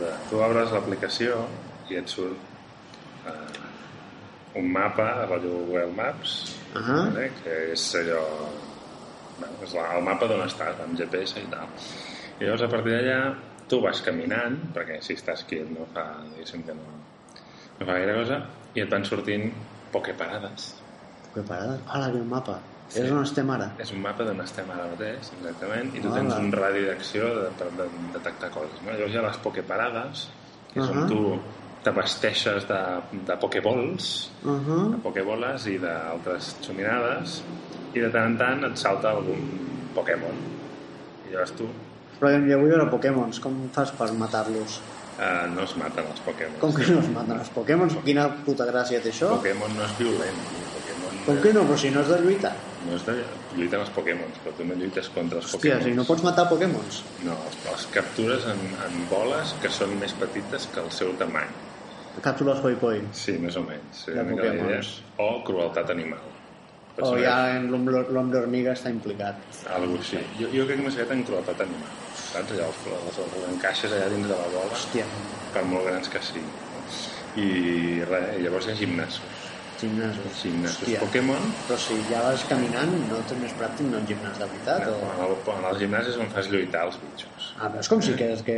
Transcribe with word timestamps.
de... 0.00 0.10
Tu 0.30 0.38
obres 0.42 0.72
l'aplicació 0.74 1.42
i 1.90 1.98
et 2.00 2.08
surt 2.08 2.38
eh, 3.26 4.58
un 4.60 4.66
mapa, 4.72 5.08
rotllo 5.30 5.60
Google 5.68 5.92
Maps, 5.96 6.38
Ahà. 6.74 6.96
vale? 7.06 7.30
que 7.42 7.56
és 7.74 7.84
allò... 8.00 8.22
Bueno, 9.40 9.54
és 9.64 9.72
la- 9.76 9.86
el 9.96 10.02
mapa 10.04 10.26
d'on 10.28 10.42
estàs, 10.44 10.80
amb 10.84 10.98
GPS 10.98 11.40
i 11.40 11.46
tal. 11.52 11.68
I 12.40 12.44
llavors, 12.44 12.62
a 12.66 12.70
partir 12.72 12.92
d'allà, 12.96 13.20
tu 13.70 13.78
vas 13.84 14.00
caminant, 14.04 14.56
perquè 14.74 14.98
si 15.04 15.14
estàs 15.16 15.44
quiet 15.48 15.70
no 15.72 15.86
fa, 15.94 16.04
diguéssim 16.32 16.64
que 16.66 16.74
no, 16.76 16.88
no 17.78 17.86
fa 17.86 17.94
gaire 17.96 18.16
cosa, 18.18 18.40
i 18.74 18.82
et 18.84 18.90
van 18.92 19.04
sortint 19.08 19.48
pokeparades. 19.94 20.74
Que 21.34 21.42
parada. 21.46 21.78
Hola, 21.94 22.10
que 22.12 22.22
mapa. 22.26 22.58
Sí. 22.90 23.00
És 23.04 23.10
on 23.14 23.22
estem 23.22 23.50
ara. 23.54 23.70
És 23.78 23.92
un 23.94 24.00
mapa 24.02 24.24
d'on 24.26 24.40
estem 24.42 24.68
ara 24.74 24.88
mateix, 24.90 25.30
exactament, 25.38 25.92
i 25.94 26.00
tu 26.02 26.08
Hola. 26.10 26.16
tens 26.20 26.34
un 26.42 26.50
radi 26.52 26.84
d'acció 26.88 27.28
de, 27.36 27.48
per 27.58 27.68
de, 27.78 27.86
detectar 28.16 28.50
coses. 28.50 28.80
No? 28.84 28.90
Llavors 28.92 29.14
hi 29.14 29.18
ha 29.20 29.22
les 29.28 29.36
pokeparades, 29.44 30.24
que 30.72 30.80
és 30.82 30.88
on 30.90 30.98
Ahà. 30.98 31.08
tu 31.08 31.38
t'abasteixes 31.84 32.66
de, 32.68 32.80
de 33.28 33.36
pokebols, 33.40 34.30
Uh 34.44 34.50
-huh. 34.58 34.90
de 34.96 34.98
pokeboles 35.04 35.66
i 35.66 35.78
d'altres 35.78 36.56
xuminades, 36.62 37.42
i 37.94 38.00
de 38.00 38.10
tant 38.10 38.26
en 38.32 38.36
tant 38.38 38.64
et 38.64 38.76
salta 38.78 39.10
algun 39.10 39.40
Pokémon. 39.94 40.34
I 41.28 41.32
llavors 41.32 41.52
tu 41.56 41.66
Però 42.20 42.28
jo 42.50 42.58
vull 42.58 42.68
veure 42.68 42.90
Pokémons. 42.90 43.40
Com 43.40 43.68
fas 43.72 43.90
per 43.92 44.12
matar-los? 44.12 44.80
eh, 45.20 45.46
no 45.54 45.62
es 45.62 45.76
maten 45.76 46.04
els 46.10 46.20
Pokémon. 46.20 46.58
Com 46.60 46.74
que 46.74 46.86
no 46.92 47.00
es 47.00 47.08
maten 47.08 47.38
els 47.38 47.48
Pokémons? 47.50 47.94
Quina 48.04 48.28
puta 48.44 48.64
gràcia 48.66 49.00
té 49.00 49.08
això? 49.10 49.28
Pokémon 49.36 49.70
no 49.76 49.82
és 49.84 49.98
violent. 49.98 50.36
Pokémon 50.74 51.24
Com 51.26 51.40
que 51.42 51.52
no? 51.52 51.62
Però 51.62 51.76
si 51.76 51.90
no 51.90 52.00
és 52.00 52.08
de 52.08 52.18
lluita. 52.20 52.52
No 52.86 52.96
és 52.96 53.04
de... 53.06 53.16
Lluiten 53.56 53.82
els 53.84 53.90
Pokémon, 53.92 54.30
però 54.44 54.66
no 54.68 54.76
lluites 54.78 55.10
contra 55.14 55.40
els 55.40 55.50
Hòstia, 55.50 55.76
Pokémon. 55.76 55.88
si 55.88 55.96
no 55.98 56.06
pots 56.08 56.24
matar 56.24 56.46
Pokémons. 56.48 57.02
No, 57.26 57.36
els, 57.48 57.58
els 57.74 57.86
captures 57.94 58.46
en, 58.48 58.62
en 58.86 59.00
boles 59.10 59.54
que 59.62 59.72
són 59.74 59.96
més 60.00 60.14
petites 60.20 60.68
que 60.72 60.80
el 60.84 60.90
seu 60.96 61.12
tamany. 61.20 61.50
Càpsules 62.24 62.60
Hoi 62.64 62.76
Poi. 62.80 63.02
Sí, 63.16 63.36
més 63.40 63.56
o 63.56 63.64
menys. 63.64 64.04
Sí, 64.04 64.14
De. 64.16 64.24
Pokémons. 64.32 64.92
O 65.22 65.30
crueltat 65.46 65.92
animal. 65.92 66.24
Per 66.96 67.06
O 67.06 67.12
ja 67.20 67.36
en 67.56 67.68
l'home 67.70 68.38
hormiga 68.40 68.74
està 68.74 68.90
implicat. 68.92 69.38
Algo 69.72 69.98
així. 70.00 70.18
Jo, 70.40 70.48
jo 70.52 70.66
crec 70.68 70.80
que 70.80 70.88
m'he 70.88 71.06
en 71.16 71.22
crueltat 71.28 71.62
animal. 71.64 71.92
Saps? 72.18 72.56
Allà 72.56 72.66
els, 72.66 72.80
els, 72.96 73.20
els 73.24 73.46
encaixes 73.54 73.94
allà 73.94 74.08
dins 74.12 74.26
de 74.28 74.34
la 74.34 74.48
bola, 74.52 74.72
Hòstia, 74.74 75.06
per 75.54 75.64
molt 75.70 75.86
grans 75.88 76.10
que 76.12 76.22
siguin. 76.24 76.50
I 77.40 77.48
res, 78.10 78.34
llavors 78.42 78.66
hi 78.66 78.74
ha 78.74 78.80
gimnasos. 78.82 79.39
Gimnasos. 79.80 80.36
Gimnasos 80.42 80.82
Hòstia. 80.82 81.00
Pokémon. 81.02 81.48
Però 81.66 81.78
si 81.80 81.96
ja 82.10 82.20
vas 82.26 82.44
caminant, 82.50 82.92
no 83.10 83.18
tens 83.28 83.40
més 83.42 83.54
pràctic 83.58 83.88
no 83.90 83.98
en 84.00 84.06
gimnàs 84.08 84.38
de 84.40 84.46
veritat? 84.52 84.86
No, 84.86 84.94
O... 84.96 85.10
en, 85.14 85.24
el, 85.26 85.34
en 85.56 85.66
els 85.72 85.80
gimnasis 85.82 86.20
on 86.22 86.30
fas 86.34 86.48
lluitar 86.52 86.84
els 86.88 87.00
bitxos. 87.02 87.50
Ah, 87.58 87.68
però 87.68 87.82
és 87.84 87.90
com 87.92 88.02
si 88.04 88.14
que 88.18 88.30
és 88.36 88.44
que... 88.46 88.56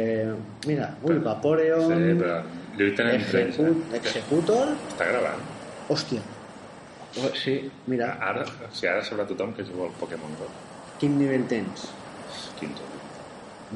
Mira, 0.68 0.90
ui, 1.06 1.18
Vaporeon... 1.24 1.88
Sí, 1.88 2.12
però 2.20 2.38
lluiten 2.78 3.10
entre 3.14 3.42
ells. 3.46 3.58
Eh? 3.62 3.72
Executor... 4.02 4.72
Està 4.92 5.08
gravant. 5.10 5.42
Hòstia. 5.92 6.22
Oh, 7.20 7.28
sí, 7.36 7.58
mira, 7.92 8.14
Ara, 8.24 8.46
o 8.64 8.70
sigui, 8.72 8.88
ara 8.88 9.02
sabrà 9.04 9.26
tothom 9.28 9.50
que 9.52 9.66
juga 9.68 9.90
al 9.90 9.96
Pokémon 10.00 10.32
Go. 10.40 10.46
quin 11.02 11.18
nivell 11.18 11.42
tens? 11.50 11.90
15. 12.60 12.86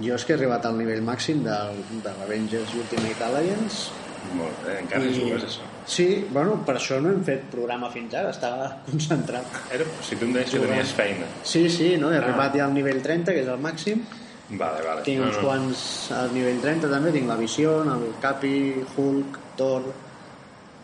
Jo 0.07 0.15
és 0.17 0.25
que 0.25 0.33
he 0.33 0.37
arribat 0.39 0.65
al 0.69 0.77
nivell 0.79 1.03
màxim 1.05 1.43
del, 1.45 1.83
de 2.05 2.13
l'Avengers 2.19 2.73
Ultimate 2.77 3.25
Alliance 3.27 3.91
Molt 4.37 4.63
bé, 4.65 4.79
encara 4.83 5.05
I... 5.05 5.13
jugues 5.17 5.45
això. 5.49 5.67
Sí, 5.87 6.27
bueno, 6.35 6.57
per 6.67 6.75
això 6.81 6.97
no 7.01 7.13
hem 7.15 7.21
fet 7.25 7.45
programa 7.53 7.89
fins 7.95 8.15
ara, 8.19 8.31
estava 8.35 8.69
concentrat. 8.89 9.47
Era, 9.73 9.85
si 10.03 10.17
tu 10.19 10.27
em 10.27 10.33
deies 10.35 10.51
que 10.51 10.59
tenies 10.59 10.91
feina. 10.99 11.27
Sí, 11.47 11.69
sí, 11.71 11.93
no? 11.97 12.11
he 12.11 12.17
Ah. 12.19 12.25
arribat 12.25 12.57
ja 12.59 12.65
al 12.67 12.75
nivell 12.75 12.99
30, 13.03 13.33
que 13.33 13.45
és 13.45 13.49
el 13.49 13.61
màxim. 13.63 14.03
Vale, 14.51 14.83
vale. 14.87 15.03
Tinc 15.07 15.23
uns 15.27 15.39
quants 15.43 15.85
al 16.15 16.33
nivell 16.35 16.59
30 16.63 16.91
també, 16.91 17.11
tinc 17.15 17.27
la 17.31 17.37
Vision, 17.39 17.89
el 17.91 18.13
Capi, 18.23 18.85
Hulk, 18.97 19.39
Thor... 19.57 19.83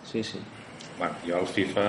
Sí, 0.07 0.23
sí. 0.23 0.39
Bueno, 0.99 1.15
jo 1.27 1.37
al 1.39 1.47
FIFA 1.47 1.85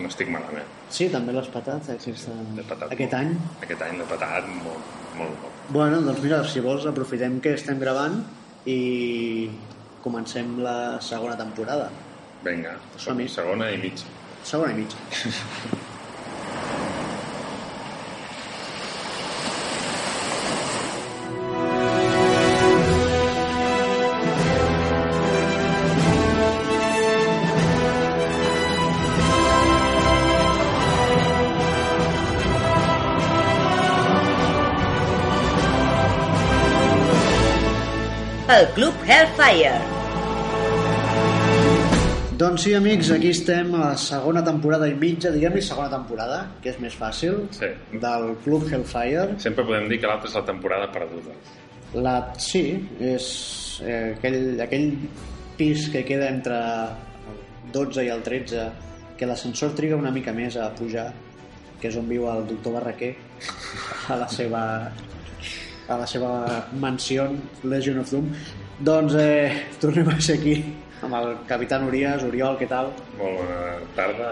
no 0.00 0.08
estic 0.08 0.28
malament. 0.32 0.68
Sí, 0.90 1.08
també 1.12 1.32
l'has 1.32 1.48
patat, 1.52 1.88
aquesta... 1.96 2.32
L'he 2.56 2.64
patat 2.68 2.92
aquest 2.92 3.12
molt. 3.12 3.20
any. 3.20 3.36
Aquest 3.64 3.82
any 3.88 3.98
l'he 4.00 4.06
patat 4.10 4.48
molt, 4.48 4.88
molt, 5.16 5.36
molt. 5.42 5.60
Bueno, 5.72 6.00
doncs 6.04 6.20
mira, 6.24 6.42
si 6.44 6.60
vols 6.60 6.84
aprofitem 6.86 7.38
que 7.40 7.54
estem 7.56 7.78
gravant 7.80 8.20
i 8.66 9.48
comencem 10.04 10.58
la 10.60 11.00
segona 11.00 11.36
temporada. 11.40 11.88
Vinga, 12.44 12.76
Som-hi. 13.00 13.28
segona 13.32 13.70
i 13.72 13.80
mitja. 13.80 14.04
Segona 14.44 14.72
i 14.72 14.82
mitja. 14.84 15.00
El 38.54 38.68
Club 38.76 38.94
Hellfire. 39.08 39.93
Doncs 42.34 42.64
sí, 42.64 42.72
amics, 42.74 43.12
aquí 43.14 43.28
estem 43.30 43.68
a 43.76 43.80
la 43.92 43.96
segona 44.00 44.40
temporada 44.42 44.88
i 44.90 44.94
mitja, 44.98 45.30
diguem-li 45.30 45.60
segona 45.62 45.90
temporada, 45.92 46.40
que 46.64 46.72
és 46.72 46.80
més 46.82 46.96
fàcil, 46.98 47.44
Sí. 47.54 47.68
del 47.92 48.34
Club 48.42 48.64
Hellfire. 48.72 49.38
Sempre 49.38 49.64
podem 49.64 49.88
dir 49.88 50.00
que 50.00 50.08
l'altra 50.08 50.28
és 50.28 50.34
la 50.34 50.44
temporada 50.44 50.90
perduda. 50.90 51.30
La, 51.94 52.32
sí, 52.36 52.88
és 52.98 53.80
eh, 53.84 54.16
aquell, 54.18 54.60
aquell 54.60 54.96
pis 55.56 55.88
que 55.92 56.04
queda 56.04 56.28
entre 56.28 56.56
el 56.58 56.88
12 57.72 58.04
i 58.04 58.08
el 58.08 58.22
13, 58.22 58.66
que 59.16 59.26
l'ascensor 59.26 59.70
triga 59.78 59.94
una 59.94 60.10
mica 60.10 60.32
més 60.32 60.56
a 60.56 60.72
pujar, 60.74 61.12
que 61.80 61.86
és 61.86 61.96
on 61.96 62.08
viu 62.08 62.26
el 62.32 62.48
doctor 62.48 62.72
Barraquer, 62.80 63.14
a 64.08 64.16
la 64.16 64.28
seva, 64.28 64.90
a 65.86 65.96
la 66.02 66.06
seva 66.06 66.64
mansió 66.80 67.28
Legion 67.62 68.00
of 68.00 68.10
Doom. 68.10 68.32
Doncs 68.80 69.14
eh, 69.14 69.52
tornem 69.78 70.08
a 70.08 70.18
ser 70.20 70.40
aquí 70.40 70.64
amb 71.04 71.14
el 71.20 71.36
capità 71.48 71.78
Urias, 71.84 72.22
Oriol, 72.24 72.56
què 72.58 72.68
tal? 72.68 72.92
Molt 73.18 73.38
bona 73.42 73.60
tarda, 73.96 74.30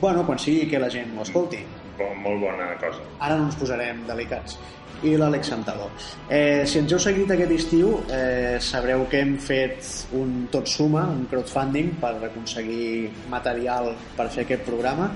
Bueno, 0.00 0.24
quan 0.24 0.38
sigui 0.38 0.66
que 0.70 0.78
la 0.78 0.88
gent 0.88 1.10
ho 1.18 1.22
escolti. 1.22 1.58
bo, 1.98 2.06
molt 2.16 2.40
bona 2.40 2.70
cosa. 2.80 3.00
Ara 3.20 3.36
no 3.36 3.44
ens 3.50 3.56
posarem 3.56 4.06
delicats. 4.08 4.56
I 5.02 5.16
l'Àlex 5.18 5.48
Santaló. 5.50 5.90
Eh, 6.30 6.62
si 6.64 6.78
ens 6.78 6.92
heu 6.92 6.98
seguit 6.98 7.30
aquest 7.30 7.50
estiu, 7.52 8.00
eh, 8.10 8.56
sabreu 8.60 9.06
que 9.10 9.20
hem 9.20 9.36
fet 9.38 10.06
un 10.12 10.46
tot 10.50 10.66
suma, 10.66 11.02
un 11.08 11.26
crowdfunding, 11.26 11.90
per 12.00 12.14
aconseguir 12.24 13.10
material 13.28 13.94
per 14.16 14.28
fer 14.30 14.44
aquest 14.44 14.62
programa. 14.64 15.10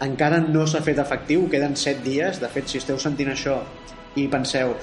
Encara 0.00 0.38
no 0.40 0.66
s'ha 0.66 0.82
fet 0.82 0.98
efectiu, 0.98 1.48
queden 1.48 1.74
7 1.76 2.02
dies. 2.04 2.40
De 2.40 2.48
fet, 2.48 2.66
si 2.68 2.78
esteu 2.78 2.98
sentint 2.98 3.30
això 3.30 3.60
i 4.16 4.26
penseu 4.28 4.74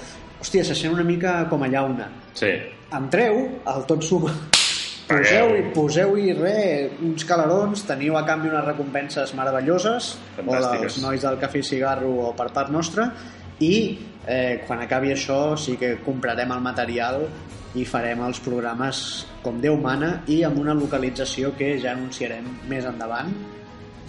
hòstia, 0.42 0.64
se 0.64 0.74
sent 0.76 0.94
una 0.94 1.04
mica 1.04 1.48
com 1.50 1.62
a 1.64 1.68
llauna. 1.68 2.10
Sí, 2.34 2.52
Entreu 2.96 3.60
al 3.66 3.86
tot 3.86 4.02
suma. 4.04 4.32
Poseu-hi 5.06 5.68
poseu 5.76 6.16
re, 6.40 6.90
uns 7.06 7.26
calarons, 7.30 7.84
teniu 7.86 8.16
a 8.18 8.24
canvi 8.26 8.50
unes 8.50 8.66
recompenses 8.66 9.36
meravelloses, 9.38 10.16
Fantàstiques. 10.38 10.80
o 10.80 10.82
dels 10.82 11.02
nois 11.04 11.22
del 11.22 11.38
cafè 11.38 11.62
cigarro 11.62 12.10
o 12.26 12.32
per 12.34 12.50
part 12.56 12.72
nostra, 12.74 13.12
i 13.62 13.76
eh, 14.26 14.64
quan 14.66 14.82
acabi 14.82 15.14
això 15.14 15.56
sí 15.62 15.78
que 15.78 16.00
comprarem 16.04 16.52
el 16.52 16.64
material 16.64 17.28
i 17.76 17.86
farem 17.86 18.24
els 18.26 18.40
programes 18.40 19.28
com 19.44 19.62
Déu 19.62 19.78
mana 19.78 20.24
i 20.32 20.42
amb 20.48 20.58
una 20.60 20.74
localització 20.74 21.54
que 21.56 21.76
ja 21.78 21.94
anunciarem 21.94 22.48
més 22.72 22.88
endavant, 22.90 23.30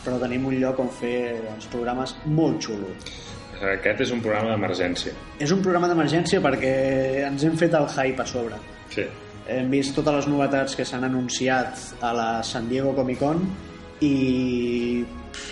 però 0.05 0.19
tenim 0.23 0.47
un 0.49 0.57
lloc 0.63 0.81
on 0.81 0.89
fer 0.89 1.19
els 1.57 1.69
programes 1.69 2.17
molt 2.25 2.63
xulo. 2.63 2.89
aquest 3.75 4.01
és 4.01 4.11
un 4.13 4.21
programa 4.25 4.55
d'emergència. 4.55 5.13
És 5.41 5.53
un 5.53 5.63
programa 5.63 5.89
d'emergència 5.89 6.41
perquè 6.41 6.75
ens 7.27 7.45
hem 7.45 7.57
fet 7.57 7.75
el 7.75 7.87
hype 7.89 8.23
a 8.23 8.27
sobre. 8.27 8.59
Sí, 8.93 9.05
Hem 9.53 9.71
vist 9.71 9.95
totes 9.95 10.15
les 10.15 10.27
novetats 10.31 10.75
que 10.75 10.85
s'han 10.85 11.05
anunciat 11.07 12.03
a 12.03 12.13
la 12.17 12.31
San 12.43 12.69
Diego 12.69 12.95
Comic 12.97 13.21
Con 13.23 13.45
i 14.03 15.05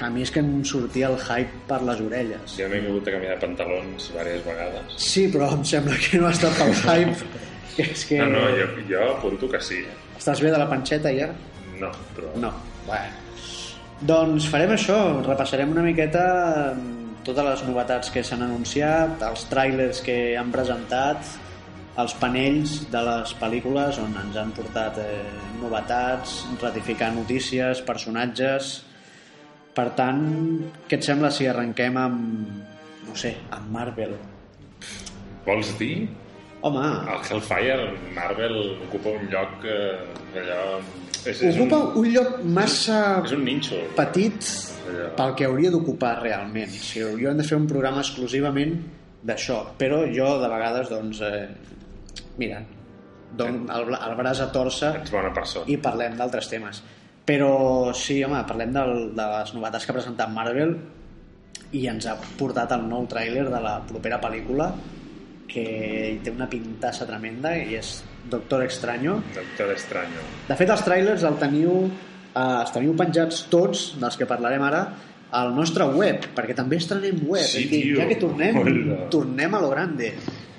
a 0.02 0.08
mi 0.10 0.24
és 0.24 0.32
que 0.32 0.40
em 0.42 0.64
sortia 0.66 1.08
el 1.12 1.16
hype 1.20 1.64
per 1.68 1.80
les 1.86 2.00
orelles. 2.02 2.56
jo 2.58 2.68
m'he 2.68 2.80
hagut 2.82 3.04
de 3.06 3.12
canviar 3.14 3.34
de 3.36 3.46
pantalons 3.46 4.08
diverses 4.10 4.44
vegades. 4.46 4.96
Sí, 4.98 5.26
però 5.32 5.50
em 5.54 5.64
sembla 5.64 5.98
que 6.00 6.18
no 6.18 6.28
ha 6.28 6.32
estat 6.34 6.56
pel 6.58 6.72
hype. 6.74 7.42
Que 7.74 7.88
és 7.90 8.04
que... 8.06 8.18
No, 8.22 8.30
no, 8.30 8.48
jo, 8.54 8.66
jo 8.88 9.04
apunto 9.16 9.48
que 9.50 9.60
sí. 9.60 9.80
Estàs 10.18 10.40
bé 10.42 10.50
de 10.54 10.58
la 10.58 10.68
panxeta 10.70 11.10
ja? 11.14 11.30
No, 11.80 11.90
però... 12.16 12.32
No. 12.38 12.52
Bueno. 12.86 13.22
Doncs 14.04 14.46
farem 14.50 14.74
això, 14.74 14.96
repassarem 15.24 15.70
una 15.72 15.82
miqueta 15.86 16.24
mm, 16.74 17.24
totes 17.26 17.46
les 17.46 17.64
novetats 17.66 18.12
que 18.14 18.22
s'han 18.26 18.44
anunciat, 18.46 19.22
els 19.26 19.46
trailers 19.50 20.02
que 20.04 20.16
han 20.38 20.52
presentat, 20.54 21.24
els 22.02 22.14
panells 22.18 22.74
de 22.90 23.02
les 23.06 23.34
pel·lícules 23.38 24.00
on 24.02 24.16
ens 24.18 24.38
han 24.40 24.50
portat 24.56 24.98
eh, 25.02 25.22
novetats, 25.62 26.42
ratificar 26.62 27.12
notícies, 27.14 27.84
personatges... 27.86 28.74
Per 29.74 29.88
tant, 29.98 30.20
què 30.86 31.00
et 31.00 31.02
sembla 31.02 31.32
si 31.34 31.48
arrenquem 31.50 31.96
amb, 31.98 32.44
no 33.08 33.14
sé, 33.18 33.32
amb 33.50 33.72
Marvel? 33.74 34.12
Vols 35.42 35.72
dir 35.80 36.06
Home, 36.64 36.84
El 37.10 37.24
Hellfire, 37.26 37.88
Marvel, 38.14 38.54
ocupa 38.86 39.16
un 39.18 39.26
lloc 39.32 39.66
eh, 39.66 40.38
allò... 40.40 40.60
És, 41.24 41.42
és, 41.42 41.58
ocupa 41.58 41.80
un, 41.90 42.04
un 42.04 42.14
lloc 42.14 42.38
massa 42.46 43.00
és 43.24 43.34
un 43.36 43.42
ninxo. 43.44 43.82
petit 43.98 44.46
Allò. 44.86 45.10
pel 45.18 45.34
que 45.36 45.48
hauria 45.48 45.74
d'ocupar 45.74 46.14
realment. 46.22 46.70
Sigui, 46.72 47.02
hauríem 47.10 47.42
de 47.42 47.48
fer 47.50 47.58
un 47.58 47.66
programa 47.68 48.00
exclusivament 48.00 48.78
d'això, 49.24 49.60
però 49.80 50.02
jo 50.12 50.26
de 50.42 50.48
vegades, 50.52 50.90
doncs, 50.92 51.20
eh, 51.24 51.48
mira, 52.38 52.60
don 53.34 53.64
el, 53.70 53.86
bra- 53.88 54.02
el 54.08 54.16
braç 54.18 54.40
a 54.44 54.50
torça 54.52 54.92
Ets 55.00 55.10
bona 55.14 55.32
persona. 55.34 55.64
i 55.72 55.76
parlem 55.82 56.16
d'altres 56.18 56.48
temes. 56.52 56.82
Però 57.24 57.90
sí, 57.96 58.18
home, 58.22 58.42
parlem 58.46 58.72
del, 58.74 58.92
de 59.16 59.28
les 59.32 59.54
novetats 59.56 59.86
que 59.86 59.92
ha 59.94 59.96
presentat 59.96 60.28
Marvel 60.30 60.76
i 61.74 61.86
ens 61.90 62.04
ha 62.06 62.18
portat 62.38 62.70
el 62.76 62.84
nou 62.86 63.06
tràiler 63.10 63.46
de 63.48 63.60
la 63.64 63.78
propera 63.88 64.20
pel·lícula 64.22 64.68
que 65.48 65.64
té 66.24 66.30
una 66.32 66.46
pintassa 66.50 67.06
tremenda 67.08 67.54
i 67.56 67.74
és 67.78 68.02
Doctor 68.30 68.62
Extraño. 68.64 69.18
Doctor 69.34 69.72
Extraño. 69.74 70.22
De 70.48 70.56
fet, 70.56 70.70
els 70.72 70.84
tràilers 70.86 71.24
el 71.28 71.36
teniu, 71.40 71.74
eh, 72.34 72.60
els 72.60 72.72
teniu 72.72 72.94
penjats 72.96 73.42
tots, 73.52 73.94
dels 74.00 74.16
que 74.20 74.26
parlarem 74.28 74.62
ara, 74.64 74.84
al 75.34 75.54
nostre 75.56 75.84
web, 75.90 76.28
perquè 76.36 76.54
també 76.56 76.78
estrenem 76.80 77.18
web. 77.28 77.46
Sí, 77.50 77.66
tio. 77.70 77.98
ja 77.98 78.06
que 78.10 78.18
tornem, 78.20 78.58
Hola. 78.60 78.98
tornem 79.12 79.54
a 79.54 79.60
lo 79.62 79.70
grande. 79.72 80.12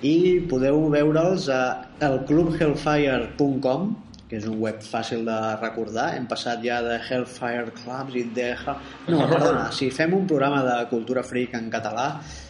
I 0.05 0.15
podeu 0.49 0.89
veure'ls 0.93 1.47
a 1.49 1.61
elclubhellfire.com 2.03 3.95
que 4.25 4.39
és 4.39 4.45
un 4.49 4.57
web 4.57 4.81
fàcil 4.81 5.21
de 5.27 5.37
recordar. 5.61 6.07
Hem 6.17 6.25
passat 6.29 6.63
ja 6.65 6.81
de 6.81 6.97
Hellfire 6.97 7.71
Clubs 7.77 8.17
i 8.17 8.25
de... 8.35 8.49
No, 9.07 9.21
perdona, 9.29 9.69
si 9.77 9.91
fem 9.93 10.15
un 10.17 10.25
programa 10.29 10.63
de 10.65 10.77
cultura 10.89 11.23
freak 11.23 11.53
en 11.59 11.69
català, 11.73 12.07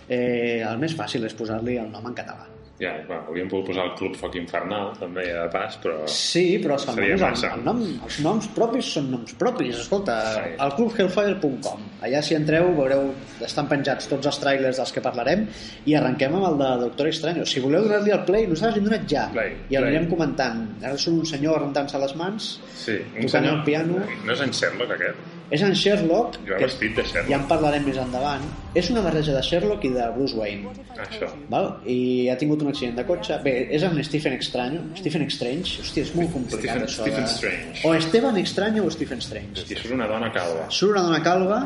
eh, 0.07 0.63
el 0.63 0.79
més 0.81 0.95
fàcil 0.95 1.27
és 1.27 1.35
posar-li 1.35 1.75
el 1.81 1.91
nom 1.91 2.07
en 2.07 2.15
català. 2.15 2.54
Ja, 2.77 2.89
bueno, 3.07 3.21
hauríem 3.29 3.47
pogut 3.47 3.69
posar 3.69 3.85
el 3.87 3.93
Club 3.95 4.17
Foc 4.19 4.33
Infernal, 4.35 4.89
també, 4.99 5.23
de 5.31 5.45
pas, 5.53 5.77
però... 5.79 6.01
Sí, 6.11 6.57
però 6.59 6.75
els, 6.75 6.83
massa. 7.21 7.53
el, 7.53 7.59
el 7.61 7.63
nom, 7.63 7.77
els 8.03 8.17
noms 8.25 8.49
propis 8.51 8.89
són 8.97 9.07
noms 9.13 9.31
propis. 9.39 9.77
Escolta, 9.79 10.17
Sí. 10.35 10.49
al 10.59 10.73
clubhellfire.com. 10.75 11.85
Allà 12.03 12.19
si 12.21 12.35
entreu 12.35 12.67
veureu, 12.75 13.13
estan 13.47 13.69
penjats 13.71 14.09
tots 14.11 14.27
els 14.27 14.39
trailers 14.43 14.81
dels 14.81 14.91
que 14.91 15.03
parlarem 15.05 15.45
i 15.87 15.95
arrenquem 15.95 16.35
amb 16.35 16.49
el 16.49 16.59
de 16.59 16.69
Doctor 16.83 17.07
Extraño. 17.13 17.45
Si 17.47 17.63
voleu 17.63 17.87
donar-li 17.87 18.11
al 18.11 18.25
play, 18.27 18.43
nosaltres 18.51 18.75
li 18.75 18.83
hem 18.83 18.89
donat 18.91 19.07
ja. 19.09 19.23
Play, 19.31 19.55
I 19.69 19.79
el 19.79 19.85
play. 19.85 19.95
anirem 19.95 20.09
comentant. 20.11 20.65
Ara 20.83 20.97
surt 20.99 21.21
un 21.23 21.31
senyor 21.31 21.61
rentant-se 21.63 21.97
les 22.03 22.15
mans, 22.19 22.51
Sí, 22.75 22.99
un 22.99 23.23
Tocant 23.23 23.29
senyor... 23.39 23.55
el 23.61 23.63
piano. 23.63 24.03
No 24.25 24.33
és 24.35 24.41
en 24.43 24.51
Sherlock, 24.51 24.91
aquest? 24.99 25.34
És 25.51 25.61
en 25.61 25.73
Sherlock, 25.77 26.39
Jo 26.47 26.55
vestit 26.59 26.95
de 26.95 27.03
Sherlock. 27.03 27.29
ja 27.29 27.37
en 27.37 27.47
parlarem 27.47 27.83
més 27.85 27.97
endavant. 28.01 28.41
És 28.73 28.89
una 28.89 29.01
barreja 29.01 29.33
de 29.35 29.41
Sherlock 29.45 29.83
i 29.85 29.89
de 29.93 30.07
Bruce 30.15 30.35
Wayne. 30.35 30.69
Això. 30.97 31.29
Val? 31.49 31.67
I 31.85 32.29
ha 32.29 32.37
tingut 32.37 32.61
un 32.63 32.69
accident 32.71 32.95
de 32.97 33.05
cotxe. 33.05 33.37
Bé, 33.43 33.67
és 33.71 33.83
en 33.83 34.01
Stephen 34.03 34.33
Extraño. 34.33 34.81
Stephen 34.95 35.29
Strange. 35.29 35.81
Hòstia, 35.83 36.03
és 36.03 36.15
molt 36.15 36.31
complicat 36.33 36.61
Stephen- 36.61 36.83
això. 36.87 37.01
Stephen 37.03 37.23
de... 37.23 37.29
Strange. 37.29 37.87
O 37.87 37.93
Esteban 37.93 38.37
Extraño 38.37 38.83
o 38.85 38.89
Stephen 38.91 39.21
Strange. 39.21 39.61
Això 39.65 39.85
és 39.85 39.91
una 39.91 40.07
dona 40.07 40.31
calva. 40.31 40.65
Surt 40.69 40.91
una 40.97 41.03
dona 41.09 41.21
calva 41.23 41.61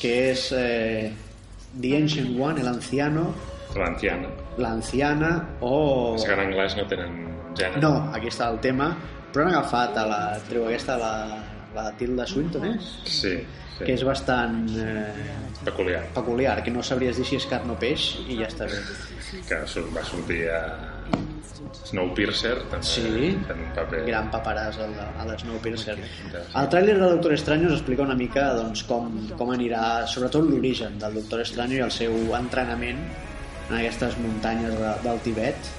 que 0.00 0.12
és 0.32 0.50
eh, 0.52 1.10
The 1.80 1.96
Ancient 1.96 2.38
One, 2.40 2.60
el 2.60 2.68
anciano, 2.68 3.32
L'anciana. 3.74 4.28
l'anciana 4.58 5.30
o... 5.60 6.14
És 6.16 6.24
que 6.24 6.32
en 6.36 6.40
anglès 6.44 6.76
no 6.78 6.84
tenen 6.86 7.16
gènere. 7.58 7.80
No, 7.82 8.10
aquí 8.14 8.28
està 8.30 8.48
el 8.52 8.60
tema. 8.62 8.92
Però 9.32 9.42
han 9.42 9.50
agafat 9.54 9.96
a 9.98 10.04
la 10.06 10.20
tribu 10.48 10.68
aquesta, 10.68 10.94
la, 11.00 11.10
la 11.74 11.90
Tilda 11.98 12.26
Swinton, 12.26 12.64
és? 12.74 12.90
Sí, 13.04 13.34
sí. 13.38 13.84
Que 13.84 13.92
és 13.96 14.04
bastant 14.06 14.68
eh, 14.78 15.08
peculiar. 15.64 16.04
peculiar, 16.14 16.60
que 16.62 16.70
no 16.70 16.82
sabries 16.86 17.16
dir 17.18 17.26
si 17.26 17.36
és 17.40 17.46
carn 17.50 17.70
o 17.74 17.78
peix 17.78 18.12
i 18.28 18.38
ja 18.38 18.46
està 18.50 18.68
bé. 18.70 18.78
Que 19.48 19.58
va 19.94 20.04
sortir 20.06 20.44
a 20.54 20.60
Snowpiercer, 21.84 22.54
també, 22.70 22.86
Sí. 22.86 23.02
fent 23.48 23.60
un 23.60 23.72
paper... 23.74 24.04
gran 24.06 24.30
paperàs 24.32 24.78
al, 24.84 24.94
a 25.18 25.24
l'Snowpiercer. 25.28 25.96
El 26.54 26.68
tràiler 26.72 26.94
de 27.00 27.08
Doctor 27.16 27.34
Estranyo 27.34 27.68
us 27.68 27.78
explica 27.80 28.02
una 28.06 28.14
mica 28.18 28.52
doncs, 28.54 28.84
com, 28.88 29.10
com 29.38 29.50
anirà, 29.54 30.06
sobretot 30.10 30.46
l'origen 30.48 30.98
del 31.02 31.18
Doctor 31.20 31.42
Estranyo 31.44 31.80
i 31.80 31.84
el 31.86 31.92
seu 31.94 32.14
entrenament 32.38 33.00
en 33.70 33.76
aquestes 33.80 34.16
muntanyes 34.22 34.76
de, 34.78 34.92
del 35.04 35.20
Tibet. 35.26 35.72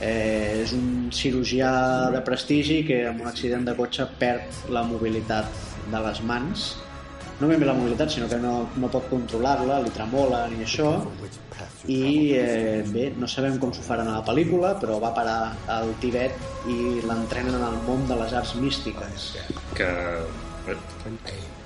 Eh, 0.00 0.62
és 0.62 0.72
un 0.76 1.08
cirurgià 1.14 1.70
de 2.12 2.20
prestigi 2.24 2.82
que 2.84 3.06
amb 3.08 3.22
un 3.24 3.30
accident 3.30 3.64
de 3.64 3.76
cotxe 3.78 4.04
perd 4.20 4.66
la 4.72 4.84
mobilitat 4.84 5.48
de 5.92 6.02
les 6.08 6.20
mans. 6.28 6.66
No 7.36 7.48
ben 7.48 7.60
bé 7.60 7.66
la 7.68 7.74
mobilitat, 7.76 8.12
sinó 8.12 8.28
que 8.28 8.38
no, 8.40 8.52
no 8.80 8.88
pot 8.92 9.08
controlar-la, 9.10 9.80
li 9.84 9.92
tremola 9.92 10.46
ni 10.52 10.62
això. 10.64 10.92
I 11.92 12.02
eh, 12.36 12.84
bé, 12.88 13.10
no 13.16 13.28
sabem 13.28 13.58
com 13.60 13.72
s'ho 13.72 13.84
faran 13.84 14.08
a 14.10 14.18
la 14.18 14.24
pel·lícula 14.24 14.74
però 14.80 14.98
va 15.00 15.12
parar 15.16 15.38
al 15.72 15.92
Tibet 16.02 16.68
i 16.68 17.00
l'entrenen 17.04 17.56
en 17.56 17.66
el 17.68 17.76
món 17.88 18.04
de 18.08 18.16
les 18.20 18.32
arts 18.36 18.56
místiques. 18.60 19.30
Que 19.76 19.88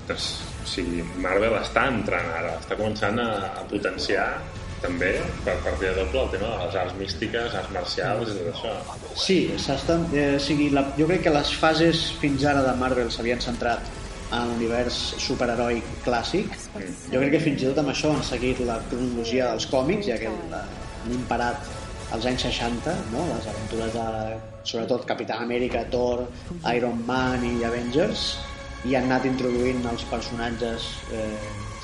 doncs, 0.07 0.27
sigui, 0.67 1.03
Marvel 1.23 1.55
està 1.59 1.87
entrant 1.91 2.27
ara, 2.35 2.55
està 2.59 2.77
començant 2.79 3.19
a, 3.23 3.29
a 3.59 3.63
potenciar 3.71 4.27
també 4.81 5.11
per 5.45 5.55
partida 5.63 5.93
doble 5.97 6.23
el 6.25 6.29
tema 6.33 6.51
de 6.51 6.65
les 6.65 6.77
arts 6.83 6.95
místiques, 6.99 7.55
arts 7.57 7.73
marcials 7.75 8.31
i 8.31 8.37
tot 8.37 8.51
això. 8.51 8.75
Sí, 9.23 9.39
s'estan, 9.61 10.07
eh, 10.13 10.37
sigui, 10.41 10.69
la, 10.75 10.85
jo 10.97 11.07
crec 11.09 11.25
que 11.27 11.33
les 11.33 11.51
fases 11.63 12.05
fins 12.21 12.45
ara 12.49 12.63
de 12.65 12.73
Marvel 12.81 13.11
s'havien 13.13 13.41
centrat 13.43 13.91
en 14.31 14.47
l'univers 14.53 14.97
superheroi 15.19 15.81
clàssic. 16.05 16.55
Jo 17.11 17.19
crec 17.19 17.35
que 17.35 17.43
fins 17.43 17.63
i 17.63 17.69
tot 17.69 17.81
amb 17.83 17.93
això 17.93 18.13
han 18.15 18.23
seguit 18.25 18.63
la 18.67 18.79
cronologia 18.89 19.51
dels 19.51 19.67
còmics, 19.71 20.07
ja 20.07 20.17
que 20.21 20.31
han 20.31 21.17
imparat 21.17 21.67
als 22.15 22.27
anys 22.27 22.47
60, 22.47 22.95
no? 23.11 23.25
les 23.29 23.47
aventures 23.47 23.91
de, 23.95 24.05
sobretot, 24.67 25.05
Capità 25.07 25.39
Amèrica, 25.43 25.83
Thor, 25.91 26.25
Iron 26.73 27.03
Man 27.07 27.45
i 27.47 27.63
Avengers, 27.67 28.31
i 28.87 28.95
han 28.97 29.05
anat 29.11 29.27
introduint 29.29 29.83
els 29.91 30.03
personatges 30.09 30.87
eh, 31.13 31.35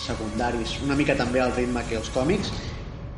secundaris 0.01 0.77
una 0.85 0.95
mica 0.97 1.13
també 1.17 1.41
al 1.41 1.53
ritme 1.53 1.83
que 1.89 1.97
els 1.99 2.09
còmics 2.13 2.49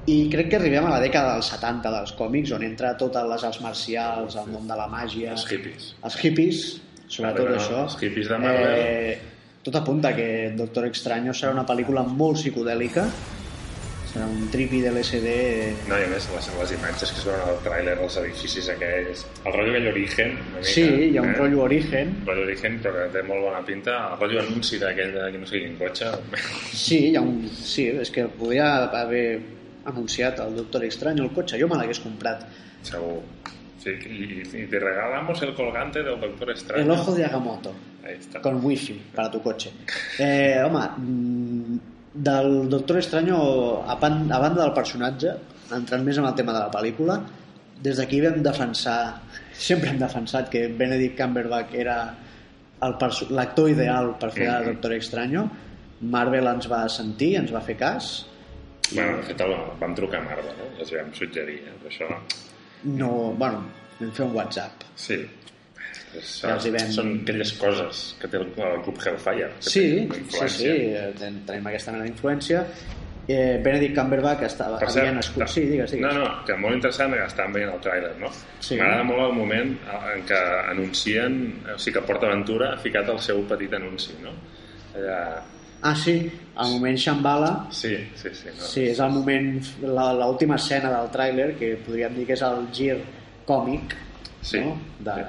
i 0.10 0.18
crec 0.32 0.50
que 0.52 0.60
arribem 0.60 0.88
a 0.90 0.94
la 0.96 1.00
dècada 1.04 1.36
dels 1.38 1.50
70 1.54 1.92
dels 1.96 2.14
còmics, 2.18 2.54
on 2.58 2.64
entra 2.66 2.96
totes 2.98 3.26
les 3.30 3.48
arts 3.50 3.60
marcials, 3.66 4.38
el 4.42 4.52
món 4.54 4.70
de 4.70 4.78
la 4.80 4.88
màgia... 4.92 5.34
Els 5.36 5.48
hippies. 5.52 5.90
Els 6.08 6.22
hippies, 6.24 6.62
sobretot 7.08 7.50
no? 7.52 7.58
això. 7.60 7.84
Els 7.88 7.98
hippies 8.04 8.32
de 8.32 8.40
Marvel. 8.42 8.80
Eh, 8.80 9.18
tot 9.66 9.76
apunta 9.76 10.14
que 10.16 10.30
Doctor 10.58 10.88
Extraño 10.88 11.36
serà 11.36 11.52
una 11.54 11.66
pel·lícula 11.68 12.06
molt 12.08 12.40
psicodèlica, 12.40 13.04
serà 14.10 14.26
un 14.26 14.48
tripi 14.50 14.80
de 14.82 14.90
l'SD... 14.96 15.34
No, 15.92 16.00
i 16.00 16.08
a 16.08 16.10
més, 16.10 16.26
les, 16.34 16.48
les 16.58 16.74
imatges 16.80 17.12
que 17.14 17.22
es 17.22 17.28
veuen 17.28 17.44
al 17.46 17.60
tràiler, 17.68 17.94
els 18.02 18.18
edificis 18.24 18.72
aquells, 18.74 19.22
el 19.44 19.54
rotllo 19.54 19.76
aquell 19.76 19.92
origen, 19.92 20.34
una 20.40 20.64
mica, 20.64 20.72
Sí, 20.72 20.88
hi 21.12 21.20
ha 21.20 21.28
un 21.28 21.36
eh? 21.36 21.38
rotllo 21.38 21.62
origen. 21.68 22.16
rotllo 22.26 22.48
origen, 22.48 22.80
però 22.82 23.04
que 23.04 23.12
té 23.20 23.26
molt 23.28 23.46
bona 23.46 23.62
pinta. 23.68 24.00
El 24.16 24.18
rotllo 24.24 24.42
anunci 24.48 24.82
d'aquell 24.82 25.14
de 25.20 25.30
que 25.36 25.44
no 25.44 25.52
sé 25.52 25.62
quin 25.62 25.78
cotxe. 25.84 26.10
Sí, 26.74 27.00
hi 27.12 27.16
ha 27.20 27.22
un... 27.28 27.44
sí, 27.54 27.92
és 28.02 28.16
que 28.16 28.26
podria 28.40 28.72
haver 29.04 29.59
anunciat 29.90 30.40
el 30.40 30.56
Doctor 30.56 30.84
Extraño 30.86 31.24
el 31.24 31.32
cotxe, 31.36 31.60
jo 31.62 31.68
me 31.68 31.76
l'hagués 31.80 32.00
comprat. 32.00 32.46
Segur. 32.84 33.22
Sí, 33.80 33.92
y, 33.92 34.42
y 34.58 34.66
te 34.68 34.78
regalamos 34.80 35.42
el 35.42 35.54
colgante 35.56 36.04
del 36.04 36.20
Doctor 36.20 36.50
Extraño. 36.52 36.84
El 36.84 36.92
ojo 36.92 37.14
de 37.16 37.24
Agamotto. 37.26 37.74
Ahí 38.06 38.16
está. 38.20 38.42
con 38.42 38.64
wifi 38.64 38.94
para 39.16 39.30
tu 39.32 39.42
cotxe. 39.42 39.72
Eh, 40.20 40.62
home, 40.66 40.80
mm, 40.98 41.80
del 42.14 42.70
Doctor 42.70 42.98
Extraño, 42.98 43.84
a, 43.90 44.00
pan, 44.00 44.32
a 44.32 44.40
banda 44.40 44.64
del 44.64 44.74
personatge, 44.74 45.34
entrant 45.76 46.04
més 46.04 46.18
en 46.18 46.26
el 46.26 46.34
tema 46.36 46.54
de 46.56 46.60
la 46.60 46.72
pel·lícula, 46.72 47.20
des 47.84 47.96
d'aquí 48.00 48.20
vam 48.24 48.42
defensar, 48.44 49.22
sempre 49.54 49.90
hem 49.92 50.00
defensat 50.00 50.50
que 50.50 50.68
Benedict 50.68 51.16
Cumberbatch 51.20 51.76
era 51.76 52.00
l'actor 53.30 53.70
ideal 53.70 54.16
per 54.20 54.32
fer 54.32 54.48
Mhm. 54.50 54.56
el 54.58 54.66
Doctor 54.74 54.94
Extraño. 54.94 55.50
Marvel 56.02 56.48
ens 56.48 56.68
va 56.72 56.88
sentir, 56.90 57.36
ens 57.36 57.52
va 57.54 57.60
fer 57.62 57.76
cas. 57.78 58.26
Bueno, 58.94 59.18
de 59.18 59.24
fet, 59.30 59.42
el, 59.46 59.54
vam 59.82 59.96
trucar 59.98 60.22
a 60.22 60.28
Marvel, 60.30 60.56
eh? 60.66 60.70
els 60.80 60.94
vam 60.96 61.12
suggerir, 61.14 61.60
eh? 61.68 61.76
però 61.84 61.92
això... 61.94 62.08
No, 62.90 63.10
bueno, 63.38 63.66
vam 64.00 64.12
fer 64.16 64.26
un 64.26 64.36
WhatsApp. 64.38 64.86
Sí. 64.96 65.20
És, 66.18 66.30
Ja 66.42 66.56
els 66.56 66.66
hi 66.66 66.72
vam- 66.74 66.92
Són 66.96 67.10
aquelles 67.22 67.52
coses 67.60 68.00
que 68.22 68.28
té 68.32 68.40
el, 68.40 68.48
el 68.66 68.80
Club 68.86 68.98
Hellfire. 69.06 69.52
Sí, 69.60 69.84
sí, 70.32 70.48
sí, 70.56 70.70
eh, 70.70 71.12
ten- 71.20 71.44
tenim 71.46 71.68
aquesta 71.70 71.92
mena 71.94 72.08
d'influència. 72.08 72.64
Eh, 73.30 73.60
Benedict 73.62 73.94
Cumberbatch 73.94 74.42
estava, 74.48 74.80
Per 74.82 74.88
havia 74.88 75.04
cert, 75.04 75.16
nascut... 75.20 75.44
Sí, 75.54 75.62
digues, 75.70 75.92
digues. 75.94 76.02
No, 76.02 76.24
no, 76.24 76.30
que 76.48 76.56
molt 76.58 76.80
interessant 76.80 77.14
que 77.14 77.22
estàvem 77.28 77.54
veient 77.60 77.70
el 77.76 77.84
tràiler, 77.86 78.16
no? 78.18 78.32
Sí. 78.58 78.80
M'agrada 78.80 79.04
molt 79.06 79.22
el 79.28 79.36
moment 79.38 79.76
en 80.16 80.24
què 80.32 80.40
anuncien, 80.72 81.36
o 81.70 81.78
sigui 81.78 82.00
que 82.00 82.06
PortAventura 82.10 82.72
ha 82.74 82.80
ficat 82.82 83.12
el 83.14 83.20
seu 83.22 83.44
petit 83.52 83.76
anunci, 83.78 84.16
no? 84.26 84.34
Allà... 84.98 85.20
Ah, 85.82 85.96
sí, 85.96 86.30
el 86.60 86.72
moment 86.74 86.98
Shambhala, 86.98 87.68
Sí, 87.72 87.96
sí, 88.16 88.30
sí. 88.34 88.50
No? 88.58 88.66
sí, 88.66 88.82
és 88.90 89.00
el 89.00 89.12
moment, 89.12 89.62
la- 89.82 90.14
l'última 90.14 90.56
escena 90.56 90.90
del 90.92 91.10
tràiler, 91.12 91.56
que 91.58 91.76
podríem 91.86 92.16
dir 92.16 92.26
que 92.28 92.34
és 92.34 92.42
el 92.42 92.68
gir 92.74 92.98
còmic, 93.46 93.96
Sí, 94.42 94.60
no? 94.60 94.76
De, 95.00 95.14
sí. 95.14 95.22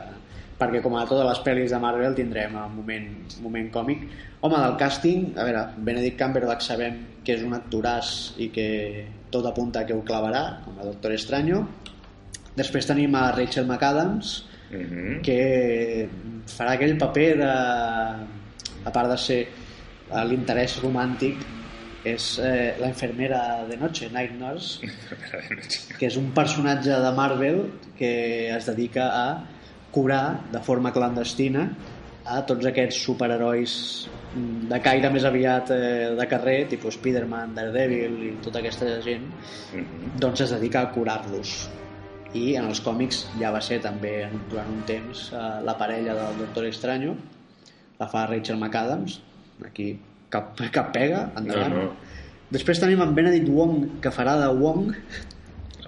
perquè 0.59 0.83
com 0.83 0.97
a 0.97 1.05
totes 1.07 1.25
les 1.29 1.39
pel·lis 1.47 1.71
de 1.71 1.79
Marvel 1.79 2.15
tindrem 2.15 2.57
el 2.57 2.69
moment, 2.75 3.07
moment 3.41 3.71
còmic. 3.73 4.03
Home, 4.41 4.57
del 4.59 4.77
càsting, 4.77 5.37
a 5.39 5.45
veure, 5.45 5.65
Benedict 5.79 6.19
Cumberbatch 6.21 6.63
sabem 6.67 6.99
que 7.25 7.35
és 7.35 7.43
un 7.43 7.53
actoràs 7.55 8.33
i 8.39 8.49
que 8.51 9.07
tot 9.31 9.47
apunta 9.47 9.85
que 9.87 9.93
ho 9.95 10.03
clavarà, 10.03 10.63
com 10.65 10.79
a 10.81 10.85
Doctor 10.85 11.13
Extraño. 11.13 11.67
Després 12.57 12.87
tenim 12.87 13.15
a 13.15 13.31
Rachel 13.33 13.67
McAdams, 13.67 14.47
Mhm. 14.71 15.21
que 15.23 16.09
farà 16.47 16.73
aquell 16.77 16.97
paper 16.99 17.37
de... 17.39 17.45
a 18.85 18.91
part 18.93 19.11
de 19.11 19.17
ser 19.19 19.49
l'interès 20.27 20.79
romàntic 20.83 21.43
és 22.05 22.39
eh, 22.41 22.77
la 22.81 22.89
infermera 22.89 23.41
de 23.69 23.77
noche, 23.77 24.09
Night 24.13 24.33
Nurse, 24.41 24.87
que 25.99 26.07
és 26.09 26.17
un 26.17 26.31
personatge 26.37 26.97
de 27.05 27.11
Marvel 27.17 27.67
que 27.99 28.13
es 28.55 28.67
dedica 28.71 29.11
a 29.13 29.27
curar 29.93 30.41
de 30.53 30.63
forma 30.65 30.93
clandestina 30.95 31.67
a 32.31 32.41
tots 32.47 32.67
aquests 32.71 33.01
superherois 33.05 33.75
mm, 34.35 34.69
de 34.71 34.79
caire 34.85 35.11
més 35.13 35.25
aviat 35.29 35.71
eh, 35.75 36.15
de 36.17 36.27
carrer, 36.31 36.65
tipus 36.71 36.97
Spider-Man, 36.97 37.55
Daredevil 37.57 38.17
i 38.29 38.33
tota 38.45 38.63
aquesta 38.63 38.89
gent, 39.05 39.29
Mhm. 39.75 40.17
doncs 40.21 40.41
es 40.47 40.51
dedica 40.57 40.81
a 40.83 40.91
curar-los. 40.95 41.69
I 42.35 42.55
en 42.57 42.69
els 42.71 42.81
còmics 42.81 43.25
ja 43.41 43.51
va 43.51 43.61
ser 43.61 43.81
també 43.83 44.29
durant 44.49 44.69
un 44.71 44.83
temps 44.87 45.33
eh, 45.33 45.41
la 45.67 45.77
parella 45.77 46.15
del 46.15 46.39
Doctor 46.45 46.65
Extraño, 46.67 47.17
la 47.99 48.07
fa 48.09 48.25
Rachel 48.27 48.57
McAdams, 48.57 49.21
aquí 49.67 49.93
cap, 50.31 50.55
cap 50.73 50.93
pega, 50.95 51.27
endavant. 51.37 51.75
No, 51.75 51.83
no. 51.91 51.97
Després 52.51 52.81
tenim 52.83 53.01
en 53.03 53.13
Benedict 53.15 53.49
Wong, 53.49 54.01
que 54.03 54.11
farà 54.15 54.39
de 54.41 54.49
Wong, 54.61 54.95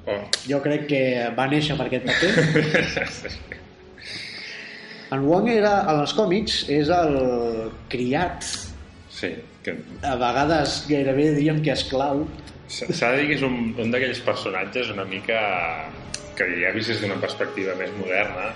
Oh. 0.02 0.16
jo 0.50 0.58
crec 0.64 0.88
que 0.90 1.00
va 1.38 1.44
néixer 1.46 1.76
per 1.78 1.84
aquest 1.86 2.08
paper. 2.08 2.30
En 5.12 5.26
Wong 5.28 5.46
era, 5.52 5.74
en 5.92 6.00
els 6.00 6.14
còmics, 6.16 6.62
és 6.72 6.88
el 6.90 7.16
criat, 7.92 8.46
Sí, 9.12 9.28
que 9.62 9.74
a 10.08 10.16
vegades 10.18 10.80
gairebé 10.88 11.28
diríem 11.36 11.60
que 11.62 11.70
esclau, 11.76 12.24
s'ha 12.66 13.10
de 13.12 13.18
dir 13.20 13.26
que 13.28 13.36
és 13.36 13.42
un, 13.46 13.58
un 13.78 13.92
d'aquells 13.92 14.22
personatges 14.26 14.88
una 14.90 15.04
mica 15.06 15.38
que 16.34 16.48
ja 16.62 16.72
vist 16.74 16.90
des 16.90 17.02
d'una 17.04 17.20
perspectiva 17.22 17.76
més 17.78 17.92
moderna, 18.00 18.48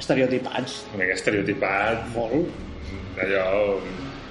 estereotipats, 0.00 0.80
una 0.94 1.04
mica 1.04 1.14
estereotipat, 1.20 2.08
molt. 2.16 2.48
allò, 3.22 3.76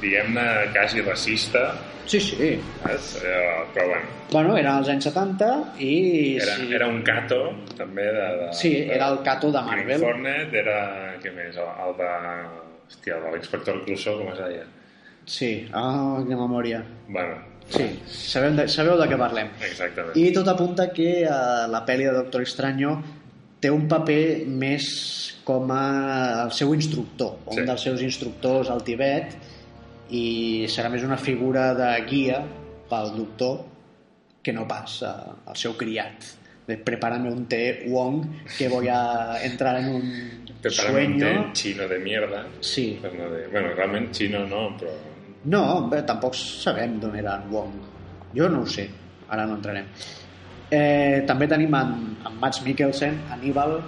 diguem-ne, 0.02 0.46
quasi 0.74 1.02
racista, 1.06 1.72
Sí, 2.12 2.20
sí. 2.20 2.48
saps? 2.82 3.12
Allò, 3.22 3.66
però 3.74 3.86
bueno, 3.88 4.08
Bueno, 4.32 4.56
era 4.58 4.72
als 4.78 4.88
anys 4.90 5.06
70 5.06 5.48
i... 5.80 6.38
era, 6.42 6.56
sí, 6.58 6.74
era 6.74 6.88
un 6.88 7.02
cato, 7.04 7.38
també, 7.78 8.04
de... 8.12 8.26
de 8.42 8.48
sí, 8.58 8.72
de, 8.74 8.96
era 8.96 9.08
el 9.14 9.20
cato 9.24 9.52
de 9.52 9.62
Green 9.68 9.86
Marvel. 9.86 10.04
Hornet, 10.10 10.54
era, 10.64 10.76
què 11.24 11.32
més, 11.36 11.56
el, 11.56 11.70
el 11.86 11.94
de... 12.00 12.10
Hòstia, 12.92 13.16
el 13.18 13.24
de 13.24 13.32
l'inspector 13.36 13.78
Clouseau, 13.86 14.18
com 14.20 14.32
es 14.34 14.40
deia? 14.42 14.66
Sí, 15.30 15.52
ah, 15.72 16.18
oh, 16.18 16.26
que 16.28 16.36
memòria. 16.36 16.82
Bueno, 17.08 17.38
Sí, 17.72 17.86
sabem 18.12 18.58
de, 18.58 18.66
sabeu 18.68 18.98
de 19.00 19.06
què 19.08 19.16
parlem. 19.22 19.48
exactament. 19.64 20.18
I 20.20 20.32
tot 20.36 20.48
apunta 20.52 20.90
que 20.92 21.22
eh, 21.22 21.30
la 21.72 21.86
pel·li 21.88 22.04
de 22.10 22.12
Doctor 22.18 22.42
Extraño 22.44 22.98
té 23.62 23.70
un 23.72 23.86
paper 23.88 24.44
més 24.50 24.90
com 25.48 25.70
a 25.72 26.42
el 26.48 26.52
seu 26.52 26.74
instructor, 26.76 27.38
Sí. 27.48 27.62
un 27.62 27.70
dels 27.70 27.86
seus 27.86 28.02
instructors 28.04 28.74
al 28.74 28.84
Tibet, 28.84 29.38
i 30.12 30.68
serà 30.72 30.90
més 30.92 31.04
una 31.08 31.18
figura 31.18 31.72
de 31.78 31.90
guia 32.10 32.42
pel 32.92 33.14
doctor 33.16 33.62
que 34.44 34.54
no 34.54 34.68
pas 34.68 35.00
eh, 35.08 35.12
el 35.48 35.58
seu 35.60 35.76
criat. 35.80 36.30
De 36.68 36.78
prepárame 36.78 37.32
un 37.32 37.46
té 37.50 37.84
Wong 37.90 38.22
que 38.58 38.68
voy 38.70 38.88
a 38.92 39.40
entrar 39.44 39.80
en 39.80 39.88
un 39.96 40.04
Prepárame 40.62 41.06
un 41.08 41.18
té 41.18 41.30
sueño. 41.32 41.54
chino 41.54 41.88
de 41.88 41.98
mierda. 42.00 42.44
Sí. 42.60 43.00
Per 43.02 43.14
no 43.16 43.30
dir... 43.34 43.48
Bueno, 43.52 43.74
realment 43.74 44.12
xino 44.14 44.44
no, 44.48 44.68
però... 44.78 44.94
No, 45.50 45.64
bé, 45.90 46.04
tampoc 46.06 46.36
sabem 46.38 47.00
d'on 47.02 47.16
era 47.18 47.40
en 47.42 47.48
Wong. 47.50 47.72
Jo 48.38 48.48
no 48.50 48.62
ho 48.62 48.68
sé, 48.70 48.86
ara 49.28 49.48
no 49.50 49.56
entrarem. 49.58 49.88
Eh, 50.72 51.24
també 51.28 51.48
tenim 51.50 51.74
en, 51.76 51.96
en 52.28 52.36
Mads 52.40 52.62
Mikkelsen, 52.64 53.18
Aníbal, 53.34 53.80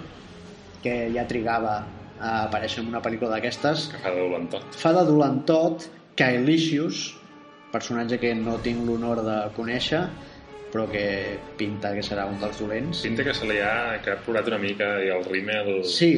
que 0.82 0.96
ja 1.14 1.22
trigava 1.30 1.76
a 2.18 2.32
aparèixer 2.48 2.82
en 2.82 2.90
una 2.90 3.00
pel·lícula 3.04 3.30
d'aquestes. 3.36 3.86
que 3.92 4.00
fa 4.02 4.10
de 4.12 4.20
dolent 4.26 4.50
tot. 4.50 4.76
Fa 4.82 4.92
de 4.98 5.04
dolentot 5.08 5.86
Kaelicious, 6.18 7.04
personatge 7.74 8.20
que 8.22 8.34
no 8.38 8.58
tinc 8.62 8.84
l'honor 8.86 9.24
de 9.26 9.38
conèixer, 9.56 10.04
però 10.74 10.88
que 10.90 11.04
pinta 11.58 11.92
que 11.94 12.02
serà 12.02 12.26
un 12.26 12.40
dels 12.42 12.58
dolents. 12.58 13.04
Pinta 13.06 13.26
que 13.26 13.34
se 13.34 13.46
li 13.46 13.60
ha, 13.62 13.98
plorat 14.26 14.50
una 14.50 14.58
mica 14.62 14.96
i 15.02 15.10
el 15.14 15.22
rímel... 15.26 15.76
Sí, 15.86 16.12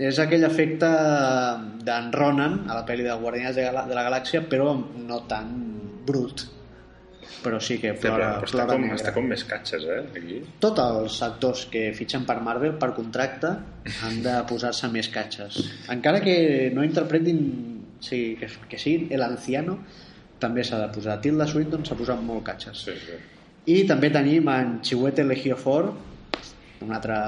és 0.00 0.20
aquell 0.22 0.46
efecte 0.48 0.88
d'en 1.84 2.12
Ronan 2.14 2.62
a 2.68 2.78
la 2.78 2.84
pel·li 2.88 3.04
de 3.04 3.16
Guardians 3.20 3.56
de, 3.56 3.66
Gala 3.66 3.84
de 3.88 3.96
la 3.96 4.06
Galàxia, 4.06 4.44
però 4.48 4.72
no 4.76 5.20
tan 5.28 5.50
brut. 6.08 6.46
Però 7.40 7.56
sí 7.64 7.78
que 7.80 7.94
plora, 7.96 8.16
però, 8.16 8.30
però 8.40 8.48
està, 8.48 8.56
plora 8.56 8.76
com, 8.76 8.84
negre. 8.84 9.00
està 9.00 9.12
com 9.16 9.28
més 9.28 9.44
catxes, 9.48 9.84
eh, 9.88 10.00
aquí. 10.20 10.40
Tots 10.60 10.84
els 10.84 11.20
actors 11.24 11.66
que 11.72 11.86
fitxen 11.96 12.24
per 12.28 12.38
Marvel 12.44 12.76
per 12.80 12.92
contracte 12.96 13.52
han 14.04 14.20
de 14.24 14.38
posar-se 14.48 14.88
més 14.92 15.08
catxes. 15.12 15.60
Encara 15.92 16.20
que 16.24 16.36
no 16.76 16.84
interpretin 16.84 17.40
sí, 18.00 18.36
que, 18.40 18.48
que 18.68 18.78
sigui 18.80 19.08
el 19.14 19.24
anciano, 19.26 19.78
també 20.40 20.64
s'ha 20.64 20.80
de 20.80 20.88
posar. 20.94 21.18
Tilda 21.24 21.46
Swinton 21.48 21.84
s'ha 21.86 21.98
posat 21.98 22.22
molt 22.24 22.44
catxes. 22.48 22.84
Sí, 22.88 22.96
sí. 23.04 23.18
I 23.70 23.82
també 23.88 24.08
tenim 24.12 24.48
en 24.50 24.78
Chiwetel 24.84 25.34
Ejiofor, 25.36 25.90
un 26.80 26.94
altre 26.96 27.18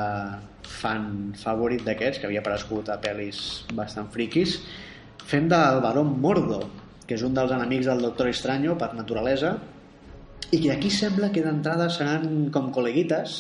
fan 0.64 1.35
favorit 1.37 1.85
d'aquests, 1.85 2.23
que 2.23 2.29
havia 2.29 2.41
aparegut 2.41 2.88
a 2.88 2.97
pel·lis 3.02 3.43
bastant 3.76 4.09
friquis, 4.14 4.57
fent 5.29 5.50
del 5.52 5.83
Barón 5.85 6.17
Mordo, 6.21 6.62
que 7.07 7.19
és 7.19 7.25
un 7.26 7.37
dels 7.37 7.52
enemics 7.52 7.91
del 7.91 8.00
Doctor 8.02 8.31
Extraño 8.33 8.79
per 8.81 8.95
naturalesa, 8.97 9.59
i 10.52 10.61
que 10.61 10.73
aquí 10.73 10.91
sembla 10.93 11.31
que 11.33 11.45
d'entrada 11.45 11.88
seran 11.93 12.49
com 12.52 12.73
col·leguites 12.75 13.37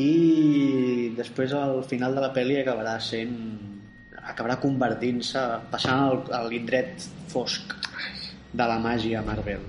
i 0.00 1.12
després 1.16 1.52
al 1.56 1.82
final 1.88 2.16
de 2.16 2.22
la 2.24 2.32
pel·li 2.34 2.56
acabarà 2.60 2.96
sent 3.04 3.34
acabarà 4.30 4.56
convertint-se 4.62 5.40
passant 5.70 6.00
al, 6.08 6.22
a 6.32 6.42
l'indret 6.48 7.04
fosc 7.32 7.74
de 8.54 8.66
la 8.70 8.78
màgia 8.78 9.22
Marvel. 9.26 9.60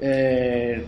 Eh, 0.00 0.78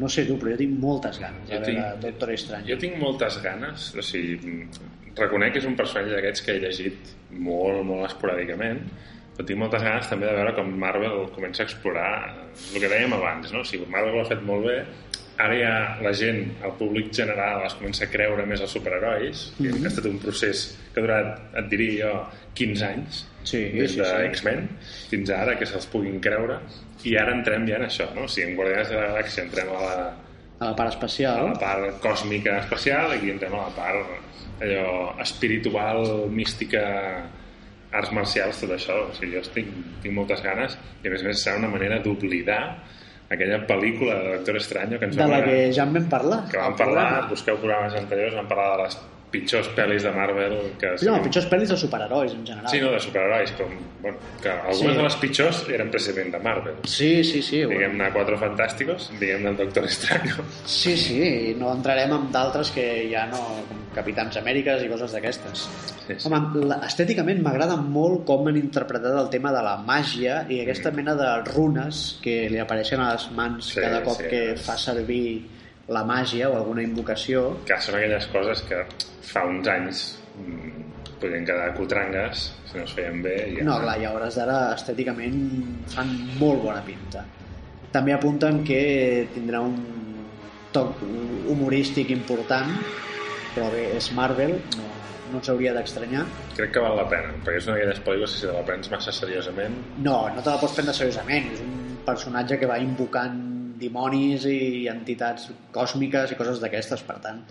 no 0.00 0.08
sé 0.08 0.24
tu 0.24 0.38
però 0.40 0.54
jo 0.54 0.56
tinc 0.62 0.78
moltes 0.80 1.18
ganes 1.20 1.42
de 1.44 1.52
Jo 1.52 1.60
veure 1.60 1.66
tinc- 1.74 2.04
Doctor 2.06 2.32
Strange. 2.40 2.70
Jo 2.72 2.78
tinc 2.80 2.96
moltes 3.02 3.36
ganes, 3.44 3.90
o 3.94 4.02
sigui, 4.02 4.62
reconec 5.16 5.52
que 5.52 5.58
és 5.60 5.66
un 5.68 5.76
personatge 5.76 6.14
d'aquests 6.16 6.40
que 6.46 6.54
he 6.56 6.62
llegit 6.62 7.12
molt, 7.36 7.82
molt 7.84 8.06
esporàdicament, 8.08 8.80
però 9.36 9.44
tinc 9.46 9.60
moltes 9.60 9.82
ganes 9.84 10.08
també 10.08 10.26
de 10.30 10.32
veure 10.38 10.54
com 10.56 10.72
Marvel 10.80 11.26
comença 11.34 11.62
a 11.62 11.66
explorar 11.68 12.10
el 12.72 12.80
que 12.80 12.88
dèiem 12.88 13.12
abans, 13.12 13.52
no? 13.52 13.60
O 13.60 13.64
sigui, 13.68 13.84
Marvel 13.92 14.16
ho 14.16 14.22
ha 14.24 14.28
fet 14.30 14.40
molt 14.42 14.64
bé, 14.64 14.78
ara 15.38 15.56
ja 15.58 15.72
la 16.02 16.12
gent, 16.16 16.42
el 16.64 16.74
públic 16.78 17.12
general, 17.14 17.64
es 17.66 17.76
comença 17.78 18.04
a 18.04 18.10
creure 18.12 18.46
més 18.46 18.60
els 18.60 18.72
superherois, 18.72 19.52
mm 19.58 19.66
-hmm. 19.66 19.80
que 19.80 19.84
ha 19.84 19.88
estat 19.88 20.10
un 20.10 20.18
procés 20.18 20.66
que 20.92 21.00
ha 21.00 21.04
durat, 21.04 21.40
et 21.54 21.68
diria 21.68 22.10
jo, 22.10 22.26
15 22.54 22.86
anys, 22.86 23.24
Sí, 23.46 23.70
des 23.70 23.92
sí, 23.92 24.00
de 24.00 24.04
sí. 24.04 24.24
X-Men 24.32 24.68
fins 25.08 25.30
ara, 25.30 25.54
que 25.58 25.66
se'ls 25.70 25.86
puguin 25.86 26.18
creure, 26.20 26.58
i 27.06 27.14
ara 27.16 27.34
entrem 27.36 27.66
ja 27.68 27.76
en 27.76 27.86
això, 27.86 28.08
no? 28.16 28.24
O 28.26 28.28
sigui, 28.28 28.50
en 28.50 28.56
Guardians 28.58 28.90
de 28.90 28.96
la 28.96 29.06
Galàxia 29.12 29.44
entrem 29.44 29.70
a 29.70 29.82
la, 29.84 29.92
a 30.58 30.64
la 30.64 30.74
part 30.74 30.90
a 30.90 30.94
espacial 30.96 31.52
la 31.52 31.60
part 31.60 32.00
còsmica 32.02 32.58
espacial 32.64 33.12
i 33.12 33.18
aquí 33.20 33.30
entrem 33.30 33.54
a 33.54 33.68
la 33.68 33.74
part 33.76 34.62
allò 34.66 35.14
espiritual, 35.22 36.02
mística 36.32 36.82
arts 37.96 38.12
marcials, 38.16 38.58
tot 38.64 38.74
això 38.74 38.98
o 39.04 39.14
sigui, 39.14 39.36
jo 39.36 39.44
estic, 39.44 39.70
tinc 40.02 40.16
moltes 40.16 40.42
ganes 40.42 40.74
i 41.04 41.06
a 41.06 41.12
més 41.12 41.22
a 41.22 41.30
més 41.30 41.44
serà 41.44 41.60
una 41.60 41.70
manera 41.70 42.00
d'oblidar 42.02 42.62
aquella 43.28 43.58
pel·lícula 43.66 44.16
de 44.22 44.32
Doctor 44.36 44.58
Estranyo 44.60 45.00
que 45.00 45.08
ens 45.10 45.18
de 45.18 45.26
la 45.30 45.42
que 45.44 45.58
ja 45.74 45.86
en 45.88 45.94
vam 45.96 46.08
parlar 46.12 46.40
que 46.50 46.58
vam 46.62 46.76
parlar, 46.78 47.06
programa. 47.10 47.30
busqueu 47.34 47.60
programes 47.62 47.98
anteriors 47.98 48.36
vam 48.38 48.50
parlar 48.50 48.68
de 48.76 48.82
les 48.84 48.98
pitjors 49.36 49.68
pel·lis 49.76 50.02
de 50.08 50.12
Marvel 50.16 50.56
que 50.80 50.94
Sí, 50.98 51.06
no, 51.06 51.20
pitjors 51.22 51.46
pel·lis 51.52 51.70
de 51.72 51.76
superherois 51.84 52.32
en 52.34 52.42
general 52.48 52.72
sí, 52.72 52.80
no, 52.82 52.90
de 52.96 53.00
superherois 53.04 53.52
però, 53.60 53.68
bueno, 54.02 54.18
que 54.42 54.50
algunes 54.50 54.80
Sí. 54.80 54.96
de 54.96 55.02
les 55.06 55.16
pitjors 55.22 55.62
eren 55.78 55.90
precisament 55.94 56.32
de 56.34 56.40
Marvel 56.42 56.74
sí, 56.84 57.10
sí, 57.24 57.42
sí, 57.42 57.62
bueno. 57.64 57.78
diguem-ne 57.78 58.10
Quatre 58.16 58.38
Fantàsticos 58.40 59.10
diguem-ne 59.20 59.52
el 59.54 59.58
Doctor 59.62 59.84
Estranyo 59.92 60.44
sí, 60.64 60.96
sí, 60.96 61.20
i 61.52 61.54
no 61.60 61.72
entrarem 61.76 62.12
en 62.16 62.30
d'altres 62.34 62.70
que 62.74 62.86
ja 63.12 63.26
no, 63.30 63.42
com 63.68 63.84
Capitans 63.96 64.36
Amèriques 64.42 64.82
i 64.84 64.90
coses 64.92 65.12
d'aquestes 65.16 65.66
Sí, 66.06 66.14
sí. 66.20 66.28
Home, 66.28 66.38
estèticament 66.86 67.40
m'agrada 67.42 67.74
molt 67.82 68.24
com 68.28 68.46
han 68.46 68.56
interpretat 68.60 69.16
el 69.18 69.30
tema 69.32 69.50
de 69.54 69.62
la 69.66 69.76
màgia 69.82 70.44
i 70.52 70.60
aquesta 70.62 70.92
mena 70.94 71.16
de 71.18 71.30
runes 71.48 72.18
que 72.22 72.44
li 72.52 72.60
apareixen 72.62 73.00
a 73.02 73.12
les 73.14 73.24
mans 73.34 73.72
Sí, 73.72 73.80
cada 73.80 74.02
cop 74.06 74.20
sí. 74.20 74.28
que 74.30 74.42
fa 74.60 74.76
servir 74.78 75.24
la 75.88 76.02
màgia 76.06 76.48
o 76.50 76.56
alguna 76.58 76.82
invocació 76.82 77.60
que 77.66 77.78
són 77.82 77.98
aquelles 77.98 78.26
coses 78.32 78.62
que 78.66 78.82
fa 79.22 79.44
uns 79.46 79.68
anys 79.70 80.04
mm, 80.38 80.86
podien 81.20 81.46
quedar 81.46 81.72
cutrangues 81.76 82.48
si 82.66 82.78
no 82.78 82.84
es 82.84 82.94
feien 82.96 83.22
bé 83.22 83.36
i 83.52 83.58
ja. 83.60 83.66
No, 83.68 83.78
clar, 83.82 83.96
i 84.02 84.04
a 84.04 84.12
hores 84.16 84.36
d'ara 84.36 84.58
estèticament 84.74 85.38
fan 85.94 86.10
molt 86.40 86.64
bona 86.66 86.82
pinta. 86.84 87.22
També 87.94 88.12
apunten 88.12 88.64
que 88.66 88.80
tindrà 89.32 89.62
un 89.64 89.78
toc 90.74 91.00
humorístic 91.48 92.10
important, 92.12 92.74
però 93.54 93.70
bé, 93.72 93.86
és 93.96 94.10
Marvel, 94.12 94.58
no, 94.76 94.90
no 95.30 95.40
ens 95.40 95.48
hauria 95.48 95.72
d'estranyar. 95.72 96.26
crec 96.58 96.74
que 96.74 96.82
val 96.82 96.98
la 96.98 97.06
pena 97.08 97.32
perquè 97.44 97.62
és 97.62 97.66
una 97.70 97.78
d'aquelles 97.78 98.02
pel·lícules 98.04 98.34
que 98.34 98.42
si 98.42 98.46
te 98.46 98.52
la 98.52 98.64
prens 98.66 98.90
massa 98.92 99.12
seriosament 99.12 99.74
No, 99.98 100.18
no 100.34 100.42
te 100.42 100.50
la 100.50 100.58
pots 100.60 100.76
prendre 100.76 100.94
seriosament, 100.96 101.52
és 101.54 101.62
un 101.64 101.96
personatge 102.06 102.58
que 102.60 102.68
va 102.68 102.78
invocant 102.82 103.55
dimonis 103.80 104.46
i 104.50 104.86
entitats 104.92 105.50
còsmiques 105.74 106.32
i 106.32 106.38
coses 106.38 106.62
d'aquestes, 106.62 107.02
per 107.06 107.18
tant. 107.24 107.42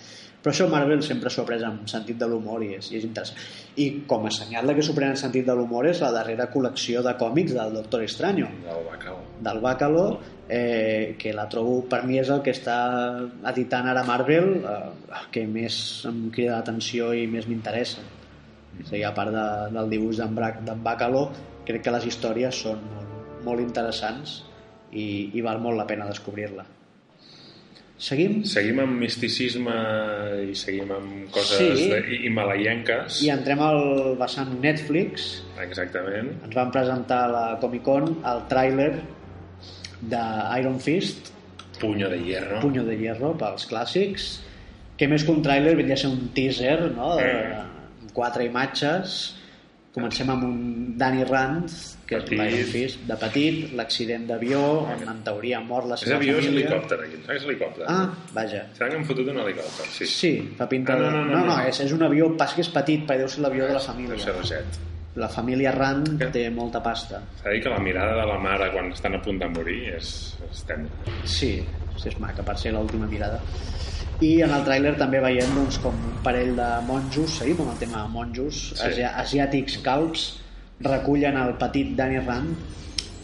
Però 0.46 0.54
això 0.54 0.68
Marvel 0.70 1.00
sempre 1.02 1.32
s'ho 1.34 1.42
ha 1.42 1.48
pres 1.48 1.64
amb 1.66 1.88
sentit 1.90 2.20
de 2.22 2.28
l'humor 2.30 2.62
i 2.62 2.76
és, 2.76 2.92
i 2.92 3.00
és 3.00 3.06
interessant. 3.08 3.40
I 3.82 3.86
com 4.06 4.28
a 4.30 4.34
senyal 4.34 4.70
que 4.78 4.84
s'ho 4.86 4.94
pren 4.94 5.16
en 5.16 5.18
sentit 5.18 5.48
de 5.48 5.56
l'humor 5.58 5.88
és 5.90 6.04
la 6.04 6.12
darrera 6.14 6.46
col·lecció 6.54 7.02
de 7.02 7.16
còmics 7.18 7.56
del 7.58 7.74
Doctor 7.80 8.04
Extraño, 8.06 8.52
Del 8.62 8.84
bacalao. 8.86 9.24
del 9.48 9.62
Bacalo, 9.64 10.06
eh, 10.48 11.16
que 11.18 11.34
la 11.34 11.48
trobo, 11.50 11.82
per 11.90 12.04
mi 12.06 12.20
és 12.22 12.30
el 12.30 12.44
que 12.46 12.54
està 12.54 12.78
editant 13.56 13.90
ara 13.90 14.06
Marvel, 14.06 14.52
eh, 14.62 15.26
que 15.34 15.48
més 15.50 16.06
em 16.06 16.30
crida 16.30 16.60
l'atenció 16.60 17.10
i 17.18 17.26
més 17.26 17.50
m'interessa. 17.50 18.06
O 18.76 18.86
sigui, 18.86 19.02
a 19.02 19.16
part 19.18 19.34
de, 19.34 19.48
del 19.74 19.90
dibuix 19.98 20.22
d'en 20.22 20.84
Bacalo, 20.86 21.32
crec 21.66 21.82
que 21.82 21.98
les 21.98 22.06
històries 22.06 22.62
són 22.68 22.86
molt, 22.94 23.42
molt 23.50 23.66
interessants 23.66 24.44
i, 24.96 25.32
i 25.36 25.42
val 25.46 25.60
molt 25.62 25.78
la 25.78 25.86
pena 25.90 26.08
descobrir-la. 26.10 26.64
Seguim? 28.06 28.42
Seguim 28.44 28.82
amb 28.84 28.98
misticisme 29.00 29.74
i 30.52 30.56
seguim 30.60 30.90
amb 30.92 31.30
coses 31.32 31.78
Sí. 31.80 31.86
de, 31.94 32.00
i, 32.12 32.28
i 33.24 33.30
entrem 33.32 33.62
al 33.64 34.16
vessant 34.20 34.52
Netflix. 34.60 35.30
Exactament. 35.64 36.34
Ens 36.44 36.56
van 36.58 36.72
presentar 36.76 37.22
a 37.30 37.32
la 37.32 37.46
Comic 37.62 37.84
Con 37.88 38.10
el 38.28 38.42
tràiler 38.52 38.90
d'Iron 40.02 40.80
Fist, 40.84 41.32
Puño 41.80 42.08
de 42.10 42.20
hierro. 42.24 42.60
Puño 42.64 42.84
de 42.88 42.96
Hierro 42.98 43.34
pels 43.38 43.66
clàssics, 43.68 44.28
que 44.98 45.10
més 45.12 45.26
que 45.28 45.32
un 45.34 45.42
tràiler 45.44 45.74
venia 45.76 45.98
a 45.98 46.00
ser 46.00 46.08
un 46.12 46.30
teaser, 46.36 46.92
no? 46.96 47.16
De, 47.20 47.26
Mm. 47.26 48.14
quatre 48.16 48.46
imatges. 48.46 49.36
Comencem 49.96 50.28
amb 50.30 50.44
un 50.44 50.58
Danny 51.00 51.24
Rand, 51.24 51.70
que 52.06 52.18
Petit. 52.20 52.34
és 52.42 52.52
l'Iron 52.52 52.72
Fist, 52.74 53.04
de 53.08 53.16
petit, 53.22 53.60
l'accident 53.80 54.26
d'avió, 54.28 54.60
on 54.92 55.06
en 55.08 55.22
teoria 55.24 55.62
mor 55.64 55.86
la 55.88 55.96
És 55.96 56.02
seva 56.04 56.18
avió, 56.18 56.36
és 56.38 56.46
família. 56.46 56.66
helicòpter, 56.68 56.98
aquí. 57.06 57.20
És 57.36 57.44
helicòpter. 57.48 57.86
Ah, 57.88 58.10
vaja. 58.36 58.66
Se 58.76 58.90
n'han 58.92 59.06
fotut 59.08 59.30
un 59.32 59.40
helicòpter, 59.40 59.86
sí. 59.96 60.06
Sí, 60.06 60.34
fa 60.58 60.68
pinta 60.68 60.94
Ah, 60.94 61.00
no, 61.00 61.12
no, 61.12 61.24
no, 61.26 61.40
no, 61.40 61.46
no. 61.56 61.62
és, 61.70 61.80
és 61.80 61.92
un 61.96 62.04
avió, 62.04 62.28
pas 62.38 62.54
que 62.54 62.62
és 62.62 62.70
petit, 62.76 63.06
perquè 63.08 63.24
deu 63.24 63.30
ser 63.32 63.42
l'avió 63.48 63.64
de 63.66 63.74
la 63.74 63.80
Deu 63.80 63.88
família. 63.88 64.20
ser 64.20 64.36
reset. 64.36 64.66
La 65.16 65.30
família 65.30 65.72
Rand 65.72 66.18
Què? 66.20 66.28
té 66.32 66.50
molta 66.52 66.84
pasta. 66.84 67.22
S'ha 67.42 67.50
dir 67.56 67.62
que 67.64 67.70
la 67.70 67.80
mirada 67.80 68.20
de 68.20 68.26
la 68.28 68.38
mare 68.38 68.70
quan 68.74 68.92
estan 68.92 69.16
a 69.16 69.22
punt 69.22 69.40
de 69.40 69.48
morir 69.48 69.94
és, 69.96 70.36
és 70.52 70.64
tendra. 70.68 70.92
Sí, 71.24 71.64
sí, 71.96 72.10
és 72.10 72.20
maca 72.20 72.44
per 72.44 72.58
ser 72.60 72.74
l'última 72.74 73.08
mirada. 73.08 73.40
I 74.24 74.42
en 74.46 74.54
el 74.56 74.64
tràiler 74.64 74.94
també 74.98 75.20
veiem 75.20 75.52
doncs, 75.58 75.78
com 75.84 75.96
un 75.96 76.20
parell 76.24 76.54
de 76.56 76.70
monjos, 76.88 77.40
seguim 77.42 77.60
amb 77.66 77.74
el 77.74 77.82
tema 77.82 78.04
de 78.06 78.14
monjos, 78.14 78.62
Sí. 78.78 78.94
sí. 78.96 79.04
asiàtics 79.04 79.82
calbs, 79.84 80.40
recullen 80.80 81.36
el 81.38 81.54
petit 81.60 81.96
Danny 81.98 82.20
Rand, 82.24 82.56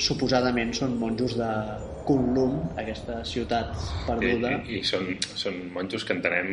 suposadament 0.01 0.73
són 0.73 0.97
monjos 0.99 1.35
de 1.37 1.47
Kunlun, 2.05 2.55
aquesta 2.81 3.19
ciutat 3.23 3.75
I, 3.77 4.05
perduda. 4.07 4.51
i, 4.65 4.79
i 4.79 4.83
són, 4.83 5.05
són 5.37 5.59
monjos 5.75 6.03
que 6.03 6.15
entenem 6.15 6.47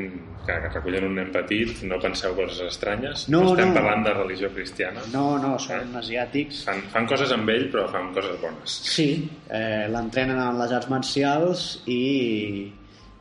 que, 0.45 0.53
que 0.53 0.69
recullen 0.75 1.07
un 1.09 1.15
nen 1.17 1.31
petit, 1.33 1.81
no 1.89 1.97
penseu 2.03 2.35
coses 2.37 2.61
estranyes, 2.69 3.25
No, 3.33 3.41
estem 3.55 3.73
no. 3.73 3.75
parlant 3.81 4.05
de 4.05 4.13
religió 4.13 4.51
cristiana. 4.53 5.01
No, 5.13 5.39
no, 5.41 5.55
són 5.59 5.97
asiàtics. 5.97 6.65
Fan, 6.69 6.83
fan 6.93 7.09
coses 7.09 7.33
amb 7.33 7.49
ell, 7.49 7.71
però 7.73 7.87
fan 7.91 8.13
coses 8.15 8.37
bones. 8.43 8.77
Sí, 8.93 9.09
eh, 9.49 9.87
l'entrenen 9.89 10.39
en 10.39 10.59
les 10.61 10.73
arts 10.77 10.91
marcials 10.93 11.65
i 11.87 12.71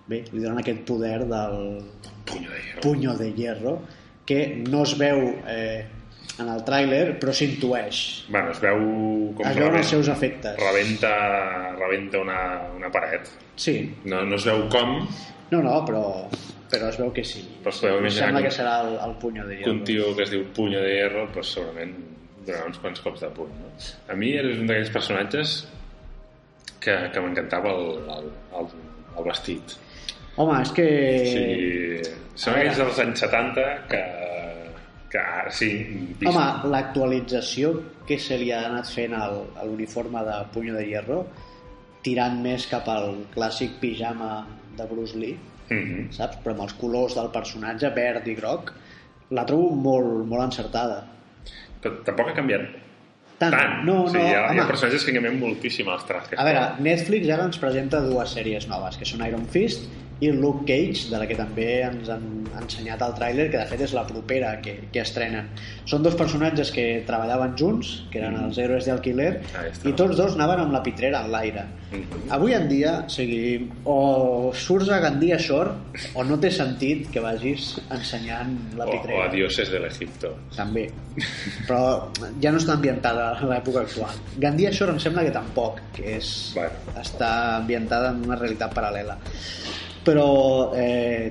bé, 0.07 0.23
li 0.31 0.41
donen 0.43 0.59
aquest 0.61 0.81
poder 0.87 1.19
del 1.27 1.83
Puño 2.25 2.49
de 2.51 2.61
hierro. 2.63 2.81
puño 2.81 3.13
de 3.17 3.33
hierro 3.33 3.81
que 4.25 4.63
no 4.69 4.83
es 4.83 4.97
veu 4.97 5.21
eh, 5.47 5.85
en 6.39 6.49
el 6.49 6.59
tràiler 6.67 7.17
però 7.19 7.31
s'intueix 7.33 8.25
Bueno, 8.29 8.51
es 8.51 8.59
veu 8.61 9.33
com 9.37 9.47
es 9.47 9.55
veuen 9.55 9.77
els 9.79 9.87
seus 9.93 10.07
efectes 10.11 10.57
rebenta, 10.59 11.13
rebenta 11.79 12.19
una, 12.19 12.41
una 12.75 12.91
paret. 12.91 13.27
sí, 13.55 13.93
No, 14.05 14.23
no 14.23 14.35
es 14.35 14.45
veu 14.45 14.67
com, 14.69 14.99
no, 15.51 15.61
no, 15.63 15.79
però, 15.87 16.03
però 16.69 16.89
es 16.89 16.97
veu 16.99 17.11
que 17.15 17.23
sí 17.23 17.41
Però 17.63 17.71
es 17.71 17.81
imaginar 17.83 18.11
sembla 18.11 18.41
que- 18.41 18.49
que 18.49 18.55
serà 18.59 18.75
el, 18.83 18.99
el 19.09 19.15
puño 19.17 19.47
de 19.47 19.55
hierro 19.57 19.71
un 19.71 19.83
tio 19.83 20.15
que 20.15 20.23
es 20.23 20.31
diu 20.31 20.43
Puño 20.53 20.79
de 20.81 20.93
Hierro, 20.95 21.27
pues, 21.33 21.47
segurament 21.55 21.95
donarà 22.45 22.65
uns 22.67 22.77
quants 22.79 23.01
cops 23.03 23.19
de 23.19 23.27
puny. 23.35 23.49
No? 23.59 23.67
A 24.07 24.15
mi 24.15 24.29
eres 24.39 24.57
un 24.59 24.67
d'aquells 24.67 24.89
personatges 24.93 25.67
que, 26.79 26.93
que 27.11 27.19
m'encantava 27.19 27.73
el, 27.75 27.97
el, 28.07 28.29
el, 28.59 28.69
el 29.17 29.23
vestit. 29.25 29.73
Home, 30.37 30.61
és 30.61 30.71
que 30.77 30.87
sigui, 31.25 32.15
són 32.37 32.53
aquells 32.55 32.77
dels 32.81 32.99
anys 33.03 33.23
70 33.25 33.67
que, 33.91 34.01
que 35.11 35.23
sí, 35.55 35.69
vist, 36.19 36.29
home, 36.29 36.47
l'actualització 36.73 37.73
que 38.07 38.17
se 38.21 38.37
li 38.39 38.51
ha 38.55 38.63
anat 38.69 38.89
fent 38.93 39.13
al, 39.17 39.41
a 39.57 39.65
l'uniforme 39.67 40.21
de 40.27 40.37
puño 40.53 40.75
de 40.77 40.85
hierro 40.87 41.23
tirant 42.05 42.37
més 42.43 42.67
cap 42.71 42.87
al 42.93 43.23
clàssic 43.33 43.79
pijama 43.81 44.45
de 44.77 44.85
Bruce 44.89 45.17
Lee 45.17 45.37
Mhm. 45.69 46.11
saps? 46.15 46.37
però 46.43 46.53
amb 46.53 46.61
els 46.63 46.73
colors 46.79 47.13
del 47.17 47.27
personatge 47.27 47.89
verd 47.91 48.27
i 48.31 48.35
groc 48.37 48.69
la 49.35 49.43
trobo 49.45 49.73
molt, 49.75 50.21
molt 50.25 50.43
encertada 50.45 51.01
Però 51.81 51.91
tampoc 52.07 52.29
ha 52.29 52.33
canviat 52.37 52.61
tant, 53.37 53.51
tant. 53.51 53.83
no, 53.83 54.03
o 54.05 54.07
sigui, 54.07 54.21
no, 54.23 54.29
hi, 54.29 54.33
ha, 54.33 54.53
hi 54.55 54.59
ha 54.61 54.67
personatges 54.69 55.03
que 55.03 55.11
canvien 55.13 55.35
moltíssim 55.41 55.89
els 55.91 56.05
trajes. 56.07 56.39
a 56.39 56.45
veure, 56.47 56.61
Netflix 56.79 57.29
ara 57.35 57.43
ens 57.49 57.59
presenta 57.59 57.99
dues 57.99 58.31
sèries 58.37 58.67
noves 58.71 58.95
que 58.97 59.03
són 59.05 59.25
Iron 59.27 59.43
Fist 59.51 59.89
i 60.19 60.31
Luke 60.31 60.65
Cage, 60.65 61.09
de 61.11 61.17
la 61.21 61.27
que 61.29 61.35
també 61.37 61.81
ens 61.85 62.09
han 62.09 62.23
ensenyat 62.57 63.01
el 63.05 63.13
tràiler, 63.19 63.51
que 63.51 63.57
de 63.59 63.65
fet 63.69 63.81
és 63.85 63.93
la 63.93 64.05
propera 64.07 64.55
que, 64.61 64.73
que 64.91 65.01
estrenen. 65.03 65.49
Són 65.85 66.01
dos 66.03 66.15
personatges 66.17 66.71
que 66.73 67.03
treballaven 67.05 67.53
junts, 67.59 67.91
que 68.11 68.17
eren 68.19 68.35
els 68.47 68.57
héroes 68.57 68.87
d'Alquiler, 68.89 69.41
està. 69.67 69.85
i 69.89 69.93
tots 69.93 70.17
dos 70.17 70.33
anaven 70.33 70.63
amb 70.65 70.73
la 70.73 70.81
pitrera 70.83 71.21
en 71.23 71.31
l'aire. 71.31 71.65
Mhm. 71.91 72.23
Avui 72.35 72.53
en 72.57 72.65
dia, 72.67 73.05
o 73.05 73.09
sigui, 73.09 73.69
o 73.85 74.51
surts 74.53 74.89
a 74.89 74.97
Gandia 74.99 75.37
Shore 75.39 75.71
o 76.15 76.23
no 76.27 76.35
té 76.41 76.49
sentit 76.51 77.05
que 77.13 77.21
vagis 77.23 77.77
ensenyant 77.93 78.57
la 78.75 78.85
O, 78.85 78.89
o 78.89 78.91
pitrera. 78.97 79.25
a 79.29 79.31
dioses 79.31 79.69
de 79.71 79.79
l'Egipto. 79.79 80.33
També. 80.55 80.89
Però 81.67 82.09
ja 82.41 82.51
no 82.51 82.57
està 82.57 82.73
ambientada 82.73 83.29
a 83.37 83.45
l'època 83.45 83.85
actual. 83.85 84.17
Gandia 84.37 84.71
Shore 84.71 84.91
em 84.97 84.99
sembla 84.99 85.23
que 85.23 85.31
tampoc, 85.31 85.79
que 85.93 86.17
és, 86.17 86.51
Bueno. 86.55 86.71
està 86.99 87.31
ambientada 87.57 88.09
en 88.09 88.25
una 88.25 88.35
realitat 88.35 88.73
paral·lela. 88.73 89.15
Però 90.07 90.27
eh, 90.79 91.27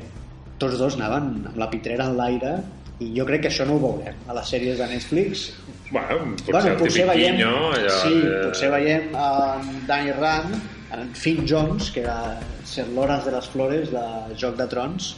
tots 0.60 0.78
dos 0.80 0.96
anaven 0.98 1.30
amb 1.50 1.60
la 1.60 1.68
pitrera 1.72 2.10
en 2.10 2.16
l'aire 2.18 2.56
i 3.04 3.10
jo 3.12 3.26
crec 3.28 3.44
que 3.44 3.50
això 3.50 3.66
no 3.68 3.76
ho 3.76 3.82
veurem 3.82 4.28
a 4.28 4.36
les 4.38 4.52
sèries 4.52 4.78
de 4.80 4.86
Netflix. 4.88 5.50
Bueno, 5.90 6.32
potser 6.40 6.54
bueno, 6.54 6.78
potser 6.80 7.04
veiem, 7.10 7.36
guinyo, 7.36 7.52
allò, 7.76 7.98
sí, 8.00 8.14
eh, 8.22 8.38
potser 8.46 8.70
veiem 8.72 9.12
en 9.12 9.68
Danny 9.88 10.14
Rand, 10.16 10.56
en 10.96 11.12
Finn 11.18 11.44
Jones, 11.48 11.90
que 11.92 12.02
era 12.06 12.38
Ser 12.66 12.88
l'Horas 12.94 13.26
de 13.26 13.34
les 13.36 13.48
Flores 13.52 13.92
de 13.92 14.04
Joc 14.40 14.56
de 14.58 14.66
Trons, 14.70 15.12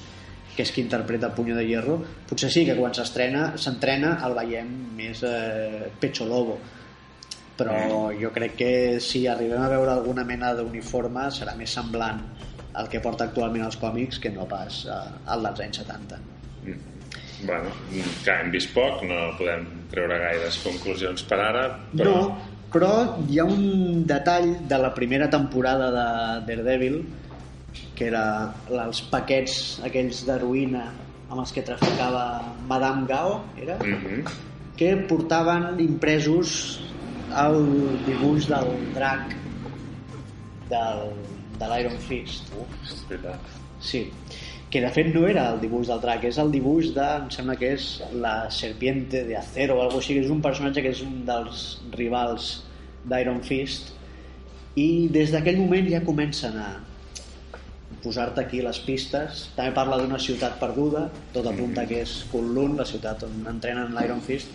que 0.56 0.66
és 0.66 0.72
qui 0.74 0.82
interpreta 0.82 1.30
Puño 1.36 1.54
de 1.54 1.62
Hierro, 1.68 2.00
potser 2.26 2.50
sí 2.50 2.64
que 2.66 2.74
quan 2.74 2.94
s'estrena 2.96 3.52
s'entrena 3.62 4.16
el 4.26 4.34
veiem 4.34 4.74
més 4.98 5.22
eh, 5.22 5.86
pecho 6.02 6.26
lobo. 6.26 6.58
Però 7.58 8.10
jo 8.14 8.30
crec 8.34 8.58
que 8.58 8.72
si 9.02 9.24
arribem 9.30 9.62
a 9.62 9.70
veure 9.70 9.94
alguna 9.94 10.24
mena 10.26 10.50
d'uniforme 10.58 11.28
serà 11.34 11.54
més 11.58 11.72
semblant 11.74 12.20
al 12.74 12.88
que 12.92 13.00
porta 13.00 13.24
actualment 13.28 13.64
els 13.64 13.78
còmics 13.80 14.20
que 14.22 14.30
no 14.34 14.46
pas 14.50 14.84
eh, 14.86 15.00
al 15.26 15.48
dels 15.48 15.64
anys 15.66 15.82
70 15.84 16.20
Bueno, 17.38 17.70
clar, 18.24 18.40
hem 18.42 18.48
vist 18.50 18.72
poc, 18.74 19.04
no 19.06 19.28
podem 19.38 19.62
treure 19.92 20.16
gaires 20.18 20.56
conclusions 20.64 21.22
per 21.22 21.38
ara, 21.38 21.68
però... 21.92 22.14
No, 22.18 22.54
però 22.68 22.90
hi 23.30 23.38
ha 23.38 23.46
un 23.48 24.02
detall 24.10 24.50
de 24.68 24.78
la 24.82 24.90
primera 24.96 25.30
temporada 25.32 25.86
de 25.94 26.08
Daredevil 26.48 26.98
que 27.96 28.08
era 28.10 28.24
els 28.68 29.00
paquets 29.12 29.54
aquells 29.86 30.24
d'heroïna 30.26 30.82
amb 31.28 31.40
els 31.42 31.52
que 31.54 31.64
traficava 31.64 32.42
Madame 32.68 33.06
Gao, 33.08 33.40
era? 33.56 33.78
Mhm. 33.84 34.46
que 34.78 34.92
portaven 35.10 35.80
impresos 35.82 36.50
el 37.34 37.56
dibuix 38.06 38.46
del 38.46 38.68
drac 38.94 39.32
del, 40.70 41.00
de 41.58 41.70
l'Iron 41.72 41.98
Fist. 42.08 42.52
És 42.84 43.02
veritat. 43.08 43.58
Sí, 43.80 44.06
que 44.70 44.82
de 44.84 44.90
fet 44.92 45.12
no 45.14 45.24
era 45.28 45.46
el 45.52 45.60
dibuix 45.62 45.88
del 45.88 46.00
drac, 46.02 46.24
és 46.28 46.38
el 46.42 46.50
dibuix 46.52 46.90
de, 46.96 47.06
em 47.22 47.28
sembla 47.34 47.56
que 47.60 47.72
és 47.76 47.86
la 48.24 48.34
serpiente 48.54 49.22
de 49.28 49.36
acero 49.38 49.78
o 49.78 49.84
alguna 49.84 50.02
així, 50.02 50.18
que 50.18 50.26
és 50.26 50.34
un 50.34 50.42
personatge 50.44 50.84
que 50.84 50.92
és 50.96 51.04
un 51.04 51.22
dels 51.28 51.68
rivals 51.94 52.50
d'Iron 53.08 53.40
Fist. 53.46 53.94
I 54.78 55.08
des 55.14 55.32
d'aquell 55.34 55.58
moment 55.62 55.88
ja 55.90 56.04
comencen 56.06 56.58
a 56.60 56.68
posar-te 58.02 58.44
aquí 58.44 58.60
les 58.62 58.78
pistes. 58.84 59.46
També 59.56 59.72
parla 59.74 59.98
d'una 60.00 60.20
ciutat 60.22 60.58
perduda 60.60 61.08
tot 61.34 61.48
apunta 61.50 61.86
que 61.88 62.02
és 62.04 62.20
Kunlun 62.32 62.76
la 62.78 62.86
ciutat 62.86 63.24
on 63.26 63.40
entrenen 63.50 63.96
l'Iron 63.96 64.20
Fist 64.24 64.52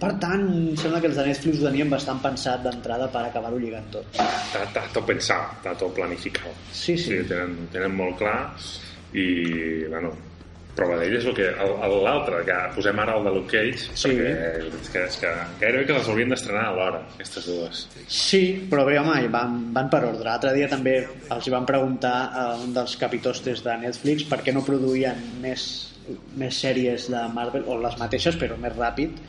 per 0.00 0.12
tant, 0.22 0.42
em 0.48 0.76
sembla 0.80 1.00
que 1.00 1.08
els 1.10 1.16
de 1.20 1.26
Netflix 1.28 1.60
ho 1.62 1.68
tenien 1.68 1.90
bastant 1.92 2.20
pensat 2.24 2.62
d'entrada 2.64 3.08
per 3.12 3.26
acabar-ho 3.28 3.58
lligant 3.58 3.88
tot 3.92 4.06
Està, 4.16 4.64
està 4.66 4.82
tot 4.94 5.06
pensat, 5.08 5.56
està 5.60 5.76
tot 5.78 5.94
planificat. 5.96 6.52
Sí, 6.72 6.96
sí. 6.98 7.22
tenen, 7.28 7.56
tenen 7.72 7.94
molt 7.96 8.18
clar 8.20 8.38
i, 9.12 9.26
bueno, 9.92 10.12
prova 10.72 10.96
d'ell 10.96 11.18
és 11.18 11.26
el 11.28 11.34
que 11.36 11.50
l'altre, 11.52 12.38
que 12.48 12.54
posem 12.76 12.98
ara 13.02 13.18
el 13.18 13.26
de 13.26 13.32
Luke 13.34 13.50
Cage, 13.58 13.90
Sí. 13.92 14.08
perquè 14.08 14.70
és 14.80 14.88
que, 14.94 15.02
és 15.04 15.16
que 15.20 15.32
gairebé 15.60 15.84
que 15.90 15.96
les 15.98 16.08
haurien 16.08 16.30
d'estrenar 16.32 16.62
alhora, 16.70 17.02
aquestes 17.14 17.44
dues. 17.50 17.82
Sí, 18.08 18.40
però 18.70 18.86
bé, 18.88 18.96
home, 18.98 19.18
van, 19.28 19.58
van 19.74 19.90
per 19.92 20.00
ordre. 20.08 20.24
L'altre 20.30 20.54
dia 20.56 20.68
també 20.72 20.94
els 21.28 21.50
van 21.52 21.66
preguntar 21.68 22.14
a 22.32 22.46
un 22.56 22.72
dels 22.72 22.96
capitostes 22.96 23.60
de 23.66 23.76
Netflix 23.84 24.24
per 24.30 24.40
què 24.46 24.54
no 24.56 24.64
produïen 24.64 25.20
més, 25.42 25.66
més 26.40 26.56
sèries 26.64 27.10
de 27.12 27.20
Marvel, 27.36 27.68
o 27.68 27.76
les 27.82 27.98
mateixes, 28.00 28.40
però 28.40 28.56
més 28.56 28.72
ràpid. 28.72 29.20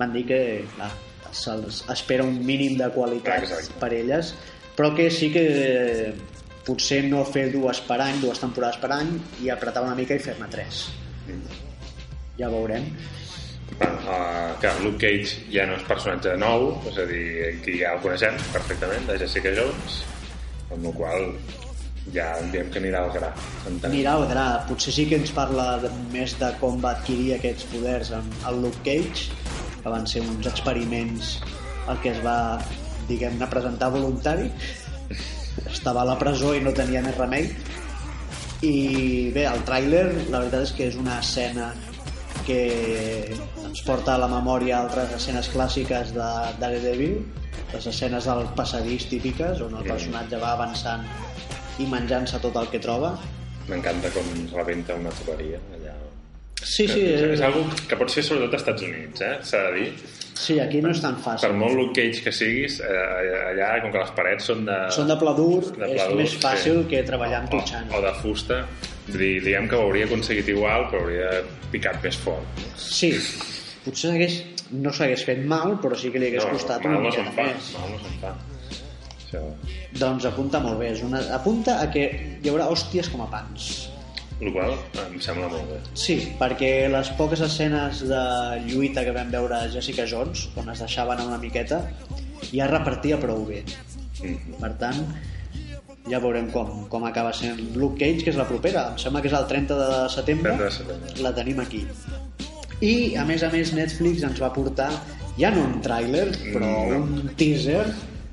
Van 0.00 0.14
dir 0.16 0.24
que, 0.30 0.40
clar, 0.74 0.90
se'ls 1.36 1.84
espera 1.92 2.24
un 2.26 2.40
mínim 2.46 2.78
de 2.80 2.88
qualitat 2.94 3.44
Exacte. 3.44 3.78
per 3.82 3.92
elles, 3.94 4.34
però 4.76 4.94
que 4.96 5.10
sí 5.12 5.30
que 5.34 5.46
potser 6.66 7.02
no 7.08 7.22
fer 7.28 7.48
dues 7.52 7.82
per 7.86 8.00
any, 8.04 8.20
dues 8.22 8.40
temporades 8.42 8.80
per 8.80 8.92
any, 8.96 9.14
i 9.44 9.50
apretar 9.52 9.84
una 9.86 9.96
mica 9.98 10.16
i 10.16 10.22
fer-ne 10.22 10.48
tres. 10.52 10.86
Ja 12.38 12.48
veurem. 12.52 12.86
Bueno, 13.78 13.96
uh, 14.12 14.58
que 14.60 14.72
Luke 14.82 14.98
Cage 15.00 15.46
ja 15.52 15.64
no 15.68 15.76
és 15.78 15.84
personatge 15.88 16.34
nou, 16.40 16.72
és 16.90 16.98
a 17.00 17.06
dir, 17.08 17.24
que 17.64 17.76
ja 17.80 17.94
el 17.94 18.02
coneixem 18.04 18.36
perfectament, 18.52 19.06
de 19.08 19.18
Jessica 19.22 19.52
Jones, 19.56 20.00
amb 20.70 20.88
la 20.88 20.94
qual 20.96 21.28
ja 22.14 22.26
diem 22.50 22.70
que 22.72 22.80
anirà 22.80 23.04
al 23.04 23.12
gra. 23.14 23.30
entenem. 23.68 23.92
Anirà 23.92 24.16
al 24.16 24.26
gra. 24.30 24.46
Potser 24.68 24.94
sí 24.96 25.06
que 25.08 25.18
ens 25.20 25.32
parla 25.36 25.78
de, 25.84 25.92
més 26.14 26.34
de 26.40 26.50
com 26.60 26.80
va 26.82 26.96
adquirir 26.96 27.34
aquests 27.36 27.68
poders 27.72 28.12
amb 28.16 28.48
el 28.50 28.60
Luke 28.64 28.82
Cage, 28.86 29.30
que 29.82 29.92
van 29.92 30.06
ser 30.06 30.22
uns 30.22 30.46
experiments 30.50 31.36
el 31.90 32.00
que 32.04 32.12
es 32.14 32.20
va, 32.24 32.60
diguem-ne, 33.08 33.48
presentar 33.50 33.90
voluntari. 33.94 34.50
Estava 35.66 36.04
a 36.04 36.08
la 36.12 36.16
presó 36.20 36.54
i 36.54 36.62
no 36.64 36.74
tenia 36.76 37.02
més 37.04 37.16
remei. 37.18 37.50
I 38.66 38.74
bé, 39.34 39.46
el 39.48 39.62
tràiler, 39.66 40.04
la 40.28 40.42
veritat 40.42 40.66
és 40.68 40.74
que 40.76 40.88
és 40.90 40.98
una 41.00 41.18
escena 41.24 41.70
que 42.46 42.60
ens 43.64 43.82
porta 43.86 44.14
a 44.14 44.20
la 44.20 44.28
memòria 44.30 44.80
altres 44.80 45.12
escenes 45.16 45.48
clàssiques 45.52 46.12
de 46.16 46.28
Daredevil, 46.60 47.18
les 47.72 47.86
escenes 47.86 48.26
del 48.26 48.46
passadís 48.58 49.06
típiques, 49.10 49.60
on 49.64 49.76
el 49.78 49.88
personatge 49.88 50.40
va 50.42 50.54
avançant 50.56 51.06
i 51.80 51.88
menjant-se 51.88 52.40
tot 52.42 52.56
el 52.60 52.68
que 52.72 52.82
troba. 52.82 53.14
M'encanta 53.70 54.10
com 54.14 54.30
rebenta 54.52 54.96
una 54.98 55.12
tuberia 55.20 55.60
allà. 55.76 55.94
Sí, 56.70 56.86
sí, 56.86 57.00
és, 57.02 57.20
és, 57.24 57.32
és 57.34 57.40
algo 57.42 57.64
que 57.90 57.96
pot 57.98 58.12
ser 58.12 58.22
sobretot 58.22 58.52
als 58.54 58.62
Estats 58.62 58.84
Units, 58.86 59.22
eh? 59.26 59.32
s'ha 59.48 59.62
de 59.66 59.70
dir. 59.80 59.88
sí, 60.40 60.58
aquí 60.62 60.78
no 60.80 60.92
és 60.94 61.00
tan 61.02 61.16
Per 61.18 61.24
fàcil. 61.24 61.56
molt 61.58 61.74
Luke 61.76 61.96
Cage 61.98 62.22
que 62.24 62.32
siguis, 62.32 62.78
eh, 62.80 63.50
allà, 63.50 63.72
com 63.82 63.90
que 63.92 63.98
les 64.04 64.12
parets 64.16 64.46
són 64.52 64.62
de... 64.68 64.76
Són 64.94 65.10
de 65.10 65.16
pla 65.20 65.34
dur, 65.36 65.64
de 65.74 65.88
és 65.88 65.96
pla 65.98 66.06
dur, 66.12 66.20
més 66.22 66.36
fàcil 66.40 66.78
sí. 66.84 66.86
que 66.92 67.02
treballar 67.08 67.42
amb 67.42 67.50
o, 67.52 67.58
totxana. 67.58 67.90
o 67.98 68.00
de 68.06 68.12
fusta, 68.22 68.60
dir, 69.10 69.32
diguem 69.44 69.66
que 69.68 69.76
ho 69.76 69.82
hauria 69.88 70.06
aconseguit 70.08 70.48
igual, 70.54 70.86
però 70.92 71.02
hauria 71.02 71.42
picat 71.74 71.98
més 72.06 72.16
fort. 72.22 72.64
Sí, 72.78 73.12
potser 73.84 74.14
hagués, 74.14 74.38
no 74.70 74.94
s'hagués 74.94 75.26
fet 75.26 75.42
mal, 75.44 75.74
però 75.82 75.98
sí 75.98 76.14
que 76.14 76.22
li 76.22 76.30
hagués 76.30 76.46
costat 76.54 76.86
mal 76.86 77.00
una 77.00 77.02
no 77.02 77.10
miqueta 77.10 77.34
fa, 77.34 77.50
més. 77.50 77.72
mal 77.76 77.90
no 77.96 78.00
se'n 78.06 78.18
fa. 78.22 78.34
Això, 79.18 79.44
Doncs 79.98 80.24
apunta 80.30 80.58
molt 80.62 80.78
bé. 80.78 80.92
És 80.94 81.02
una... 81.02 81.20
Apunta 81.34 81.80
a 81.82 81.90
que 81.90 82.06
hi 82.42 82.48
haurà 82.50 82.70
hòsties 82.70 83.10
com 83.10 83.26
a 83.26 83.28
pans. 83.30 83.89
El 84.40 84.52
qual 84.52 84.72
em 85.06 85.18
sembla 85.20 85.48
molt 85.52 85.66
bé. 85.70 85.78
Sí, 85.94 86.18
perquè 86.40 86.88
les 86.90 87.10
poques 87.18 87.40
escenes 87.44 88.00
de 88.08 88.20
lluita 88.66 89.04
que 89.04 89.12
vam 89.12 89.30
veure 89.30 89.54
a 89.58 89.68
Jessica 89.72 90.06
Jones, 90.08 90.48
on 90.56 90.70
es 90.72 90.80
deixaven 90.80 91.20
una 91.26 91.38
miqueta, 91.38 91.82
ja 92.52 92.66
repartia 92.70 93.18
prou 93.20 93.44
bé. 93.46 93.62
Mhm. 94.22 94.56
Per 94.60 94.72
tant, 94.80 95.02
ja 96.10 96.18
veurem 96.18 96.50
com, 96.50 96.86
com 96.88 97.04
acaba 97.06 97.32
sent 97.36 97.60
Luke 97.76 97.98
Cage, 98.00 98.24
que 98.24 98.30
és 98.30 98.36
la 98.40 98.48
propera. 98.48 98.88
Em 98.92 98.98
sembla 98.98 99.20
que 99.22 99.28
és 99.28 99.34
el 99.36 99.46
30 99.46 99.76
de 99.76 100.08
setembre. 100.08 100.52
30 100.56 100.64
de 100.64 100.70
setembre. 100.70 101.22
La 101.22 101.34
tenim 101.36 101.60
aquí. 101.60 101.84
I, 102.80 103.14
a 103.20 103.24
més 103.28 103.42
a 103.44 103.50
més, 103.52 103.74
Netflix 103.76 104.22
ens 104.24 104.40
va 104.40 104.48
portar, 104.54 104.88
ja 105.38 105.50
no 105.52 105.66
un 105.68 105.82
tràiler, 105.84 106.30
però 106.54 106.70
No. 106.88 107.02
un 107.04 107.34
teaser 107.36 107.84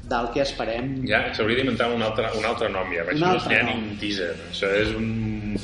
del 0.07 0.29
que 0.33 0.39
esperem. 0.41 1.05
Ja 1.05 1.33
s'hauria 1.35 1.57
d'inventar 1.57 1.89
un 1.93 2.01
altre, 2.01 2.29
un 2.39 2.45
altre 2.47 2.69
nom 2.71 2.87
ja, 2.95 3.03
Un 3.11 3.19
no 3.19 3.25
altre 3.33 3.57
ni 3.63 3.69
nom. 3.73 3.89
un 3.91 3.97
teaser. 3.99 4.33
Això 4.53 4.69
és 4.71 4.95
un, 4.95 5.57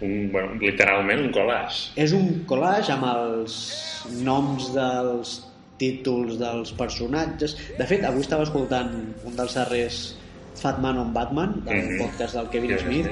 un 0.00 0.30
bueno, 0.32 0.54
literalment 0.60 1.20
un 1.26 1.32
collage. 1.34 1.90
És 1.96 2.12
un 2.12 2.44
collage 2.46 2.92
amb 2.94 3.04
els 3.10 3.56
noms 4.22 4.72
dels 4.74 5.38
títols 5.78 6.38
dels 6.40 6.72
personatges. 6.78 7.56
De 7.78 7.86
fet, 7.86 8.04
avui 8.04 8.20
estava 8.24 8.42
escoltant 8.46 8.92
un 9.24 9.36
dels 9.36 9.54
darrers 9.54 9.98
Fat 10.58 10.80
Man 10.82 10.98
on 10.98 11.12
Batman, 11.14 11.60
del 11.64 11.84
Mhm. 11.84 11.98
podcast 12.02 12.34
del 12.34 12.48
Kevin 12.50 12.70
Kevin 12.76 12.84
Smith, 13.04 13.08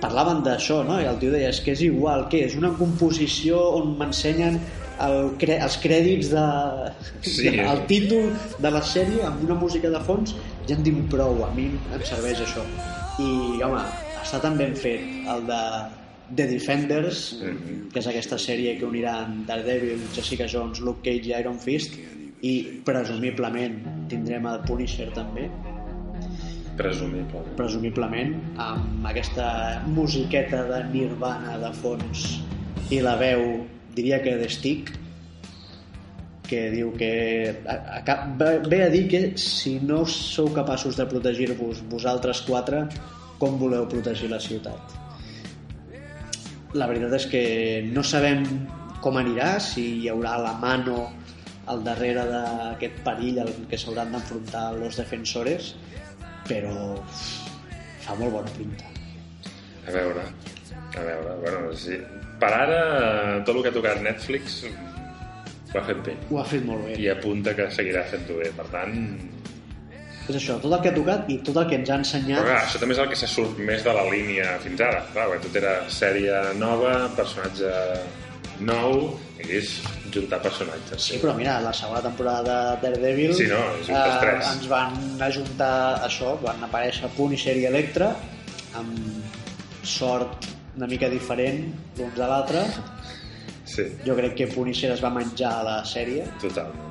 parlaven 0.00 0.42
d'això, 0.42 0.84
no? 0.86 1.00
I 1.00 1.04
el 1.04 1.18
tio 1.18 1.30
deia, 1.30 1.48
és 1.50 1.60
que 1.60 1.72
és 1.72 1.82
igual, 1.82 2.28
que 2.28 2.44
és 2.46 2.56
una 2.56 2.70
composició 2.78 3.58
on 3.76 3.98
m'ensenyen 3.98 4.58
el, 5.00 5.36
cre 5.38 5.58
els 5.62 5.76
crèdits 5.82 6.30
de, 6.30 6.92
Sí. 7.22 7.42
de, 7.50 7.60
el 7.60 7.86
títol 7.86 8.32
de 8.58 8.70
la 8.70 8.80
sèrie 8.80 9.22
amb 9.24 9.44
una 9.44 9.54
música 9.54 9.88
de 9.90 10.00
fons 10.00 10.34
ja 10.66 10.74
em 10.74 10.82
diu 10.82 10.96
prou, 11.10 11.44
a 11.44 11.50
mi 11.54 11.66
em 11.94 12.02
serveix 12.04 12.40
això 12.40 12.62
i 13.18 13.62
home, 13.62 13.82
està 14.24 14.40
tan 14.40 14.56
ben 14.56 14.74
fet 14.74 15.00
el 15.28 15.46
de 15.46 15.60
The 16.36 16.46
Defenders 16.46 17.20
que 17.92 17.98
és 18.02 18.06
aquesta 18.10 18.36
sèrie 18.38 18.76
que 18.78 18.84
uniran 18.84 19.44
Daredevil, 19.48 20.02
Jessica 20.14 20.46
Jones, 20.46 20.80
Luke 20.84 21.00
Cage 21.06 21.30
i 21.30 21.34
Iron 21.40 21.58
Fist 21.58 21.94
i 22.44 22.52
presumiblement 22.84 24.06
tindrem 24.10 24.46
el 24.46 24.60
Punisher 24.68 25.08
també. 25.16 25.48
Presumible. 26.78 27.40
presumiblement 27.58 28.36
amb 28.62 29.06
aquesta 29.10 29.82
musiqueta 29.90 30.60
de 30.68 30.76
Nirvana 30.92 31.56
de 31.58 31.72
fons 31.74 32.36
i 32.94 33.00
la 33.02 33.16
veu 33.18 33.64
diria 33.96 34.20
que 34.22 34.36
de 34.38 34.46
Stick 34.48 34.92
que 36.48 36.70
diu 36.70 36.92
que 36.94 37.10
a- 37.66 37.98
a 37.98 38.16
ve 38.68 38.82
a 38.84 38.88
dir 38.94 39.08
que 39.08 39.36
si 39.36 39.80
no 39.80 40.04
sou 40.06 40.52
capaços 40.54 40.94
de 40.96 41.04
protegir-vos 41.06 41.82
vosaltres 41.90 42.42
quatre 42.46 42.86
com 43.40 43.58
voleu 43.58 43.88
protegir 43.88 44.30
la 44.30 44.38
ciutat 44.38 44.78
la 46.76 46.88
veritat 46.90 47.14
és 47.16 47.26
que 47.30 47.42
no 47.88 48.02
sabem 48.04 48.44
com 49.00 49.16
anirà 49.16 49.56
si 49.62 49.84
hi 50.02 50.10
haurà 50.12 50.36
la 50.42 50.52
mano 50.60 51.06
al 51.68 51.82
darrere 51.84 52.24
d'aquest 52.28 53.00
perill 53.04 53.40
al 53.44 53.52
que 53.70 53.78
s'hauran 53.80 54.12
d'enfrontar 54.12 54.72
los 54.76 54.98
defensores 55.00 55.74
però 56.48 56.96
fa 58.04 58.16
molt 58.16 58.32
bona 58.32 58.52
pinta 58.56 58.84
A 59.88 59.92
veure, 59.92 60.22
a 61.00 61.00
veure, 61.00 61.34
bueno, 61.40 61.72
sí. 61.72 61.96
Per 62.38 62.50
ara, 62.52 62.80
tot 63.40 63.54
el 63.56 63.62
que 63.64 63.70
ha 63.70 63.76
tocat 63.76 64.02
Netflix 64.04 64.58
ho 64.68 65.78
ha 65.80 65.84
fet 65.86 66.02
bé. 66.04 66.16
ho 66.28 66.38
ha 66.40 66.44
fet 66.44 66.64
molt 66.64 66.84
bé 66.84 66.98
I 67.00 67.08
apunta 67.12 67.54
que 67.56 67.70
seguirà 67.72 68.04
fent-ho 68.10 68.36
bé. 68.42 68.50
Per 68.56 68.66
tant, 68.72 68.98
és 70.30 70.36
això, 70.42 70.58
tot 70.62 70.72
el 70.72 70.80
que 70.84 70.90
ha 70.92 70.94
tocat 70.96 71.28
i 71.32 71.38
tot 71.44 71.56
el 71.60 71.68
que 71.70 71.76
ens 71.80 71.90
ha 71.90 71.94
però 71.94 72.00
ensenyat 72.02 72.44
clar, 72.44 72.62
això 72.66 72.80
també 72.82 72.94
és 72.96 73.00
el 73.02 73.08
que 73.12 73.18
se 73.20 73.28
surt 73.30 73.58
més 73.58 73.84
de 73.84 73.92
la 73.96 74.04
línia 74.10 74.56
fins 74.64 74.80
ara. 74.84 75.04
Clar, 75.12 75.28
perquè 75.32 75.46
tot 75.48 75.56
era 75.62 75.74
sèrie 75.92 76.40
nova, 76.60 76.94
personatge 77.16 77.70
nou, 78.60 79.14
i 79.38 79.46
és 79.60 79.76
juntar 80.10 80.40
personatges. 80.42 81.04
Sí, 81.10 81.18
però 81.22 81.34
mira, 81.36 81.58
la 81.62 81.72
segona 81.76 82.00
temporada 82.02 82.56
de 82.80 82.88
Daredevil 82.88 83.34
Sí, 83.38 83.46
no, 83.50 83.60
tres. 84.20 84.48
ens 84.56 84.66
van 84.70 84.96
ajuntar 85.22 85.72
això, 86.06 86.34
van 86.42 86.64
aparèixer 86.66 87.10
Punisher 87.16 87.56
i 87.60 87.66
Electra 87.70 88.14
amb 88.74 88.98
sort 89.86 90.48
una 90.76 90.86
mica 90.90 91.08
diferent 91.10 91.64
l'un 91.98 92.10
de 92.16 92.26
l'altre 92.26 92.64
Sí, 93.68 93.84
jo 94.06 94.14
crec 94.16 94.34
que 94.34 94.46
Punisher 94.48 94.92
es 94.94 95.02
va 95.04 95.10
menjar 95.12 95.58
a 95.60 95.64
la 95.66 95.78
sèrie 95.84 96.24
totalment. 96.40 96.87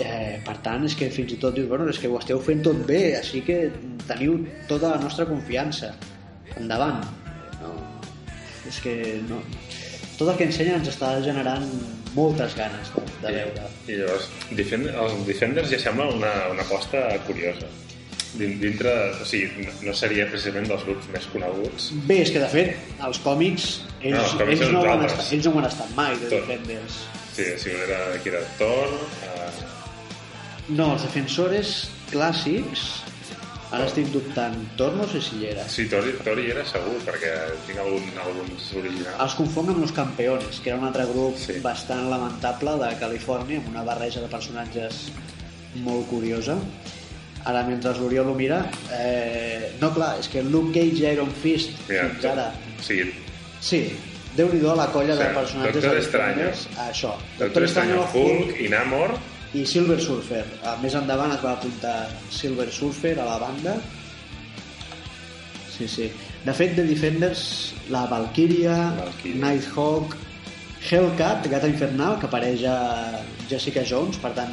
Eh, 0.00 0.40
per 0.44 0.56
tant, 0.64 0.84
és 0.88 0.94
que 0.98 1.10
fins 1.14 1.32
i 1.32 1.36
tot 1.40 1.54
dius, 1.54 1.68
bueno, 1.68 1.86
és 1.90 1.98
que 2.02 2.08
ho 2.10 2.18
esteu 2.18 2.40
fent 2.42 2.62
tot 2.66 2.80
bé 2.88 3.16
així 3.18 3.42
que 3.46 3.70
teniu 4.08 4.40
tota 4.68 4.94
la 4.96 5.00
nostra 5.02 5.26
confiança 5.28 5.92
endavant 6.58 7.00
no, 7.62 7.74
és 8.68 8.80
que 8.84 8.96
no 9.28 9.38
tot 10.18 10.28
el 10.30 10.36
que 10.38 10.46
ensenya 10.50 10.76
ens 10.78 10.88
està 10.92 11.16
generant 11.24 11.64
moltes 12.14 12.52
ganes 12.54 12.90
de, 12.94 13.02
de 13.22 13.32
veure 13.38 13.64
I 13.90 13.96
llavors, 14.02 14.28
Defend 14.54 14.90
els 14.92 15.16
Defenders 15.26 15.72
ja 15.72 15.80
sembla 15.82 16.06
una, 16.14 16.30
una 16.52 16.62
aposta 16.62 17.00
curiosa. 17.26 17.66
Din- 18.34 18.56
Dintre, 18.58 18.90
o 19.22 19.26
sigui, 19.26 19.64
no- 19.86 19.92
seria 19.94 20.24
precisament 20.30 20.66
dels 20.70 20.82
grups 20.86 21.06
més 21.14 21.26
coneguts. 21.32 21.88
Bé, 22.06 22.20
és 22.24 22.30
que 22.34 22.40
de 22.42 22.48
fet, 22.50 22.72
els 23.06 23.18
còmics, 23.22 23.66
ells, 24.00 24.14
No, 24.16 24.22
els 24.24 24.32
còmics 24.40 24.62
ells, 24.64 24.72
no, 24.74 24.80
han 24.90 25.04
estat, 25.06 25.32
ells 25.36 25.46
no 25.46 25.52
han 25.60 25.68
estat 25.68 25.92
mai, 25.98 26.16
de 26.22 26.30
Tot. 26.32 26.46
Defenders. 26.48 26.96
Sí, 27.34 27.46
un 27.74 27.82
era, 27.88 28.00
qui 28.22 28.30
era 28.32 28.40
Thor, 28.58 28.90
eh, 29.26 29.43
No, 30.68 30.92
els 30.94 31.02
defensores 31.04 31.72
clàssics, 32.10 32.84
ara 33.74 33.84
estic 33.88 34.08
dubtant, 34.14 34.54
Thor 34.78 34.94
no 34.96 35.04
sé 35.10 35.20
si 35.20 35.40
hi 35.42 35.48
era. 35.50 35.66
sí, 35.68 35.84
Thor 35.90 36.06
hi 36.40 36.46
era 36.50 36.64
segur, 36.64 36.94
perquè 37.04 37.32
tinc 37.66 37.78
algun, 37.82 38.06
alguns 38.22 38.70
originals. 38.80 39.18
Els 39.20 39.34
confonc 39.34 39.68
amb 39.74 39.82
Los 39.82 39.92
Campeones, 39.92 40.60
que 40.64 40.70
era 40.70 40.78
un 40.78 40.86
altre 40.88 41.04
grup 41.10 41.36
Sí. 41.36 41.58
bastant 41.60 42.08
lamentable 42.08 42.78
de 42.80 42.94
Califòrnia, 43.00 43.58
amb 43.58 43.68
una 43.74 43.82
barreja 43.84 44.20
de 44.20 44.28
personatges 44.28 45.10
molt 45.82 46.06
curiosa. 46.08 46.56
Ara, 47.44 47.62
mentre 47.64 47.92
l'Oriol 47.98 48.28
ho 48.30 48.34
mira, 48.34 48.70
eh, 48.90 49.72
no, 49.80 49.92
clar, 49.92 50.18
és 50.18 50.28
que 50.28 50.42
Luke 50.42 50.72
Cage 50.72 51.02
i 51.02 51.12
Iron 51.12 51.30
Fist, 51.30 51.70
Mira, 51.88 52.08
fins 52.08 52.24
ara... 52.24 52.52
Sí, 52.80 53.02
Sí, 53.60 53.96
déu 54.36 54.48
nhi 54.52 54.60
la 54.60 54.86
colla 54.92 55.14
de 55.16 55.24
Sí, 55.28 55.34
personatges 55.34 55.74
Doctor 55.74 55.94
de. 55.94 56.00
Defenders. 56.00 56.68
Això. 56.88 57.14
Doctor 57.38 57.62
Estrany, 57.64 57.92
Hulk 58.14 58.60
i 58.60 58.68
Namor, 58.68 59.14
i 59.54 59.64
Silver 59.68 60.00
Surfer. 60.02 60.42
Més 60.82 60.96
endavant 60.98 61.32
es 61.34 61.42
va 61.44 61.54
apuntar 61.54 61.94
Silver 62.34 62.66
Surfer 62.74 63.14
a 63.18 63.26
la 63.28 63.38
banda. 63.42 63.76
Sí, 65.74 65.88
sí. 65.90 66.10
De 66.44 66.52
fet, 66.54 66.74
de 66.76 66.84
Defenders, 66.86 67.74
la 67.90 68.04
Valkyria, 68.10 68.76
Valkyria. 68.98 69.40
Nighthawk, 69.40 70.16
Hellcat, 70.84 71.46
Gata 71.50 71.70
Infernal, 71.70 72.18
que 72.20 72.28
apareix 72.28 72.66
a 72.68 72.78
Jessica 73.48 73.84
Jones, 73.88 74.18
per 74.20 74.34
tant, 74.36 74.52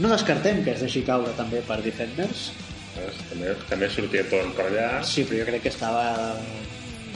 no 0.00 0.12
descartem 0.12 0.62
que 0.64 0.72
es 0.72 0.84
deixi 0.84 1.02
caure 1.06 1.34
també 1.36 1.60
per 1.66 1.82
Defenders. 1.84 2.48
També, 3.28 3.52
també 3.68 3.90
sortia 3.92 4.22
Torn 4.30 4.54
per 4.56 4.70
allà, 4.70 4.86
Sí, 5.04 5.26
però 5.28 5.42
jo 5.42 5.48
crec 5.50 5.66
que 5.66 5.72
estava 5.74 6.06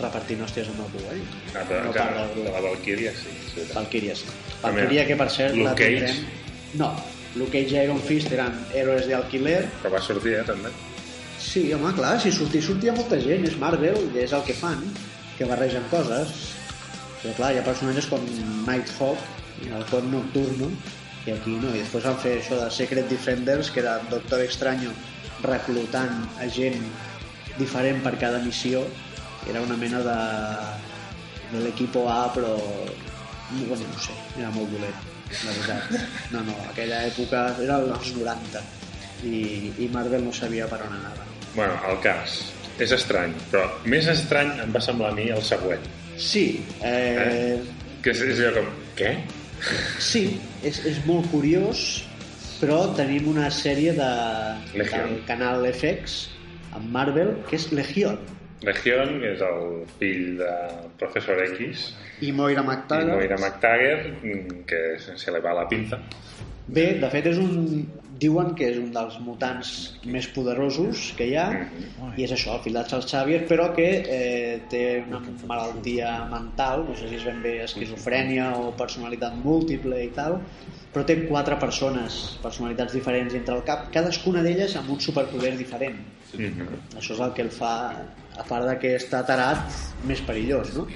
repartint 0.00 0.42
hòsties 0.44 0.68
amb 0.72 0.82
algú, 0.84 1.00
eh? 1.12 1.22
Ah, 1.54 1.64
però 1.68 1.80
no 1.86 1.94
del 1.94 2.44
de 2.44 2.52
la 2.52 2.60
Valkyria, 2.66 3.14
sí. 3.16 3.32
sí. 3.54 3.64
Valkyria, 3.72 4.16
sí. 4.16 4.28
Valkyria, 4.60 5.06
que 5.08 5.16
per 5.16 5.30
cert 5.32 5.56
Luke 5.56 5.70
la 5.70 5.74
Cage. 5.78 6.12
tindrem... 6.12 6.78
No, 6.80 6.92
Luke 7.36 7.52
Cage 7.52 7.76
i 7.76 7.82
Iron 7.84 8.00
Fist 8.02 8.32
eren 8.34 8.56
héroes 8.74 9.06
de 9.06 9.14
alquiler. 9.14 9.64
Però 9.82 9.92
va 9.94 10.02
sortir, 10.02 10.34
eh, 10.38 10.46
també. 10.46 10.72
Sí, 11.40 11.72
home, 11.72 11.92
clar, 11.96 12.16
si 12.20 12.32
sortir, 12.34 12.62
sortia 12.62 12.94
molta 12.96 13.18
gent, 13.22 13.46
és 13.48 13.56
Marvel, 13.58 13.98
i 14.14 14.24
és 14.24 14.32
el 14.36 14.42
que 14.46 14.56
fan, 14.56 14.82
que 15.38 15.48
barregen 15.48 15.86
coses. 15.92 16.34
Però 17.20 17.34
clar, 17.38 17.52
hi 17.54 17.60
ha 17.60 17.66
personatges 17.66 18.08
com 18.10 18.24
Nighthawk, 18.66 19.22
i 19.64 19.70
el 19.76 19.84
Cot 19.90 20.06
Nocturno, 20.10 20.70
i 21.26 21.34
aquí 21.34 21.56
no. 21.60 21.72
I 21.74 21.84
després 21.84 22.08
van 22.08 22.18
fer 22.20 22.36
això 22.38 22.58
de 22.60 22.68
Secret 22.74 23.08
Defenders, 23.12 23.70
que 23.70 23.82
era 23.84 23.98
Doctor 24.10 24.42
Extraño 24.44 24.92
reclutant 25.44 26.24
a 26.40 26.48
gent 26.48 26.80
diferent 27.58 28.02
per 28.04 28.16
cada 28.20 28.40
missió. 28.44 28.84
Era 29.48 29.62
una 29.64 29.76
mena 29.80 30.02
de, 30.04 30.18
de 31.52 31.64
l'equipo 31.66 32.08
A, 32.08 32.26
però... 32.34 32.56
Bueno, 33.50 33.82
no 33.82 33.98
sé, 33.98 34.14
era 34.38 34.50
molt 34.54 34.70
dolent, 34.70 35.09
la 35.30 35.54
veritat. 35.56 36.08
No, 36.34 36.42
no, 36.46 36.56
aquella 36.70 37.02
època 37.08 37.44
era 37.62 37.80
als 37.80 38.12
90 38.16 38.62
i, 39.24 39.72
i 39.84 39.88
Marvel 39.92 40.24
no 40.24 40.32
sabia 40.34 40.66
per 40.70 40.80
on 40.86 40.94
anava. 40.96 41.26
Bueno, 41.54 41.76
el 41.90 41.98
cas 42.04 42.40
és 42.80 42.92
estrany, 42.96 43.34
però 43.50 43.66
més 43.92 44.08
estrany 44.08 44.54
em 44.64 44.72
va 44.72 44.80
semblar 44.84 45.10
a 45.12 45.16
mi 45.16 45.28
el 45.32 45.42
següent. 45.44 45.82
Sí, 46.20 46.64
eh, 46.84 47.60
Que 48.04 48.14
és, 48.14 48.22
és 48.32 48.40
allò 48.48 48.64
com... 48.64 48.78
Què? 48.96 49.14
sí, 50.00 50.22
és, 50.64 50.80
és 50.88 51.00
molt 51.04 51.28
curiós, 51.32 52.04
però 52.60 52.80
tenim 52.96 53.28
una 53.28 53.50
sèrie 53.52 53.92
de, 53.96 54.10
Legion. 54.76 55.14
del 55.14 55.24
canal 55.28 55.66
FX 55.68 56.22
amb 56.76 56.88
Marvel, 56.94 57.34
que 57.48 57.58
és 57.60 57.68
Legion. 57.76 58.16
Legion, 58.66 59.16
que 59.22 59.32
és 59.34 59.42
el 59.44 59.62
fill 60.00 60.36
de 60.40 60.52
Professor 61.00 61.40
X, 61.46 61.86
I 62.20 62.32
Moira 62.36 62.60
i 62.60 62.66
McTaggart. 62.66 63.14
Moira 63.14 63.38
McTaggart, 63.40 64.10
mm, 64.20 64.64
que 64.68 64.82
se 65.00 65.32
li 65.32 65.40
va 65.40 65.56
la 65.56 65.66
pinza. 65.70 66.00
Bé, 66.68 66.92
de 67.00 67.08
fet 67.10 67.30
és 67.32 67.40
un... 67.40 67.56
Diuen 68.20 68.50
que 68.58 68.66
és 68.68 68.76
un 68.78 68.90
dels 68.92 69.14
mutants 69.24 69.68
més 70.04 70.26
poderosos 70.34 71.12
que 71.16 71.26
hi 71.30 71.36
ha 71.40 71.46
Mhm. 71.50 72.18
i 72.18 72.24
és 72.26 72.32
això, 72.32 72.56
el 72.58 72.62
fill 72.64 72.74
de 72.76 72.84
Charles 72.84 73.06
Xavier 73.10 73.46
però 73.48 73.70
que 73.74 73.86
eh, 74.06 74.60
té 74.68 75.02
una 75.08 75.20
malaltia 75.46 76.26
mental, 76.30 76.84
no 76.88 76.94
sé 76.96 77.08
si 77.08 77.14
és 77.16 77.24
ben 77.24 77.40
bé 77.42 77.62
esquizofrènia 77.64 78.50
o 78.58 78.74
personalitat 78.76 79.34
múltiple 79.34 80.02
i 80.04 80.10
tal 80.12 80.40
però 80.92 81.04
té 81.06 81.16
quatre 81.28 81.56
persones, 81.56 82.36
personalitats 82.42 82.92
diferents 82.92 83.32
entre 83.34 83.54
el 83.54 83.62
cap, 83.64 83.90
cadascuna 83.92 84.42
d'elles 84.42 84.74
amb 84.76 84.90
un 84.90 85.00
superpoder 85.00 85.56
diferent 85.56 85.96
Mhm. 86.34 86.66
això 86.98 87.14
és 87.14 87.20
el 87.20 87.32
que 87.32 87.42
el 87.42 87.50
fa 87.50 87.74
a 88.36 88.44
part 88.44 88.66
de 88.68 88.78
que 88.78 88.96
està 88.96 89.24
tarat 89.24 89.70
més 90.04 90.20
perillós 90.20 90.74
no? 90.76 90.86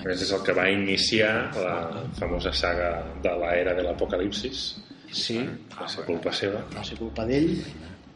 Aquest 0.00 0.22
és 0.22 0.32
el 0.32 0.42
que 0.42 0.52
va 0.54 0.70
iniciar 0.70 1.50
la 1.54 2.04
famosa 2.18 2.52
saga 2.52 3.04
de 3.22 3.28
l'era 3.36 3.74
de 3.74 3.82
l'apocalipsis. 3.82 4.76
Sí, 5.12 5.38
Va 5.78 5.88
ser 5.88 6.04
culpa 6.06 6.32
seva. 6.32 6.64
va 6.74 6.84
ser 6.84 6.98
culpa 6.98 7.24
d'ell 7.28 7.50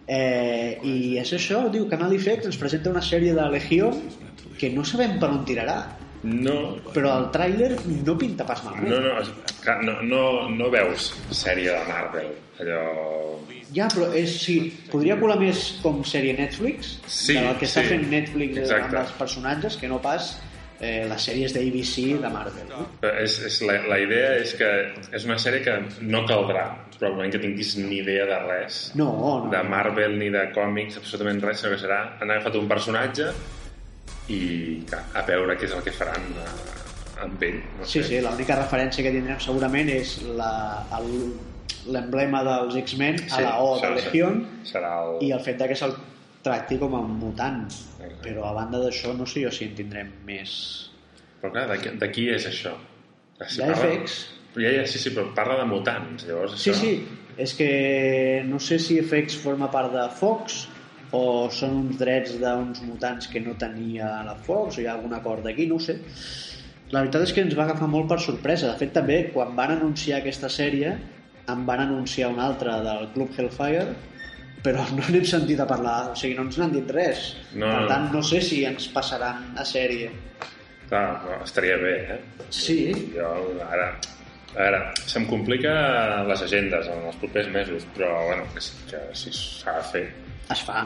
eh, 0.07 0.79
i 0.83 1.17
és 1.23 1.33
això, 1.37 1.65
diu 1.73 1.89
Canal 1.91 2.15
FX 2.19 2.47
ens 2.51 2.59
presenta 2.61 2.91
una 2.91 3.03
sèrie 3.03 3.35
de 3.35 3.49
Legió 3.53 3.91
que 4.59 4.71
no 4.71 4.85
sabem 4.85 5.19
per 5.21 5.31
on 5.31 5.45
tirarà 5.49 5.81
No, 6.23 6.77
però 6.95 7.17
el 7.19 7.25
tràiler 7.35 7.73
no 8.07 8.13
pinta 8.15 8.45
pas 8.47 8.61
malament 8.63 8.93
no, 8.93 9.01
no, 9.03 9.73
no, 9.83 9.95
no, 10.07 10.21
no 10.55 10.69
veus 10.71 11.09
sèrie 11.35 11.73
de 11.75 11.81
Marvel. 11.89 12.29
Allò... 12.63 13.41
ja, 13.75 13.89
però 13.91 14.07
és, 14.15 14.37
sí, 14.45 14.55
podria 14.93 15.17
colar 15.19 15.41
més 15.41 15.65
com 15.83 16.05
sèrie 16.07 16.37
Netflix 16.39 16.93
Sí, 17.11 17.35
del 17.35 17.57
que 17.59 17.67
està 17.67 17.83
sí. 17.83 17.91
fent 17.97 18.07
Netflix 18.13 18.55
eh, 18.57 18.63
Exacte. 18.63 18.87
amb 18.93 19.01
els 19.03 19.17
personatges 19.19 19.77
que 19.81 19.91
no 19.91 19.99
pas 20.05 20.37
eh, 20.83 21.05
les 21.09 21.23
sèries 21.29 21.53
d'ABC 21.55 21.95
de 22.21 22.31
Marvel 22.35 22.67
no? 22.69 22.85
És, 23.23 23.39
és 23.47 23.61
la, 23.69 23.79
la 23.89 23.99
idea 24.03 24.33
és 24.43 24.53
que 24.59 24.69
és 25.15 25.25
una 25.29 25.39
sèrie 25.39 25.63
que 25.63 25.77
no 26.03 26.25
caldrà 26.29 26.67
probablement 26.99 27.33
que 27.35 27.41
tinguis 27.43 27.77
ni 27.79 28.01
idea 28.03 28.27
de 28.29 28.39
res 28.49 28.83
no, 28.99 29.09
no, 29.45 29.51
de 29.53 29.63
Marvel 29.67 30.19
ni 30.19 30.29
de 30.35 30.45
còmics, 30.55 30.99
absolutament 31.01 31.41
res, 31.47 31.63
que 31.63 31.79
serà 31.81 32.03
han 32.21 32.31
agafat 32.35 32.59
un 32.61 32.69
personatge 32.71 33.31
i 34.31 34.43
a 35.19 35.23
veure 35.27 35.57
què 35.59 35.67
és 35.67 35.73
el 35.77 35.83
que 35.87 35.95
faran 35.95 36.29
eh, 36.43 36.53
amb 37.25 37.43
ell. 37.43 37.59
No 37.79 37.85
Sí, 37.87 38.01
sé. 38.01 38.05
sí, 38.09 38.21
l'única 38.25 38.55
referència 38.59 39.03
que 39.07 39.11
tindrem 39.15 39.41
segurament 39.43 39.91
és 39.93 40.19
la- 40.39 40.85
el- 40.99 41.33
l'emblema 41.93 42.45
dels 42.47 42.77
X-Men 42.85 43.17
a 43.25 43.37
Sí, 43.37 43.43
la 43.43 43.57
O 43.63 43.73
de 43.83 43.91
Legion 43.97 44.37
Serà 44.67 44.93
el... 45.03 45.17
i 45.27 45.33
el 45.35 45.41
fet 45.43 45.59
de 45.59 45.67
que 45.73 45.75
se'l 45.79 45.95
tracti 46.43 46.79
com 46.81 46.95
a 46.97 47.01
un 47.01 47.17
mutant 47.21 47.65
Exacte. 47.69 48.17
però 48.25 48.49
a 48.51 48.55
banda 48.57 48.81
d'això 48.83 49.13
no 49.17 49.27
sé 49.27 49.45
jo 49.45 49.51
si 49.55 49.69
en 49.71 49.75
tindrem 49.79 50.11
més 50.27 50.55
Però 51.43 51.51
clar, 51.55 51.67
de, 51.73 51.79
qui- 51.83 51.97
de 51.99 52.09
qui 52.15 52.29
és 52.31 52.45
això? 52.47 52.77
Si 53.49 53.59
De 53.59 53.67
parla- 53.67 53.89
FX. 53.97 54.21
Ja, 54.63 54.71
ja, 54.71 54.83
sí, 54.87 54.99
sí, 55.01 55.11
però 55.11 55.31
parla 55.35 55.57
de 55.63 55.65
mutants, 55.71 56.27
llavors 56.29 56.55
sí, 56.61 56.71
això... 56.71 56.79
sí, 56.79 57.09
és 57.41 57.55
que 57.57 58.43
no 58.47 58.59
sé 58.61 58.77
si 58.79 58.99
FX 59.01 59.39
forma 59.43 59.71
part 59.73 59.91
de 59.95 60.05
Fox 60.19 60.67
o 61.17 61.49
són 61.51 61.75
uns 61.81 61.99
drets 62.01 62.35
d'uns 62.41 62.83
mutants 62.85 63.27
que 63.33 63.41
no 63.41 63.55
tenia 63.61 64.11
la 64.27 64.35
Fox 64.37 64.77
o 64.79 64.83
hi 64.83 64.87
ha 64.87 64.93
algun 64.99 65.15
acord 65.17 65.43
d'aquí, 65.47 65.67
no 65.67 65.79
sé 65.81 65.99
la 66.93 67.01
veritat 67.01 67.23
és 67.25 67.33
que 67.33 67.41
ens 67.41 67.57
va 67.57 67.65
agafar 67.65 67.89
molt 67.89 68.07
per 68.11 68.19
sorpresa 68.21 68.69
de 68.71 68.77
fet 68.79 68.93
també 68.93 69.19
quan 69.33 69.55
van 69.57 69.73
anunciar 69.79 70.19
aquesta 70.21 70.51
sèrie 70.53 70.93
en 71.49 71.67
van 71.67 71.81
anunciar 71.87 72.29
una 72.31 72.45
altra 72.47 72.79
del 72.85 73.09
Club 73.17 73.33
Hellfire 73.37 73.87
però 74.63 74.85
no 74.95 75.03
n'hem 75.11 75.25
sentit 75.27 75.61
a 75.61 75.67
parlar 75.67 76.13
o 76.13 76.17
sigui, 76.19 76.37
no 76.39 76.47
ens 76.47 76.59
n'han 76.61 76.73
dit 76.75 76.91
res 76.95 77.33
No, 77.55 77.67
per 77.67 77.81
no. 77.83 77.89
tant 77.91 78.09
no 78.15 78.23
sé 78.23 78.41
si 78.45 78.63
ens 78.69 78.89
passaran 78.95 79.53
a 79.59 79.65
sèrie 79.69 80.11
Clar, 80.89 81.07
però 81.25 81.39
estaria 81.43 81.77
bé, 81.81 81.95
eh? 82.17 82.19
sí, 82.51 82.81
Jo 83.15 83.31
ara... 83.69 83.93
A 84.53 84.59
veure, 84.67 84.81
se'm 85.09 85.25
complica 85.31 85.71
les 86.29 86.43
agendes 86.45 86.85
en 86.93 87.07
els 87.09 87.17
propers 87.17 87.47
mesos, 87.49 87.87
però 87.97 88.11
bueno, 88.27 88.43
que, 88.53 88.61
que 88.91 88.99
si 89.17 89.31
s'ha 89.33 89.79
de 89.79 89.85
fer, 89.89 90.03
es 90.53 90.61
fa 90.67 90.83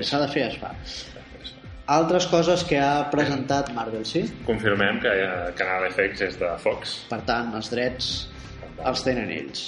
s'ha 0.00 0.20
de 0.22 0.28
fer, 0.32 0.46
es 0.48 0.56
fa 0.62 0.70
altres 1.92 2.24
coses 2.30 2.62
que 2.64 2.78
ha 2.80 3.10
presentat 3.12 3.68
Marvel, 3.76 4.06
sí? 4.08 4.22
Confirmem 4.46 5.02
que 5.02 5.12
el 5.12 5.52
canal 5.58 5.84
FX 5.90 6.22
és 6.30 6.38
de 6.40 6.54
Fox. 6.62 6.94
Per 7.10 7.18
tant, 7.28 7.52
els 7.58 7.68
drets 7.74 8.08
els 8.88 9.02
tenen 9.04 9.28
ells. 9.34 9.66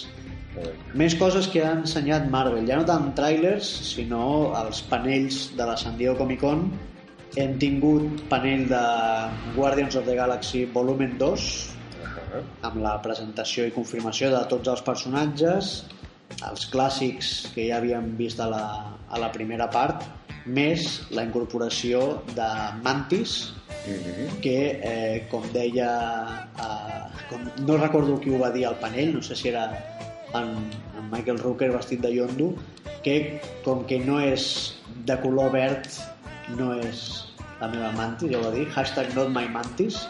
Més 0.95 1.17
coses 1.19 1.49
que 1.51 1.65
ha 1.67 1.73
ensenyat 1.75 2.29
Marvel, 2.31 2.67
ja 2.69 2.77
no 2.79 2.87
tant 2.87 3.09
trailers, 3.19 3.67
sinó 3.91 4.55
els 4.61 4.83
panells 4.91 5.49
de 5.59 5.67
la 5.67 5.77
San 5.77 5.97
Diego 5.99 6.17
Comic 6.21 6.41
Con. 6.45 6.69
Hem 7.37 7.57
tingut 7.59 8.23
panell 8.31 8.69
de 8.71 8.83
Guardians 9.57 9.97
of 9.99 10.07
the 10.07 10.15
Galaxy 10.15 10.65
Volumen 10.71 11.17
2, 11.19 11.47
Ahà. 12.05 12.43
amb 12.69 12.77
la 12.85 12.95
presentació 13.03 13.67
i 13.67 13.75
confirmació 13.75 14.31
de 14.31 14.45
tots 14.53 14.71
els 14.71 14.83
personatges, 14.87 15.73
els 16.47 16.69
clàssics 16.71 17.51
que 17.55 17.67
ja 17.69 17.81
havíem 17.83 18.15
vist 18.17 18.39
a 18.41 18.47
la, 18.51 18.65
a 19.11 19.19
la 19.19 19.33
primera 19.35 19.67
part, 19.71 20.07
més 20.47 21.03
la 21.11 21.25
incorporació 21.25 22.23
de 22.37 22.49
Mantis, 22.85 23.53
Mhm. 23.85 24.41
que, 24.41 24.81
eh, 24.83 25.27
com 25.31 25.43
deia, 25.53 26.49
eh, 26.57 27.25
com, 27.29 27.43
no 27.67 27.77
recordo 27.77 28.19
qui 28.21 28.31
ho 28.31 28.39
va 28.39 28.51
dir 28.51 28.65
al 28.67 28.79
panell, 28.79 29.13
no 29.15 29.21
sé 29.21 29.37
si 29.37 29.49
era 29.49 29.67
en, 30.39 30.55
en 30.99 31.11
Michael 31.13 31.39
Rooker 31.43 31.71
vestit 31.75 32.03
de 32.05 32.13
Yondu, 32.15 32.53
que 33.05 33.41
com 33.65 33.85
que 33.89 34.01
no 34.03 34.19
és 34.23 34.47
de 35.09 35.17
color 35.23 35.53
verd, 35.55 35.89
no 36.59 36.73
és 36.81 37.05
la 37.61 37.71
meva 37.73 37.93
mantis, 37.97 38.33
ja 38.33 38.41
ho 38.41 38.47
va 38.47 38.55
dir, 38.55 38.67
hashtag 38.75 39.15
not 39.17 39.31
my 39.35 39.47
mantis. 39.53 40.01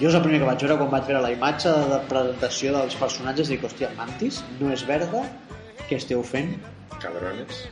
Jo 0.00 0.10
és 0.10 0.18
el 0.18 0.24
primer 0.24 0.42
que 0.42 0.48
vaig 0.50 0.62
veure 0.66 0.76
quan 0.80 0.90
vaig 0.90 1.08
veure 1.08 1.22
la 1.22 1.32
imatge 1.34 1.72
de 1.90 2.00
presentació 2.10 2.74
dels 2.74 2.98
personatges, 2.98 3.50
dic, 3.52 3.62
hòstia, 3.66 3.92
mantis, 3.98 4.42
no 4.60 4.72
és 4.74 4.82
verda, 4.88 5.22
què 5.88 5.98
esteu 6.00 6.22
fent? 6.26 6.56
Cabrones. 7.02 7.66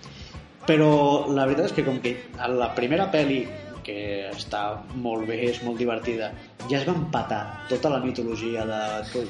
però 0.67 1.27
la 1.35 1.47
veritat 1.49 1.71
és 1.71 1.73
que 1.75 1.85
com 1.87 1.99
que 2.03 2.13
a 2.39 2.49
la 2.51 2.69
primera 2.77 3.09
pel·li 3.11 3.41
que 3.83 4.29
està 4.31 4.61
molt 4.95 5.27
bé, 5.27 5.41
és 5.51 5.59
molt 5.67 5.81
divertida 5.81 6.31
ja 6.71 6.79
es 6.79 6.87
va 6.87 6.95
empatar 6.95 7.41
tota 7.71 7.91
la 7.91 7.99
mitologia 8.05 8.63
de, 8.69 8.83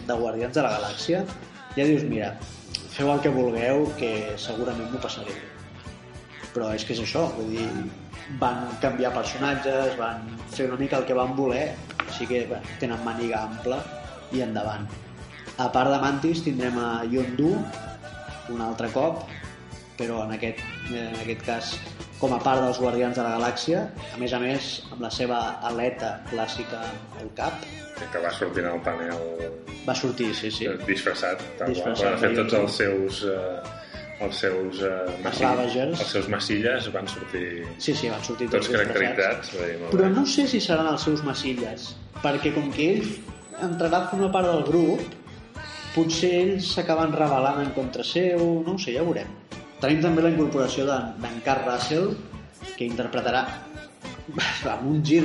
de 0.09 0.19
Guardians 0.19 0.59
de 0.59 0.65
la 0.67 0.75
Galàxia 0.75 1.23
ja 1.77 1.89
dius, 1.89 2.05
mira, 2.09 2.35
feu 2.93 3.11
el 3.13 3.23
que 3.25 3.33
vulgueu 3.33 3.87
que 3.99 4.13
segurament 4.41 4.91
m'ho 4.93 5.01
passaré 5.03 5.35
però 6.53 6.73
és 6.77 6.85
que 6.85 6.95
és 6.95 7.01
això 7.03 7.27
vull 7.37 7.53
dir, 7.55 7.69
van 8.41 8.67
canviar 8.83 9.13
personatges 9.15 9.97
van 10.01 10.27
fer 10.53 10.69
una 10.69 10.79
mica 10.81 11.01
el 11.01 11.09
que 11.09 11.17
van 11.17 11.35
voler 11.37 11.71
així 12.07 12.29
que 12.29 12.45
bé, 12.51 12.61
tenen 12.81 13.01
màniga 13.07 13.41
ampla 13.47 13.79
i 14.37 14.43
endavant. 14.45 14.85
A 15.61 15.69
part 15.73 15.89
de 15.93 15.99
Mantis 16.03 16.43
tindrem 16.45 16.77
a 16.81 17.05
Yondu 17.09 17.55
un 18.53 18.61
altre 18.65 18.91
cop, 18.93 19.23
però 19.97 20.23
en 20.27 20.35
aquest, 20.37 20.61
en 20.91 21.17
aquest 21.23 21.45
cas 21.47 21.73
com 22.23 22.33
a 22.37 22.39
part 22.39 22.63
dels 22.63 22.79
Guardians 22.79 23.17
de 23.19 23.23
la 23.27 23.35
Galàxia, 23.37 23.83
a 24.15 24.19
més 24.23 24.33
a 24.33 24.39
més 24.39 24.67
amb 24.95 25.01
la 25.03 25.11
seva 25.11 25.39
aleta 25.69 26.15
clàssica 26.31 26.85
al 27.21 27.33
cap, 27.39 27.65
Que 28.13 28.19
va 28.19 28.31
sortint 28.35 28.67
al 28.67 28.81
panel 28.83 29.19
va 29.87 29.95
sortir, 29.95 30.33
sí, 30.35 30.49
sí. 30.51 30.67
disfressat. 30.89 31.43
Disfressat. 31.69 32.17
De 32.17 32.23
fet, 32.23 32.33
de 32.35 32.43
tots 32.45 32.55
els 32.63 32.77
seus... 32.83 33.23
Eh, 33.27 33.79
els 34.23 34.37
seus 34.39 34.79
eh, 34.87 34.91
massi- 35.25 35.43
Ravagers. 35.43 35.99
els 36.05 36.11
seus 36.15 36.29
massilles 36.31 36.85
van 36.95 37.09
sortir 37.11 37.65
Sí, 37.83 37.91
sí, 37.95 38.07
van 38.11 38.23
sortir 38.23 38.47
tots 38.53 38.69
tots 38.69 38.77
caracteritzats. 38.77 39.51
Però 39.91 40.11
no 40.15 40.23
sé 40.31 40.45
si 40.47 40.61
seran 40.63 40.87
els 40.93 41.03
seus 41.09 41.25
massilles, 41.27 41.89
perquè 42.23 42.53
com 42.55 42.69
que 42.75 42.87
ell 42.93 43.09
entrarà 43.67 44.05
a 44.05 44.09
formar 44.13 44.31
part 44.37 44.47
del 44.47 44.63
grup, 44.69 45.03
potser 45.97 46.31
ells 46.45 46.71
s'acaben 46.77 47.11
rebel·lant 47.19 47.65
en 47.65 47.73
contra 47.75 48.07
seu, 48.07 48.39
no 48.67 48.77
ho 48.77 48.79
sé, 48.79 48.95
ja 48.95 49.03
ho 49.03 49.09
veurem. 49.11 49.31
Tenim 49.83 50.03
també 50.05 50.23
la 50.23 50.31
incorporació 50.31 50.87
d'en 50.87 51.09
d'en 51.23 51.41
Carl 51.43 51.65
Russell, 51.67 52.13
que 52.77 52.87
interpretarà 52.87 53.43
amb 54.71 54.85
un 54.87 55.01
gir 55.03 55.25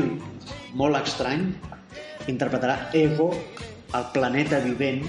molt 0.79 0.97
estrany, 0.97 1.43
interpretarà 2.31 2.77
Ego, 2.97 3.27
el 3.97 4.07
planeta 4.15 4.59
vivent, 4.63 5.05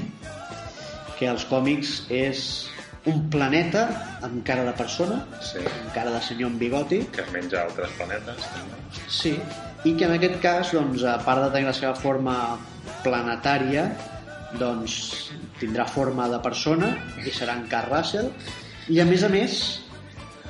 que 1.17 1.31
als 1.31 1.47
còmics 1.49 1.95
és 2.13 2.43
un 3.09 3.25
planeta 3.33 3.87
amb 4.27 4.43
cara 4.45 4.67
de 4.69 4.77
persona, 4.77 5.23
Sí, 5.41 5.65
amb 5.65 5.91
cara 5.97 6.13
de 6.13 6.21
senyor 6.29 6.53
amb 6.53 6.61
bigoti, 6.61 7.01
que 7.17 7.25
es 7.25 7.33
menja 7.33 7.65
altres 7.65 7.97
planetes. 7.97 8.45
També. 8.53 9.03
Sí, 9.09 9.35
i 9.89 9.97
que 9.97 10.07
en 10.11 10.15
aquest 10.19 10.39
cas, 10.45 10.77
doncs, 10.77 11.09
a 11.09 11.17
part 11.25 11.47
de 11.47 11.51
tenir 11.57 11.71
la 11.71 11.77
seva 11.81 11.97
forma 11.97 12.37
planetària, 13.01 13.89
doncs 14.61 15.01
tindrà 15.59 15.89
forma 15.89 16.29
de 16.29 16.39
persona 16.45 16.93
i 17.25 17.33
serà 17.33 17.57
en 17.59 17.67
Carl 17.73 17.97
Russell 17.97 18.33
i 18.89 19.01
a 19.03 19.07
més 19.09 19.25
a 19.25 19.29
més 19.33 19.59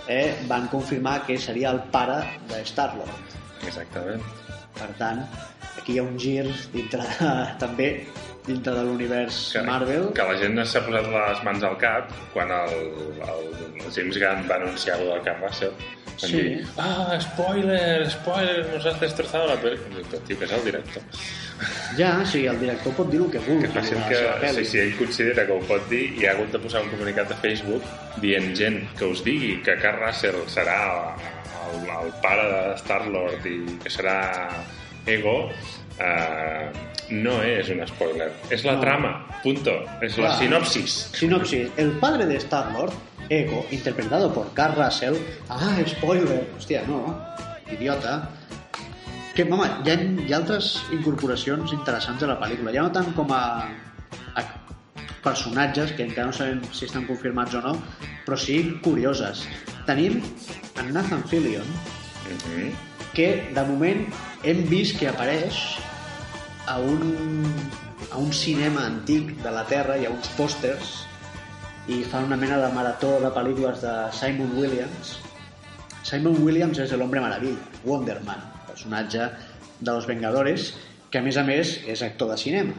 eh, 0.09 0.35
van 0.51 0.69
confirmar 0.73 1.21
que 1.27 1.39
seria 1.43 1.73
el 1.75 1.83
pare 1.95 2.21
de 2.51 2.63
Star-Lord. 2.71 3.37
Exactament. 3.67 4.23
Per 4.79 4.89
tant, 5.01 5.25
aquí 5.75 5.97
hi 5.97 6.01
ha 6.01 6.07
un 6.07 6.19
gir 6.21 6.47
dintre 6.73 7.03
de, 7.03 7.33
també 7.63 7.91
dintre 8.49 8.73
de 8.73 8.85
l'univers 8.87 9.39
Marvel. 9.67 10.09
Que 10.17 10.25
la 10.31 10.37
gent 10.41 10.63
s'ha 10.65 10.83
posat 10.87 11.11
les 11.13 11.43
mans 11.45 11.67
al 11.69 11.77
cap 11.83 12.15
quan 12.33 12.53
el, 12.55 12.77
el, 13.27 13.51
el 13.83 13.91
James 13.93 14.17
Gunn 14.23 14.47
va 14.49 14.57
anunciar 14.63 14.97
lo 15.03 15.11
del 15.13 15.25
Carl 15.27 15.43
Russell. 15.45 15.75
Van 16.21 16.31
Sí. 16.31 16.37
dir, 16.43 16.67
ah, 16.79 17.19
spoiler, 17.21 18.11
spoiler, 18.11 18.67
nos 18.75 18.87
has 18.87 18.99
destrozado 19.01 19.47
la 19.47 19.57
pel·li. 19.63 19.79
Però, 19.79 20.19
tio, 20.27 20.39
que 20.39 20.45
és 20.45 20.53
el 20.53 20.65
director. 20.65 21.03
Ja, 21.99 22.25
sí, 22.27 22.45
el 22.47 22.59
director 22.61 22.93
pot 22.95 23.11
dir 23.11 23.21
el 23.21 23.31
que 23.31 23.39
vulgui. 23.39 23.67
Que 23.69 23.73
facin 23.81 23.99
la 24.01 24.09
que, 24.09 24.23
pel·li. 24.43 24.65
si, 24.65 24.71
si 24.73 24.79
ell 24.83 24.97
considera 24.99 25.47
que 25.47 25.53
ho 25.53 25.61
pot 25.69 25.89
dir, 25.91 26.05
i 26.19 26.27
ha 26.27 26.33
hagut 26.33 26.51
de 26.53 26.59
posar 26.59 26.83
un 26.83 26.91
comunicat 26.91 27.31
a 27.33 27.37
Facebook 27.37 27.83
dient 28.21 28.51
gent 28.59 28.81
que 28.99 29.05
us 29.07 29.23
digui 29.25 29.61
que 29.63 29.77
Carl 29.83 30.01
Russell 30.05 30.43
serà 30.51 30.79
el, 31.69 31.87
el 32.03 32.13
pare 32.23 32.45
de 32.51 32.63
Star-Lord 32.83 33.47
i 33.47 33.57
que 33.83 33.91
serà 33.91 34.19
Ego, 35.07 35.51
eh, 36.01 36.71
no 37.11 37.43
és 37.43 37.69
un 37.71 37.81
spoiler. 37.87 38.33
És 38.51 38.65
la 38.65 38.75
No. 38.75 38.81
trama, 38.81 39.27
punto. 39.43 39.73
És 40.03 40.17
la 40.19 40.37
sinopsis. 40.39 41.11
Sinopsis. 41.15 41.71
El 41.77 41.93
padre 41.99 42.27
de 42.27 42.37
Star-Lord, 42.37 42.93
Ego, 43.29 43.67
interpretado 43.71 44.33
por 44.33 44.53
Carl 44.55 44.75
Russell... 44.77 45.17
Ah, 45.49 45.77
spoiler! 45.87 46.47
Hòstia, 46.57 46.83
no. 46.87 47.19
Idiota. 47.71 48.29
Que, 49.35 49.45
home, 49.45 49.67
hi 49.85 49.91
ha, 49.91 49.95
hi 50.27 50.33
ha 50.33 50.37
altres 50.39 50.83
incorporacions 50.93 51.73
interessants 51.73 52.23
a 52.23 52.27
la 52.27 52.39
pel·lícula. 52.41 52.73
Ja 52.75 52.83
no 52.83 52.91
tant 52.93 53.13
com 53.15 53.31
a, 53.33 53.69
a 54.35 54.43
personatges, 55.23 55.93
que 55.93 56.03
encara 56.09 56.27
no 56.31 56.33
sabem 56.33 56.63
si 56.73 56.87
estan 56.89 57.05
confirmats 57.07 57.55
o 57.55 57.61
no, 57.63 57.75
però 58.27 58.37
sí 58.41 58.59
curioses. 58.83 59.45
Tenim 59.87 60.21
en 60.81 60.93
Nathan 60.95 61.23
Fillion, 61.29 61.65
Mhm. 62.29 62.73
que 63.15 63.29
de 63.55 63.63
moment 63.65 64.07
hem 64.45 64.65
vist 64.69 64.99
que 64.99 65.09
apareix 65.09 65.55
a 66.69 66.79
un, 66.79 67.45
a 68.13 68.19
un 68.19 68.33
cinema 68.33 68.85
antic 68.87 69.31
de 69.43 69.51
la 69.51 69.65
Terra, 69.65 69.97
hi 69.97 70.05
ha 70.05 70.13
uns 70.13 70.29
pòsters 70.37 70.91
i 71.89 72.03
fan 72.05 72.27
una 72.29 72.37
mena 72.37 72.59
de 72.61 72.69
marató 72.75 73.15
de 73.23 73.31
pel·lícules 73.33 73.81
de 73.81 73.95
Simon 74.13 74.53
Williams. 74.59 75.15
Simon 76.05 76.37
Williams 76.45 76.81
és 76.85 76.93
l'Hombre 76.93 77.23
Maravilla, 77.25 77.81
Wonder 77.87 78.19
Man, 78.27 78.45
personatge 78.69 79.31
de 79.81 79.89
Los 79.89 80.07
Vengadores, 80.11 80.75
que 81.09 81.23
a 81.23 81.25
més 81.25 81.41
a 81.41 81.47
més 81.49 81.79
és 81.89 82.05
actor 82.05 82.35
de 82.35 82.39
cinema. 82.45 82.77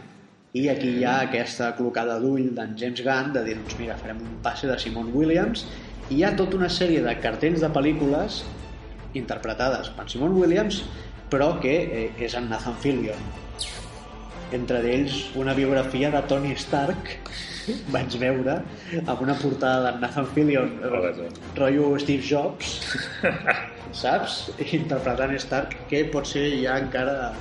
I 0.53 0.67
aquí 0.69 0.93
hi 0.99 1.03
ha 1.05 1.17
aquesta 1.25 1.73
col·locada 1.77 2.19
d'ull 2.21 2.53
d'en 2.57 2.77
James 2.77 3.01
Gunn 3.05 3.33
de 3.33 3.45
dir, 3.45 3.57
doncs 3.57 3.77
mira, 3.81 3.97
farem 3.97 4.21
un 4.21 4.39
passe 4.45 4.69
de 4.69 4.77
Simon 4.81 5.09
Williams 5.17 5.65
i 6.09 6.19
hi 6.19 6.23
ha 6.25 6.35
tota 6.37 6.57
una 6.61 6.69
sèrie 6.73 7.01
de 7.05 7.17
cartells 7.25 7.61
de 7.65 7.73
pel·lícules 7.73 8.43
interpretades 9.17 9.89
per 9.97 10.05
Simon 10.09 10.37
Williams 10.37 10.83
però 11.29 11.55
que 11.61 11.75
eh, 11.85 12.07
és 12.25 12.33
en 12.37 12.49
Nathan 12.49 12.77
Fillion 12.81 13.29
entre 14.51 14.79
ells 14.93 15.29
una 15.35 15.53
biografia 15.53 16.09
de 16.11 16.21
Tony 16.27 16.53
Stark 16.57 17.15
vaig 17.93 18.15
veure 18.21 18.55
amb 19.05 19.21
una 19.21 19.35
portada 19.37 19.91
de 19.91 19.99
Nathan 20.01 20.25
Fillion 20.33 20.71
eh, 20.81 21.29
rotllo 21.57 21.91
Steve 22.01 22.23
Jobs 22.25 22.79
saps? 24.01 24.39
interpretant 24.73 25.35
Stark 25.39 25.75
que 25.89 26.03
potser 26.13 26.47
ja 26.63 26.79
encara 26.81 27.31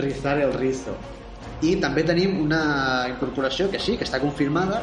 rizar 0.00 0.36
el 0.40 0.52
rizo 0.56 0.96
i 1.64 1.74
també 1.80 2.02
tenim 2.08 2.38
una 2.40 3.06
incorporació 3.10 3.68
que 3.72 3.78
sí, 3.80 3.96
que 4.00 4.04
està 4.08 4.20
confirmada 4.20 4.82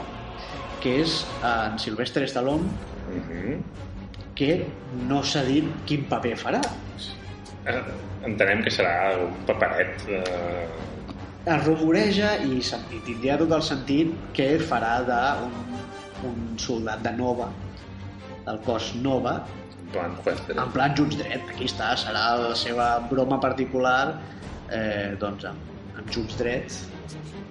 que 0.81 0.99
és 1.01 1.23
en 1.45 1.77
Sylvester 1.81 2.23
Stallone 2.29 2.69
Mhm. 3.07 3.61
que 4.35 4.65
no 5.07 5.21
s'ha 5.23 5.41
dit 5.47 5.63
quin 5.87 6.03
paper 6.09 6.35
farà 6.37 6.59
Eh, 7.67 7.81
Entenem 8.27 8.61
que 8.63 8.71
serà 8.71 9.13
un 9.19 9.31
paperet. 9.47 10.03
Eh, 10.07 10.65
es 11.47 11.63
rumoreja 11.65 12.33
i, 12.43 12.59
i 12.59 12.99
tindria 13.07 13.37
tot 13.39 13.53
el 13.57 13.63
sentit 13.65 14.13
que 14.37 14.49
farà 14.69 14.97
d'un 15.07 15.55
un 16.27 16.57
soldat 16.57 17.03
de 17.05 17.11
Nova 17.13 17.51
del 18.47 18.59
cos 18.65 18.93
Nova. 19.03 19.35
En 19.77 19.91
plan 19.93 20.15
en 20.63 20.71
plan 20.73 20.95
jutge 20.97 21.19
dret, 21.21 21.43
aquí 21.53 21.67
està 21.69 21.93
serà 21.99 22.23
la 22.41 22.55
seva 22.59 22.87
broma 23.11 23.37
particular 23.43 24.17
eh, 24.73 25.13
doncs 25.21 25.45
amb, 25.47 25.69
amb 25.95 26.09
jutge 26.11 26.35
dret 26.41 26.81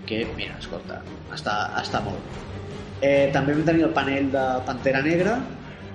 que, 0.06 0.24
mira, 0.36 0.58
escolta 0.60 1.00
està, 1.32 1.56
està 1.80 2.02
molt 2.04 2.44
eh, 3.00 3.30
també 3.32 3.56
vam 3.56 3.66
tenir 3.70 3.86
el 3.88 3.94
panell 3.96 4.30
de 4.32 4.44
Pantera 4.68 5.02
Negra. 5.04 5.38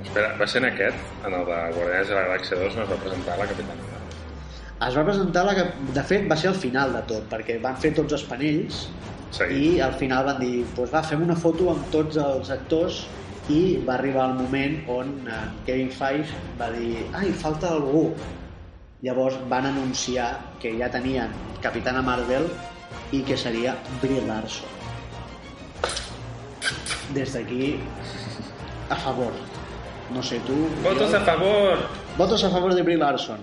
Espera, 0.02 0.34
va 0.40 0.50
ser 0.50 0.64
en 0.64 0.72
aquest, 0.72 1.10
en 1.26 1.38
el 1.38 1.48
de 1.50 1.64
Guardians 1.78 2.10
de 2.10 2.18
la 2.18 2.28
Galàxia 2.30 2.62
2, 2.66 2.78
on 2.78 2.86
es 2.88 2.94
va 2.96 3.02
presentar 3.06 3.38
la 3.42 3.50
Capitana. 3.54 4.01
Es 4.88 4.96
va 4.98 5.04
presentar 5.06 5.44
la 5.46 5.54
que, 5.58 5.66
de 5.94 6.04
fet 6.10 6.28
va 6.32 6.36
ser 6.38 6.50
al 6.52 6.56
final 6.58 6.94
de 6.98 7.02
tot 7.10 7.28
perquè 7.32 7.60
van 7.62 7.76
fer 7.78 7.92
tots 7.98 8.14
els 8.18 8.24
panells 8.30 8.88
Seguit. 9.32 9.58
i 9.78 9.82
al 9.82 9.94
final 10.00 10.26
van 10.26 10.40
dir 10.42 10.64
pues 10.76 10.92
va, 10.94 11.04
fem 11.04 11.22
una 11.24 11.36
foto 11.36 11.70
amb 11.72 11.90
tots 11.94 12.18
els 12.18 12.50
actors 12.52 13.04
i 13.50 13.78
va 13.88 13.96
arribar 14.00 14.30
el 14.32 14.36
moment 14.42 14.76
on 14.92 15.14
eh, 15.28 15.40
Kevin 15.68 15.92
Feige 15.92 16.34
va 16.60 16.72
dir 16.74 17.06
ai, 17.18 17.32
falta 17.32 17.70
algú 17.76 18.08
llavors 19.06 19.38
van 19.50 19.66
anunciar 19.70 20.32
que 20.62 20.74
ja 20.78 20.90
tenien 20.94 21.32
Capitana 21.62 22.02
Marvel 22.06 22.46
i 23.12 23.22
que 23.28 23.38
seria 23.38 23.76
Brie 24.02 24.22
Larson 24.28 24.70
des 27.14 27.34
d'aquí 27.34 27.74
a 28.90 28.96
favor 28.96 29.34
no 30.14 30.22
sé 30.24 30.40
tu 30.48 30.56
Votos 30.84 31.12
jo- 31.12 31.18
a 31.18 31.22
favor! 31.22 31.78
Votos 32.18 32.44
a 32.44 32.50
favor 32.50 32.74
de 32.76 32.82
Brie 32.84 32.98
Larson. 32.98 33.38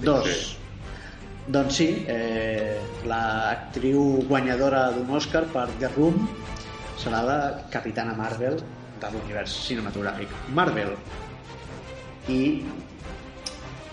Dos. 0.00 0.24
sí. 0.26 0.56
Doncs 1.44 1.76
sí, 1.76 1.88
eh, 2.08 2.80
l'actriu 3.04 4.24
guanyadora 4.28 4.86
d'un 4.94 5.10
Oscar 5.12 5.44
per 5.52 5.66
The 5.80 5.90
Room 5.92 6.22
serà 6.96 7.20
la 7.26 7.38
Capitana 7.72 8.14
Marvel 8.16 8.56
de 9.00 9.10
l'univers 9.12 9.52
cinematogràfic 9.66 10.32
Marvel. 10.56 10.94
I 12.32 12.40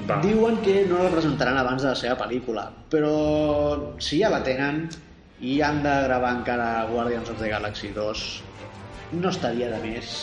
Va. 0.08 0.22
diuen 0.24 0.62
que 0.64 0.86
no 0.88 1.02
la 1.04 1.12
presentaran 1.12 1.60
abans 1.60 1.84
de 1.84 1.90
la 1.92 1.98
seva 2.00 2.16
pel·lícula, 2.22 2.70
però 2.90 3.16
si 4.00 4.22
ja 4.22 4.32
la 4.32 4.40
tenen 4.46 4.86
i 5.42 5.60
han 5.66 5.82
de 5.84 5.96
gravar 6.06 6.32
encara 6.38 6.88
Guardians 6.88 7.34
of 7.34 7.42
the 7.42 7.50
Galaxy 7.52 7.92
2, 7.98 8.24
no 9.20 9.30
estaria 9.30 9.68
de 9.74 9.82
més 9.84 10.16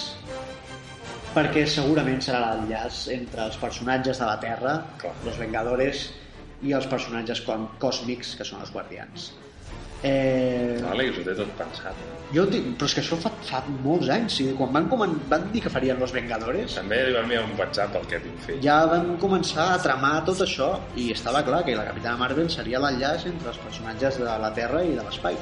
perquè 1.34 1.66
segurament 1.68 2.22
serà 2.24 2.40
l'enllaç 2.40 3.02
entre 3.14 3.44
els 3.44 3.58
personatges 3.60 4.18
de 4.18 4.26
la 4.26 4.38
Terra, 4.42 4.72
Clar. 4.98 5.12
els 5.26 5.36
Vengadores, 5.38 6.06
i 6.62 6.72
els 6.72 6.86
personatges 6.86 7.40
com- 7.46 7.68
còsmics, 7.78 8.36
que 8.36 8.44
són 8.44 8.60
els 8.60 8.72
Guardians. 8.72 9.32
Eh, 10.02 10.78
L'Àlex 10.80 11.18
ho 11.18 11.22
té 11.26 11.34
tot 11.34 11.48
pensat. 11.58 11.94
jo 12.32 12.44
tinc, 12.46 12.76
però 12.78 12.86
és 12.86 12.94
que 12.94 13.00
això 13.00 13.16
fa, 13.18 13.30
fa 13.42 13.62
molts 13.82 14.08
anys. 14.08 14.36
Sí, 14.36 14.44
quan 14.56 14.70
van, 14.72 14.86
comen, 14.88 15.16
van 15.28 15.50
dir 15.50 15.60
que 15.64 15.70
farien 15.70 15.98
Los 15.98 16.12
Vengadores, 16.12 16.74
També 16.76 17.00
li 17.06 17.12
va 17.16 17.20
enviar 17.24 17.42
un 17.44 17.58
WhatsApp 17.58 17.96
al 17.96 18.06
Kevin 18.06 18.36
Feige. 18.38 18.62
ja 18.62 18.84
van 18.86 19.16
començar 19.18 19.72
a 19.74 19.78
tramar 19.82 20.24
tot 20.24 20.38
això 20.40 20.78
i 20.94 21.10
estava 21.10 21.42
clar 21.42 21.64
que 21.64 21.74
la 21.74 21.84
Capitana 21.84 22.16
Marvel 22.16 22.48
seria 22.50 22.78
l'enllaç 22.78 23.26
entre 23.26 23.48
els 23.48 23.58
personatges 23.58 24.18
de 24.18 24.24
la 24.24 24.52
Terra 24.54 24.84
i 24.84 24.94
de 24.94 25.02
l'espai. 25.02 25.36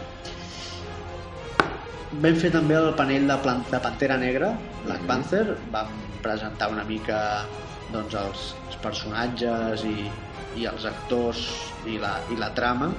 Vam 2.23 2.37
fer 2.41 2.51
també 2.55 2.77
el 2.79 2.95
panell 2.97 3.27
de, 3.29 3.37
plan 3.43 3.63
de 3.71 3.79
Pantera 3.83 4.17
Negra, 4.17 4.53
Black 4.85 5.01
Mhm. 5.03 5.07
Panther, 5.07 5.57
vam 5.73 5.89
presentar 6.23 6.71
una 6.71 6.85
mica 6.85 7.45
doncs, 7.93 8.15
els, 8.15 8.55
els 8.69 8.77
personatges 8.83 9.85
i, 9.85 10.11
i 10.57 10.67
els 10.69 10.87
actors 10.89 11.45
i 11.87 11.99
la, 12.03 12.17
i 12.33 12.39
la 12.41 12.51
trama, 12.57 12.91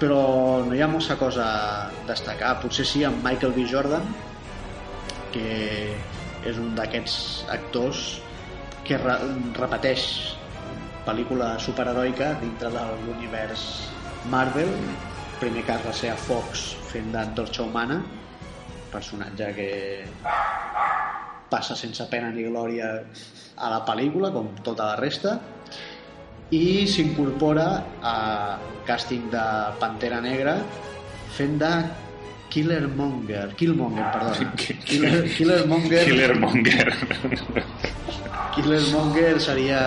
però 0.00 0.64
no 0.66 0.74
hi 0.74 0.82
ha 0.82 0.90
massa 0.90 1.16
cosa 1.20 1.46
a 1.46 2.06
destacar. 2.08 2.56
Potser 2.62 2.86
sí 2.88 3.04
amb 3.06 3.22
Michael 3.24 3.54
B. 3.56 3.66
Jordan, 3.70 4.06
que 5.34 5.48
és 6.44 6.58
un 6.60 6.74
d'aquests 6.76 7.46
actors 7.54 8.04
que 8.84 8.98
re 9.00 9.16
repeteix 9.56 10.04
pel·lícula 11.04 11.54
superheroica 11.60 12.34
dintre 12.40 12.70
de 12.72 12.84
l'univers 13.04 13.64
Marvel. 14.32 14.70
El 14.74 15.40
primer 15.40 15.64
cas 15.68 15.82
va 15.84 15.92
ser 15.92 16.12
a 16.12 16.18
Fox 16.20 16.70
fent 16.90 17.10
d'Antorxa 17.12 17.64
Humana, 17.66 17.98
personatge 18.92 19.50
que 19.56 19.70
passa 21.50 21.76
sense 21.76 22.06
pena 22.10 22.30
ni 22.32 22.46
glòria 22.46 22.90
a 23.56 23.70
la 23.70 23.82
pel·lícula, 23.86 24.30
com 24.34 24.52
tota 24.66 24.92
la 24.92 24.96
resta, 25.00 25.36
i 26.52 26.86
s'incorpora 26.90 27.68
a 28.04 28.16
càsting 28.84 29.30
de 29.32 29.44
Pantera 29.80 30.20
Negra 30.20 30.58
fent 31.34 31.56
de 31.58 31.70
Killermonger, 32.54 33.48
Killmonger, 33.58 34.04
perdona. 34.14 34.52
Killer, 34.86 35.24
Killermonger. 35.34 36.04
Killermonger. 36.06 36.92
Killermonger 38.54 39.40
seria... 39.42 39.80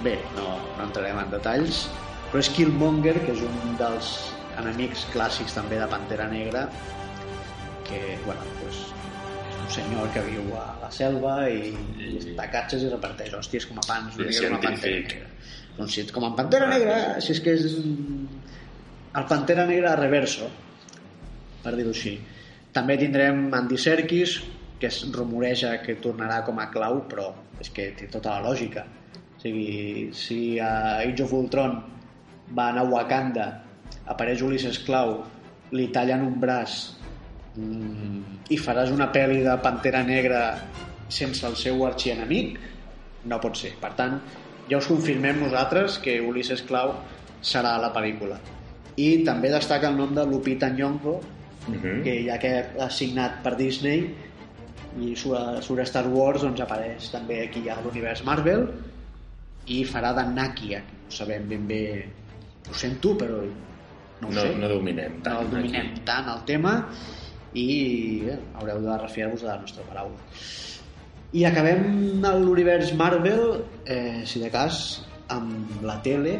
Bé, 0.00 0.14
no, 0.36 0.46
no 0.78 0.86
entrarem 0.86 1.18
en 1.20 1.34
detalls, 1.34 1.82
però 2.30 2.40
és 2.40 2.48
Killmonger, 2.56 3.18
que 3.26 3.34
és 3.34 3.42
un 3.44 3.76
dels 3.80 4.12
enemics 4.56 5.04
clàssics 5.12 5.56
també 5.58 5.76
de 5.82 5.88
Pantera 5.92 6.30
Negra, 6.32 6.66
que, 7.84 8.00
bueno, 8.24 8.46
pues, 8.62 8.80
és 8.80 8.95
un 9.66 9.72
senyor 9.74 10.06
que 10.14 10.22
viu 10.22 10.52
a 10.54 10.66
la 10.78 10.88
selva 10.94 11.34
i, 11.50 11.72
està 12.20 12.46
catxes 12.52 12.84
i 12.86 12.90
reparteix 12.92 13.34
hòsties 13.34 13.66
com 13.66 13.80
a 13.82 13.84
pans, 13.86 14.14
una 14.14 14.28
I 14.28 14.30
mica 14.30 14.50
com 14.52 14.56
a 14.56 14.60
Pantera. 14.62 15.00
Negra. 15.00 15.30
Doncs 15.76 15.96
si, 15.96 16.04
com 16.14 16.26
en 16.28 16.36
Pantera 16.38 16.68
Negra, 16.70 16.98
si 17.24 17.32
és 17.34 17.40
que 17.42 17.54
és 17.58 17.64
el 17.74 19.26
Pantera 19.32 19.66
Negra 19.66 19.96
reverso, 19.98 20.48
per 21.64 21.74
dir-ho 21.74 21.90
així. 21.90 22.14
També 22.76 22.98
tindrem 23.00 23.48
Andy 23.58 23.78
Serkis, 23.80 24.38
que 24.78 24.86
es 24.86 25.00
rumoreja 25.10 25.72
que 25.82 25.96
tornarà 26.04 26.42
com 26.46 26.60
a 26.62 26.68
clau, 26.70 27.02
però 27.10 27.32
és 27.60 27.72
que 27.74 27.90
té 27.98 28.06
tota 28.12 28.36
la 28.36 28.46
lògica. 28.46 28.86
O 29.16 29.40
sigui, 29.42 30.10
si 30.14 30.60
a 30.62 31.00
Age 31.00 31.24
of 31.26 31.34
Ultron 31.34 31.80
va 32.54 32.70
anar 32.70 32.86
a 32.86 32.92
Wakanda, 32.92 33.48
apareix 34.06 34.44
Ulisses 34.46 34.78
Clau, 34.86 35.18
li 35.74 35.88
tallen 35.90 36.22
un 36.28 36.36
braç 36.38 36.95
mm, 37.56 38.50
i 38.50 38.58
faràs 38.58 38.90
una 38.94 39.10
pel·li 39.12 39.42
de 39.44 39.56
Pantera 39.62 40.02
Negra 40.06 40.42
sense 41.08 41.46
el 41.46 41.56
seu 41.56 41.84
arxienemic? 41.86 42.58
No 43.26 43.40
pot 43.42 43.56
ser. 43.58 43.72
Per 43.80 43.92
tant, 43.98 44.20
ja 44.70 44.78
us 44.78 44.86
confirmem 44.86 45.40
nosaltres 45.42 45.98
que 46.02 46.20
Ulisses 46.20 46.62
Clau 46.62 46.94
serà 47.42 47.74
a 47.76 47.80
la 47.82 47.92
pel·lícula. 47.94 48.38
I 48.96 49.24
també 49.26 49.50
destaca 49.52 49.88
el 49.90 49.96
nom 49.98 50.14
de 50.14 50.24
Lupita 50.26 50.68
Nyong'o, 50.70 51.20
Mhm. 51.68 52.02
que 52.04 52.24
ja 52.24 52.38
que 52.38 52.64
ha 52.80 52.88
signat 52.90 53.42
per 53.42 53.56
Disney 53.56 54.14
i 55.00 55.14
a 55.34 55.84
Star 55.84 56.06
Wars 56.06 56.42
doncs 56.42 56.60
apareix 56.60 57.10
també 57.10 57.40
aquí 57.48 57.68
a 57.68 57.74
l'univers 57.82 58.22
Marvel 58.24 58.68
i 59.66 59.84
farà 59.84 60.14
de 60.14 60.22
Nakia 60.32 60.78
no 60.78 61.10
sabem 61.10 61.48
ben 61.48 61.66
bé 61.66 62.06
ho 62.70 62.72
sento 62.72 63.16
però 63.18 63.42
no 64.20 64.28
ho 64.28 64.30
No, 64.30 64.40
sé 64.40 64.54
no 64.54 64.68
dominem 64.68 65.16
no 65.18 65.22
tant. 65.24 65.40
el 65.42 65.50
dominem 65.50 65.86
aquí. 65.90 66.00
tant 66.04 66.28
el 66.28 66.44
tema 66.44 66.88
i 67.54 67.66
bé, 68.26 68.38
haureu 68.58 68.80
de 68.84 68.98
refiar-vos 69.02 69.42
de 69.42 69.50
la 69.50 69.58
nostra 69.60 69.84
paraula 69.88 70.18
i 71.36 71.44
acabem 71.44 72.22
l'univers 72.22 72.92
Marvel 72.96 73.62
eh, 73.84 74.22
si 74.24 74.40
de 74.42 74.50
cas 74.50 75.02
amb 75.32 75.82
la 75.84 75.98
tele 76.04 76.38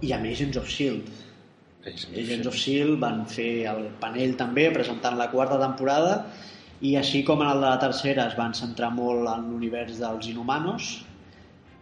i 0.00 0.12
amb 0.16 0.30
Agents 0.30 0.56
of 0.60 0.68
S.H.I.E.L.D 0.70 2.22
Agents 2.22 2.46
of 2.46 2.56
S.H.I.E.L.D. 2.56 3.00
van 3.02 3.24
fer 3.28 3.66
el 3.70 3.88
panell 4.00 4.36
també 4.38 4.68
presentant 4.74 5.18
la 5.18 5.30
quarta 5.32 5.58
temporada 5.60 6.14
i 6.80 6.94
així 6.96 7.22
com 7.26 7.42
en 7.44 7.50
el 7.50 7.60
de 7.60 7.68
la 7.68 7.80
tercera 7.82 8.26
es 8.30 8.36
van 8.38 8.54
centrar 8.56 8.92
molt 8.94 9.28
en 9.28 9.50
l'univers 9.50 9.98
dels 10.00 10.30
Inhumanos 10.30 10.92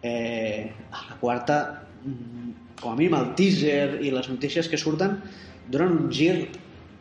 eh, 0.03 0.71
a 0.91 1.05
la 1.11 1.19
quarta 1.21 1.59
mm, 2.03 2.49
com 2.81 2.93
a 2.93 2.97
mínim 2.97 3.15
el 3.19 3.31
teaser 3.39 3.99
i 4.03 4.11
les 4.15 4.27
notícies 4.31 4.67
que 4.71 4.79
surten 4.79 5.19
donen 5.69 5.95
un 5.95 6.11
gir 6.11 6.49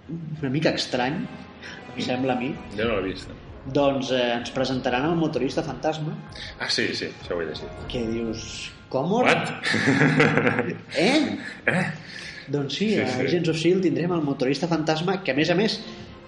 una 0.09 0.51
mica 0.51 0.71
estrany 0.75 1.21
em 1.95 2.01
sembla 2.05 2.35
a 2.37 2.41
mi 2.41 2.53
Jo 2.77 2.85
no 2.89 3.01
l'he 3.01 3.13
vist. 3.13 3.29
doncs 3.67 4.11
eh, 4.13 4.33
ens 4.39 4.51
presentaran 4.55 5.05
el 5.11 5.17
motorista 5.17 5.63
fantasma 5.63 6.15
Ah, 6.61 6.69
sí, 6.71 6.89
sí, 6.95 7.07
això 7.23 7.37
ho 7.37 7.43
he 7.43 7.47
llegit. 7.47 7.69
que 7.89 8.05
dius 8.09 8.71
com? 8.89 9.11
What? 9.13 9.51
Eh? 10.97 11.39
eh? 11.67 11.87
Doncs 12.49 12.75
sí, 12.79 12.89
Sí, 12.89 12.95
sí, 12.97 13.01
a 13.03 13.09
sí. 13.09 13.27
Agents 13.27 13.49
of 13.51 13.57
S.H.I.E.L.D. 13.57 13.83
tindrem 13.89 14.13
el 14.17 14.23
motorista 14.25 14.67
fantasma, 14.69 15.19
que 15.23 15.33
a 15.33 15.37
més 15.37 15.51
a 15.53 15.55
més 15.59 15.75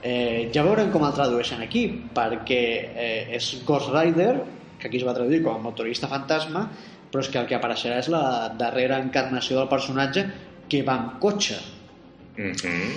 eh, 0.03 0.51
ja 0.53 0.63
veurem 0.67 0.91
com 0.93 1.05
el 1.07 1.15
tradueixen 1.17 1.63
aquí, 1.65 1.87
perquè 2.15 2.59
eh, 2.93 3.37
és 3.39 3.63
Ghost 3.65 3.89
Rider, 3.95 4.35
que 4.79 4.89
aquí 4.91 5.01
es 5.01 5.07
va 5.09 5.15
traduir 5.17 5.41
com 5.43 5.57
a 5.57 5.63
motorista 5.65 6.09
fantasma, 6.13 6.67
però 7.11 7.25
és 7.25 7.31
que 7.33 7.41
el 7.41 7.49
que 7.49 7.57
apareixerà 7.57 7.97
és 8.03 8.11
la 8.13 8.51
darrera 8.61 9.01
encarnació 9.01 9.57
del 9.63 9.69
personatge 9.73 10.27
que 10.69 10.83
va 10.85 10.99
amb 10.99 11.17
cotxe. 11.25 11.57
Mhm. 12.37 12.93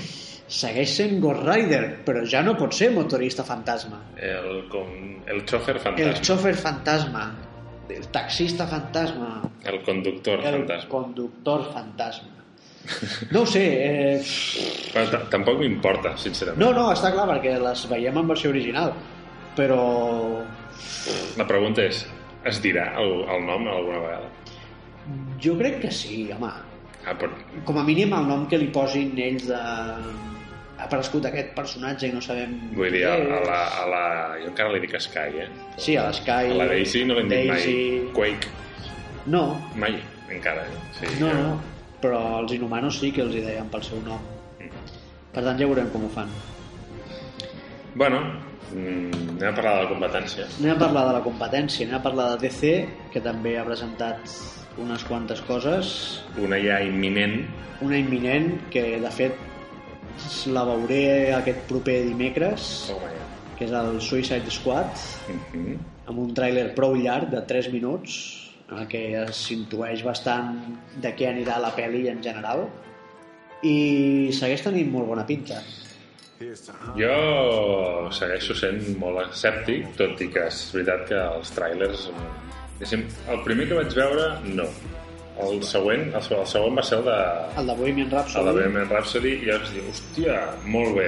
Segueix 0.47 0.91
sent 0.97 1.19
Ghost 1.23 1.43
Rider, 1.47 1.99
però 2.05 2.25
ja 2.29 2.41
no 2.43 2.53
pot 2.59 2.73
ser 2.75 2.91
motorista 2.91 3.43
fantasma. 3.47 4.01
el, 4.19 4.65
com, 4.69 4.89
el 5.25 5.41
xofer 5.49 5.75
El 5.77 5.81
fantasma. 5.81 6.23
xòfer 6.27 6.53
fantasma, 6.55 7.23
el 7.89 8.07
taxista 8.11 8.67
fantasma, 8.67 9.41
El 9.63 9.81
conductor 9.83 10.39
el 10.45 10.59
fantasma. 10.59 10.89
conductor 10.89 11.69
fantasma. 11.73 12.29
No 13.31 13.41
ho 13.43 13.45
sé, 13.47 13.63
eh, 14.17 14.21
tampoc 15.31 15.57
m'importa, 15.59 16.17
sincerament. 16.17 16.59
No, 16.59 16.73
no, 16.75 16.89
està 16.91 17.13
clar, 17.15 17.25
perquè 17.29 17.55
les 17.63 17.85
veiem 17.89 18.17
en 18.19 18.27
versió 18.27 18.49
original. 18.51 18.91
Però 19.55 20.43
La 21.37 21.45
pregunta 21.47 21.81
és, 21.85 22.05
es 22.45 22.59
dirà 22.61 22.89
el, 22.99 23.23
el 23.29 23.45
nom 23.47 23.67
alguna 23.67 23.99
vegada? 23.99 24.29
jo 25.43 25.57
crec 25.59 25.81
que 25.81 25.91
sí, 25.91 26.29
home. 26.31 26.49
Ah, 27.05 27.13
però... 27.19 27.29
Com 27.67 27.77
a 27.79 27.83
mínim 27.83 28.13
el 28.15 28.27
nom 28.29 28.45
que 28.47 28.57
li 28.61 28.69
posin 28.73 29.11
ells 29.19 29.47
de... 29.49 29.57
Ha 30.79 30.85
aparegut 30.87 31.25
aquest 31.29 31.51
personatge 31.55 32.07
i 32.09 32.13
no 32.15 32.19
sabem... 32.23 32.55
Vull 32.75 32.91
dir, 32.91 33.03
a, 33.07 33.13
la, 33.45 33.59
a 33.81 33.83
la... 33.87 34.03
Jo 34.41 34.49
encara 34.51 34.71
li 34.73 34.81
dic 34.83 34.95
Sky, 34.99 35.43
eh? 35.45 35.49
Sí, 35.77 35.95
a 35.99 36.07
l'Sky... 36.09 36.49
A 36.51 36.57
la 36.59 36.65
Daisy 36.71 37.03
no 37.07 37.15
l'hem 37.19 37.29
dit 37.31 37.47
mai. 37.51 37.75
Quake, 38.15 38.49
No, 39.31 39.43
mai, 39.79 39.93
encara. 40.33 40.65
Eh? 40.67 40.79
Sí, 40.97 41.11
no, 41.21 41.29
jo- 41.29 41.43
no, 41.43 41.53
però 42.03 42.17
els 42.41 42.51
inhumanos 42.57 42.97
sí 42.99 43.13
que 43.15 43.21
els 43.23 43.35
hi 43.37 43.43
deien 43.45 43.69
pel 43.71 43.83
seu 43.87 44.01
nom. 44.03 44.19
Per 45.33 45.41
tant, 45.45 45.55
ja 45.55 45.69
veurem 45.69 45.87
com 45.93 46.03
ho 46.03 46.09
fan. 46.11 46.27
Bueno, 47.95 48.19
mm, 48.73 49.37
anem 49.37 49.47
a 49.47 49.55
parlar 49.55 49.73
de 49.77 49.83
la 49.85 49.89
competència. 49.93 50.49
Anem 50.59 50.73
a 50.75 50.79
parlar 50.81 51.05
de 51.07 51.13
la 51.19 51.23
competència, 51.25 51.85
anem 51.87 51.99
a 51.99 52.03
parlar 52.03 52.27
de 52.33 52.41
DC, 52.47 52.73
que 53.13 53.21
també 53.23 53.55
ha 53.59 53.63
presentat 53.67 54.27
unes 54.81 55.03
quantes 55.05 55.41
coses. 55.47 56.23
Una 56.41 56.57
ja 56.61 56.81
imminent, 56.81 57.43
una 57.81 57.97
imminent 57.97 58.55
que 58.73 58.99
de 59.01 59.11
fet 59.11 59.35
la 60.53 60.63
veuré 60.67 61.33
aquest 61.33 61.65
proper 61.69 62.03
dimecres 62.05 62.91
oh 62.93 62.99
que 63.57 63.65
és 63.67 63.73
el 63.77 63.99
Suicide 64.01 64.49
Squad 64.51 64.95
Mhm. 65.53 65.77
amb 66.07 66.19
un 66.19 66.33
tràiler 66.33 66.73
prou 66.75 66.95
llarg 66.95 67.29
de 67.29 67.41
3 67.41 67.69
minuts 67.71 68.15
en 68.69 68.79
el 68.79 68.87
que 68.87 69.03
s'intueix 69.31 70.03
bastant 70.03 70.57
de 71.01 71.13
què 71.15 71.29
anirà 71.29 71.59
la 71.61 71.73
pel·li 71.75 72.07
en 72.09 72.21
general 72.23 72.67
i 73.61 74.29
segueix 74.33 74.63
tenint 74.63 74.91
molt 74.91 75.07
bona 75.07 75.25
pinta 75.25 75.61
Jo 76.97 78.09
segueixo 78.11 78.55
sent 78.57 78.97
molt 78.99 79.21
escèptic, 79.29 79.93
tot 79.95 80.19
i 80.21 80.27
que 80.33 80.47
és 80.49 80.63
veritat 80.73 81.07
que 81.07 81.19
els 81.37 81.53
tràilers... 81.55 82.09
diguéssim, 82.79 83.05
El 83.31 83.43
primer 83.45 83.67
que 83.69 83.77
vaig 83.81 83.93
veure, 83.97 84.27
no. 84.57 84.67
El 85.43 85.63
següent, 85.65 86.11
el, 86.13 86.21
el 86.37 86.45
segon 86.47 86.75
va 86.77 86.83
ser 86.85 86.99
el 86.99 87.05
de, 87.09 87.17
el 87.57 87.67
de 87.71 87.75
Bohemian 87.79 88.05
el 88.07 88.13
Rhapsody 88.13 88.45
de 88.45 88.51
Bohemian 88.59 88.89
Rhapsody 88.91 89.31
i 89.33 89.47
jo 89.47 89.55
vaig 89.57 89.71
dir, 89.73 89.83
hòstia, 89.89 90.35
molt 90.75 90.95
bé. 90.99 91.07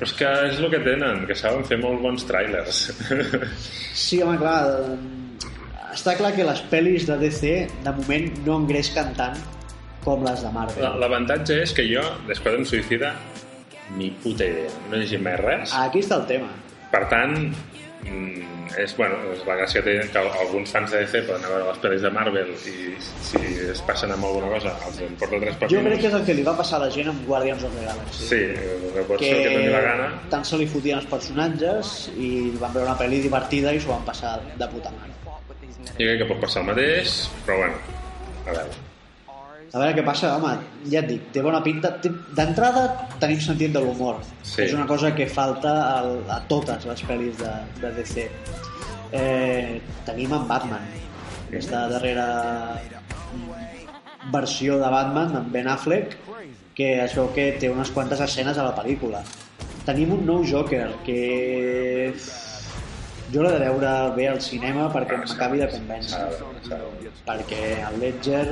Però 0.00 0.08
és 0.08 0.14
que 0.16 0.30
és 0.48 0.58
el 0.58 0.70
que 0.72 0.80
tenen, 0.82 1.26
que 1.28 1.36
saben 1.36 1.62
fer 1.68 1.76
molt 1.78 2.00
bons 2.02 2.24
tràilers. 2.26 2.80
sí, 4.06 4.22
home, 4.24 4.38
clar 4.40 4.60
està 5.94 6.14
clar 6.18 6.30
que 6.36 6.44
les 6.46 6.60
pel·lis 6.70 7.06
de 7.08 7.16
DC 7.20 7.48
de 7.84 7.92
moment 7.96 8.28
no 8.46 8.58
engresquen 8.62 9.10
tant 9.18 9.36
com 10.04 10.22
les 10.24 10.42
de 10.42 10.50
Marvel. 10.54 10.82
La- 10.84 10.94
L'avantatge 11.02 11.60
és 11.64 11.72
que 11.76 11.84
jo, 11.86 12.02
d'Esquadron 12.28 12.64
Suïcida, 12.66 13.12
ni 13.98 14.10
puta 14.22 14.46
idea. 14.46 14.70
No 14.88 14.96
he 14.96 15.00
llegit 15.02 15.22
mai 15.22 15.34
res. 15.40 15.74
Aquí 15.76 16.02
està 16.04 16.20
el 16.22 16.26
tema. 16.30 16.50
Per 16.92 17.02
tant, 17.10 17.34
mm, 18.04 18.76
és, 18.78 18.94
bueno, 18.96 19.16
és 19.34 19.42
la 19.46 19.56
gràcia 19.58 19.82
que 19.82 19.96
té 19.98 20.08
que 20.12 20.22
alguns 20.42 20.72
fans 20.74 20.92
de 20.92 21.02
DC 21.02 21.22
poden 21.28 21.44
anar 21.44 21.50
a 21.50 21.54
veure 21.56 21.68
les 21.70 21.80
pel·lis 21.84 22.04
de 22.06 22.10
Marvel 22.14 22.50
i 22.54 22.74
si 23.26 23.40
es 23.72 23.82
passen 23.86 24.14
amb 24.14 24.28
alguna 24.28 24.50
cosa 24.54 24.74
els 24.88 25.00
en 25.06 25.16
porta 25.20 25.40
tres 25.44 25.60
per 25.60 25.70
Jo 25.72 25.84
crec 25.86 26.02
que 26.02 26.10
és 26.10 26.18
el 26.20 26.26
que 26.28 26.36
li 26.38 26.44
va 26.46 26.56
passar 26.58 26.80
a 26.80 26.84
la 26.86 26.90
gent 26.96 27.10
amb 27.12 27.24
Guardians 27.28 27.64
of 27.66 27.78
the 27.78 27.86
Galaxy. 27.86 28.28
Sí, 28.32 28.42
que 28.96 29.06
pot 29.08 29.24
ser 29.24 29.32
el 29.38 29.56
que 29.64 29.72
la 29.76 29.82
gana. 29.86 30.10
tant 30.34 30.46
se 30.46 30.60
li 30.60 30.68
fotien 30.70 31.00
els 31.02 31.08
personatges 31.10 31.96
i 32.16 32.30
van 32.60 32.76
veure 32.76 32.88
una 32.90 32.98
pel·li 33.00 33.22
divertida 33.26 33.74
i 33.74 33.80
s'ho 33.80 33.94
van 33.94 34.06
passar 34.06 34.38
de 34.56 34.70
puta 34.74 34.94
mare. 34.98 35.16
Jo 35.90 36.06
crec 36.06 36.22
que 36.22 36.30
pot 36.30 36.40
passar 36.46 36.62
el 36.62 36.70
mateix, 36.72 37.26
però 37.46 37.58
bueno, 37.64 37.82
a 38.46 38.54
veure. 38.54 38.89
A 39.70 39.78
veure 39.78 39.94
què 39.94 40.02
passa, 40.02 40.32
home, 40.34 40.50
ja 40.90 40.98
et 40.98 41.06
dic, 41.06 41.26
té 41.34 41.42
bona 41.46 41.60
pinta. 41.62 41.92
D'entrada 42.34 42.86
tenim 43.22 43.38
sentit 43.44 43.70
de 43.74 43.82
l'humor. 43.84 44.18
Sí. 44.42 44.64
És 44.64 44.74
una 44.74 44.86
cosa 44.90 45.12
que 45.14 45.28
falta 45.30 45.74
al, 45.92 46.16
a 46.26 46.40
totes 46.50 46.88
les 46.90 47.04
pel·lis 47.06 47.38
de, 47.38 47.52
de 47.78 47.92
DC. 48.00 48.26
Eh, 49.14 49.78
tenim 50.08 50.34
en 50.34 50.48
Batman, 50.50 50.90
aquesta 51.46 51.84
darrera 51.90 52.26
mm, 53.36 54.26
versió 54.34 54.80
de 54.82 54.90
Batman, 54.90 55.38
amb 55.38 55.54
Ben 55.54 55.70
Affleck, 55.70 56.18
que 56.74 56.90
es 57.04 57.14
veu 57.14 57.30
que 57.36 57.52
té 57.62 57.70
unes 57.70 57.94
quantes 57.94 58.22
escenes 58.26 58.58
a 58.58 58.66
la 58.66 58.74
pel·lícula. 58.74 59.22
Tenim 59.86 60.18
un 60.18 60.26
nou 60.26 60.42
Joker, 60.46 60.88
que 61.06 61.20
jo 63.30 63.42
l'he 63.46 63.54
de 63.54 63.62
veure 63.62 63.90
bé 64.18 64.26
al 64.26 64.40
cinema 64.42 64.88
perquè 64.90 65.18
m'acabi 65.20 65.60
de 65.62 65.68
convèncer 65.70 66.22
perquè 67.28 67.60
el 67.86 68.00
Ledger 68.02 68.46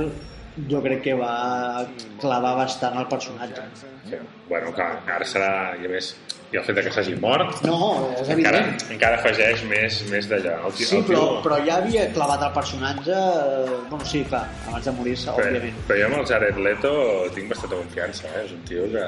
jo 0.69 0.81
crec 0.83 1.01
que 1.05 1.13
va 1.15 1.85
clavar 2.19 2.55
bastant 2.57 2.97
el 2.99 3.07
personatge. 3.07 3.61
Sí. 4.09 4.17
Bueno, 4.49 4.71
clar, 4.73 4.99
ara 5.07 5.25
serà, 5.25 5.51
i 5.81 5.85
a 5.85 5.89
més, 5.91 6.15
i 6.51 6.57
el 6.57 6.63
fet 6.65 6.79
que 6.81 6.91
s'hagi 6.91 7.13
mort, 7.21 7.59
No, 7.63 7.77
és 8.17 8.29
encara, 8.33 8.63
evident. 8.63 8.85
encara 8.95 9.19
afegeix 9.19 9.61
més, 9.69 9.99
més. 10.09 10.25
El, 10.31 10.41
tio- 10.73 10.87
Sí, 10.87 10.97
el 10.97 11.03
però, 11.05 11.19
tio- 11.19 11.41
però 11.45 11.59
ja 11.67 11.75
havia 11.77 12.07
clavat 12.15 12.41
el 12.47 12.53
personatge... 12.53 13.11
eh, 13.13 13.77
Bueno, 13.89 14.05
sí, 14.05 14.23
clar, 14.25 14.47
abans 14.67 14.85
de 14.85 14.91
morir-se, 14.91 15.29
Però, 15.31 15.47
òbviament. 15.47 15.77
però 15.87 15.99
jo 16.01 16.05
amb 16.09 16.17
el 16.19 16.25
Jared 16.33 16.57
Leto 16.57 16.93
tinc 17.35 17.49
bastanta 17.53 17.75
confiança, 17.75 18.27
eh? 18.35 18.45
és 18.45 18.51
un 18.57 18.63
tio 18.65 18.89
que, 18.91 19.05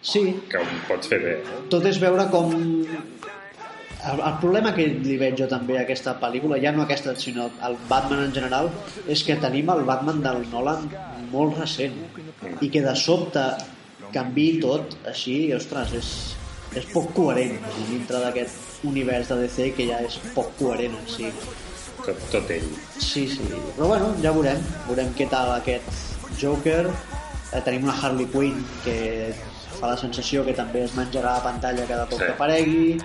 Sí, 0.00 0.20
que 0.48 0.56
ho 0.58 0.66
pots 0.86 1.08
fer 1.08 1.18
bé. 1.20 1.32
Eh? 1.42 1.56
tot 1.70 1.84
és 1.84 1.98
veure 2.00 2.28
com... 2.30 2.52
El, 4.08 4.20
el 4.24 4.36
problema 4.40 4.72
que 4.76 4.86
li 5.04 5.16
veig 5.20 5.36
jo 5.40 5.46
també 5.50 5.76
a 5.78 5.82
aquesta 5.84 6.14
pel·lícula, 6.20 6.56
ja 6.62 6.72
no 6.72 6.84
aquesta, 6.86 7.14
sinó 7.20 7.50
el 7.66 7.76
Batman 7.90 8.22
en 8.24 8.32
general, 8.32 8.70
és 9.06 9.22
que 9.26 9.36
tenim 9.42 9.68
el 9.74 9.82
Batman 9.88 10.22
del 10.24 10.44
Nolan 10.52 10.88
molt 11.32 11.58
recent 11.60 11.98
i 12.64 12.70
que 12.72 12.80
de 12.84 12.94
sobte 12.96 13.42
canvi 14.14 14.48
tot 14.62 14.94
així, 15.10 15.52
ostres, 15.52 15.92
és, 15.98 16.12
és 16.80 16.86
poc 16.94 17.10
coherent 17.16 17.58
dintre 17.90 18.22
d'aquest 18.24 18.84
univers 18.88 19.28
de 19.32 19.42
DC 19.42 19.72
que 19.76 19.88
ja 19.90 20.00
és 20.06 20.16
poc 20.36 20.54
coherent 20.60 20.96
en 20.96 21.08
si. 21.10 21.28
Tot, 21.98 22.20
tot 22.32 22.50
ell. 22.54 22.64
Sí, 22.96 23.26
sí, 23.28 23.44
però 23.76 23.90
bueno, 23.90 24.12
ja 24.24 24.32
veurem, 24.32 24.60
veurem 24.86 25.12
què 25.18 25.26
tal 25.28 25.52
aquest 25.58 26.38
Joker. 26.40 26.86
Eh, 27.52 27.60
tenim 27.66 27.84
una 27.88 27.96
Harley 27.96 28.28
Quinn 28.32 28.62
que 28.84 28.96
fa 29.78 29.92
la 29.92 29.96
sensació 30.00 30.44
que 30.46 30.54
també 30.56 30.84
es 30.86 30.94
menjarà 30.96 31.36
la 31.38 31.44
pantalla 31.44 31.84
cada 31.88 32.06
cop 32.06 32.18
Sí. 32.20 32.24
que 32.24 32.32
aparegui. 32.32 32.98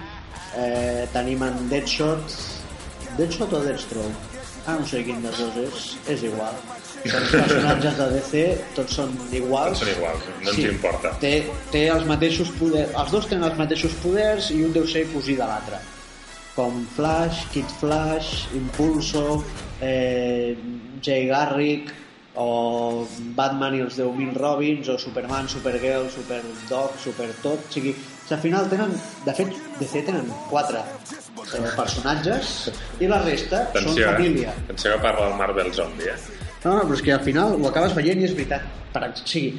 Eh, 0.57 1.07
tenim 1.13 1.43
en 1.47 1.57
Deadshot. 1.71 2.37
Deadshot 3.17 3.53
o 3.53 3.63
Deathstroke? 3.65 4.31
Ah, 4.65 4.77
no 4.79 4.85
sé 4.87 5.01
quin 5.03 5.19
dels 5.23 5.39
dos 5.41 5.57
és. 5.63 5.87
És 6.13 6.23
igual. 6.29 6.55
Els 7.03 7.33
personatges 7.33 7.97
de 7.97 8.05
DC, 8.13 8.43
tots 8.77 8.95
són 8.99 9.17
iguals. 9.35 9.81
Tots 9.81 9.83
són 9.83 9.91
iguals, 9.97 10.29
no 10.43 10.53
ens 10.53 10.61
importa. 10.69 11.11
Té, 11.23 11.33
té 11.73 11.87
els 11.91 12.07
mateixos 12.07 12.53
poders, 12.61 12.93
els 13.01 13.11
dos 13.11 13.27
tenen 13.27 13.49
els 13.49 13.59
mateixos 13.59 13.97
poders 14.05 14.53
i 14.55 14.61
un 14.63 14.71
deu 14.77 14.87
ser 14.87 15.03
cosí 15.11 15.35
de 15.39 15.49
l'altre 15.49 15.81
com 16.55 16.85
Flash, 16.95 17.47
Kid 17.51 17.69
Flash, 17.79 18.45
Impulso, 18.53 19.43
eh, 19.81 20.55
Jay 21.01 21.27
Garrick, 21.27 21.91
o 22.35 23.05
Batman 23.37 23.75
i 23.77 23.83
els 23.85 23.97
10.000 23.97 24.37
Robins, 24.37 24.89
o 24.89 24.97
Superman, 24.97 25.49
Supergirl, 25.49 26.09
Superdog, 26.13 26.97
Supertot... 27.01 27.67
O 27.69 27.73
sigui, 27.73 27.93
al 28.31 28.39
final 28.39 28.69
tenen... 28.71 28.93
De 29.25 29.35
fet, 29.35 29.51
DC 29.79 30.05
tenen 30.07 30.29
quatre 30.49 30.79
eh, 30.79 31.67
personatges 31.75 32.53
i 33.03 33.09
la 33.11 33.19
resta 33.23 33.65
són 33.67 33.83
Atenció, 33.83 34.07
eh? 34.07 34.15
família. 34.15 34.55
Atenció 34.63 34.95
que 34.95 35.03
parla 35.03 35.27
el 35.31 35.37
Marvel 35.41 35.73
Zombie, 35.75 36.13
eh? 36.13 36.41
No, 36.63 36.77
no, 36.77 36.85
però 36.87 36.95
és 36.95 37.03
que 37.03 37.11
al 37.11 37.23
final 37.25 37.57
ho 37.59 37.67
acabes 37.67 37.95
veient 37.97 38.21
i 38.23 38.29
és 38.29 38.35
veritat. 38.37 38.63
Per, 38.93 39.03
o 39.09 39.27
sigui, 39.27 39.51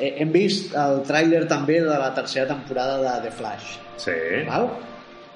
eh, 0.00 0.12
hem 0.24 0.34
vist 0.34 0.74
el 0.74 1.02
tràiler 1.06 1.44
també 1.50 1.78
de 1.84 2.02
la 2.02 2.10
tercera 2.16 2.48
temporada 2.50 2.98
de 3.04 3.14
The 3.28 3.34
Flash. 3.38 3.72
Sí. 4.02 4.18
Val? 4.48 4.70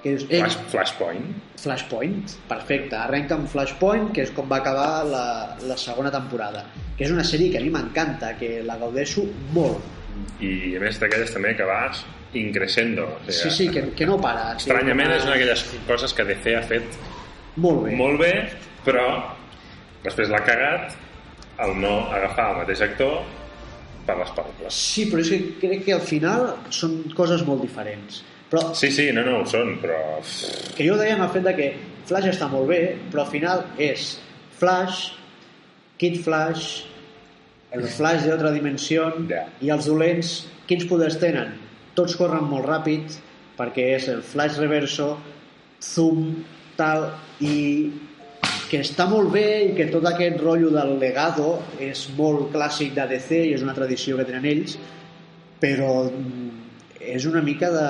Que 0.02 0.16
és, 0.16 0.26
eh, 0.26 0.40
Flash, 0.40 0.58
Flashpoint. 0.72 1.26
Flashpoint, 1.62 2.36
perfecte. 2.50 2.98
Arrenca 2.98 3.36
amb 3.38 3.46
Flashpoint, 3.48 4.10
que 4.16 4.26
és 4.26 4.34
com 4.34 4.50
va 4.50 4.58
acabar 4.58 5.04
la, 5.06 5.24
la 5.62 5.76
segona 5.78 6.10
temporada. 6.10 6.64
Que 6.98 7.06
és 7.06 7.14
una 7.14 7.22
sèrie 7.22 7.52
que 7.52 7.62
a 7.62 7.62
mi 7.62 7.70
m'encanta, 7.70 8.34
que 8.38 8.56
la 8.66 8.80
gaudeixo 8.82 9.28
molt. 9.54 10.01
I 10.40 10.76
a 10.76 10.80
més 10.80 10.98
d'aquelles 11.00 11.32
també 11.32 11.54
que 11.56 11.64
vas 11.64 12.04
increixendo. 12.34 13.04
O 13.06 13.30
sigui, 13.30 13.50
Sí, 13.50 13.50
sí, 13.50 13.68
que, 13.70 13.82
que 13.94 14.06
no 14.06 14.20
para. 14.20 14.52
Sí, 14.58 14.66
Estranyament 14.68 15.08
una- 15.08 15.16
és 15.16 15.24
una 15.24 15.32
d'aquelles 15.36 15.64
coses 15.86 16.12
que 16.14 16.24
DC 16.24 16.56
ha 16.56 16.62
fet 16.62 16.82
Molt 17.56 17.84
bé. 17.84 17.94
molt 17.96 18.18
bé, 18.20 18.32
però 18.84 19.06
després 20.02 20.28
l'ha 20.32 20.42
cagat 20.44 20.94
el 21.62 21.76
no 21.80 22.08
agafar 22.10 22.50
el 22.52 22.56
mateix 22.62 22.80
actor 22.80 23.22
per 24.06 24.16
les 24.18 24.30
pel·lícules. 24.34 24.72
Sí, 24.74 25.04
però 25.10 25.20
és 25.20 25.28
que 25.30 25.40
crec 25.60 25.84
que 25.84 25.92
al 25.94 26.00
final 26.00 26.56
són 26.70 27.02
coses 27.14 27.44
molt 27.46 27.60
diferents. 27.62 28.22
Però 28.50 28.74
Sí, 28.74 28.90
sí, 28.90 29.10
no, 29.12 29.22
no 29.24 29.38
ho 29.42 29.46
són, 29.46 29.78
però... 29.80 29.96
que 30.76 30.84
jo 30.88 30.96
deia 30.96 31.14
en 31.14 31.22
el 31.22 31.28
fet 31.30 31.44
de 31.44 31.54
que 31.56 31.68
Flash 32.08 32.26
està 32.32 32.48
molt 32.50 32.66
bé, 32.68 32.96
però 33.12 33.22
al 33.24 33.30
final 33.30 33.62
és 33.78 34.18
Flash, 34.58 35.12
Kid 35.98 36.18
Flash, 36.24 36.82
el 37.72 37.88
Flash 37.88 38.26
d'altra 38.28 38.52
dimensió 38.52 39.08
Ja. 39.28 39.46
i 39.60 39.70
els 39.72 39.86
dolents, 39.88 40.46
quins 40.68 40.84
poders 40.88 41.18
tenen? 41.20 41.54
Tots 41.96 42.16
corren 42.16 42.44
molt 42.48 42.66
ràpid 42.68 43.18
perquè 43.56 43.94
és 43.96 44.08
el 44.08 44.22
Flash 44.22 44.58
Reverso, 44.60 45.16
Zoom, 45.80 46.44
tal, 46.76 47.10
i 47.40 47.90
que 48.70 48.80
està 48.80 49.06
molt 49.08 49.32
bé 49.32 49.46
i 49.66 49.74
que 49.76 49.90
tot 49.92 50.04
aquest 50.08 50.40
rotllo 50.40 50.70
del 50.72 50.98
legado 50.98 51.58
és 51.80 52.06
molt 52.16 52.52
clàssic 52.54 52.94
de 52.96 53.06
DC 53.10 53.42
i 53.50 53.52
és 53.56 53.64
una 53.64 53.74
tradició 53.76 54.16
que 54.16 54.24
tenen 54.28 54.46
ells, 54.48 54.78
però 55.60 56.06
mm, 56.08 56.62
és 57.16 57.26
una 57.28 57.42
mica 57.42 57.68
de... 57.72 57.88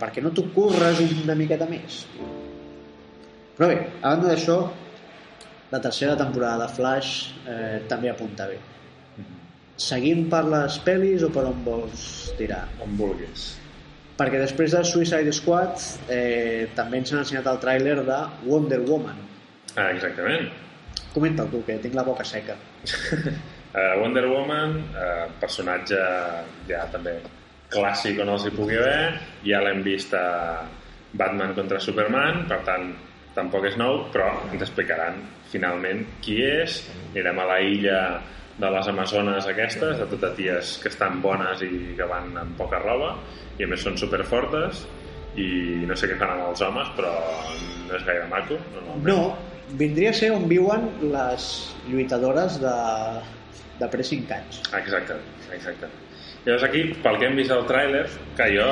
perquè 0.00 0.22
no 0.24 0.32
t'ho 0.34 0.48
curres 0.54 1.02
una 1.24 1.36
miqueta 1.38 1.68
més. 1.70 2.04
Però 3.58 3.68
bé, 3.70 3.78
a 4.02 4.14
banda 4.14 4.32
d'això, 4.32 4.58
la 5.70 5.80
tercera 5.84 6.16
temporada 6.16 6.66
de 6.66 6.74
Flash 6.74 7.14
eh, 7.46 7.78
també 7.90 8.10
apunta 8.10 8.46
bé. 8.50 8.58
Seguim 9.78 10.24
per 10.30 10.42
les 10.50 10.76
pel·lis 10.82 11.22
o 11.22 11.30
per 11.30 11.44
on 11.46 11.58
vols 11.66 12.04
tirar? 12.38 12.64
On 12.82 12.96
vulguis. 12.98 13.52
Perquè 14.18 14.40
després 14.42 14.72
de 14.74 14.80
Suicide 14.82 15.32
Squad 15.36 15.78
eh, 16.10 16.66
també 16.74 16.98
ens 16.98 17.12
han 17.14 17.22
ensenyat 17.22 17.46
el 17.46 17.60
tràiler 17.62 17.94
de 18.02 18.16
Wonder 18.48 18.80
Woman. 18.88 19.20
Ah, 19.76 19.92
exactament. 19.92 20.48
Comenta 21.14 21.46
tu, 21.46 21.62
que 21.66 21.78
tinc 21.78 21.94
la 21.94 22.02
boca 22.02 22.26
seca. 22.26 22.56
Uh, 22.82 23.94
Wonder 24.02 24.26
Woman, 24.26 24.74
uh, 24.98 25.28
personatge 25.38 26.00
ja 26.66 26.82
també 26.90 27.20
clàssic 27.70 28.18
on 28.24 28.32
els 28.34 28.48
hi 28.48 28.52
pugui 28.56 28.80
haver, 28.80 29.20
ja 29.46 29.60
l'hem 29.62 29.84
vist 29.86 30.14
a 30.16 30.64
Batman 31.14 31.54
contra 31.54 31.78
Superman, 31.80 32.42
per 32.50 32.58
tant 32.66 32.90
tampoc 33.36 33.68
és 33.70 33.78
nou, 33.78 34.08
però 34.10 34.32
ens 34.50 34.64
explicaran 34.64 35.20
finalment 35.52 36.02
qui 36.24 36.40
és. 36.42 36.80
Anirem 37.12 37.38
a 37.38 37.46
la 37.52 37.60
illa 37.62 38.00
de 38.58 38.70
les 38.74 38.88
Amazones 38.90 39.46
aquestes, 39.46 39.98
de 40.00 40.06
totes 40.10 40.34
ties 40.36 40.76
que 40.82 40.90
estan 40.90 41.20
bones 41.22 41.62
i 41.62 41.94
que 41.98 42.06
van 42.10 42.32
amb 42.40 42.56
poca 42.58 42.80
roba, 42.82 43.14
i 43.58 43.66
a 43.66 43.70
més 43.70 43.84
són 43.86 43.98
superfortes, 44.00 44.84
i 45.38 45.84
no 45.86 45.96
sé 45.98 46.10
què 46.10 46.18
fan 46.18 46.34
amb 46.34 46.48
els 46.48 46.62
homes, 46.66 46.90
però 46.96 47.12
no 47.86 47.94
és 47.94 48.06
gaire 48.06 48.26
maco. 48.30 48.58
normalment. 48.74 49.06
No, 49.06 49.76
vindria 49.78 50.10
a 50.10 50.18
ser 50.20 50.32
on 50.34 50.48
viuen 50.50 50.88
les 51.12 51.48
lluitadores 51.86 52.58
de, 52.62 52.76
de 53.78 53.90
pre 53.92 54.06
5 54.10 54.36
anys. 54.40 54.62
Exacte, 54.80 55.18
exacte. 55.54 55.90
Llavors 56.46 56.64
aquí, 56.64 56.82
pel 57.02 57.18
que 57.20 57.26
hem 57.28 57.36
vist 57.36 57.52
al 57.52 57.66
tràiler, 57.68 58.04
que 58.38 58.46
jo, 58.54 58.66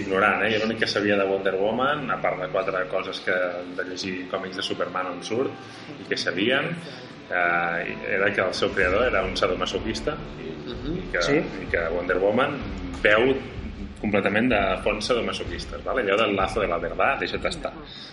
ignorant, 0.00 0.42
eh? 0.42 0.50
jo 0.54 0.62
l'únic 0.62 0.80
que 0.82 0.88
sabia 0.90 1.16
de 1.20 1.26
Wonder 1.28 1.54
Woman, 1.60 2.08
a 2.10 2.18
part 2.20 2.40
de 2.40 2.48
quatre 2.50 2.84
coses 2.90 3.20
que 3.22 3.36
de 3.76 3.84
llegir 3.86 4.14
còmics 4.32 4.58
de 4.58 4.64
Superman 4.66 5.12
on 5.12 5.20
surt, 5.24 5.52
i 6.00 6.08
que 6.08 6.18
sabien, 6.18 6.72
eh, 7.30 7.96
era 8.16 8.32
que 8.34 8.40
el 8.42 8.54
seu 8.54 8.70
creador 8.74 9.06
era 9.06 9.22
un 9.24 9.36
sadomasoquista 9.36 10.16
i, 10.42 10.50
i, 10.92 10.98
que, 11.12 11.22
Sí. 11.22 11.38
i 11.62 11.70
que 11.70 11.86
Wonder 11.94 12.18
Woman 12.18 12.58
veu 13.02 13.32
completament 14.02 14.48
de 14.50 14.58
fons 14.82 15.06
sadomasoquistes, 15.06 15.84
¿vale? 15.84 16.02
allò 16.02 16.16
del 16.18 16.34
lazo 16.34 16.60
de 16.60 16.66
la 16.66 16.78
verdad, 16.78 17.20
deixa't 17.20 17.44
estar. 17.46 17.70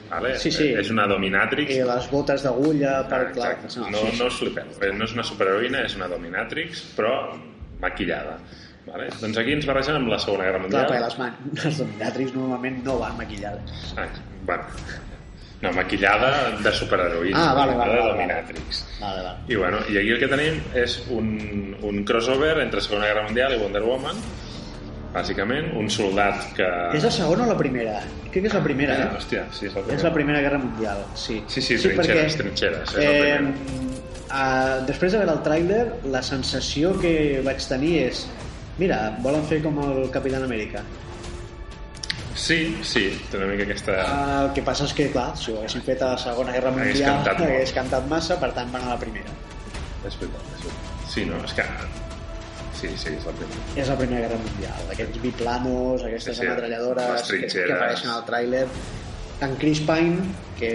¿vale? 0.09 0.35
Sí, 0.37 0.51
sí. 0.51 0.67
És 0.77 0.91
una 0.93 1.07
dominatrix 1.09 1.71
I 1.73 1.81
les 1.81 2.09
botes 2.11 2.43
d'agulla 2.45 3.07
per... 3.09 3.23
Ah, 3.25 3.31
clar, 3.33 3.55
no, 3.63 3.89
No, 3.89 3.97
sí, 3.97 4.11
sí. 4.11 4.19
no 4.19 4.27
us 4.29 4.37
flipeu. 4.37 4.69
No 4.93 5.03
és 5.09 5.13
una 5.17 5.23
superheroïna, 5.25 5.81
és 5.89 5.95
una 5.97 6.07
dominatrix, 6.07 6.83
però 6.95 7.33
maquillada. 7.81 8.37
Vale? 8.85 9.09
Doncs 9.21 9.37
aquí 9.41 9.53
ens 9.57 9.65
barregen 9.65 9.95
amb 9.99 10.09
la 10.13 10.17
Segona 10.21 10.45
Guerra 10.45 10.61
Clar, 10.61 10.69
Mundial. 10.69 10.87
perquè 10.89 11.01
les, 11.07 11.17
man... 11.17 11.35
les 11.63 11.77
dominatrix 11.81 12.35
normalment 12.37 12.79
no 12.85 12.99
van 13.01 13.17
maquillades. 13.17 13.93
Ah, 13.97 14.05
bueno. 14.45 14.63
No, 15.61 15.73
maquillada 15.75 16.29
de 16.63 16.71
superheroïna. 16.71 17.35
Ah, 17.49 17.53
vale, 17.53 17.73
vale, 17.75 17.97
vale, 17.99 18.11
dominatrix. 18.13 18.83
Vale, 19.01 19.23
vale. 19.25 19.39
I, 19.51 19.55
bueno, 19.59 19.77
I 19.91 19.97
aquí 19.99 20.13
el 20.15 20.19
que 20.21 20.29
tenim 20.31 20.61
és 20.79 20.93
un, 21.11 21.75
un 21.83 22.03
crossover 22.07 22.53
entre 22.63 22.79
Segona 22.85 23.09
Guerra 23.09 23.25
Mundial 23.27 23.57
i 23.57 23.59
Wonder 23.59 23.81
Woman, 23.83 24.21
bàsicament, 25.13 25.71
un 25.75 25.89
soldat 25.91 26.45
que... 26.55 26.67
És 26.95 27.03
la 27.03 27.11
segona 27.11 27.43
o 27.43 27.49
la 27.49 27.57
primera? 27.59 27.97
Crec 28.29 28.43
que 28.45 28.47
és 28.51 28.55
la 28.55 28.61
primera, 28.63 28.93
Ah, 28.95 29.07
eh? 29.09 29.17
hòstia, 29.17 29.43
sí, 29.51 29.65
és 29.67 29.75
la 29.75 29.83
És 29.97 30.03
la 30.05 30.11
Primera 30.13 30.39
Guerra 30.45 30.59
Mundial, 30.61 31.03
sí. 31.17 31.41
Sí, 31.49 31.61
sí, 31.65 31.77
trinxeres, 31.81 32.37
trinxeres, 32.37 32.93
és 32.93 33.03
la 33.03 33.15
primera. 33.17 33.89
uh, 34.29 34.85
després 34.87 35.11
de 35.11 35.23
veure 35.23 35.33
el 35.33 35.43
tràiler, 35.43 35.81
la 36.13 36.21
sensació 36.23 36.93
que 37.01 37.41
vaig 37.43 37.65
tenir 37.67 37.95
és 38.05 38.23
mira, 38.79 39.01
volen 39.19 39.43
fer 39.49 39.59
com 39.65 39.75
el 39.83 40.05
Capitán 40.13 40.45
Amèrica. 40.45 40.85
Sí, 42.39 42.59
sí, 42.87 43.05
té 43.29 43.37
una 43.37 43.49
mica 43.51 43.65
aquesta... 43.67 43.95
Uh, 43.99 44.35
el 44.45 44.51
que 44.55 44.63
passa 44.65 44.85
és 44.87 44.93
que, 44.95 45.09
clar, 45.13 45.31
si 45.37 45.51
ho 45.51 45.57
haguessin 45.59 45.83
fet 45.85 46.03
a 46.05 46.13
la 46.13 46.19
Segona 46.21 46.53
Guerra 46.55 46.71
Hagués 46.71 46.93
Mundial, 46.93 47.17
cantat 47.17 47.41
molt. 47.41 47.49
hagués 47.49 47.73
cantat 47.75 48.07
massa, 48.11 48.37
per 48.41 48.51
tant 48.55 48.71
van 48.75 48.85
a 48.87 48.93
la 48.93 48.99
primera. 49.01 49.33
És 50.07 50.15
veritat, 50.21 50.45
és 50.55 50.63
veritat. 50.63 51.09
Sí, 51.11 51.25
no, 51.27 51.41
és 51.43 51.55
que... 51.57 51.65
Sí, 52.79 52.93
sí, 52.95 53.11
és 53.11 53.25
la 53.27 53.33
primera. 53.35 53.65
És 53.83 53.91
la 53.91 53.97
Primera 53.99 54.23
Guerra 54.23 54.39
Mundial, 54.39 54.87
aquests 54.95 55.19
biplanos, 55.25 56.05
aquestes 56.07 56.37
Sí, 56.37 56.41
sí, 56.41 56.47
ametralladores 56.47 57.27
que, 57.27 57.41
que 57.51 57.65
apareixen 57.75 58.13
al 58.13 58.23
tràiler. 58.29 58.63
En 59.43 59.55
Chris 59.59 59.83
Pine, 59.83 60.31
que 60.59 60.71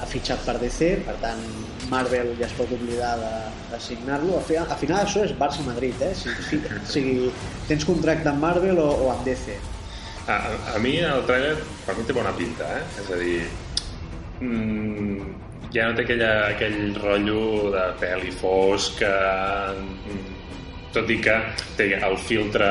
ha 0.00 0.08
fitxat 0.08 0.40
per 0.48 0.56
DC, 0.60 0.88
per 1.04 1.18
tant 1.20 1.44
Marvel 1.92 2.32
ja 2.40 2.48
es 2.48 2.56
pot 2.56 2.72
oblidar 2.72 3.12
de, 3.20 3.32
de 3.74 3.80
signar-lo. 3.84 4.40
Al 4.40 4.44
final, 4.48 4.72
al 4.72 4.80
final 4.80 5.04
això 5.04 5.28
és 5.28 5.36
Barça-Madrid, 5.36 6.00
eh? 6.08 6.12
Si, 6.16 6.32
si, 6.48 6.60
si 6.88 7.04
tens 7.68 7.84
contracte 7.88 8.32
amb 8.32 8.40
Marvel 8.48 8.80
o, 8.80 8.88
o 9.04 9.12
amb 9.12 9.24
DC. 9.28 9.60
A, 10.26 10.36
a, 10.74 10.78
mi 10.82 10.96
el 11.06 11.20
tràiler 11.28 11.52
per 11.86 11.94
mi 11.94 12.04
té 12.06 12.14
bona 12.16 12.32
pinta, 12.34 12.66
eh? 12.74 12.84
És 13.02 13.10
a 13.14 13.18
dir, 13.20 13.36
mm, 14.42 15.28
ja 15.74 15.86
no 15.86 15.94
té 15.94 16.02
aquella, 16.02 16.30
aquell 16.48 16.96
rotllo 16.98 17.70
de 17.76 17.84
pel·li 18.00 18.32
fosca, 18.40 19.12
mm, 19.76 20.45
tot 20.94 21.10
i 21.10 21.20
que 21.20 21.36
té 21.76 21.92
el 21.98 22.16
filtre 22.18 22.70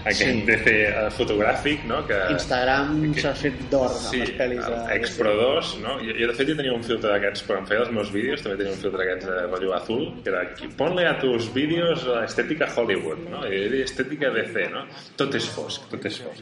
aquest 0.00 0.30
Sí. 0.30 0.42
DC 0.48 0.66
eh, 0.88 1.10
fotogràfic, 1.12 1.82
no? 1.84 1.98
Que, 2.08 2.16
Instagram 2.32 3.12
que- 3.12 3.20
s'ha 3.20 3.34
fet 3.36 3.58
d'or 3.70 3.90
amb 3.90 3.98
Sí, 4.10 4.18
les 4.22 4.30
pel·lis 4.38 4.64
de 4.66 4.94
Expro 4.96 5.34
2, 5.36 5.74
no? 5.82 5.98
Jo, 6.00 6.14
jo 6.18 6.26
de 6.30 6.32
fet 6.38 6.48
ja 6.48 6.54
tenia 6.56 6.72
un 6.72 6.82
filtre 6.82 7.10
d'aquests, 7.12 7.42
quan 7.46 7.66
feia 7.68 7.80
els 7.84 7.90
meus 7.92 8.10
vídeos 8.10 8.40
també 8.42 8.56
tenia 8.56 8.72
un 8.72 8.78
filtre 8.80 8.98
d'aquests 9.04 9.26
de 9.28 9.42
rotllo 9.50 9.74
azul, 9.76 10.06
que 10.24 10.30
era 10.32 10.40
ponle 10.78 11.04
a 11.06 11.18
tus 11.20 11.50
vídeos 11.52 12.06
estètica 12.24 12.66
Hollywood, 12.74 13.18
no? 13.28 13.44
I 13.46 13.82
estètica 13.84 14.30
DC, 14.32 14.70
no? 14.72 14.86
Tot 15.20 15.34
és 15.36 15.48
fosc, 15.52 15.84
tot 15.90 16.04
és 16.08 16.16
fosc. 16.18 16.40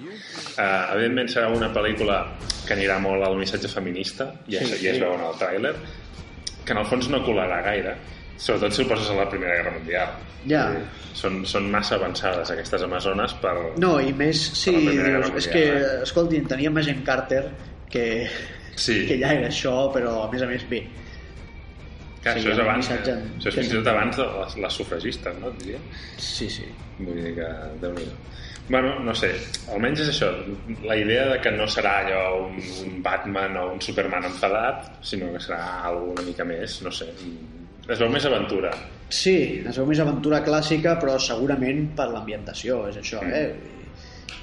Uh, 0.56 0.94
evidentment 0.94 1.28
serà 1.28 1.48
una 1.50 1.72
pel·lícula 1.74 2.20
que 2.66 2.74
anirà 2.76 3.00
molt 3.02 3.24
al 3.26 3.34
missatge 3.36 3.66
feminista, 3.68 4.30
ja, 4.46 4.60
Sí, 4.60 4.66
sí, 4.76 4.84
ja 4.84 4.90
es 4.92 4.96
sí. 4.98 5.02
veu 5.02 5.14
en 5.14 5.26
el 5.26 5.34
tràiler, 5.34 5.74
que 6.64 6.72
en 6.72 6.78
el 6.78 6.86
fons 6.86 7.08
no 7.10 7.24
colarà 7.26 7.58
gaire, 7.64 7.96
sobretot 8.38 8.74
si 8.74 8.84
ho 8.84 8.88
poses 8.88 9.10
a 9.10 9.16
la 9.18 9.26
Primera 9.30 9.56
Guerra 9.58 9.74
Mundial. 9.74 10.14
Ja. 10.48 10.68
Eh, 10.78 10.84
Són, 11.18 11.40
són 11.50 11.66
massa 11.72 11.96
avançades 11.96 12.52
aquestes 12.54 12.84
amazones 12.86 13.32
per... 13.42 13.56
No, 13.82 13.96
i 13.98 14.12
més 14.14 14.38
si 14.54 14.70
Primera 14.76 15.18
dius, 15.18 15.32
és 15.40 15.48
que, 15.50 15.64
eh? 15.74 15.88
escolti, 16.06 16.38
teníem 16.46 16.78
Agent 16.78 17.02
Carter 17.06 17.42
que, 17.90 18.04
Sí. 18.78 19.00
que 19.08 19.16
ja 19.18 19.32
era 19.34 19.48
això, 19.50 19.72
però 19.90 20.12
a 20.22 20.30
més 20.30 20.44
a 20.46 20.46
més 20.46 20.62
bé. 20.70 20.84
Clar, 22.22 22.36
Sí, 22.36 22.44
això 22.44 22.52
és 22.54 22.60
abans, 22.62 22.86
missatge 22.86 23.12
eh? 23.16 23.26
això 23.38 23.50
és 23.50 23.58
fins 23.58 23.66
i 23.66 23.70
sí. 23.72 23.76
tot 23.80 23.90
abans 23.92 24.16
de 24.20 24.26
les, 24.36 24.56
les 24.62 24.78
sufragistes, 24.80 25.36
no? 25.42 25.50
Diria. 25.58 25.82
Sí, 26.22 26.48
sí. 26.50 26.70
Vull 27.00 27.18
dir 27.18 27.34
que, 27.40 27.50
déu 27.82 27.94
nhi 27.98 28.06
Bueno, 28.68 28.98
no 29.00 29.14
sé, 29.16 29.30
almenys 29.72 30.02
és 30.04 30.10
això, 30.12 30.26
la 30.84 30.94
idea 31.00 31.22
de 31.30 31.38
que 31.40 31.50
no 31.54 31.64
serà 31.72 32.02
allò 32.02 32.24
un, 32.44 32.58
un 32.84 32.98
Batman 33.02 33.56
o 33.56 33.62
un 33.72 33.80
Superman 33.80 34.26
enfadat, 34.28 34.90
sinó 35.00 35.30
que 35.32 35.40
serà 35.40 35.62
alguna 35.88 36.18
una 36.20 36.26
mica 36.26 36.44
més, 36.44 36.82
no 36.84 36.92
sé, 36.92 37.08
es 37.88 37.98
veu 37.98 38.08
més 38.12 38.24
aventura. 38.28 38.70
Sí, 39.08 39.62
es 39.66 39.76
veu 39.78 39.86
més 39.88 39.98
aventura 40.00 40.42
clàssica, 40.44 40.98
però 41.00 41.18
segurament 41.18 41.94
per 41.96 42.08
l'ambientació, 42.12 42.86
és 42.90 42.96
això, 43.00 43.22
Mm. 43.22 43.32
eh? 43.32 43.54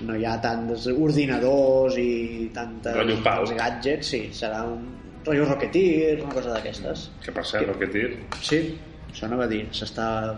No 0.02 0.16
hi 0.18 0.26
ha 0.26 0.40
tants 0.42 0.88
ordinadors 0.88 1.96
i 1.98 2.50
tantes 2.54 3.20
pau. 3.24 3.46
gadgets, 3.56 4.08
sí, 4.08 4.30
serà 4.34 4.64
un 4.66 4.88
rotllo 5.26 5.46
Rocketeer, 5.46 6.22
una 6.24 6.34
cosa 6.34 6.50
d'aquestes. 6.54 7.10
Que 7.24 7.32
per 7.32 7.46
cert, 7.46 7.66
Que- 7.66 7.72
Rocketeer, 7.72 8.18
Sí, 8.42 8.78
això 9.12 9.26
anava 9.26 9.46
a 9.46 9.48
dir, 9.48 9.68
s'està 9.72 10.38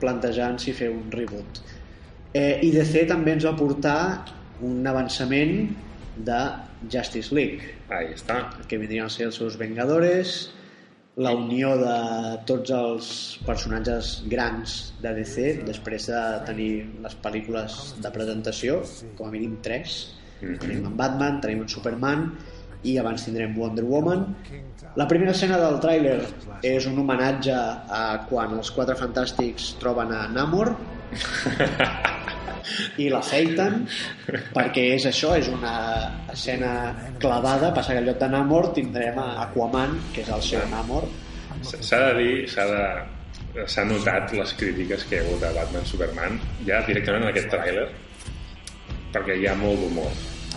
plantejant 0.00 0.58
si 0.58 0.72
fer 0.72 0.88
un 0.90 1.10
reboot. 1.10 1.60
Eh, 2.34 2.60
I 2.62 2.70
DC 2.70 3.06
també 3.08 3.32
ens 3.32 3.44
va 3.44 3.56
portar 3.56 4.24
un 4.60 4.86
avançament 4.86 5.70
de 6.16 6.40
Justice 6.90 7.34
League, 7.34 7.74
ahí 7.90 8.12
està. 8.14 8.50
que 8.68 8.78
vindrien 8.78 9.04
a 9.06 9.08
ser 9.10 9.26
els 9.26 9.34
seus 9.36 9.56
Vengadores, 9.58 10.50
la 11.16 11.34
unió 11.36 11.74
de 11.76 11.96
tots 12.48 12.72
els 12.72 13.08
personatges 13.44 14.22
grans 14.32 14.94
de 15.02 15.12
DC 15.18 15.64
després 15.66 16.08
de 16.08 16.22
tenir 16.48 16.70
les 17.04 17.16
pel·lícules 17.24 17.78
de 18.00 18.12
presentació, 18.14 18.80
com 19.18 19.28
a 19.28 19.34
mínim 19.34 19.58
tres. 19.62 20.16
Mhm. 20.40 20.58
Tenim 20.58 20.86
en 20.86 20.96
Batman, 20.96 21.40
tenim 21.40 21.62
en 21.62 21.68
Superman 21.68 22.32
i 22.82 22.96
abans 22.98 23.24
tindrem 23.24 23.54
Wonder 23.56 23.84
Woman. 23.84 24.34
La 24.96 25.06
primera 25.06 25.30
escena 25.30 25.58
del 25.58 25.78
tràiler 25.80 26.18
és 26.62 26.86
un 26.86 26.98
homenatge 26.98 27.54
a 27.54 28.26
quan 28.28 28.56
els 28.56 28.70
quatre 28.70 28.96
fantàstics 28.96 29.76
troben 29.78 30.10
a 30.12 30.26
Namor 30.28 30.74
i 32.98 33.08
l'afeiten 33.12 33.82
perquè 34.54 34.84
és 34.96 35.06
això, 35.10 35.34
és 35.38 35.48
una 35.52 35.72
escena 36.32 36.72
clavada, 37.22 37.72
passa 37.74 37.92
que 37.96 37.98
en 38.02 38.06
lloc 38.10 38.18
de 38.20 38.28
Namor 38.32 38.72
tindrem 38.76 39.18
a 39.18 39.28
Aquaman, 39.46 39.98
que 40.14 40.22
és 40.22 40.28
el 40.32 40.42
seu 40.42 40.62
Namor 40.70 41.08
S'ha 41.62 41.98
de 42.08 42.14
dir, 42.18 42.48
s'ha 42.50 42.64
de... 42.66 42.84
S'ha 43.68 43.82
notat 43.84 44.32
les 44.32 44.52
crítiques 44.56 45.02
que 45.04 45.18
hi 45.18 45.18
ha 45.20 45.24
hagut 45.26 45.42
a 45.44 45.50
Batman 45.52 45.84
Superman 45.86 46.38
ja 46.66 46.80
directament 46.86 47.26
en 47.26 47.28
aquest 47.28 47.50
tràiler 47.52 47.84
perquè 49.12 49.36
hi 49.38 49.46
ha 49.46 49.52
molt 49.60 49.78
d'humor. 49.82 50.08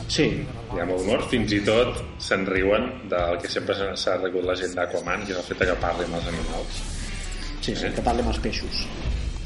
Sí, 0.08 0.30
hi 0.32 0.80
ha 0.80 0.86
molt 0.88 1.02
d'humor, 1.04 1.26
fins 1.32 1.52
i 1.58 1.60
tot 1.68 2.00
se'n 2.24 2.46
riuen 2.48 2.88
del 3.12 3.38
que 3.44 3.52
sempre 3.52 3.76
s'ha- 3.76 4.16
reconegut 4.22 4.48
la 4.48 4.56
gent 4.62 4.74
d'Aquaman, 4.80 5.26
que 5.28 5.36
és 5.36 5.42
el 5.42 5.48
fet 5.50 5.66
que 5.68 5.76
parli 5.84 6.08
amb 6.08 6.16
els 6.22 6.30
animals. 6.32 6.80
Sí, 7.60 7.76
sí, 7.76 7.92
que 7.98 8.02
parli 8.06 8.24
amb 8.24 8.32
els 8.32 8.40
peixos 8.48 8.86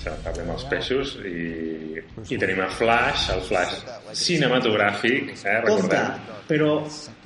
amb 0.08 0.52
els 0.54 0.64
peixos 0.72 1.16
i, 1.28 2.00
i 2.30 2.38
tenim 2.40 2.62
a 2.64 2.70
Flash, 2.72 3.30
el 3.36 3.42
Flash 3.48 3.80
cinematogràfic, 4.16 5.34
eh, 5.44 5.62
Compte, 5.68 5.96
recordem 5.98 6.38
però 6.50 6.70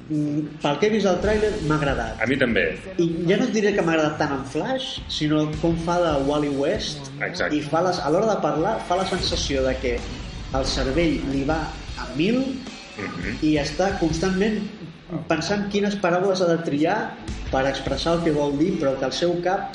mm, 0.10 0.58
pel 0.64 0.80
que 0.82 0.88
he 0.90 0.94
vist 0.98 1.08
al 1.08 1.22
tràiler 1.24 1.52
m'ha 1.68 1.78
agradat 1.80 2.20
a 2.24 2.28
mi 2.28 2.36
també 2.40 2.66
i 2.98 3.08
ja 3.30 3.38
no 3.40 3.46
et 3.48 3.54
diré 3.56 3.72
que 3.76 3.86
m'ha 3.86 3.94
agradat 3.96 4.18
tant 4.20 4.34
en 4.40 4.44
Flash 4.52 4.98
sinó 5.08 5.46
com 5.62 5.78
fa 5.86 6.00
de 6.04 6.14
Wally 6.28 6.52
West 6.60 7.12
Exacte. 7.22 7.56
i 7.56 7.62
fa 7.62 7.82
les, 7.86 8.00
a 8.04 8.10
l'hora 8.12 8.34
de 8.34 8.42
parlar 8.44 8.76
fa 8.90 8.98
la 9.00 9.06
sensació 9.08 9.64
de 9.68 9.76
que 9.80 9.96
el 10.58 10.66
cervell 10.70 11.20
li 11.32 11.44
va 11.48 11.62
a 11.98 12.10
mil 12.18 12.44
Mhm. 12.94 13.40
i 13.42 13.56
està 13.58 13.88
constantment 13.98 14.60
pensant 15.28 15.64
quines 15.74 15.96
paraules 15.98 16.42
ha 16.42 16.50
de 16.52 16.60
triar 16.62 16.98
per 17.50 17.64
expressar 17.66 18.20
el 18.20 18.24
que 18.24 18.34
vol 18.36 18.54
dir 18.60 18.76
però 18.78 18.92
que 19.00 19.06
el 19.10 19.16
seu 19.18 19.34
cap 19.42 19.74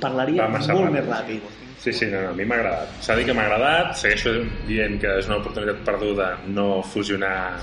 parlaria 0.00 0.46
molt 0.48 0.64
ràpid. 0.70 0.90
més 0.94 1.04
ràpid 1.04 1.42
Sí, 1.86 1.92
sí, 1.94 2.06
no, 2.10 2.18
no, 2.24 2.32
a 2.32 2.34
mi 2.34 2.42
m'ha 2.42 2.56
agradat. 2.58 2.96
S'ha 2.98 3.14
de 3.14 3.20
dir 3.20 3.28
que 3.28 3.34
m'ha 3.38 3.44
agradat, 3.46 3.92
segueixo 4.00 4.32
dient 4.66 4.96
que 4.98 5.12
és 5.20 5.28
una 5.30 5.36
oportunitat 5.38 5.84
perduda 5.86 6.32
no 6.50 6.82
fusionar 6.82 7.60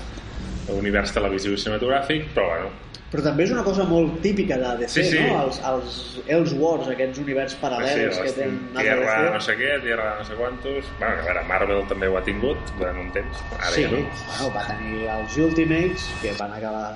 univers 0.72 1.12
televisiu 1.12 1.52
i 1.52 1.60
cinematogràfic, 1.60 2.30
però 2.32 2.46
bueno, 2.54 2.70
però 3.12 3.22
també 3.28 3.44
és 3.44 3.52
una 3.52 3.62
cosa 3.62 3.84
molt 3.86 4.16
típica 4.24 4.56
de 4.58 4.70
DC, 4.80 4.94
Sí, 4.96 5.02
sí. 5.12 5.20
no? 5.22 5.42
Els, 5.44 5.60
els 5.68 5.98
Elseworlds, 6.38 6.88
aquests 6.94 7.20
univers 7.20 7.52
sí, 7.52 7.58
paral·lels 7.60 8.16
que 8.16 8.24
les 8.24 8.34
tenen 8.38 8.56
Tierra 8.74 9.18
no 9.36 9.42
sé 9.44 9.54
què, 9.60 9.74
Tierra 9.84 10.08
no 10.18 10.24
sé 10.26 10.38
quantos... 10.40 10.88
Bueno, 10.98 11.14
que 11.14 11.20
a 11.20 11.28
veure, 11.28 11.44
Marvel 11.52 11.84
també 11.92 12.08
ho 12.08 12.16
ha 12.18 12.24
tingut 12.26 12.72
durant 12.78 12.98
un 13.04 13.12
temps, 13.14 13.44
ara 13.60 13.74
sí, 13.76 13.84
ja 13.84 13.92
no. 13.92 14.00
bueno, 14.08 14.48
va 14.56 14.64
tenir 14.72 15.04
els 15.18 15.36
Ultimates 15.44 16.08
que 16.24 16.32
van 16.40 16.56
acabar 16.56 16.88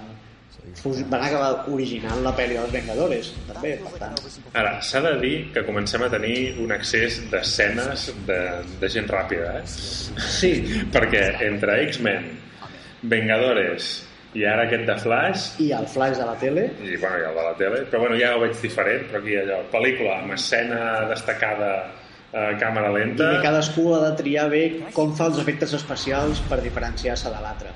van 1.11 1.23
acabar 1.23 1.51
originant 1.75 2.23
la 2.25 2.33
pel·li 2.37 2.57
dels 2.59 2.73
Vengadores 2.75 3.31
també, 3.49 3.75
per 3.83 4.01
tant 4.01 4.19
Ara, 4.59 4.75
s'ha 4.85 5.03
de 5.05 5.14
dir 5.23 5.35
que 5.55 5.64
comencem 5.66 6.05
a 6.07 6.11
tenir 6.12 6.37
un 6.62 6.75
accés 6.75 7.21
d'escenes 7.33 8.09
de, 8.29 8.41
de 8.81 8.91
gent 8.93 9.09
ràpida, 9.11 9.59
eh? 9.61 9.64
sí, 9.69 10.53
Perquè 10.95 11.25
entre 11.49 11.81
X-Men, 11.89 12.29
Vengadores 13.09 13.91
i 14.37 14.45
ara 14.45 14.66
aquest 14.66 14.85
de 14.89 14.97
Flash, 15.01 15.47
i 15.64 15.71
el 15.73 15.87
flash 15.89 16.19
de 16.19 16.27
la 16.29 16.35
tele 16.41 16.66
i 16.85 16.99
bueno, 17.01 17.16
i 17.23 17.25
el 17.31 17.39
de 17.39 17.45
la 17.47 17.55
tele, 17.59 17.85
però 17.89 18.03
bueno, 18.05 18.19
ja 18.21 18.35
ho 18.37 18.43
veig 18.43 18.59
diferent, 18.61 19.07
però 19.09 19.23
aquí 19.23 19.39
allò, 19.41 19.62
pel·lícula 19.73 20.19
amb 20.19 20.35
escena 20.37 20.81
destacada 21.09 21.71
uh, 21.87 22.53
càmera 22.61 22.93
i 22.93 22.99
lenta... 22.99 23.31
que 23.37 23.45
cadascú 23.47 23.89
ha 23.97 24.03
de 24.05 24.14
triar 24.21 24.49
bé 24.53 24.64
com 24.97 25.14
fa 25.16 25.31
els 25.33 25.41
efectes 25.43 25.73
especials 25.81 26.43
per 26.51 26.61
diferenciar-se 26.64 27.33
de 27.33 27.45
l'altre. 27.45 27.73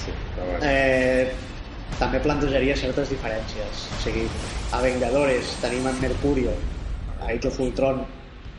Sí, 0.00 0.14
però 0.34 0.48
bueno. 0.48 0.64
Eh, 0.64 1.53
també 1.98 2.20
plantejaria 2.20 2.76
certes 2.76 3.10
diferències. 3.10 3.84
O 3.96 4.00
sigui, 4.02 4.28
a 4.72 4.80
Vengadores 4.82 5.56
tenim 5.62 5.86
en 5.86 6.00
Mercurio, 6.00 6.52
a 7.20 7.30
Age 7.30 7.48
of 7.48 7.60
Ultron 7.60 8.04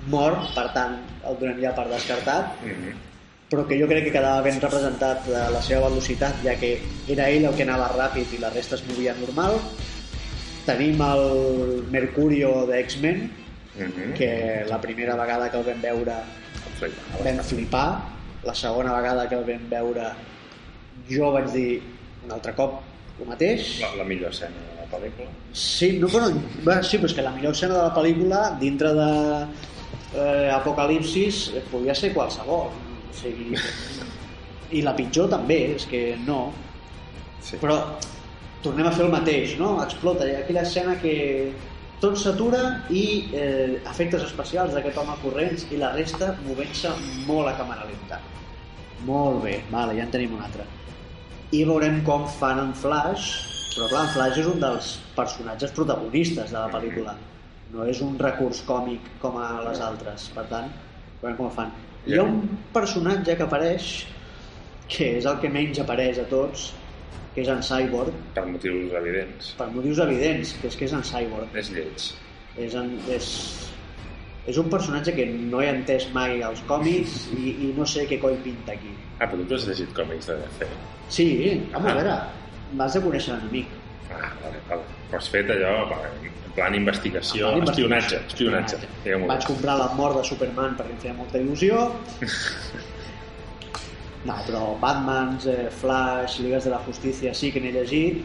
mort, 0.07 0.53
per 0.55 0.69
tant 0.73 0.99
el 1.25 1.37
donem 1.39 1.61
ja 1.61 1.73
per 1.75 1.87
descartat, 1.89 2.61
Mhm. 2.61 2.93
però 3.49 3.65
que 3.67 3.79
jo 3.79 3.87
crec 3.87 4.05
que 4.05 4.11
quedava 4.11 4.41
ben 4.41 4.59
representat 4.61 5.25
de 5.25 5.49
la 5.51 5.61
seva 5.61 5.89
velocitat, 5.89 6.43
ja 6.43 6.55
que 6.55 6.81
era 7.07 7.29
ell 7.29 7.45
el 7.45 7.55
que 7.55 7.63
anava 7.63 7.89
ràpid 7.95 8.33
i 8.33 8.37
la 8.37 8.49
resta 8.49 8.75
es 8.75 8.83
movia 8.87 9.13
normal. 9.13 9.59
Tenim 10.65 10.99
el 11.01 11.85
Mercurio 11.91 12.65
de 12.65 12.79
X-Men, 12.81 13.31
Mhm. 13.75 14.13
que 14.15 14.65
la 14.67 14.79
primera 14.81 15.15
vegada 15.15 15.51
que 15.51 15.57
el 15.57 15.63
vam 15.63 15.81
veure 15.81 16.13
Sí, 16.79 16.85
vam 17.23 17.39
flipar, 17.39 18.01
la 18.43 18.53
segona 18.53 18.93
vegada 18.93 19.29
que 19.29 19.35
el 19.35 19.43
vam 19.45 19.69
veure 19.69 20.11
jo 21.09 21.31
vaig 21.31 21.51
dir 21.51 21.81
un 22.25 22.31
altre 22.31 22.53
cop 22.53 22.81
el 23.19 23.29
mateix. 23.29 23.79
la, 23.81 23.93
la 24.01 24.07
millor 24.07 24.33
escena 24.33 24.63
de 24.69 24.81
la 24.81 24.87
pel·lícula. 24.91 25.29
Sí, 25.53 25.93
no, 25.99 26.09
bueno, 26.09 26.41
bueno, 26.63 26.83
sí, 26.83 26.97
però 26.99 27.11
és 27.11 27.15
que 27.17 27.25
la 27.25 27.31
millor 27.35 27.55
escena 27.55 27.77
de 27.77 27.83
la 27.83 27.93
pel·lícula 27.95 28.41
dintre 28.59 28.91
de 28.97 29.11
eh, 30.15 30.49
Apocalipsis 30.55 31.45
eh, 31.55 31.63
podia 31.71 31.95
ser 31.95 32.13
qualsevol. 32.13 32.73
O 33.09 33.15
sigui, 33.15 33.55
I 34.75 34.81
la 34.83 34.95
pitjor 34.97 35.29
també, 35.31 35.59
és 35.77 35.85
que 35.87 36.03
no. 36.25 36.49
Sí. 37.45 37.59
Però 37.61 37.77
tornem 38.65 38.89
a 38.89 38.91
fer 38.91 39.05
el 39.05 39.13
mateix, 39.13 39.55
no? 39.61 39.75
Explota, 39.83 40.25
hi 40.25 40.35
ha 40.35 40.43
aquella 40.43 40.65
escena 40.65 40.97
que 41.01 41.15
tot 42.01 42.17
s'atura 42.19 42.61
i 42.91 43.03
eh, 43.33 43.77
efectes 43.87 44.25
especials 44.25 44.73
d'aquest 44.75 44.97
home 44.99 45.15
corrents 45.21 45.67
i 45.71 45.79
la 45.79 45.93
resta 45.93 46.33
movent-se 46.43 46.91
molt 47.29 47.51
a 47.51 47.55
càmera 47.59 47.85
lenta. 47.87 48.19
Molt 49.05 49.43
bé, 49.45 49.59
vale, 49.71 49.95
ja 49.99 50.03
en 50.07 50.11
tenim 50.11 50.33
un 50.35 50.43
altre. 50.43 50.65
I 51.55 51.61
veurem 51.67 52.01
com 52.07 52.25
fan 52.39 52.59
en 52.63 52.73
Flash, 52.75 53.29
però 53.75 53.87
clar, 53.91 54.03
en 54.07 54.13
Flash 54.15 54.39
és 54.41 54.47
un 54.49 54.59
dels 54.63 54.91
personatges 55.15 55.73
protagonistes 55.77 56.51
de 56.51 56.57
la 56.57 56.69
pel·lícula. 56.73 57.15
No 57.73 57.85
és 57.91 58.01
un 58.05 58.17
recurs 58.19 58.61
còmic 58.67 59.07
com 59.21 59.37
a 59.41 59.49
les 59.65 59.81
altres. 59.83 60.29
Per 60.35 60.45
tant, 60.51 60.67
veurem 61.21 61.37
com 61.39 61.47
ho 61.49 61.53
fan. 61.55 61.71
Hi 62.05 62.19
ha 62.19 62.25
un 62.27 62.41
personatge 62.73 63.35
que 63.39 63.45
apareix 63.47 63.91
que 64.91 65.07
és 65.19 65.25
el 65.25 65.39
que 65.41 65.49
menys 65.49 65.79
apareix 65.81 66.19
a 66.21 66.27
tots, 66.29 66.67
que 67.33 67.41
és 67.41 67.49
en 67.51 67.63
Cyborg, 67.65 68.13
Per 68.35 68.45
motius 68.47 68.93
evidents. 68.99 69.53
per 69.57 69.67
motius 69.73 69.99
evidents, 70.03 70.53
que 70.61 70.69
és 70.69 70.75
que 70.79 70.85
és 70.85 70.93
en 70.93 71.03
Cyborg. 71.03 71.55
És 71.57 71.71
lleig. 71.73 72.05
És, 72.55 72.75
en, 72.79 72.93
és, 73.11 73.29
és 74.47 74.57
un 74.61 74.67
personatge 74.69 75.13
que 75.15 75.25
no 75.25 75.61
he 75.61 75.69
entès 75.71 76.07
mai 76.13 76.41
als 76.45 76.61
còmics 76.69 77.29
i, 77.37 77.55
i 77.65 77.71
no 77.77 77.85
sé 77.89 78.05
què 78.09 78.19
coi 78.21 78.35
pinta 78.43 78.73
aquí. 78.75 78.91
Ah, 79.19 79.25
però 79.31 79.45
tu 79.47 79.55
has 79.57 79.65
llegit 79.67 79.93
còmics 79.97 80.27
de 80.29 80.35
DC. 80.43 80.67
Sí, 81.09 81.27
home, 81.73 81.89
Ah. 81.89 81.91
a 81.91 81.95
veure, 81.95 82.15
m'has 82.73 82.93
de 82.93 83.01
conèixer 83.01 83.33
l'enemic. 83.33 83.67
Ah, 84.11 84.29
vale, 84.43 84.59
vale. 84.69 84.81
Però 85.09 85.17
has 85.21 85.29
fet 85.33 85.49
allò 85.49 85.75
en 85.89 86.51
plan 86.55 86.75
investigació, 86.77 87.49
En 87.53 87.63
plan 87.63 87.69
espionatge, 87.73 88.19
espionatge. 88.27 88.77
diguem-ho 89.03 89.27
Vaig 89.27 89.45
comprar 89.45 89.77
la 89.79 89.87
mort 89.97 90.17
de 90.17 90.23
Superman 90.23 90.75
perquè 90.77 90.91
em 90.93 90.99
feia 90.99 91.13
molta 91.13 91.39
il·lusió. 91.41 91.89
No, 94.25 94.33
però 94.47 94.61
Batmans, 94.81 95.45
eh, 95.45 95.67
Flash, 95.69 96.39
Ligues 96.41 96.63
de 96.65 96.71
la 96.71 96.79
Justícia 96.85 97.31
sí 97.37 97.51
que 97.53 97.61
n'he 97.61 97.71
llegit 97.75 98.23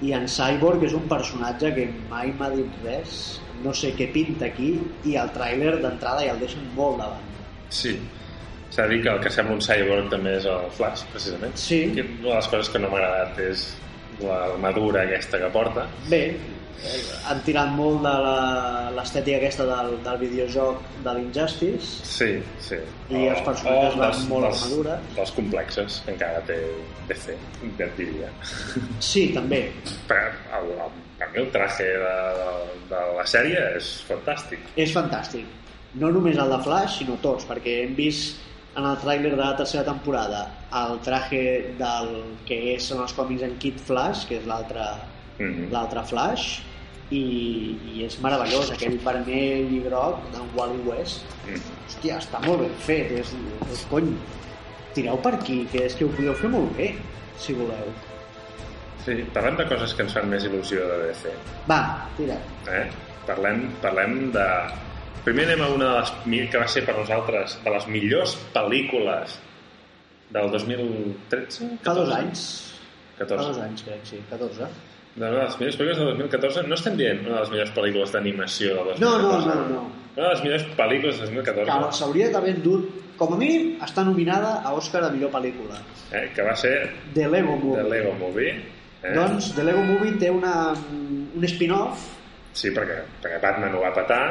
i 0.00 0.14
en 0.16 0.24
Cyborg 0.32 0.82
és 0.86 0.94
un 0.96 1.02
personatge 1.10 1.74
que 1.76 1.84
mai 2.08 2.30
m'ha 2.38 2.48
dit 2.54 2.78
res, 2.86 3.18
no 3.64 3.74
sé 3.74 3.92
què 3.98 4.06
pinta 4.12 4.46
aquí 4.46 4.72
i 5.04 5.16
el 5.20 5.30
tràiler 5.34 5.76
d'entrada 5.82 6.24
ja 6.26 6.32
el 6.36 6.40
deixen 6.40 6.64
molt 6.76 6.98
davant. 7.02 7.26
Sí. 7.68 7.96
S'ha 8.70 8.84
de 8.86 8.94
dir 8.94 9.02
que 9.02 9.10
el 9.10 9.20
que 9.20 9.30
sembla 9.34 9.56
un 9.58 9.60
cyborg 9.64 10.08
també 10.12 10.36
és 10.38 10.44
el 10.46 10.68
Flash, 10.76 11.02
precisament. 11.10 11.56
Sí. 11.58 11.80
Que 11.94 12.04
una 12.06 12.28
de 12.28 12.34
les 12.36 12.48
coses 12.52 12.68
que 12.70 12.78
no 12.78 12.88
m'ha 12.92 13.00
agradat 13.02 13.38
és 13.48 13.66
l'armadura 14.22 15.02
aquesta 15.02 15.38
que 15.42 15.48
porta. 15.50 15.86
Bé, 16.10 16.22
han 17.28 17.40
tirat 17.44 17.72
molt 17.76 18.00
de 18.06 18.12
l'estètica 18.96 19.36
aquesta 19.40 19.66
del, 19.68 19.90
del 20.04 20.18
videojoc 20.22 20.78
de 21.04 21.12
l'Injustice 21.18 22.06
Sí, 22.08 22.30
sí. 22.62 22.78
I 23.10 23.26
els 23.34 23.42
personatges 23.44 23.96
van 23.98 24.06
dels- 24.12 24.22
molt 24.30 24.46
dels, 24.46 24.62
armadura. 24.62 24.96
Dels 25.18 25.32
complexes, 25.36 25.98
que 26.06 26.14
encara 26.14 26.40
té 26.48 26.56
DC, 27.10 27.36
ja 27.78 27.88
diria. 27.98 28.30
Sí, 29.00 29.26
també. 29.34 29.64
Per, 30.08 30.22
el, 30.60 30.70
el, 30.86 30.98
mi 31.28 31.38
el 31.42 31.50
traje 31.52 31.84
de, 31.84 32.14
de, 32.40 32.50
de 32.90 33.00
la 33.16 33.26
sèrie 33.26 33.76
és 33.76 33.90
fantàstic. 34.08 34.58
És 34.76 34.92
fantàstic. 34.96 35.44
No 36.00 36.10
només 36.14 36.38
el 36.38 36.48
de 36.50 36.58
Flash, 36.62 36.98
sinó 37.00 37.16
tots, 37.20 37.44
perquè 37.48 37.82
hem 37.84 37.94
vist 37.98 38.38
en 38.78 38.84
el 38.86 38.96
tràiler 39.02 39.32
de 39.34 39.40
la 39.42 39.56
tercera 39.58 39.82
temporada 39.84 40.44
el 40.78 41.00
traje 41.02 41.74
del 41.78 42.10
que 42.46 42.76
és 42.76 42.90
en 42.94 43.00
els 43.02 43.12
còmics 43.12 43.42
en 43.42 43.56
Kid 43.58 43.80
Flash, 43.82 44.26
que 44.28 44.36
és 44.38 44.46
l'altre 44.46 44.84
Mhm. 45.40 45.70
l'altre 45.72 46.02
Flash, 46.04 46.60
i, 47.10 47.76
i 47.94 48.04
és 48.04 48.18
meravellós, 48.20 48.70
aquell 48.70 48.98
vermell 49.02 49.72
i 49.72 49.80
groc 49.86 50.18
d'en 50.34 50.46
Wally 50.54 50.82
West. 50.86 51.24
Mhm. 51.46 51.60
Hòstia, 51.88 52.18
està 52.20 52.38
molt 52.46 52.60
ben 52.60 52.74
fet, 52.84 53.10
és, 53.12 53.32
és 53.72 53.86
cony. 53.90 54.12
Tireu 54.94 55.16
per 55.22 55.34
aquí, 55.34 55.66
que 55.72 55.86
és 55.86 55.94
que 55.94 56.04
ho 56.04 56.08
podeu 56.08 56.34
fer 56.34 56.50
molt 56.50 56.76
bé, 56.76 56.94
si 57.38 57.54
voleu. 57.54 57.88
Sí, 59.04 59.16
parlem 59.34 59.56
de 59.56 59.66
coses 59.70 59.94
que 59.96 60.04
ens 60.04 60.14
fan 60.16 60.28
més 60.30 60.44
il·lusió 60.48 60.84
de 60.88 60.98
DC. 61.06 61.32
Va, 61.70 61.80
tira. 62.18 62.36
Eh? 62.68 62.84
Parlem, 63.28 63.66
parlem 63.82 64.16
de... 64.34 64.46
Primer 65.24 65.44
anem 65.50 65.62
a 65.66 65.68
una 65.74 65.88
de 65.92 65.96
les 66.00 66.48
que 66.52 66.60
va 66.62 66.68
ser 66.72 66.82
per 66.86 66.94
nosaltres 66.96 67.58
de 67.64 67.72
les 67.74 67.86
millors 67.92 68.36
pel·lícules 68.54 69.36
del 70.32 70.50
2013? 70.54 71.74
Fa 71.84 71.94
dos 71.96 72.12
anys. 72.16 72.44
14. 73.18 73.36
Fa 73.36 73.48
dos 73.50 73.60
anys, 73.60 73.84
crec, 73.84 74.06
sí, 74.08 74.22
14. 74.30 74.70
De 75.20 75.28
les 75.34 75.56
millors 75.60 75.76
pel·lícules 75.76 75.98
del 76.00 76.10
2014 76.14 76.64
no 76.70 76.78
estem 76.78 76.96
dient 76.96 77.20
una 77.26 77.34
de 77.34 77.40
les 77.44 77.52
millors 77.52 77.72
pel·lícules 77.76 78.14
d'animació 78.14 78.74
del 78.78 78.90
2014. 78.94 79.04
No, 79.04 79.12
no, 79.18 79.38
no, 79.44 79.68
no. 79.74 79.82
Una 80.16 80.26
de 80.26 80.32
les 80.32 80.42
millors 80.46 80.66
pel·lícules 80.78 81.20
del 81.20 81.32
2014 81.34 81.70
Que 81.70 81.96
s'hauria 82.00 82.30
d'haver 82.32 82.54
endut, 82.56 82.88
com 83.20 83.34
a 83.36 83.38
mínim, 83.40 83.74
està 83.84 84.04
nominada 84.06 84.56
a 84.64 84.72
Òscar 84.78 85.02
a 85.04 85.10
millor 85.12 85.32
pel·lícula. 85.34 85.80
eh, 86.12 86.28
que 86.34 86.42
va 86.42 86.54
ser 86.56 86.74
The 87.14 87.28
Lego 87.28 87.56
The 87.58 87.64
Movie. 87.64 87.88
Lego 87.90 88.14
Movie. 88.18 88.54
Eh? 89.02 89.14
Doncs 89.16 89.52
The 89.56 89.64
Lego 89.64 89.82
Movie 89.82 90.18
té 90.20 90.30
una, 90.30 90.72
un 90.92 91.46
spin-off 91.48 92.08
Sí, 92.52 92.72
perquè, 92.74 92.98
perquè 93.22 93.38
Batman 93.40 93.74
ho 93.78 93.80
va 93.84 93.92
petar. 93.94 94.22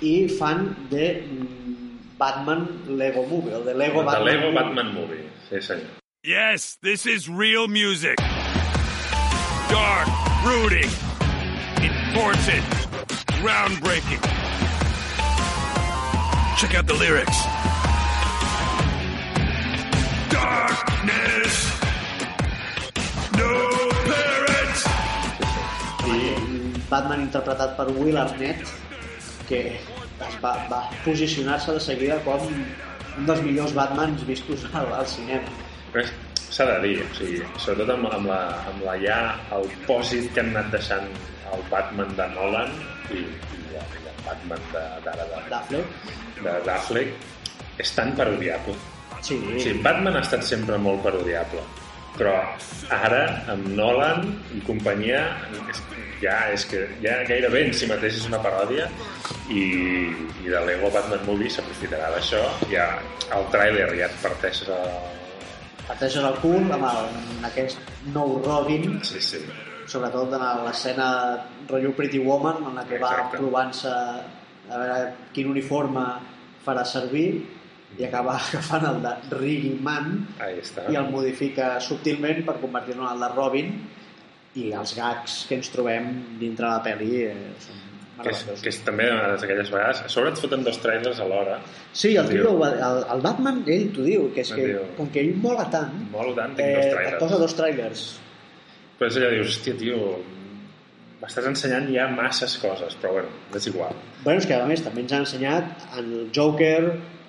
i 0.00 0.26
fan 0.28 0.70
de 0.90 1.10
mm, 1.22 2.16
Batman 2.18 2.64
Lego 2.96 3.26
Movie, 3.28 3.54
o 3.54 3.60
de 3.64 3.74
Lego 3.74 4.00
The 4.00 4.06
Batman 4.06 4.24
Lego 4.24 4.46
Movie. 4.50 4.58
Batman 4.58 4.94
Movie. 4.94 5.24
Sí, 5.50 5.60
senyor. 5.60 5.90
Yes, 6.24 6.76
this 6.82 7.06
is 7.06 7.28
real 7.28 7.68
music. 7.68 8.16
Dark, 9.68 10.08
brooding, 10.42 10.90
important, 11.84 12.64
groundbreaking. 13.44 14.22
Check 16.58 16.74
out 16.74 16.86
the 16.86 16.94
lyrics. 16.94 17.36
Darkness, 20.30 21.72
no 23.36 23.75
Batman 26.90 27.24
interpretat 27.26 27.76
per 27.78 27.88
Will 27.96 28.18
Arnett 28.20 28.66
que 29.48 29.60
es 30.26 30.36
va, 30.42 30.52
va 30.70 30.80
posicionar-se 31.04 31.74
de 31.76 31.82
seguida 31.82 32.18
com 32.26 32.46
un 32.50 33.26
dels 33.28 33.42
millors 33.46 33.74
Batmans 33.76 34.24
vistos 34.28 34.66
al, 34.72 34.88
al 34.92 35.06
cinema. 35.08 35.48
S'ha 36.46 36.66
de 36.68 36.76
dir, 36.84 36.96
o 37.02 37.06
sigui, 37.16 37.40
sobretot 37.60 37.94
amb, 37.96 38.08
amb, 38.12 38.28
la, 38.30 38.40
amb 38.70 38.84
la 38.86 38.94
ja 39.02 39.16
el 39.56 39.66
pòsit 39.88 40.28
que 40.34 40.42
han 40.42 40.52
anat 40.54 40.70
deixant 40.76 41.08
el 41.52 41.64
Batman 41.72 42.12
de 42.18 42.26
Nolan 42.34 42.72
i, 43.10 43.22
i, 43.22 43.62
el, 43.76 43.96
i 44.02 44.10
el 44.12 44.20
Batman 44.26 44.68
de, 44.74 44.84
d'ara 45.06 45.26
de, 45.32 45.40
D'Affleck. 45.50 45.96
de, 46.42 46.54
d'Affleck 46.68 47.82
és 47.82 47.92
tan 47.96 48.14
parodiable. 48.18 48.76
Sí, 49.26 49.36
O 49.40 49.58
sigui, 49.58 49.82
Batman 49.84 50.16
ha 50.20 50.22
estat 50.24 50.46
sempre 50.46 50.78
molt 50.80 51.02
parodiable, 51.04 51.64
però 52.18 52.34
ara, 52.94 53.22
amb 53.52 53.68
Nolan 53.76 54.26
i 54.56 54.62
companyia, 54.66 55.22
ja 56.22 56.36
és 56.52 56.64
que 56.70 56.86
ja 57.02 57.18
gairebé 57.28 57.66
en 57.66 57.74
si 57.76 57.88
mateix 57.90 58.16
és 58.20 58.26
una 58.28 58.40
paròdia 58.44 58.86
i, 59.52 59.62
i 60.44 60.48
de 60.48 60.62
Lego 60.68 60.90
Batman 60.94 61.24
Movie 61.28 61.52
s'aprofitarà 61.52 62.10
d'això. 62.14 62.40
Ja 62.72 62.88
el 63.36 63.46
tràiler 63.52 63.90
ja 63.98 64.08
et 64.08 64.18
parteixes 64.22 64.70
a... 64.72 64.80
parteixes 65.86 66.24
el 66.24 66.38
cul 66.42 66.64
amb, 66.64 66.82
el, 66.82 67.02
amb 67.12 67.48
aquest 67.50 67.78
nou 68.14 68.38
Robin, 68.44 68.98
Sí, 69.06 69.20
sí. 69.20 69.42
sobretot 69.86 70.32
en 70.38 70.46
l'escena 70.66 71.10
rotllo 71.68 71.92
Pretty 71.98 72.18
Woman, 72.22 72.64
en 72.70 72.80
la 72.80 72.86
que 72.88 72.98
va 73.02 73.12
Exacte. 73.12 73.38
provant-se 73.42 73.92
a 74.66 74.80
veure 74.80 75.12
quin 75.34 75.52
uniforme 75.52 76.02
farà 76.66 76.82
servir 76.84 77.28
i 77.98 78.04
acaba 78.08 78.36
agafant 78.42 78.86
el 78.90 79.00
de 79.04 79.14
Riggy 79.38 79.74
Man 79.82 80.12
Ahí 80.42 80.60
està. 80.62 80.86
i 80.92 80.98
el 81.00 81.10
modifica 81.12 81.76
subtilment 81.80 82.44
per 82.46 82.58
convertir-lo 82.62 83.06
en 83.06 83.14
el 83.14 83.24
de 83.26 83.32
Robin 83.34 83.74
i 84.56 84.70
els 84.72 84.94
gags 84.96 85.42
que 85.48 85.58
ens 85.60 85.68
trobem 85.72 86.12
dintre 86.40 86.68
la 86.68 86.80
pel·li 86.84 87.26
eh, 87.26 87.34
són 87.60 87.82
que 88.22 88.30
és, 88.32 88.44
que 88.62 88.70
és 88.72 88.78
també 88.84 89.06
d'aquelles 89.12 89.68
vegades... 89.72 89.98
A 90.06 90.12
sobre 90.12 90.30
et 90.32 90.38
foten 90.40 90.62
dos 90.64 90.78
trailers 90.80 91.18
alhora. 91.20 91.58
Sí, 91.92 92.14
el, 92.16 92.30
tio, 92.30 92.54
el, 92.64 93.02
el 93.12 93.24
Batman, 93.24 93.58
ell 93.68 93.90
t'ho 93.92 94.06
diu, 94.06 94.30
que 94.32 94.40
és 94.40 94.52
que 94.56 94.68
diu. 94.70 94.86
com 94.96 95.10
que 95.12 95.20
ell 95.20 95.34
mola 95.42 95.66
tant, 95.72 95.92
Molt 96.14 96.32
tant, 96.38 96.54
tinc 96.56 96.64
eh, 96.64 96.78
dos 96.78 96.86
et 96.86 96.94
trailers. 96.94 97.18
posa 97.20 97.40
dos 97.42 97.56
trailers. 97.58 98.06
Però 98.96 99.10
és 99.10 99.18
allò, 99.20 99.30
dius, 99.34 99.50
hòstia, 99.52 99.76
tio, 99.82 99.98
m'estàs 101.20 101.50
ensenyant 101.50 101.90
ja 101.92 102.08
masses 102.12 102.56
coses, 102.62 102.96
però 103.02 103.18
bueno, 103.18 103.34
és 103.60 103.68
igual. 103.68 103.92
Bueno, 104.22 104.40
és 104.40 104.48
que 104.48 104.56
a 104.56 104.64
més 104.70 104.84
també 104.86 105.04
ens 105.04 105.12
han 105.12 105.26
ensenyat 105.26 105.86
el 106.00 106.10
Joker, 106.32 106.80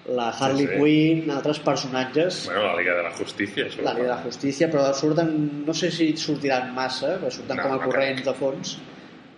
la 0.08 0.30
Harley 0.30 0.66
Sí, 0.68 0.74
sí. 0.74 0.80
Quinn, 0.84 1.32
altres 1.32 1.60
personatges, 1.60 2.46
Bueno, 2.46 2.64
la 2.64 2.76
Liga 2.80 2.96
de 2.96 3.04
la 3.04 3.12
Justícia, 3.12 3.66
això. 3.66 3.82
la 3.84 3.94
Liga 3.94 4.06
de 4.08 4.14
la 4.16 4.22
Justícia, 4.24 4.70
però 4.72 4.94
surten, 4.94 5.66
no 5.66 5.74
sé 5.74 5.92
si 5.92 6.16
sortiran 6.16 6.74
massa, 6.74 7.18
però 7.20 7.30
surten 7.32 7.58
No, 7.58 7.64
com 7.64 7.72
a 7.74 7.76
no 7.78 7.82
corrents 7.84 8.22
crec. 8.22 8.26
de 8.34 8.34
fons. 8.40 8.78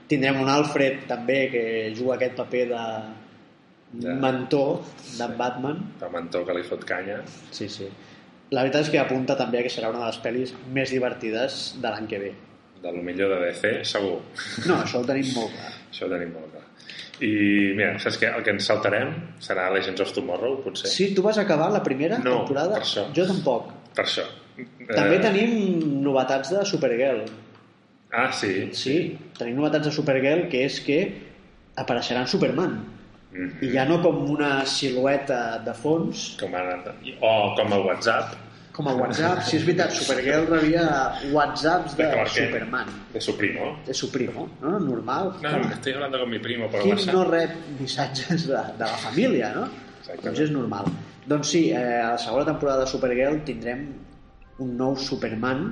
Tindrem 0.08 0.40
un 0.42 0.50
Alfred 0.50 1.08
també 1.08 1.50
que 1.52 1.64
juga 1.96 2.16
aquest 2.16 2.36
paper 2.36 2.68
de 2.70 2.84
De- 3.92 4.14
mentor 4.14 4.82
d'en 5.18 5.32
Sí. 5.32 5.38
Batman. 5.38 5.80
El 6.02 6.12
mentó 6.12 6.46
que 6.46 6.54
li 6.54 6.64
fot 6.64 6.84
canya. 6.86 7.22
Sí, 7.52 7.68
sí. 7.68 7.88
La 8.52 8.62
veritat 8.64 8.82
és 8.82 8.90
que 8.90 9.00
apunta 9.00 9.36
també 9.38 9.64
que 9.64 9.70
serà 9.70 9.90
una 9.90 10.00
de 10.00 10.06
les 10.06 10.20
pel·lis 10.22 10.54
més 10.74 10.90
divertides 10.92 11.76
de 11.82 11.90
l'any 11.90 12.08
que 12.08 12.20
ve. 12.20 12.34
De 12.82 12.92
lo 12.92 13.02
millor 13.04 13.30
de 13.40 13.48
DC, 13.48 13.84
segur. 13.86 14.20
No, 14.68 14.76
això 14.84 15.00
ho 15.02 15.06
tenim 15.06 15.34
molt 15.36 15.52
clar. 15.52 15.74
Això 15.92 16.06
ho 16.06 16.10
tenim 16.10 16.32
molt. 16.34 16.49
I, 17.22 17.74
mira, 17.76 17.98
saps 18.00 18.18
què? 18.22 18.30
El 18.36 18.44
que 18.46 18.52
ens 18.56 18.66
saltarem 18.70 19.10
serà 19.44 19.70
Legends 19.74 20.00
of 20.02 20.14
Tomorrow, 20.16 20.62
potser. 20.64 20.88
Sí, 20.92 21.10
tu 21.16 21.22
vas 21.26 21.38
acabar 21.38 21.70
la 21.72 21.82
primera 21.84 22.18
No, 22.20 22.38
temporada? 22.46 22.78
per 22.78 22.84
això. 22.86 23.08
Jo 23.16 23.26
tampoc. 23.28 23.74
Per 23.96 24.06
això. 24.06 24.24
També 24.88 25.16
Eh, 25.18 25.22
tenim 25.24 26.02
novetats 26.04 26.50
de 26.52 26.66
Supergirl. 26.66 27.26
Ah, 28.12 28.32
sí. 28.32 28.70
Sí, 28.74 28.96
tenim 29.38 29.56
novetats 29.60 29.86
de 29.86 29.92
Supergirl, 29.92 30.48
que 30.50 30.64
és 30.66 30.80
que 30.82 31.00
apareixerà 31.78 32.22
en 32.22 32.28
Superman. 32.28 32.80
Mm 33.32 33.62
I 33.62 33.68
ja 33.76 33.84
no 33.86 34.00
com 34.02 34.24
una 34.32 34.66
silueta 34.66 35.60
de 35.64 35.74
fons, 35.78 36.36
com 36.40 36.56
a, 36.56 36.64
o 37.22 37.56
com 37.56 37.74
a 37.74 37.78
WhatsApp 37.86 38.34
com 38.80 38.88
a 38.88 38.94
WhatsApp. 38.96 39.42
Si 39.44 39.58
és 39.60 39.66
veritat, 39.68 39.92
Supergirl 39.92 40.46
rebia 40.48 40.86
WhatsApps 41.36 41.98
de, 42.00 42.06
De. 42.08 42.26
Superman. 42.32 42.88
de 43.12 43.20
su 43.22 43.36
primo. 43.36 43.74
De 43.86 43.94
su 43.94 44.08
primo, 44.12 44.48
no? 44.62 44.80
Normal. 44.80 45.34
No, 45.44 45.52
me 45.60 45.74
estoy 45.74 45.94
hablando 45.94 46.20
con 46.20 46.30
mi 46.30 46.40
primo 46.40 46.70
por 46.72 46.82
Qui 46.82 46.90
WhatsApp. 46.94 47.14
no 47.14 47.24
rep 47.26 47.52
missatges 47.80 48.48
de, 48.48 48.54
de 48.78 48.86
la 48.86 48.98
família, 49.04 49.52
no? 49.54 49.66
Exactament. 50.00 50.24
Doncs 50.30 50.40
és 50.46 50.52
normal. 50.56 50.86
Doncs 51.28 51.52
sí, 51.52 51.64
eh, 51.76 52.00
a 52.00 52.14
la 52.14 52.18
segona 52.18 52.46
temporada 52.48 52.86
de 52.86 52.88
Supergirl 52.88 53.42
tindrem 53.46 53.84
un 54.64 54.72
nou 54.80 54.96
Superman. 54.96 55.68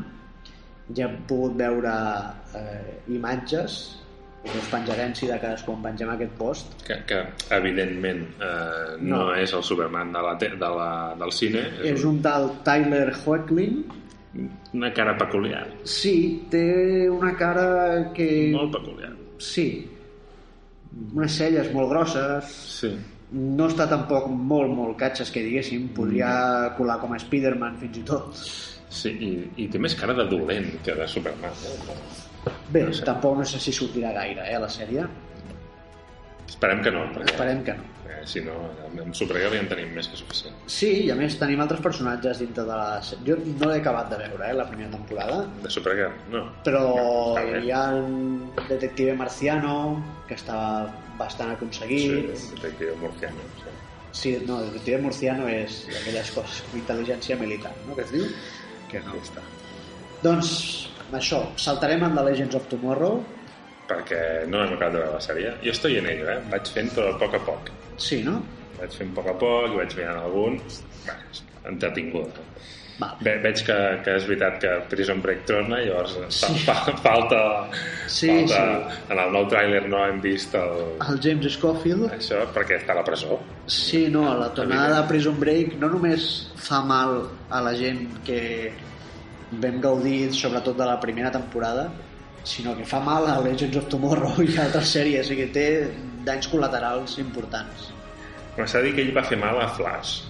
Ja 0.96 1.08
hem 1.08 1.22
pogut 1.28 1.56
veure 1.60 1.94
eh, 2.56 3.00
imatges, 3.16 3.80
us 4.56 4.68
penjarem 4.72 5.14
si 5.16 5.28
de 5.28 5.36
cadascú 5.40 5.74
en 5.74 5.82
pengem 5.84 6.10
aquest 6.14 6.32
post. 6.40 6.74
Que, 6.88 7.00
que 7.10 7.20
evidentment 7.56 8.24
eh, 8.40 8.96
no, 9.02 9.18
No. 9.26 9.36
és 9.36 9.52
el 9.54 9.64
Superman 9.64 10.12
de 10.14 10.22
la, 10.24 10.36
de 10.40 10.50
la, 10.60 11.16
del 11.20 11.32
cine, 11.32 11.66
És 11.84 12.04
un 12.06 12.22
tal 12.22 12.52
Tyler 12.64 13.12
Hoechlin. 13.26 13.84
una 14.74 14.94
cara 14.94 15.18
peculiar, 15.18 15.66
Sí, 15.84 16.46
té 16.52 17.10
una 17.10 17.36
cara 17.36 18.12
que... 18.14 18.52
molt 18.54 18.72
peculiar. 18.76 19.12
Sí, 19.40 19.88
unes 21.14 21.32
celles 21.38 21.72
molt 21.74 21.90
grosses, 21.90 22.46
Sí. 22.80 22.92
no 23.32 23.68
està 23.68 23.88
tampoc 23.90 24.28
molt, 24.30 24.70
molt 24.72 24.96
catxes, 24.98 25.32
que 25.32 25.42
diguéssim, 25.44 25.90
podria 25.96 26.74
colar 26.78 27.00
com 27.02 27.14
a 27.14 27.18
Spider-Man 27.18 27.78
fins 27.82 27.98
i 27.98 28.04
tot. 28.08 28.36
Sí, 28.90 29.10
i, 29.10 29.64
i 29.64 29.68
té 29.68 29.80
més 29.80 29.96
cara 30.00 30.14
de 30.16 30.24
dolent 30.32 30.70
que 30.86 30.94
de 30.96 31.08
Superman. 31.12 31.52
Eh? 31.52 32.27
Bé, 32.70 32.84
No 32.84 32.94
sé. 32.94 33.04
tampoc 33.06 33.38
no 33.38 33.46
sé 33.46 33.60
si 33.60 33.72
sortirà 33.74 34.12
gaire, 34.14 34.44
eh, 34.52 34.60
la 34.60 34.70
sèrie. 34.70 35.06
Esperem 36.48 36.82
que 36.82 36.92
no, 36.92 37.02
perquè 37.14 37.34
Esperem 37.34 37.64
que 37.64 37.74
no. 37.76 37.84
eh, 38.08 38.22
si 38.26 38.40
no, 38.42 38.54
amb- 38.88 39.14
Supergirl 39.14 39.54
ja 39.54 39.60
en 39.62 39.68
tenim 39.68 39.90
més 39.94 40.08
que 40.08 40.16
suficient. 40.18 40.56
Sí, 40.66 40.90
i 41.06 41.10
a 41.12 41.16
més 41.20 41.36
tenim 41.38 41.60
altres 41.62 41.82
personatges 41.84 42.40
dintre 42.40 42.64
de 42.64 42.78
la... 42.80 43.02
Jo 43.28 43.36
no 43.44 43.68
l'he 43.70 43.82
acabat 43.82 44.10
de 44.14 44.18
veure, 44.24 44.48
eh, 44.50 44.54
la 44.56 44.66
primera 44.70 44.90
temporada, 44.90 45.42
De 45.64 45.70
Supergirl, 45.70 46.14
no. 46.32 46.46
però 46.64 47.36
bé. 47.36 47.60
hi 47.66 47.72
ha 47.72 47.84
un 47.96 48.50
detective 48.70 49.14
marciano 49.20 49.76
que 50.28 50.36
està 50.40 50.88
bastant 51.20 51.52
aconseguit. 51.52 52.36
Sí, 52.38 52.56
detective 52.56 52.96
murciano. 53.02 53.44
Sí. 53.60 53.76
Sí, 54.18 54.38
no, 54.48 54.62
el 54.62 54.72
detective 54.72 55.02
murciano 55.04 55.48
és 55.52 55.84
d'aquelles 55.92 56.32
coses 56.32 56.64
intel·ligència 56.74 57.36
militar, 57.38 57.74
no?, 57.86 57.94
que 57.96 58.02
es 58.08 58.12
diu? 58.16 58.26
Que 58.90 59.02
no. 59.04 59.14
Està. 59.20 59.44
Doncs, 60.24 60.90
això, 61.14 61.42
saltarem 61.56 62.04
en 62.04 62.16
The 62.16 62.24
Legends 62.24 62.56
of 62.56 62.68
Tomorrow. 62.68 63.24
Perquè 63.88 64.22
no 64.52 64.64
hem 64.66 64.74
acabat 64.76 64.94
de 64.94 65.00
veure 65.00 65.14
la 65.14 65.24
sèrie. 65.24 65.54
Jo 65.64 65.72
estoy 65.72 65.98
en 65.98 66.08
ello, 66.12 66.28
eh? 66.30 66.40
Vaig 66.52 66.68
fent 66.76 66.90
però 66.96 67.14
a 67.16 67.20
poc 67.22 67.34
a 67.36 67.40
poc. 67.46 67.70
Sí, 67.98 68.22
no? 68.24 68.42
Vaig 68.80 68.92
fent 68.98 69.14
a 69.14 69.16
poc 69.22 69.28
a 69.32 69.38
poc 69.40 69.72
i 69.72 69.78
vaig 69.80 69.96
mirant 69.96 70.20
algun. 70.26 70.60
Bé, 71.08 71.16
entretinguda. 71.72 72.44
Va. 72.98 73.12
Ve, 73.22 73.36
veig 73.44 73.60
que, 73.62 73.76
que 74.04 74.14
és 74.18 74.24
veritat 74.26 74.56
que 74.64 74.70
Prison 74.90 75.20
Break 75.22 75.44
torna, 75.46 75.78
llavors 75.86 76.16
Sí. 76.34 76.56
fa, 76.66 76.74
falta, 77.04 77.70
Sí, 78.10 78.26
falta 78.28 78.90
en 79.14 79.20
el 79.22 79.32
nou 79.36 79.46
tràiler 79.52 79.84
no 79.88 80.00
hem 80.08 80.18
vist 80.24 80.56
el, 80.58 80.98
El 81.06 81.20
James 81.22 81.54
Scofield, 81.54 82.08
això 82.16 82.40
perquè 82.56 82.80
està 82.82 82.96
a 82.96 82.98
la 82.98 83.04
presó. 83.06 83.38
sí, 83.68 84.08
no, 84.10 84.24
la 84.40 84.50
tornada 84.52 85.02
de 85.04 85.08
Prison 85.12 85.38
Break 85.40 85.76
no 85.78 85.92
només 85.94 86.50
fa 86.56 86.82
mal 86.82 87.28
a 87.52 87.62
la 87.62 87.76
gent 87.78 88.08
que 88.26 88.74
vam 89.52 89.80
gaudir 89.82 90.34
sobretot 90.36 90.78
de 90.78 90.86
la 90.86 91.00
primera 91.00 91.32
temporada, 91.32 91.90
sinó 92.44 92.76
que 92.78 92.86
fa 92.86 93.00
mal 93.04 93.28
a 93.28 93.40
Legends 93.42 93.78
of 93.78 93.88
Tomorrow 93.92 94.42
i 94.44 94.54
a 94.58 94.66
altres 94.68 94.92
sèries, 94.96 95.30
i 95.32 95.36
que 95.40 95.48
té 95.56 95.68
danys 96.28 96.48
col·laterals 96.52 97.18
importants. 97.24 97.90
Però 98.56 98.66
s'ha 98.68 98.82
dir 98.82 98.94
que 98.96 99.04
ell 99.06 99.14
va 99.16 99.24
fer 99.24 99.38
mal 99.38 99.60
a 99.62 99.68
Flash. 99.76 100.22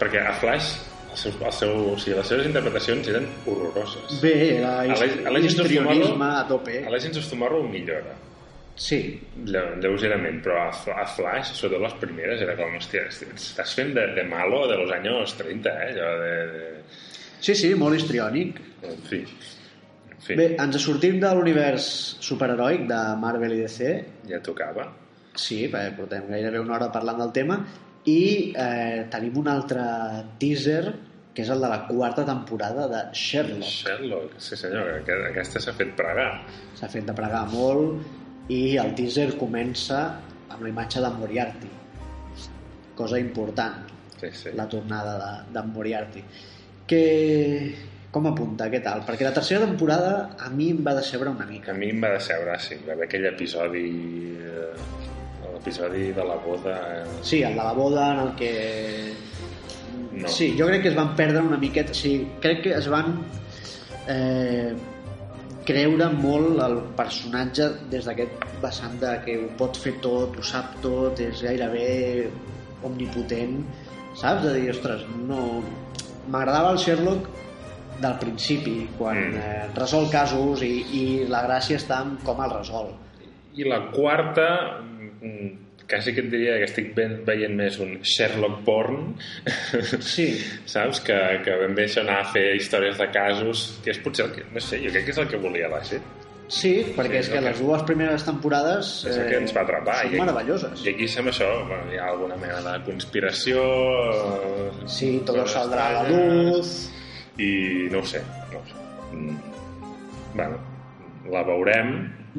Perquè 0.00 0.20
a 0.24 0.32
Flash 0.40 0.70
el 1.10 1.16
seu, 1.18 1.32
el 1.44 1.52
seu, 1.52 1.72
o 1.92 1.96
sigui, 1.98 2.14
les 2.16 2.28
seves 2.30 2.46
interpretacions 2.46 3.08
eren 3.10 3.26
horroroses. 3.50 4.20
Bé, 4.22 4.34
era 4.60 4.76
A 4.80 4.84
Leg- 4.86 5.24
a 5.26 5.30
Legends 5.34 5.58
of 5.58 5.66
histrionisme 5.66 6.04
Tomorrow- 6.12 6.36
a 6.38 6.46
tope. 6.48 6.76
A 6.86 6.90
Legends 6.94 7.18
of 7.18 7.26
Tomorrow 7.28 7.64
millora. 7.68 8.14
Sí, 8.80 9.00
Lle- 9.44 9.74
lleugerament, 9.82 10.38
però 10.44 10.60
a, 10.62 10.68
a 11.02 11.06
Flash, 11.06 11.50
sobretot 11.58 11.82
les 11.82 11.96
primeres, 12.00 12.40
era 12.40 12.54
com, 12.56 12.70
hòstia, 12.78 13.02
estàs 13.10 13.74
fent 13.76 13.90
de, 13.98 14.06
de 14.16 14.24
malo 14.24 14.62
de 14.70 14.76
los 14.78 14.92
años 14.94 15.34
30, 15.36 15.68
eh? 15.68 15.90
Allò 15.90 16.12
de, 16.22 16.34
de... 16.54 16.68
sí, 17.40 17.54
sí, 17.54 17.74
molt 17.74 17.96
histriònic. 17.98 18.60
En 18.86 19.02
fi. 19.08 19.20
En 20.10 20.20
fi, 20.24 20.36
Bé, 20.36 20.46
ens 20.60 20.76
sortim 20.82 21.18
de 21.22 21.30
l'univers 21.34 21.84
superheroic 22.20 22.86
de 22.88 22.98
Marvel 23.20 23.54
i 23.56 23.62
DC. 23.64 23.92
ja 24.28 24.40
tocava. 24.44 24.88
Sí, 25.34 25.68
perquè 25.72 25.94
portem 25.96 26.26
gairebé 26.28 26.60
una 26.60 26.74
hora 26.76 26.90
parlant 26.92 27.18
del 27.22 27.32
tema. 27.32 27.60
I 28.10 28.52
eh, 28.56 29.06
tenim 29.12 29.36
un 29.38 29.48
altre 29.48 29.82
teaser, 30.40 30.94
que 31.34 31.42
és 31.44 31.50
el 31.52 31.60
de 31.62 31.68
la 31.70 31.84
quarta 31.86 32.24
temporada 32.26 32.88
de 32.90 33.02
Sherlock. 33.14 33.62
Sherlock, 33.70 34.32
sí 34.42 34.56
senyor, 34.58 35.02
que 35.06 35.14
aquesta 35.30 35.60
s'ha 35.62 35.72
fet 35.76 35.92
pregar. 35.96 36.30
S'ha 36.78 36.88
fet 36.90 37.06
de 37.06 37.14
pregar 37.14 37.44
molt 37.52 38.50
i 38.50 38.76
el 38.82 38.94
teaser 38.98 39.28
comença 39.38 40.00
amb 40.50 40.62
la 40.64 40.68
imatge 40.72 41.00
de 41.04 41.10
Moriarty. 41.20 41.70
Cosa 42.98 43.18
important, 43.20 43.86
Sí, 44.20 44.28
sí. 44.32 44.50
la 44.54 44.66
tornada 44.68 45.14
de, 45.20 45.52
de 45.54 45.62
Moriarty. 45.72 46.24
Que... 46.90 47.76
Com 48.10 48.26
apunta? 48.26 48.66
Què 48.72 48.80
tal? 48.82 49.04
Perquè 49.06 49.22
la 49.22 49.34
tercera 49.36 49.62
temporada 49.62 50.12
a 50.42 50.48
mi 50.50 50.72
em 50.74 50.80
va 50.86 50.96
decebre 50.96 51.30
una 51.30 51.46
mica. 51.46 51.70
A 51.70 51.78
mi 51.78 51.92
em 51.94 52.00
va 52.02 52.08
decebre, 52.16 52.56
sí, 52.58 52.80
va 52.86 52.96
haver 52.96 53.06
aquell 53.06 53.28
episodi... 53.30 53.84
eh, 54.42 54.72
L'episodi 55.52 56.08
de 56.16 56.24
la 56.26 56.34
boda... 56.42 56.74
eh, 56.96 57.18
Sí, 57.22 57.42
el 57.46 57.54
de 57.54 57.62
la 57.62 57.72
boda 57.76 58.08
en 58.14 58.20
el 58.24 58.32
que... 58.34 58.54
No. 60.20 60.28
Sí, 60.28 60.54
jo 60.58 60.66
crec 60.66 60.82
que 60.82 60.90
es 60.90 60.96
van 60.98 61.14
perdre 61.16 61.42
una 61.46 61.58
miqueta... 61.60 61.94
Sí, 61.94 62.16
crec 62.42 62.64
que 62.64 62.72
es 62.74 62.88
van 62.90 63.14
eh, 64.10 64.72
creure 65.68 66.08
molt 66.16 66.58
el 66.64 66.78
personatge 66.98 67.68
des 67.92 68.08
d'aquest 68.08 68.48
vessant 68.64 68.96
de 69.02 69.12
que 69.24 69.36
ho 69.38 69.46
pot 69.60 69.78
fer 69.78 69.94
tot, 70.02 70.34
ho 70.34 70.42
sap 70.50 70.74
tot, 70.82 71.20
és 71.22 71.44
gairebé 71.46 71.86
omnipotent, 72.88 73.60
saps? 74.18 74.42
De 74.48 74.56
dir, 74.58 74.72
ostres, 74.74 75.06
no... 75.28 75.60
M'agradava 76.28 76.72
el 76.72 76.78
Sherlock 76.78 77.28
del 78.00 78.14
principi, 78.20 78.88
quan 78.98 79.16
Mm. 79.30 79.36
eh, 79.36 79.66
resol 79.76 80.10
casos 80.10 80.62
i, 80.62 80.84
i 80.92 81.02
la 81.28 81.42
gràcia 81.46 81.76
està 81.76 82.02
en 82.02 82.16
com 82.24 82.40
el 82.44 82.50
resol. 82.50 82.92
I 83.56 83.64
la 83.64 83.80
quarta, 83.90 84.80
mm, 85.20 85.50
quasi 85.90 86.14
que 86.14 86.20
et 86.20 86.30
diria 86.30 86.56
que 86.58 86.64
estic 86.64 86.94
veient 87.26 87.54
més 87.56 87.78
un 87.80 87.98
Sherlock 88.02 88.62
porn, 88.64 89.16
Sí, 90.00 90.38
saps? 90.66 91.00
Que, 91.00 91.40
que 91.44 91.56
bé 91.74 91.84
això 91.84 92.00
anar 92.00 92.20
a 92.20 92.32
fer 92.32 92.54
històries 92.56 92.96
de 92.98 93.10
casos, 93.10 93.80
que 93.84 93.90
és 93.90 93.98
potser 93.98 94.26
el 94.26 94.32
que, 94.32 94.44
no 94.54 94.60
sé, 94.60 94.78
jo 94.84 94.90
crec 94.90 95.04
que 95.04 95.10
és 95.10 95.18
el 95.18 95.28
que 95.28 95.36
volia 95.36 95.68
la 95.68 95.82
gent. 95.84 96.02
Sí, 96.50 96.70
perquè 96.96 97.12
Sí, 97.12 97.18
és 97.20 97.28
que 97.30 97.34
que- 97.38 97.40
les 97.46 97.60
dues 97.62 97.82
primeres 97.86 98.24
temporades 98.26 98.88
És 99.06 99.16
el 99.16 99.28
que 99.30 99.36
ens 99.38 99.52
va 99.56 99.62
atrapar. 99.62 100.00
són 100.02 100.14
I- 100.16 100.18
meravelloses. 100.18 100.84
I 100.84 100.88
aquí 100.96 101.06
sembla 101.08 101.30
això, 101.32 101.48
bueno, 101.68 101.92
hi 101.92 101.98
ha 101.98 102.08
alguna 102.10 102.36
mena 102.36 102.58
de 102.72 102.84
conspiració... 102.84 103.62
eh, 103.62 104.70
Sí, 104.90 105.22
tot 105.24 105.46
saldrà 105.46 105.86
a 105.88 105.92
la 106.02 106.08
luz. 106.10 106.72
I 107.38 107.86
no 107.92 108.00
ho 108.00 108.04
sé, 108.04 108.20
no 108.52 108.58
ho 108.58 108.64
sé. 108.66 108.74
Mm. 109.14 109.36
Bueno, 110.34 110.58
la 111.30 111.42
veurem, 111.46 111.92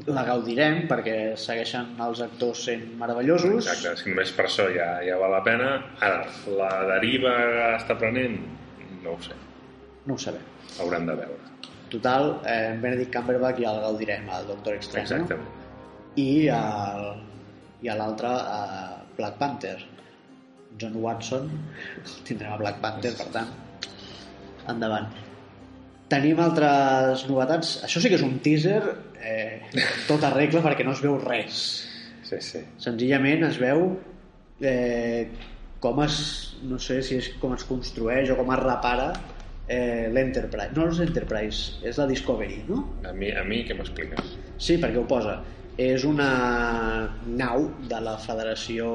la 0.07 0.23
gaudirem 0.27 0.85
perquè 0.89 1.15
segueixen 1.39 1.95
els 1.99 2.21
actors 2.21 2.65
sent 2.67 2.85
meravellosos. 2.99 3.65
Exacte, 3.65 3.95
si 4.03 4.09
només 4.11 4.31
per 4.35 4.45
això 4.47 4.67
ja, 4.75 4.89
ja 5.07 5.17
val 5.19 5.31
la 5.31 5.41
pena. 5.43 5.71
Ara, 6.01 6.25
la 6.59 6.69
deriva 6.95 7.33
que 7.37 7.69
està 7.79 7.97
prenent, 7.97 8.37
no 9.03 9.15
ho 9.15 9.21
sé, 9.23 9.35
No 10.05 10.15
ho 10.15 10.17
sabem. 10.17 10.43
haurem 10.79 11.05
de 11.07 11.15
veure. 11.15 11.40
Total, 11.91 12.29
eh, 12.47 12.71
en 12.73 12.81
Benedict 12.83 13.11
Cumberbatch 13.13 13.59
ja 13.63 13.73
el 13.75 13.81
gaudirem, 13.83 14.29
el 14.31 14.45
Doctor 14.47 14.77
Strange, 14.79 15.17
no? 15.17 15.25
Exactament. 15.25 15.57
i 16.19 16.47
el, 16.51 17.03
i 17.83 17.89
a 17.91 17.95
l'altre 17.99 18.29
a 18.31 18.61
Black 19.17 19.37
Panther 19.39 19.77
John 20.79 20.95
Watson 21.03 21.49
el 21.51 22.15
tindrem 22.27 22.51
a 22.51 22.57
Black 22.59 22.81
Panther 22.83 23.13
per 23.19 23.27
tant 23.31 23.51
endavant 24.71 25.07
tenim 26.11 26.39
altres 26.43 27.23
novetats 27.29 27.77
això 27.87 28.01
sí 28.03 28.11
que 28.11 28.19
és 28.19 28.25
un 28.27 28.37
teaser 28.43 28.81
eh, 29.23 29.61
tota 30.09 30.33
regla 30.35 30.63
perquè 30.65 30.83
no 30.87 30.91
es 30.97 31.03
veu 31.03 31.15
res 31.23 31.61
Sí, 32.27 32.37
sí. 32.43 32.59
senzillament 32.79 33.43
es 33.47 33.57
veu 33.59 33.89
eh, 34.63 35.27
com 35.83 35.99
es 36.03 36.17
no 36.63 36.77
sé 36.79 37.01
si 37.03 37.17
és 37.19 37.31
com 37.41 37.55
es 37.55 37.63
construeix 37.67 38.31
o 38.31 38.37
com 38.39 38.51
es 38.55 38.61
repara 38.63 39.09
eh, 39.71 40.09
l'Enterprise 40.11 40.75
no 40.75 40.89
és 40.91 40.99
l'Enterprise, 40.99 41.79
és 41.87 41.97
la 42.01 42.05
Discovery 42.09 42.61
no? 42.67 42.83
A 43.07 43.13
mi, 43.15 43.31
a 43.31 43.43
mi 43.47 43.63
què 43.67 43.77
m'expliques? 43.77 44.35
Sí, 44.61 44.75
perquè 44.81 44.99
ho 44.99 45.07
posa. 45.09 45.39
És 45.79 46.03
una 46.05 46.27
nau 47.25 47.69
de 47.89 47.99
la 48.03 48.17
Federació 48.21 48.91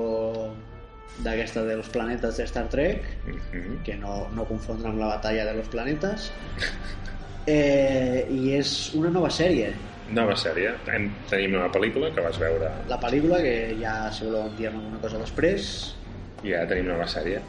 d'aquesta 1.25 1.63
dels 1.65 1.89
planetes 1.89 2.37
de 2.37 2.45
Star 2.47 2.67
Trek, 2.69 3.07
Mhm. 3.27 3.83
que 3.83 3.97
no, 3.97 4.29
no 4.37 4.45
confondre 4.45 4.89
amb 4.91 4.99
la 5.01 5.07
batalla 5.17 5.47
de 5.49 5.55
los 5.57 5.69
planetes, 5.73 6.31
eh, 7.47 8.27
i 8.31 8.53
és 8.59 8.93
una 8.95 9.11
nova 9.11 9.31
sèrie. 9.33 9.73
Nova 10.13 10.37
sèrie. 10.39 10.71
En, 10.95 11.09
tenim 11.31 11.57
una 11.59 11.71
pel·lícula 11.73 12.13
que 12.15 12.23
vas 12.23 12.37
veure 12.39 12.69
La 12.89 12.99
pel·lícula, 13.03 13.41
que 13.43 13.75
ja 13.81 13.97
si 14.15 14.25
voleu 14.29 14.45
en 14.47 14.57
diem 14.59 14.77
alguna 14.79 15.01
cosa 15.03 15.19
després, 15.19 15.97
i 16.45 16.53
ara 16.55 16.69
tenim 16.71 16.87
nova 16.93 17.09
sèrie. 17.11 17.41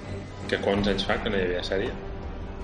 Que 0.50 0.58
quants 0.64 0.88
anys 0.90 1.06
fa 1.06 1.20
que 1.22 1.30
no 1.30 1.38
hi 1.38 1.44
havia 1.50 1.62
sèrie? 1.68 1.92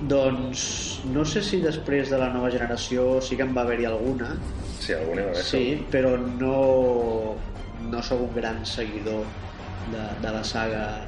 Doncs 0.02 1.02
no 1.14 1.24
sé 1.26 1.42
si 1.46 1.60
després 1.62 2.10
de 2.10 2.18
la 2.20 2.30
nova 2.34 2.50
generació 2.52 3.22
sí 3.22 3.38
que 3.38 3.44
en 3.46 3.54
va 3.56 3.62
haver-hi 3.64 3.86
alguna, 3.86 4.36
Sí, 4.84 4.92
alguna 4.94 5.24
va 5.24 5.30
haver. 5.32 5.44
Sí, 5.48 5.86
però 5.92 6.18
no, 6.20 7.36
no 7.90 8.02
sóc 8.04 8.20
un 8.26 8.34
gran 8.36 8.66
seguidor 8.66 9.24
de, 9.94 10.02
de 10.20 10.32
la 10.34 10.44
saga 10.44 11.06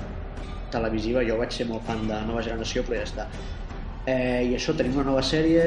televisiva. 0.72 1.24
Jo 1.28 1.36
vaig 1.42 1.52
ser 1.52 1.66
molt 1.68 1.84
fan 1.88 2.06
de 2.08 2.22
Nova 2.28 2.44
Generació, 2.46 2.86
però 2.88 3.02
ja 3.02 3.08
està. 3.10 3.26
Eh, 4.08 4.46
I 4.52 4.56
això, 4.56 4.76
tenim 4.78 4.96
una 4.96 5.10
nova 5.10 5.24
sèrie, 5.26 5.66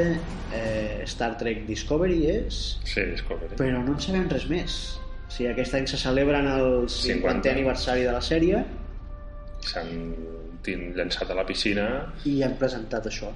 eh, 0.56 1.02
Star 1.10 1.34
Trek 1.36 1.66
Discovery 1.68 2.22
és, 2.32 2.78
Sí, 2.86 3.04
Discovery. 3.10 3.56
però 3.60 3.82
no 3.84 3.92
en 3.92 4.00
sabem 4.00 4.28
res 4.30 4.48
més. 4.48 4.78
O 5.28 5.30
sigui, 5.34 5.50
aquest 5.52 5.74
any 5.74 5.86
se 5.90 5.98
celebren 6.00 6.46
el 6.48 6.86
50è 6.88 7.18
50. 7.18 7.50
aniversari 7.52 8.06
de 8.08 8.12
la 8.16 8.22
sèrie 8.24 8.64
S'han 9.68 9.90
tin- 10.62 10.92
llançat 10.96 11.30
a 11.30 11.36
la 11.38 11.44
piscina 11.46 11.88
i 12.28 12.42
han 12.42 12.56
presentat 12.60 13.06
això. 13.10 13.30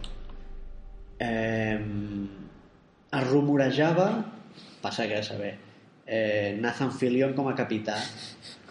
Eh, 1.18 1.78
es 3.12 3.26
rumorejava, 3.30 4.08
passa 4.82 5.06
que 5.06 5.18
a 5.18 5.22
saber, 5.22 5.54
eh, 6.06 6.56
Nathan 6.60 6.92
Fillion 6.92 7.34
com 7.34 7.48
a 7.48 7.54
capità. 7.54 7.96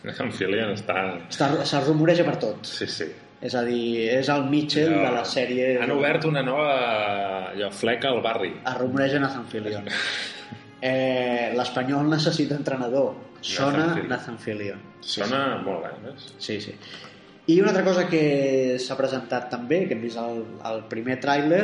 en 0.04 0.32
Filian 0.34 0.72
està... 0.74 0.95
Està, 1.30 1.52
se 1.66 1.80
rumoreja 1.86 2.24
per 2.26 2.38
tot. 2.41 2.66
Sí, 2.66 2.88
sí. 2.89 3.06
És 3.41 3.54
a 3.58 3.62
dir, 3.66 4.10
és 4.14 4.28
el 4.30 4.43
Mitchell 4.49 4.91
de 4.93 5.12
la 5.14 5.24
sèrie... 5.26 5.76
Han 5.82 5.91
obert 5.93 6.26
una 6.30 6.41
nova 6.45 6.72
allò, 7.52 7.70
fleca 7.74 8.10
al 8.10 8.22
barri. 8.22 8.52
Es 8.66 8.78
rumoreja 8.78 9.20
Nathan 9.22 9.45
Fillion. 9.49 9.88
Eh, 10.82 11.52
L'Espanyol 11.58 12.10
necessita 12.10 12.56
entrenador. 12.58 13.14
Sona 13.41 13.88
Fillion. 13.93 14.10
Nathan 14.10 14.38
Fillion. 14.41 14.82
Sona 15.02 15.41
molt, 15.62 15.86
eh? 15.86 15.95
Ves? 16.10 16.28
Sí, 16.38 16.60
sí. 16.62 16.76
I 17.48 17.60
una 17.62 17.72
altra 17.72 17.84
cosa 17.84 18.06
que 18.10 18.78
s'ha 18.80 18.98
presentat 19.00 19.50
també, 19.50 19.86
que 19.88 19.96
hem 19.98 20.04
vist 20.06 20.20
el, 20.22 20.44
el 20.70 20.84
primer 20.92 21.18
tràiler, 21.24 21.64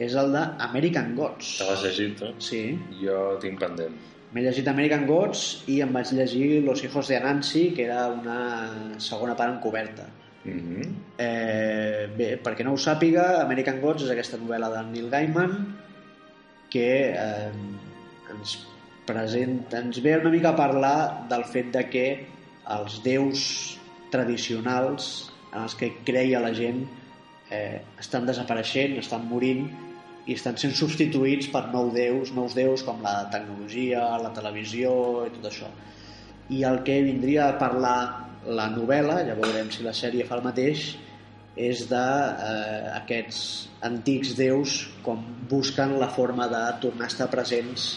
és 0.00 0.14
el 0.16 0.32
de 0.32 0.44
American 0.64 1.12
Gods. 1.18 1.58
Te 1.58 1.66
l'has 1.68 1.82
llegit, 1.84 2.16
tu? 2.16 2.30
Sí, 2.40 2.62
Jo 3.02 3.36
tinc 3.42 3.60
pendent. 3.60 3.98
m'he 4.30 4.44
llegit 4.44 4.68
American 4.70 5.06
Gods 5.08 5.64
i 5.66 5.80
em 5.82 5.92
vaig 5.92 6.12
llegir 6.14 6.62
Los 6.62 6.84
hijos 6.84 7.08
de 7.10 7.16
Anansi, 7.16 7.72
que 7.74 7.82
era 7.84 8.06
una 8.08 8.98
segona 8.98 9.34
part 9.36 9.56
encoberta. 9.56 10.06
Mm 10.44 10.60
-hmm. 10.60 10.92
Eh, 11.18 12.08
bé, 12.16 12.40
perquè 12.42 12.64
no 12.64 12.72
ho 12.72 12.76
sàpiga, 12.76 13.42
American 13.42 13.80
Gods 13.80 14.04
és 14.04 14.10
aquesta 14.10 14.38
novel·la 14.38 14.70
de 14.70 14.82
Neil 14.90 15.10
Gaiman 15.10 15.76
que 16.70 17.10
eh, 17.10 17.52
ens 18.30 18.66
presenta, 19.04 19.80
ens 19.80 20.00
ve 20.02 20.16
una 20.16 20.30
mica 20.30 20.50
a 20.50 20.56
parlar 20.56 21.26
del 21.28 21.44
fet 21.44 21.72
de 21.72 21.88
que 21.90 22.26
els 22.68 23.02
déus 23.02 23.79
tradicionals 24.12 25.30
en 25.50 25.62
els 25.64 25.76
que 25.78 25.92
creia 26.06 26.40
la 26.42 26.52
gent 26.54 26.82
eh, 27.50 27.80
estan 28.00 28.26
desapareixent, 28.28 28.96
estan 29.02 29.26
morint 29.30 29.66
i 30.28 30.36
estan 30.36 30.58
sent 30.60 30.74
substituïts 30.78 31.50
per 31.50 31.66
nous 31.72 31.92
déus, 31.94 32.32
nous 32.36 32.54
déus 32.54 32.84
com 32.86 33.00
la 33.02 33.16
tecnologia, 33.32 34.04
la 34.22 34.32
televisió 34.36 34.92
i 35.26 35.34
tot 35.36 35.48
això. 35.50 35.70
I 36.50 36.64
el 36.66 36.82
que 36.86 37.00
vindria 37.06 37.48
a 37.48 37.56
parlar 37.58 37.98
la 38.46 38.68
novel·la, 38.72 39.20
ja 39.26 39.38
veurem 39.38 39.70
si 39.72 39.86
la 39.86 39.94
sèrie 39.96 40.26
fa 40.28 40.38
el 40.38 40.46
mateix, 40.46 40.92
és 41.60 41.82
de 41.90 42.04
eh, 42.46 42.84
aquests 43.00 43.40
antics 43.86 44.36
déus 44.38 44.84
com 45.04 45.22
busquen 45.50 45.96
la 45.98 46.08
forma 46.14 46.46
de 46.48 46.62
tornar 46.84 47.08
a 47.08 47.12
estar 47.12 47.26
presents 47.32 47.96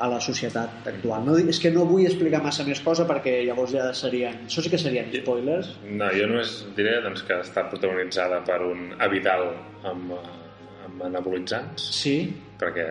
a 0.00 0.08
la 0.08 0.18
societat 0.24 0.86
actual. 0.88 1.24
No, 1.26 1.36
és 1.38 1.58
que 1.60 1.70
no 1.74 1.84
vull 1.88 2.06
explicar 2.08 2.40
massa 2.42 2.64
més 2.64 2.80
cosa 2.80 3.04
perquè 3.08 3.42
llavors 3.44 3.74
ja 3.76 3.90
serien... 3.96 4.46
Això 4.48 4.64
sí 4.64 4.72
que 4.72 4.80
serien 4.80 5.10
spoilers. 5.12 5.74
No, 5.84 6.08
jo 6.16 6.28
només 6.30 6.54
diré 6.76 6.98
doncs, 7.04 7.22
que 7.28 7.36
està 7.44 7.66
protagonitzada 7.68 8.40
per 8.46 8.60
un 8.64 8.94
Avidal 9.04 9.50
amb, 9.90 10.14
eh, 10.16 10.38
amb 10.86 11.04
anabolitzants, 11.10 11.90
Sí, 12.00 12.14
perquè, 12.60 12.86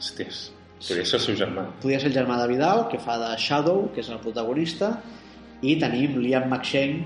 hòsties, 0.00 0.42
podria 0.80 1.06
ser 1.06 1.18
el 1.20 1.24
seu 1.28 1.38
germà. 1.44 1.68
podria 1.82 2.00
ser 2.02 2.10
el 2.10 2.18
germà 2.18 2.40
de 2.42 2.48
Vidal, 2.50 2.86
que 2.90 2.98
fa 2.98 3.18
de 3.22 3.30
Shadow, 3.38 3.88
que 3.94 4.02
és 4.02 4.10
el 4.10 4.18
protagonista, 4.24 4.94
i 5.62 5.76
tenim 5.78 6.18
Liam 6.18 6.48
McShane, 6.50 7.04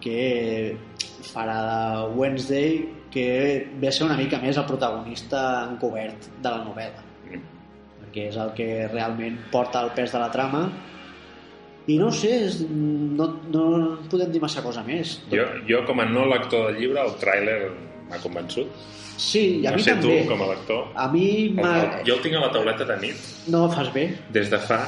que 0.00 0.76
farà 1.30 1.58
de 1.66 2.18
Wednesday, 2.18 2.80
que 3.10 3.26
ve 3.78 3.88
a 3.88 3.92
ser 3.92 4.06
una 4.06 4.16
mica 4.16 4.38
més 4.40 4.56
el 4.56 4.64
protagonista 4.66 5.66
encobert 5.68 6.30
de 6.40 6.48
la 6.48 6.62
novel·la, 6.64 7.02
Perquè 8.10 8.24
és 8.26 8.36
el 8.42 8.48
que 8.58 8.88
realment 8.90 9.36
porta 9.52 9.84
el 9.86 9.92
pes 9.94 10.10
de 10.10 10.18
la 10.18 10.30
trama, 10.34 10.64
i 11.86 11.96
no 11.98 12.10
sé, 12.14 12.30
és, 12.48 12.56
no, 12.70 13.26
no 13.54 13.62
podem 14.10 14.32
dir 14.34 14.40
massa 14.42 14.62
cosa 14.62 14.82
més. 14.86 15.20
Jo, 15.30 15.44
jo, 15.68 15.84
com 15.86 16.02
a 16.02 16.06
no 16.10 16.24
lector 16.26 16.66
del 16.72 16.80
llibre, 16.82 17.04
el 17.06 17.14
tràiler 17.22 17.54
m'ha 18.10 18.18
convençut. 18.22 18.66
Sí, 19.20 19.60
i 19.62 19.66
a 19.68 19.70
no 19.70 19.78
mi 19.78 19.84
sé 19.84 19.94
també. 19.94 20.18
tu, 20.24 20.28
com 20.32 20.42
a 20.42 20.48
lector. 20.50 20.82
A 20.98 21.06
mi 21.12 21.24
m'ha... 21.54 22.02
jo 22.06 22.16
el 22.16 22.22
tinc 22.24 22.34
a 22.34 22.42
la 22.42 22.50
tauleta 22.54 22.86
de 22.88 22.96
nit 23.02 23.26
No, 23.52 23.66
fas 23.70 23.90
bé, 23.94 24.08
des 24.32 24.50
de 24.50 24.58
fa 24.58 24.80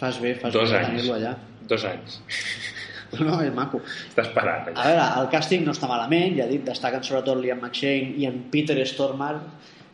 fas 0.00 0.20
bé, 0.22 0.34
fas 0.40 0.52
dos 0.54 0.70
bé 0.72 0.78
anys. 0.84 1.08
allà. 1.10 1.34
Dos 1.68 1.84
anys. 1.84 2.20
No, 3.20 3.36
és 3.40 3.52
maco. 3.54 3.78
Està 4.10 4.24
esperant. 4.26 4.66
A 4.66 4.72
Allà. 4.82 4.86
veure, 4.90 5.04
el 5.22 5.28
càsting 5.30 5.62
no 5.64 5.70
està 5.72 5.86
malament, 5.88 6.34
ja 6.36 6.44
dit, 6.50 6.64
destaquen 6.66 7.04
sobretot 7.06 7.38
Liam 7.38 7.60
McShane 7.62 8.16
i 8.18 8.26
en 8.26 8.40
Peter 8.50 8.74
Stormare, 8.84 9.38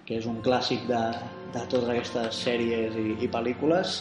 que 0.09 0.17
és 0.17 0.25
un 0.27 0.39
clàssic 0.43 0.87
de, 0.89 1.01
de 1.53 1.63
totes 1.69 1.89
aquestes 1.93 2.43
sèries 2.47 2.97
i, 2.99 3.07
i 3.25 3.31
pel·lícules. 3.31 4.01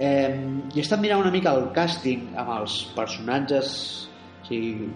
Eh, 0.00 0.34
I 0.72 0.78
he 0.78 0.82
estat 0.82 1.00
mirant 1.02 1.22
una 1.22 1.32
mica 1.34 1.52
el 1.56 1.68
càsting 1.76 2.32
amb 2.40 2.54
els 2.58 2.78
personatges, 2.96 3.72
o 4.42 4.48
sigui, 4.48 4.90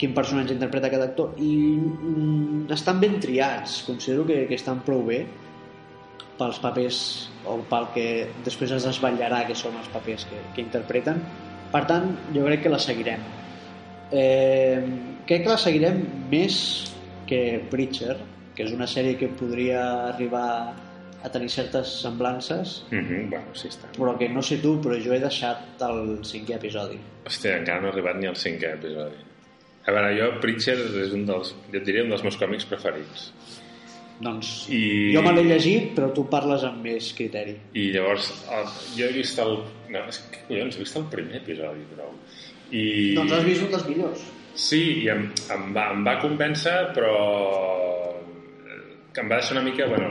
quin 0.00 0.16
personatge 0.16 0.56
interpreta 0.56 0.88
aquest 0.88 1.06
actor, 1.10 1.36
i 1.40 1.52
mm, 1.76 2.70
estan 2.76 3.00
ben 3.02 3.18
triats, 3.20 3.82
considero 3.88 4.24
que, 4.28 4.44
que 4.48 4.56
estan 4.56 4.80
prou 4.86 5.04
bé 5.08 5.24
pels 6.40 6.60
papers 6.62 7.00
o 7.48 7.58
pel 7.68 7.90
que 7.92 8.06
després 8.46 8.72
es 8.72 8.86
desvetllarà 8.88 9.42
que 9.48 9.56
són 9.58 9.76
els 9.76 9.90
papers 9.92 10.24
que, 10.28 10.40
que 10.56 10.64
interpreten. 10.64 11.20
Per 11.70 11.84
tant, 11.88 12.08
jo 12.32 12.46
crec 12.46 12.64
que 12.64 12.72
la 12.72 12.80
seguirem. 12.80 13.22
Eh, 14.10 14.80
crec 15.28 15.44
que 15.44 15.52
la 15.52 15.60
seguirem 15.60 16.00
més 16.32 16.56
que 17.28 17.60
Preacher 17.70 18.16
que 18.60 18.66
és 18.66 18.74
una 18.76 18.88
sèrie 18.90 19.16
que 19.16 19.30
podria 19.40 19.82
arribar 20.10 20.74
a 21.22 21.30
tenir 21.30 21.50
certes 21.50 22.00
semblances 22.02 22.84
Mm 22.90 23.04
-hmm, 23.04 23.30
bueno, 23.30 23.54
sí 23.54 23.68
està. 23.68 23.88
però 23.98 24.16
que 24.18 24.28
no 24.28 24.42
sé 24.42 24.58
tu, 24.58 24.80
però 24.80 24.96
jo 25.04 25.12
he 25.12 25.20
deixat 25.20 25.82
el 25.82 26.18
cinquè 26.24 26.56
episodi 26.56 26.98
Hòstia, 27.26 27.58
encara 27.58 27.80
no 27.80 27.88
he 27.88 27.90
arribat 27.92 28.16
ni 28.16 28.26
al 28.26 28.34
cinquè 28.36 28.74
episodi. 28.74 29.16
A 29.86 29.92
veure, 29.92 30.16
jo, 30.18 30.40
Preacher 30.40 30.76
és 31.04 31.12
un 31.12 31.24
dels, 31.26 31.54
jo 31.72 31.78
et 31.78 31.84
diria 31.84 32.02
un 32.02 32.10
dels 32.10 32.22
meus 32.22 32.36
còmics 32.36 32.64
preferits. 32.64 33.32
doncs 34.20 34.66
I... 34.68 35.12
jo 35.14 35.22
me 35.22 35.32
l'he 35.32 35.44
llegit 35.44 35.94
però 35.96 36.12
tu 36.12 36.28
parles 36.28 36.64
amb 36.64 36.82
més 36.84 37.12
criteri 37.16 37.56
I 37.72 37.92
llavors, 37.92 38.28
el, 38.52 38.66
jo 38.98 39.06
he 39.06 39.12
vist 39.12 39.38
el... 39.38 39.58
No, 39.88 39.98
és 40.08 40.18
que, 40.30 40.38
collons, 40.48 40.76
he 40.76 40.78
vist 40.78 40.96
el 40.96 41.04
primer 41.04 41.36
episodi, 41.36 41.80
però... 41.94 42.10
I... 42.70 43.14
doncs 43.14 43.32
has 43.32 43.44
vist 43.44 43.62
un 43.62 43.70
dels 43.70 43.88
millors 43.88 44.20
Sí, 44.54 45.04
i 45.04 45.08
em, 45.08 45.32
em, 45.54 45.74
va, 45.74 45.90
em 45.94 46.04
va 46.04 46.18
convèncer, 46.20 46.92
però 46.94 47.14
eh, 48.66 48.80
que 49.14 49.20
em 49.22 49.30
va 49.30 49.38
deixar 49.38 49.56
una 49.56 49.64
mica, 49.70 49.86
bueno, 49.86 50.10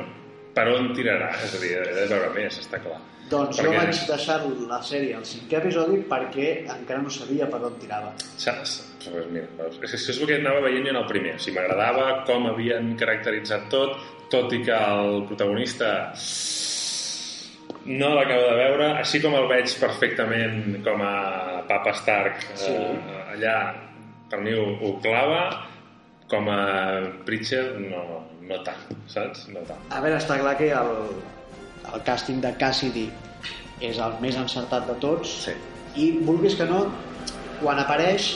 per 0.56 0.68
on 0.74 0.92
tirarà, 0.98 1.30
és 1.46 1.56
a 1.56 1.60
dir, 1.62 1.72
he 1.78 1.94
de 2.00 2.08
veure 2.12 2.30
més, 2.36 2.60
està 2.60 2.80
clar. 2.84 3.00
Doncs 3.30 3.60
jo 3.60 3.70
Perquè- 3.70 3.78
vaig 3.86 4.00
deixar 4.10 4.38
la 4.68 4.80
sèrie 4.82 5.14
al 5.16 5.24
cinquè 5.24 5.60
episodi 5.60 6.00
perquè 6.10 6.48
encara 6.66 7.02
no 7.04 7.10
sabia 7.14 7.46
per 7.50 7.60
on 7.68 7.76
tirava. 7.80 8.14
Saps? 8.42 8.80
Pues 9.04 9.28
mira, 9.32 9.46
veus? 9.60 9.76
és, 9.84 9.92
que 9.92 10.12
és 10.12 10.20
el 10.20 10.28
que 10.28 10.40
anava 10.40 10.62
veient 10.66 10.84
jo 10.88 10.90
en 10.90 10.96
el 11.04 11.06
primer. 11.08 11.36
O 11.36 11.40
sigui, 11.40 11.56
m'agradava 11.60 12.24
com 12.26 12.48
havien 12.50 12.96
caracteritzat 12.98 13.70
tot, 13.70 13.98
tot 14.32 14.52
i 14.58 14.64
que 14.66 14.74
el 14.74 15.26
protagonista 15.30 15.92
no 17.86 18.10
l'acabo 18.16 18.42
de 18.50 18.56
veure, 18.60 18.88
així 19.00 19.22
com 19.24 19.34
el 19.38 19.48
veig 19.50 19.72
perfectament 19.80 20.82
com 20.86 21.02
a 21.06 21.64
Papa 21.70 21.94
Stark 21.98 22.42
Sí. 22.56 22.72
eh, 22.72 23.34
allà, 23.36 23.56
per 24.30 24.40
mi 24.42 24.54
ho, 24.54 24.66
ho 24.82 25.00
clava, 25.02 25.66
com 26.30 26.50
a 26.50 26.60
Preacher 27.26 27.64
no, 27.80 28.04
no 28.50 28.60
tant, 28.66 28.86
saps? 29.12 29.48
No 29.54 29.62
tant. 29.70 29.82
A 29.94 30.02
veure, 30.04 30.18
està 30.20 30.40
clar 30.42 30.56
que 30.60 30.72
el, 30.74 30.94
el 31.94 32.04
càsting 32.08 32.42
de 32.44 32.52
Cassidy 32.62 33.08
és 33.86 34.00
el 34.04 34.18
més 34.24 34.36
encertat 34.40 34.88
de 34.90 34.96
tots 35.04 35.30
Sí. 35.46 35.54
i 35.96 36.10
vulguis 36.28 36.56
que 36.60 36.66
no, 36.70 36.84
quan 37.62 37.80
apareix 37.82 38.32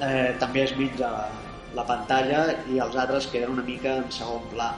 eh, 0.00 0.34
també 0.40 0.64
es 0.66 0.74
menja 0.76 1.08
la, 1.12 1.24
la 1.78 1.84
pantalla 1.88 2.42
i 2.72 2.78
els 2.82 2.96
altres 2.96 3.26
queden 3.32 3.54
una 3.56 3.64
mica 3.64 3.96
en 4.02 4.10
segon 4.12 4.44
pla 4.52 4.70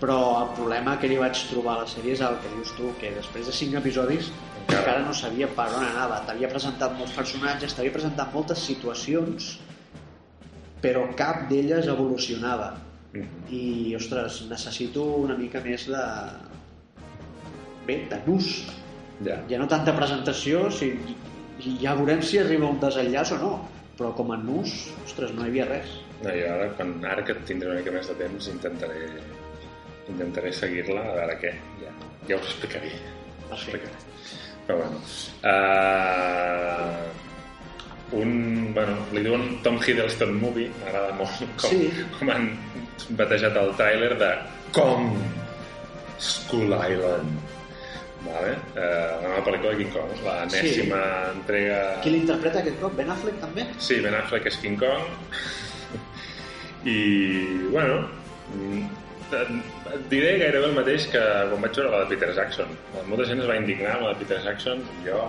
però 0.00 0.16
el 0.40 0.52
problema 0.56 0.94
que 0.96 1.10
li 1.12 1.18
vaig 1.20 1.36
trobar 1.50 1.74
a 1.74 1.82
la 1.82 1.88
sèrie 1.90 2.14
és 2.16 2.22
el 2.24 2.38
que 2.40 2.50
dius 2.54 2.70
tu, 2.78 2.88
que 3.00 3.10
després 3.12 3.44
de 3.50 3.52
cinc 3.52 3.74
episodis 3.76 4.30
Encara. 4.30 4.78
encara 4.78 5.02
no 5.04 5.12
sabia 5.16 5.48
per 5.58 5.66
on 5.76 5.84
anava 5.84 6.22
t'havia 6.28 6.48
presentat 6.48 6.94
molts 6.96 7.12
personatges, 7.12 7.74
t'havia 7.76 7.92
presentat 7.92 8.32
moltes 8.32 8.62
situacions 8.64 9.58
però 10.80 11.04
cap 11.20 11.44
d'elles 11.50 11.90
evolucionava 11.92 12.70
I, 13.50 13.94
ostres, 13.98 14.32
necessito 14.50 15.02
una 15.24 15.36
mica 15.38 15.58
més 15.64 15.82
de... 15.90 16.04
bé, 17.86 17.96
de 18.10 18.18
nus 18.26 18.46
Ja. 19.20 19.36
ja 19.50 19.58
no 19.60 19.66
tanta 19.68 19.92
presentació 19.92 20.70
si, 20.72 20.86
i 21.60 21.74
ja 21.82 21.92
veurem 21.98 22.22
si 22.24 22.38
arriba 22.40 22.70
un 22.70 22.78
desenllaç 22.80 23.32
o 23.36 23.38
no 23.42 23.50
però 23.98 24.14
com 24.16 24.30
a 24.32 24.36
nus, 24.40 24.70
ostres, 25.04 25.30
no 25.36 25.44
hi 25.44 25.48
havia 25.50 25.66
res 25.68 25.88
No, 26.22 26.30
jo 26.32 26.46
ara, 26.54 26.66
quan, 26.78 26.88
ara 27.04 27.22
que 27.24 27.34
tindré 27.48 27.68
una 27.68 27.78
mica 27.80 27.92
més 27.92 28.06
de 28.08 28.14
temps, 28.16 28.48
intentaré, 28.52 29.00
intentaré 30.12 30.52
seguir-la, 30.52 31.00
a 31.00 31.14
veure 31.16 31.36
què. 31.40 31.52
Ja, 31.80 31.90
ja 32.28 32.36
us 32.36 32.44
explicaré. 32.50 32.90
Us 33.46 33.52
explicaré. 33.56 33.96
Però 34.66 34.76
bueno. 34.82 34.96
Uh, 35.48 37.00
un, 38.20 38.30
bueno, 38.76 38.94
li 39.16 39.22
diuen 39.24 39.42
Tom 39.64 39.76
Hiddleston 39.80 40.32
Movie, 40.42 40.68
m'agrada 40.82 41.12
molt 41.16 41.40
com, 41.62 41.70
Sí. 41.72 41.88
com 42.18 42.26
han 42.34 42.44
batejat 43.18 43.56
el 43.60 43.72
tràiler 43.78 44.12
de 44.20 44.30
Kong 44.76 45.14
Skull 46.20 46.74
Island. 46.76 47.38
Vale? 48.20 48.52
Uh, 48.76 48.80
la 49.22 49.28
nova 49.30 49.42
pel·lícula 49.46 49.70
de 49.72 49.78
King 49.80 49.92
Kong, 49.94 50.10
l'enèsima 50.26 50.98
entrega... 51.32 51.78
qui 52.04 52.10
l'interpreta 52.12 52.60
aquest 52.60 52.76
cop? 52.82 52.92
Ben 52.98 53.08
Affleck 53.10 53.38
també? 53.40 53.64
Sí, 53.80 53.96
Ben 54.04 54.14
Affleck 54.18 54.46
és 54.50 54.58
King 54.60 54.76
Kong. 54.80 55.06
I, 56.84 56.98
bueno, 57.72 58.02
et- 59.32 59.94
et 59.94 60.04
diré 60.12 60.36
gairebé 60.40 60.66
el 60.68 60.76
mateix 60.76 61.06
que 61.12 61.20
quan 61.50 61.64
vaig 61.64 61.74
veure 61.76 61.90
la 61.92 62.02
de 62.04 62.12
Peter 62.14 62.30
Jackson. 62.36 62.70
Molta 63.08 63.24
gent 63.28 63.40
es 63.40 63.48
va 63.48 63.56
indignar 63.56 63.96
amb 63.96 64.06
la 64.08 64.12
de 64.14 64.20
Peter 64.24 64.40
Jackson. 64.44 64.84
Jo, 65.04 65.24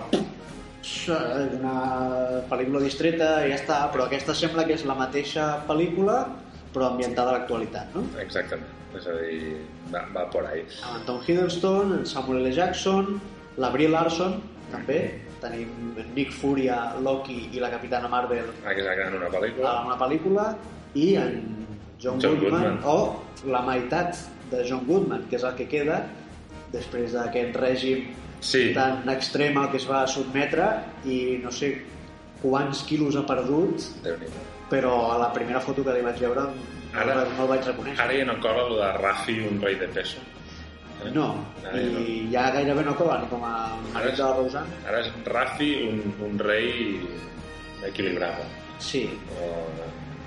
una 1.58 1.74
pel·lícula 2.50 2.80
distreta 2.82 3.28
i 3.46 3.52
ja 3.52 3.58
està, 3.60 3.80
però 3.92 4.06
aquesta 4.08 4.34
sembla 4.34 4.64
que 4.68 4.74
és 4.78 4.84
la 4.88 4.96
mateixa 4.98 5.50
pel·lícula 5.68 6.24
però 6.72 6.90
ambientada 6.92 7.30
a 7.34 7.38
l'actualitat, 7.38 7.94
no? 7.94 8.04
exactament. 8.22 8.68
És 8.96 9.06
a 9.08 9.14
dir, 9.22 9.56
va, 9.92 10.02
va 10.14 10.26
por 10.30 10.44
ahí. 10.46 10.62
Amb 10.84 10.98
en 11.00 11.04
Tom 11.08 11.20
Hiddleston, 11.26 11.92
en 11.98 12.06
Samuel 12.06 12.42
L. 12.46 12.52
Jackson, 12.52 13.14
la 13.56 13.70
Brie 13.72 13.88
Larson, 13.88 14.40
també. 14.72 14.98
Tenim 15.42 15.94
Nick 16.14 16.30
Furia, 16.30 16.94
Loki 17.02 17.48
i 17.52 17.58
la 17.58 17.68
Capitana 17.72 18.06
Marvel 18.08 18.44
Exacte, 18.62 19.08
en 19.08 19.16
una 19.18 19.26
pel·lícula. 19.32 19.70
a 19.72 19.86
una 19.88 19.96
pel·lícula 19.98 20.44
i 20.94 21.16
en 21.18 21.40
John, 22.00 22.20
John 22.22 22.36
Goodman, 22.38 22.78
Goodman. 22.78 22.84
o 22.84 23.50
la 23.50 23.62
meitat 23.66 24.20
de 24.52 24.62
John 24.68 24.84
Goodman, 24.86 25.24
que 25.28 25.36
és 25.40 25.42
el 25.48 25.56
que 25.58 25.66
queda 25.66 26.04
després 26.72 27.12
d'aquest 27.16 27.56
règim 27.58 28.06
Sí, 28.42 28.72
tan 28.74 29.08
extrem 29.10 29.58
al 29.58 29.68
que 29.70 29.78
es 29.78 29.84
va 29.90 30.04
sotmetre 30.06 30.68
i 31.06 31.38
no 31.42 31.50
sé 31.54 31.72
quants 32.42 32.80
quilos 32.88 33.14
ha 33.18 33.22
perdut 33.26 33.84
déu 34.02 34.16
però 34.70 35.12
a 35.14 35.18
la 35.18 35.32
primera 35.32 35.60
foto 35.60 35.84
que 35.84 35.92
li 35.96 36.02
vaig 36.04 36.18
veure 36.20 36.42
no, 36.42 37.00
Ara- 37.00 37.24
no 37.24 37.42
el 37.44 37.48
vaig 37.48 37.64
reconèixer 37.66 38.04
Ara 38.04 38.18
ja 38.18 38.24
no 38.28 38.36
cola 38.40 38.66
el 38.68 38.76
de 38.80 38.92
Rafi, 38.98 39.38
un 39.48 39.60
rei 39.62 39.74
de 39.80 39.88
peso. 39.88 40.18
Eh? 41.04 41.10
no, 41.14 41.28
Ara 41.64 41.76
ja 41.78 41.88
no. 41.92 42.00
i 42.06 42.28
ja 42.32 42.50
gairebé 42.54 42.84
no 42.84 42.94
cola 42.96 43.18
ni 43.22 43.26
com 43.32 43.42
a 43.44 43.54
marit 43.94 44.16
de 44.16 44.22
la 44.22 44.36
Rosanne 44.36 44.82
Ara 44.88 45.00
és 45.00 45.10
Rafi, 45.26 45.70
un, 45.88 46.14
un 46.28 46.38
rei 46.38 47.00
equilibrat. 47.88 48.42
sí, 48.78 49.08
O, 49.40 49.50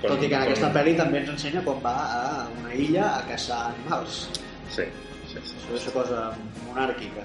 tot 0.08 0.22
i 0.24 0.28
que 0.30 0.36
en 0.36 0.42
aquesta 0.44 0.70
pel·li 0.76 0.94
també 0.98 1.22
ens 1.24 1.30
ensenya 1.34 1.62
com 1.66 1.80
va 1.82 1.94
a 2.18 2.48
una 2.60 2.74
illa 2.76 3.06
a 3.16 3.22
caçar 3.30 3.62
animals 3.72 4.26
Sí, 4.70 4.84
sí, 5.32 5.40
sí. 5.42 5.56
és 5.74 5.86
una 5.88 5.94
cosa 5.96 6.20
monàrquica 6.68 7.24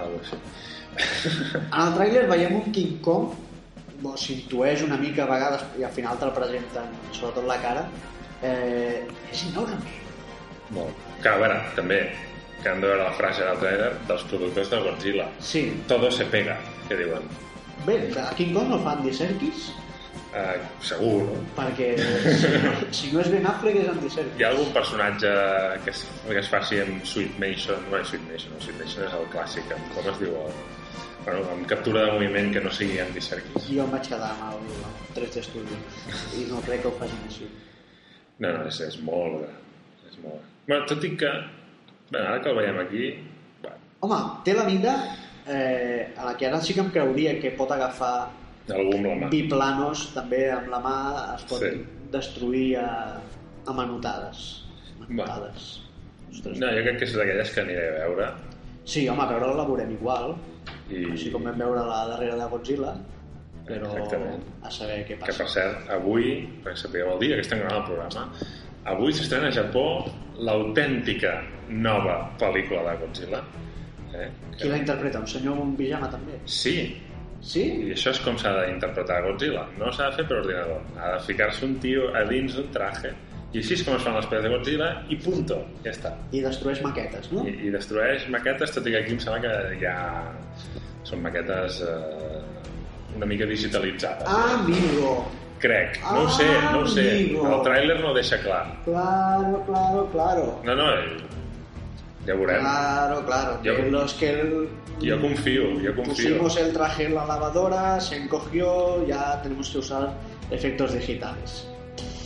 Algo 0.00 0.18
així. 0.22 0.38
En 0.96 1.80
el 1.82 1.92
tràiler 1.98 2.24
veiem 2.30 2.54
un 2.56 2.72
King 2.74 2.96
Kong 3.04 3.32
bo, 4.00 4.16
s'intueix 4.16 4.84
una 4.86 4.98
mica 5.00 5.24
a 5.24 5.30
vegades 5.30 5.64
i 5.78 5.84
al 5.86 5.92
final 5.94 6.18
te'l 6.20 6.32
presenten, 6.36 6.94
sobretot 7.16 7.46
la 7.48 7.58
cara 7.62 7.86
eh, 8.42 9.04
és 9.32 9.44
enorme 9.50 9.98
Molt. 10.70 10.94
Que, 11.18 11.28
a 11.28 11.38
veure, 11.40 11.56
també, 11.74 11.96
que 12.62 12.70
han 12.70 12.80
de 12.82 12.86
veure 12.86 13.02
la 13.02 13.14
frase 13.18 13.42
del 13.42 13.58
trailer 13.58 13.90
dels 14.06 14.22
productors 14.30 14.70
de 14.70 14.78
Godzilla. 14.84 15.28
sí, 15.40 15.64
Todo 15.88 16.10
se 16.10 16.24
pega, 16.30 16.56
que 16.88 16.96
diuen. 16.96 17.26
bé, 17.86 17.96
a 18.20 18.32
King 18.36 18.54
Kong 18.54 18.68
no 18.70 18.78
fan 18.84 19.02
Serkis 19.12 19.70
Uh, 20.30 20.62
segur, 20.78 21.24
no? 21.26 21.38
perquè 21.56 21.88
si 21.98 22.50
no, 22.62 22.70
si 22.98 23.08
no 23.10 23.18
és 23.18 23.30
Ben 23.32 23.46
Affleck 23.50 23.80
és 23.80 23.88
Andy 23.90 24.10
Serkis 24.14 24.36
Hi 24.38 24.44
ha 24.46 24.50
algun 24.52 24.68
personatge 24.70 25.30
que 25.82 25.90
es, 25.90 26.04
que 26.28 26.36
es 26.38 26.50
faci 26.52 26.78
amb 26.84 27.02
Sweet 27.02 27.40
Mason? 27.42 27.82
No 27.90 27.98
és 27.98 28.12
Sweet 28.12 28.28
Mason, 28.28 28.52
no, 28.54 28.60
Sweet 28.62 28.78
Mason 28.78 29.08
és 29.08 29.16
el 29.18 29.26
clàssic. 29.32 29.72
Com 29.96 30.06
es 30.12 30.20
diu? 30.22 30.36
El, 30.38 30.54
bueno, 31.24 31.44
amb 31.52 31.66
captura 31.70 32.04
de 32.06 32.12
moviment 32.12 32.52
que 32.54 32.60
no 32.64 32.70
sigui 32.72 32.98
Andy 33.02 33.20
Serkis. 33.20 33.68
jo 33.70 33.84
em 33.84 33.90
vaig 33.92 34.08
quedar 34.08 34.30
amb 34.34 34.54
el, 34.54 34.70
el 34.90 35.14
3D 35.16 35.42
Studio 35.42 35.76
i 36.38 36.46
no 36.50 36.60
crec 36.66 36.82
que 36.82 36.88
ho 36.88 36.96
facin 37.00 37.26
així 37.28 37.48
No, 38.40 38.48
no, 38.56 38.60
és, 38.70 38.78
és 38.80 38.94
molt. 39.04 39.42
És 40.08 40.14
molt. 40.24 40.40
Bueno, 40.66 40.86
tot 40.88 41.02
i 41.04 41.10
que, 41.20 41.28
bé, 42.08 42.20
ara 42.22 42.38
que 42.40 42.48
el 42.48 42.56
veiem 42.56 42.78
aquí, 42.80 43.08
bueno, 43.60 43.76
home, 44.00 44.20
té 44.46 44.54
la 44.56 44.64
mida 44.64 44.94
eh, 45.46 46.14
a 46.16 46.24
la 46.24 46.32
que 46.40 46.46
ara 46.48 46.60
sí 46.64 46.72
que 46.72 46.80
em 46.80 46.88
creuria 46.94 47.34
que 47.42 47.50
pot 47.58 47.70
agafar 47.76 48.30
algú 48.72 48.94
amb 48.96 49.06
la 49.10 49.14
mà. 49.26 49.28
biplanos 49.34 50.06
també 50.14 50.46
amb 50.54 50.68
la 50.72 50.80
mà 50.80 50.96
es 51.34 51.44
pot 51.50 51.60
Sí. 51.60 51.84
destruir 52.14 52.78
a, 52.80 53.20
a 53.66 53.72
manotades 53.76 54.64
manotades 55.02 55.68
Ostres. 56.30 56.58
No, 56.62 56.68
jo 56.72 56.82
crec 56.86 56.98
que 57.00 57.04
és 57.10 57.14
d'aquelles 57.18 57.50
que 57.52 57.60
aniré 57.60 57.84
a 57.90 57.94
veure 58.06 58.26
sí, 58.90 59.06
home, 59.08 59.26
veure-la 59.30 59.56
la 59.60 59.66
veurem 59.68 59.94
igual 59.94 60.34
i 60.90 61.04
així 61.12 61.30
com 61.32 61.46
vam 61.46 61.58
veure 61.58 61.86
la 61.86 62.02
darrera 62.10 62.38
de 62.40 62.48
Godzilla 62.52 62.94
però 63.70 63.90
Exactament. 63.94 64.42
a 64.66 64.70
saber 64.74 64.96
què 65.04 65.14
que 65.14 65.20
passa 65.20 65.44
per 65.44 65.52
cert, 65.52 65.90
avui, 65.94 66.32
perquè 66.64 66.82
sapigueu 66.82 67.12
el 67.14 67.22
dia 67.22 67.38
que 67.38 67.44
estem 67.46 67.60
gravant 67.62 67.82
el 67.82 67.86
programa, 67.86 68.24
avui 68.90 69.14
s'estrena 69.14 69.50
a 69.50 69.54
Japó 69.54 69.84
l'autèntica 70.40 71.36
nova 71.70 72.16
pel·lícula 72.40 72.82
de 72.88 72.96
Godzilla. 73.04 73.44
Eh? 74.10 74.26
qui 74.56 74.68
la 74.68 74.80
interpreta? 74.80 75.20
un 75.22 75.30
senyor 75.30 75.54
amb 75.54 75.68
un 75.68 75.76
pijama 75.78 76.08
també? 76.10 76.40
Sí, 76.50 76.74
sí? 77.40 77.62
i 77.86 77.92
això 77.94 78.10
és 78.10 78.22
com 78.24 78.38
s'ha 78.40 78.56
d'interpretar 78.58 79.20
Godzilla. 79.28 79.68
No 79.78 79.92
s'ha 79.94 80.10
de 80.10 80.18
fer 80.18 80.26
per 80.26 80.40
ordinador. 80.40 80.82
Ha 80.98 81.12
de 81.14 81.20
ficar-se 81.28 81.66
un 81.68 81.76
tio 81.84 82.10
a 82.16 82.24
dins 82.32 82.56
d'un 82.58 82.72
traje 82.74 83.14
i 83.52 83.58
així 83.58 83.74
és 83.74 83.82
com 83.82 83.96
es 83.96 84.02
fan 84.06 84.14
les 84.14 84.26
pel·les 84.30 84.42
de 84.46 84.50
Godzilla 84.52 84.88
i 85.10 85.16
punto, 85.16 85.56
ja 85.84 85.90
està. 85.90 86.12
i 86.32 86.40
destrueix 86.44 86.82
maquetes, 86.84 87.32
no? 87.32 87.42
I, 87.48 87.56
i 87.66 87.70
destrueix 87.74 88.28
maquetes, 88.30 88.70
tot 88.76 88.86
i 88.86 88.92
que 88.94 89.00
aquí 89.02 89.12
em 89.16 89.20
sembla 89.22 89.40
que 89.42 89.80
ja 89.82 89.96
són 91.02 91.22
maquetes 91.24 91.80
eh, 91.82 92.40
una 93.16 93.26
mica 93.26 93.46
digitalitzades. 93.50 94.22
Ah, 94.26 94.60
amigo 94.60 95.26
Crec, 95.60 95.98
no 96.00 96.22
ho 96.22 96.28
sé, 96.32 96.46
no 96.72 96.78
ho 96.80 96.86
sé. 96.88 97.02
Amigo. 97.10 97.42
El 97.52 97.64
tràiler 97.66 97.96
no 98.00 98.12
ho 98.12 98.14
deixa 98.16 98.38
clar. 98.40 98.62
claro, 98.84 99.62
claro, 99.66 100.06
claro 100.12 100.46
No, 100.64 100.74
no, 100.74 100.86
eh, 100.94 101.18
ja 102.26 102.34
veurem. 102.34 102.60
Claro, 102.62 103.26
claro. 103.26 103.58
Que 103.62 103.90
los 103.90 104.14
que 104.14 104.30
el- 104.40 104.68
Jo 105.02 105.18
confio, 105.20 105.64
jo 105.84 105.94
confio. 105.96 106.14
pusimos 106.14 106.56
el 106.56 106.72
traje 106.72 107.06
en 107.06 107.14
la 107.14 107.24
lavadora, 107.26 107.98
se 108.00 108.16
encogió, 108.16 109.06
ya 109.06 109.40
tenemos 109.42 109.68
que 109.70 109.78
usar 109.78 110.12
efectos 110.50 110.92
digitales. 110.94 111.66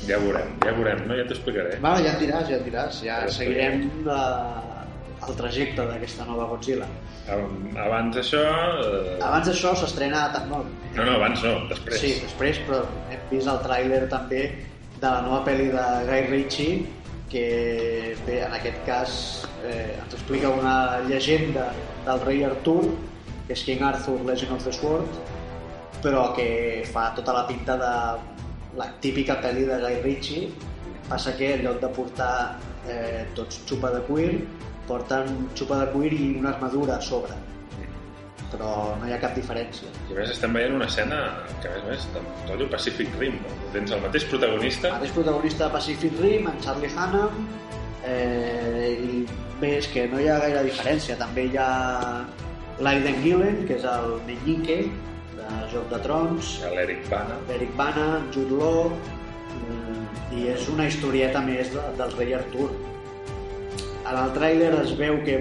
Ja 0.09 0.19
veurem, 0.21 0.53
ja 0.65 0.73
veurem, 0.77 1.03
no? 1.09 1.15
Ja 1.17 1.25
t'ho 1.29 1.35
explicaré. 1.37 1.79
Vale, 1.81 2.05
ja 2.07 2.13
et 2.17 2.21
diràs, 2.25 2.49
ja 2.51 2.57
et 2.61 2.65
diràs. 2.69 3.01
Ja 3.07 3.21
Ja 3.25 3.31
seguirem 3.33 3.87
la, 4.05 4.21
el 5.29 5.37
trajecte 5.39 5.87
d'aquesta 5.89 6.27
nova 6.29 6.45
Godzilla. 6.51 6.87
Ab- 7.33 7.79
Abans 7.87 8.17
d'això... 8.19 8.43
Eh... 8.85 9.15
Abans 9.25 9.49
d'això 9.49 9.73
s'estrena 9.81 10.27
a 10.29 10.43
no, 10.51 10.65
No, 10.95 11.05
no, 11.05 11.15
abans 11.17 11.41
no, 11.43 11.55
després. 11.71 11.99
Sí, 12.03 12.13
després, 12.21 12.61
però 12.69 12.83
hem 13.11 13.23
vist 13.31 13.49
el 13.49 13.63
tràiler 13.65 14.03
també 14.13 14.43
de 15.01 15.07
la 15.09 15.23
nova 15.25 15.41
pel·li 15.47 15.71
de 15.73 15.87
Guy 16.11 16.27
Ritchie, 16.31 16.85
que 17.33 17.47
bé, 18.27 18.43
en 18.47 18.53
aquest 18.55 18.77
cas 18.87 19.15
eh, 19.67 19.97
ens 20.03 20.13
explica 20.15 20.53
una 20.55 21.01
llegenda 21.09 21.71
del 22.05 22.21
rei 22.29 22.45
Artur, 22.47 22.83
que 23.49 23.57
és 23.57 23.65
King 23.67 23.83
Arthur, 23.83 24.21
Legend 24.29 24.53
of 24.59 24.63
the 24.69 24.73
Sword, 24.73 25.17
però 26.05 26.29
que 26.37 26.85
fa 26.93 27.09
tota 27.17 27.33
la 27.33 27.47
pinta 27.49 27.75
de 27.81 27.91
la 28.79 28.91
típica 29.01 29.39
pel·li 29.43 29.67
de 29.69 29.81
Guy 29.83 30.01
Ritchie. 30.03 30.51
Passa 31.09 31.35
que 31.37 31.55
en 31.55 31.65
lloc 31.67 31.81
de 31.83 31.91
portar 31.93 32.35
eh, 32.89 33.25
tots 33.37 33.61
xupa 33.69 33.91
de 33.93 34.01
cuir, 34.09 34.39
porten 34.89 35.51
xupa 35.57 35.83
de 35.83 35.91
cuir 35.93 36.15
i 36.17 36.31
una 36.39 36.55
armadura 36.55 36.97
a 36.97 37.03
sobre. 37.05 37.37
Però 38.55 38.71
no 39.01 39.09
hi 39.09 39.13
ha 39.13 39.19
cap 39.21 39.35
diferència. 39.37 39.91
I 40.09 40.15
a 40.15 40.21
més 40.21 40.33
estem 40.33 40.55
veient 40.55 40.77
una 40.77 40.87
escena 40.87 41.21
que 41.63 41.73
a 41.73 41.81
més 41.89 42.07
a 42.15 42.23
més 42.23 42.45
rotllo 42.49 42.69
Pacific 42.71 43.11
Rim, 43.19 43.41
no? 43.43 43.55
Tens 43.75 43.95
el 43.97 44.03
mateix 44.05 44.29
protagonista, 44.31 44.93
El 44.93 45.01
mateix 45.01 45.15
protagonista 45.17 45.67
de 45.67 45.75
Pacific 45.75 46.21
Rim, 46.23 46.47
en 46.53 46.61
Charlie 46.63 46.93
Hunnam, 46.95 47.41
eh, 48.07 48.93
i 48.95 49.25
bé, 49.61 49.77
és 49.81 49.89
que 49.91 50.07
no 50.13 50.23
hi 50.23 50.29
ha 50.31 50.39
gaire 50.45 50.63
diferència. 50.69 51.19
També 51.19 51.49
hi 51.49 51.59
ha 51.59 51.71
l'Aiden 52.85 53.21
Gillen, 53.25 53.65
que 53.67 53.77
és 53.81 53.89
el 53.91 54.17
Meñique, 54.29 54.79
de 55.49 55.69
Joc 55.73 55.91
de 55.93 56.01
Trons, 56.05 56.55
l'Eric 56.75 57.05
Bana, 57.11 57.37
Eric 57.57 57.75
Bana, 57.77 58.07
Jude 58.35 58.59
Law, 58.61 58.91
mm, 59.59 60.05
i 60.39 60.49
és 60.55 60.69
una 60.73 60.89
historieta 60.89 61.43
més 61.45 61.73
de, 61.75 61.85
del 61.99 62.17
rei 62.19 62.35
Artur. 62.39 62.71
En 64.05 64.17
el 64.21 64.33
tràiler 64.37 64.73
es 64.83 64.95
veu 64.99 65.21
que 65.27 65.39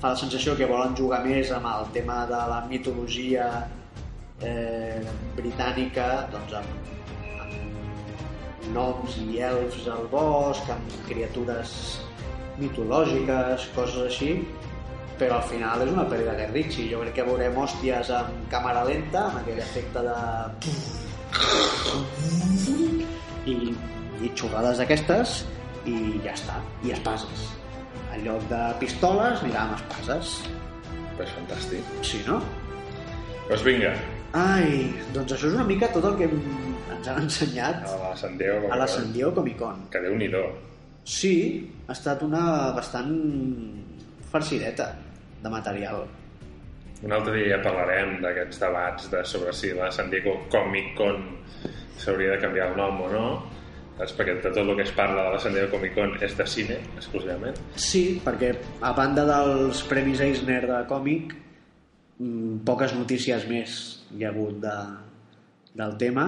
fa 0.00 0.12
la 0.12 0.20
sensació 0.20 0.54
que 0.58 0.68
volen 0.70 0.94
jugar 0.98 1.22
més 1.24 1.50
amb 1.54 1.66
el 1.70 1.88
tema 1.94 2.24
de 2.30 2.42
la 2.52 2.60
mitologia 2.70 3.48
eh, 4.40 5.00
britànica, 5.38 6.08
doncs 6.32 6.58
amb, 6.60 6.90
amb 7.46 8.68
noms 8.76 9.16
i 9.24 9.40
elfs 9.50 9.88
al 9.92 10.06
bosc, 10.12 10.68
amb 10.74 11.00
criatures 11.08 11.72
mitològiques, 12.60 13.68
coses 13.76 14.06
així, 14.06 14.30
però 15.20 15.38
al 15.40 15.46
final 15.50 15.82
és 15.84 15.92
una 15.92 16.04
pel·li 16.10 16.26
de 16.28 16.34
Guy 16.38 16.48
Ritchie. 16.52 16.88
Jo 16.92 17.02
crec 17.04 17.14
que 17.18 17.26
veurem 17.28 17.56
hòsties 17.62 18.10
amb 18.16 18.48
càmera 18.52 18.82
lenta, 18.88 19.26
amb 19.30 19.40
aquell 19.42 19.60
efecte 19.64 20.02
de... 20.06 20.16
I, 23.46 23.56
i 24.24 24.32
xorrades 24.34 24.80
d'aquestes, 24.82 25.38
i 25.86 25.96
ja 26.24 26.34
està. 26.34 26.58
I 26.84 26.92
espases. 26.96 27.46
En 28.16 28.24
lloc 28.26 28.44
de 28.50 28.60
pistoles, 28.82 29.42
anirà 29.44 29.66
amb 29.66 29.78
espases. 29.80 30.36
pues 31.16 31.30
fantàstic. 31.32 31.80
Sí, 32.04 32.20
no? 32.26 32.42
Doncs 33.48 33.62
vinga, 33.64 33.94
Ai, 34.36 34.92
doncs 35.14 35.32
això 35.32 35.48
és 35.48 35.54
una 35.56 35.64
mica 35.64 35.88
tot 35.94 36.04
el 36.10 36.16
que 36.18 36.26
ens 36.28 37.08
han 37.08 37.22
ensenyat 37.22 37.86
a 37.88 37.96
la 38.02 38.12
San 38.18 38.36
Diego, 38.36 38.68
a 38.72 38.76
la 38.76 38.86
San 38.90 39.12
Diego 39.14 39.32
Comic 39.38 39.56
Con. 39.56 39.86
que 39.90 40.02
déu 40.02 40.16
nhi 40.18 40.28
Sí, 41.06 41.70
ha 41.86 41.92
estat 41.92 42.22
una 42.26 42.72
bastant 42.74 43.12
farcireta 44.32 44.90
de 45.42 45.50
material. 45.52 46.06
Un 47.04 47.12
altre 47.12 47.34
dia 47.36 47.56
ja 47.56 47.62
parlarem 47.62 48.20
d'aquests 48.22 48.60
debats 48.62 49.10
de 49.12 49.24
sobre 49.28 49.52
si 49.52 49.72
la 49.76 49.90
San 49.92 50.08
Diego 50.10 50.46
Comic 50.50 50.94
Con 50.96 51.20
s'hauria 51.98 52.32
de 52.32 52.38
canviar 52.40 52.70
el 52.72 52.76
nom 52.78 53.00
o 53.04 53.08
no, 53.12 53.26
saps? 53.98 54.14
perquè 54.16 54.34
de 54.40 54.50
tot 54.50 54.58
el 54.64 54.74
que 54.76 54.82
es 54.84 54.92
parla 54.96 55.24
de 55.26 55.30
la 55.34 55.38
San 55.40 55.52
Diego 55.52 55.70
Comic 55.76 55.94
Con 55.94 56.16
és 56.24 56.36
de 56.36 56.46
cine, 56.46 56.78
exclusivament. 56.96 57.56
Sí, 57.76 58.20
perquè 58.24 58.54
a 58.80 58.92
banda 58.96 59.24
dels 59.28 59.82
Premis 59.88 60.20
Eisner 60.24 60.62
de 60.66 60.80
còmic, 60.88 61.34
mm, 62.18 62.64
poques 62.64 62.94
notícies 62.96 63.46
més 63.48 63.76
hi 64.16 64.24
ha 64.24 64.30
hagut 64.32 64.60
de, 64.64 64.76
del 65.74 65.96
tema. 66.00 66.26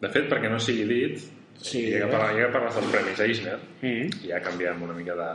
De 0.00 0.08
fet, 0.12 0.28
perquè 0.32 0.50
no 0.52 0.58
sigui 0.60 0.84
dit, 0.88 1.32
Sí. 1.56 1.86
ja 1.90 2.04
que 2.04 2.12
parla- 2.12 2.32
ja 2.36 2.46
que 2.46 2.52
parles 2.52 2.74
dels 2.74 2.90
Premis 2.92 3.20
Eisner, 3.20 3.58
Eh? 3.82 4.08
i 4.24 4.28
ja 4.28 4.40
canviem 4.44 4.82
una 4.82 4.92
mica 4.92 5.14
de, 5.16 5.28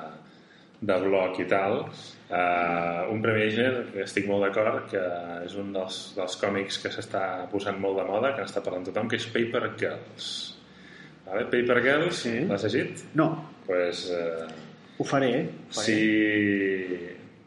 de 0.82 0.96
bloc 1.04 1.38
i 1.40 1.46
tal, 1.46 1.84
uh, 1.86 3.12
un 3.14 3.22
que 3.94 4.02
estic 4.02 4.26
molt 4.28 4.42
d'acord 4.48 4.88
que 4.90 5.02
és 5.46 5.54
un 5.62 5.72
dels, 5.76 6.00
dels 6.18 6.38
còmics 6.42 6.80
que 6.82 6.90
s'està 6.90 7.48
posant 7.52 7.78
molt 7.80 8.00
de 8.02 8.06
moda, 8.08 8.32
que 8.36 8.42
n'està 8.42 8.64
parlant 8.66 8.88
tothom, 8.88 9.08
que 9.12 9.20
és 9.22 9.28
Paper 9.30 9.72
Girls. 9.78 10.32
Vale? 11.28 11.46
Paper 11.54 11.82
Girls, 11.86 12.16
Sí. 12.26 12.40
l'has 12.50 12.64
llegit? 12.66 13.06
No, 13.16 13.30
Pues, 13.68 14.10
uh, 14.10 14.48
ho 14.98 15.04
faré. 15.06 15.46
ho 15.46 15.72
faré. 15.72 15.86
si, 15.86 16.98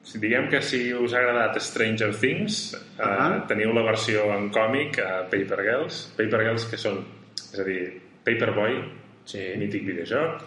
si 0.04 0.18
diguem 0.22 0.48
que 0.48 0.62
si 0.62 0.92
us 0.94 1.12
ha 1.12 1.18
agradat 1.18 1.58
Stranger 1.60 2.14
Things, 2.14 2.74
uh, 2.98 3.02
Ah. 3.02 3.44
teniu 3.48 3.72
la 3.74 3.82
versió 3.82 4.32
en 4.34 4.50
còmic 4.50 4.98
a 5.00 5.24
Paper 5.28 5.60
Girls. 5.62 6.12
Paper 6.16 6.40
Girls 6.46 6.64
que 6.70 6.76
són, 6.76 7.04
és 7.52 7.58
a 7.58 7.64
dir, 7.64 8.00
Paperboy, 8.24 8.78
Sí. 9.26 9.40
mític 9.58 9.84
videojoc. 9.86 10.42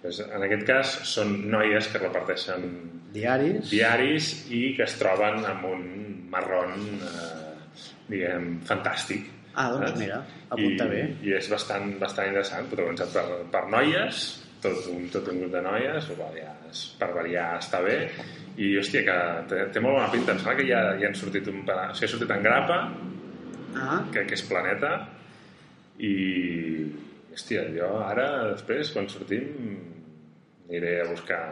Pues, 0.00 0.20
en 0.24 0.44
aquest 0.46 0.64
cas 0.68 0.92
són 1.10 1.34
noies 1.52 1.90
que 1.92 2.00
reparteixen 2.00 2.62
Diaris. 3.12 3.68
diaris 3.68 4.30
i 4.54 4.62
que 4.76 4.86
es 4.86 4.94
troben 5.00 5.44
amb 5.44 5.66
un 5.68 5.82
marron, 6.32 6.76
eh, 7.04 7.82
diguem, 8.08 8.52
fantàstic. 8.64 9.26
Ah, 9.52 9.68
doncs 9.74 9.90
saps? 9.90 10.00
mira, 10.00 10.20
apunta 10.48 10.86
I, 10.86 10.88
bé. 10.88 11.02
I 11.26 11.34
és 11.36 11.50
bastant, 11.50 11.90
bastant 12.00 12.30
interessant, 12.30 12.68
protagonitzat 12.70 13.12
per, 13.12 13.26
per 13.50 13.64
noies, 13.68 14.22
tot 14.62 14.86
un, 14.92 15.08
tot 15.12 15.28
un 15.32 15.40
grup 15.42 15.52
de 15.52 15.62
noies, 15.64 16.08
o 16.14 16.30
ja, 16.36 16.54
per 17.00 17.10
variar 17.16 17.58
està 17.58 17.80
bé, 17.82 17.98
i 18.56 18.76
hòstia, 18.78 19.02
que 19.04 19.18
té, 19.50 19.62
té 19.74 19.82
molt 19.82 19.98
bona 19.98 20.10
pinta. 20.12 20.32
Em 20.32 20.38
sembla 20.38 20.56
que 20.60 20.68
ja, 20.68 20.80
ja 21.00 21.08
han 21.10 21.18
sortit 21.18 21.48
un... 21.50 21.64
O 21.64 21.94
sigui, 21.94 22.06
ha 22.06 22.12
sortit 22.14 22.36
en 22.36 22.46
grapa, 22.46 22.82
Ah, 23.70 24.00
que, 24.10 24.24
que 24.26 24.34
és 24.34 24.42
Planeta, 24.48 24.88
i 26.02 26.14
hòstia, 27.32 27.66
jo 27.74 27.90
ara, 28.04 28.28
després, 28.52 28.92
quan 28.94 29.08
sortim, 29.12 29.50
aniré 30.68 31.00
a 31.02 31.10
buscar 31.10 31.42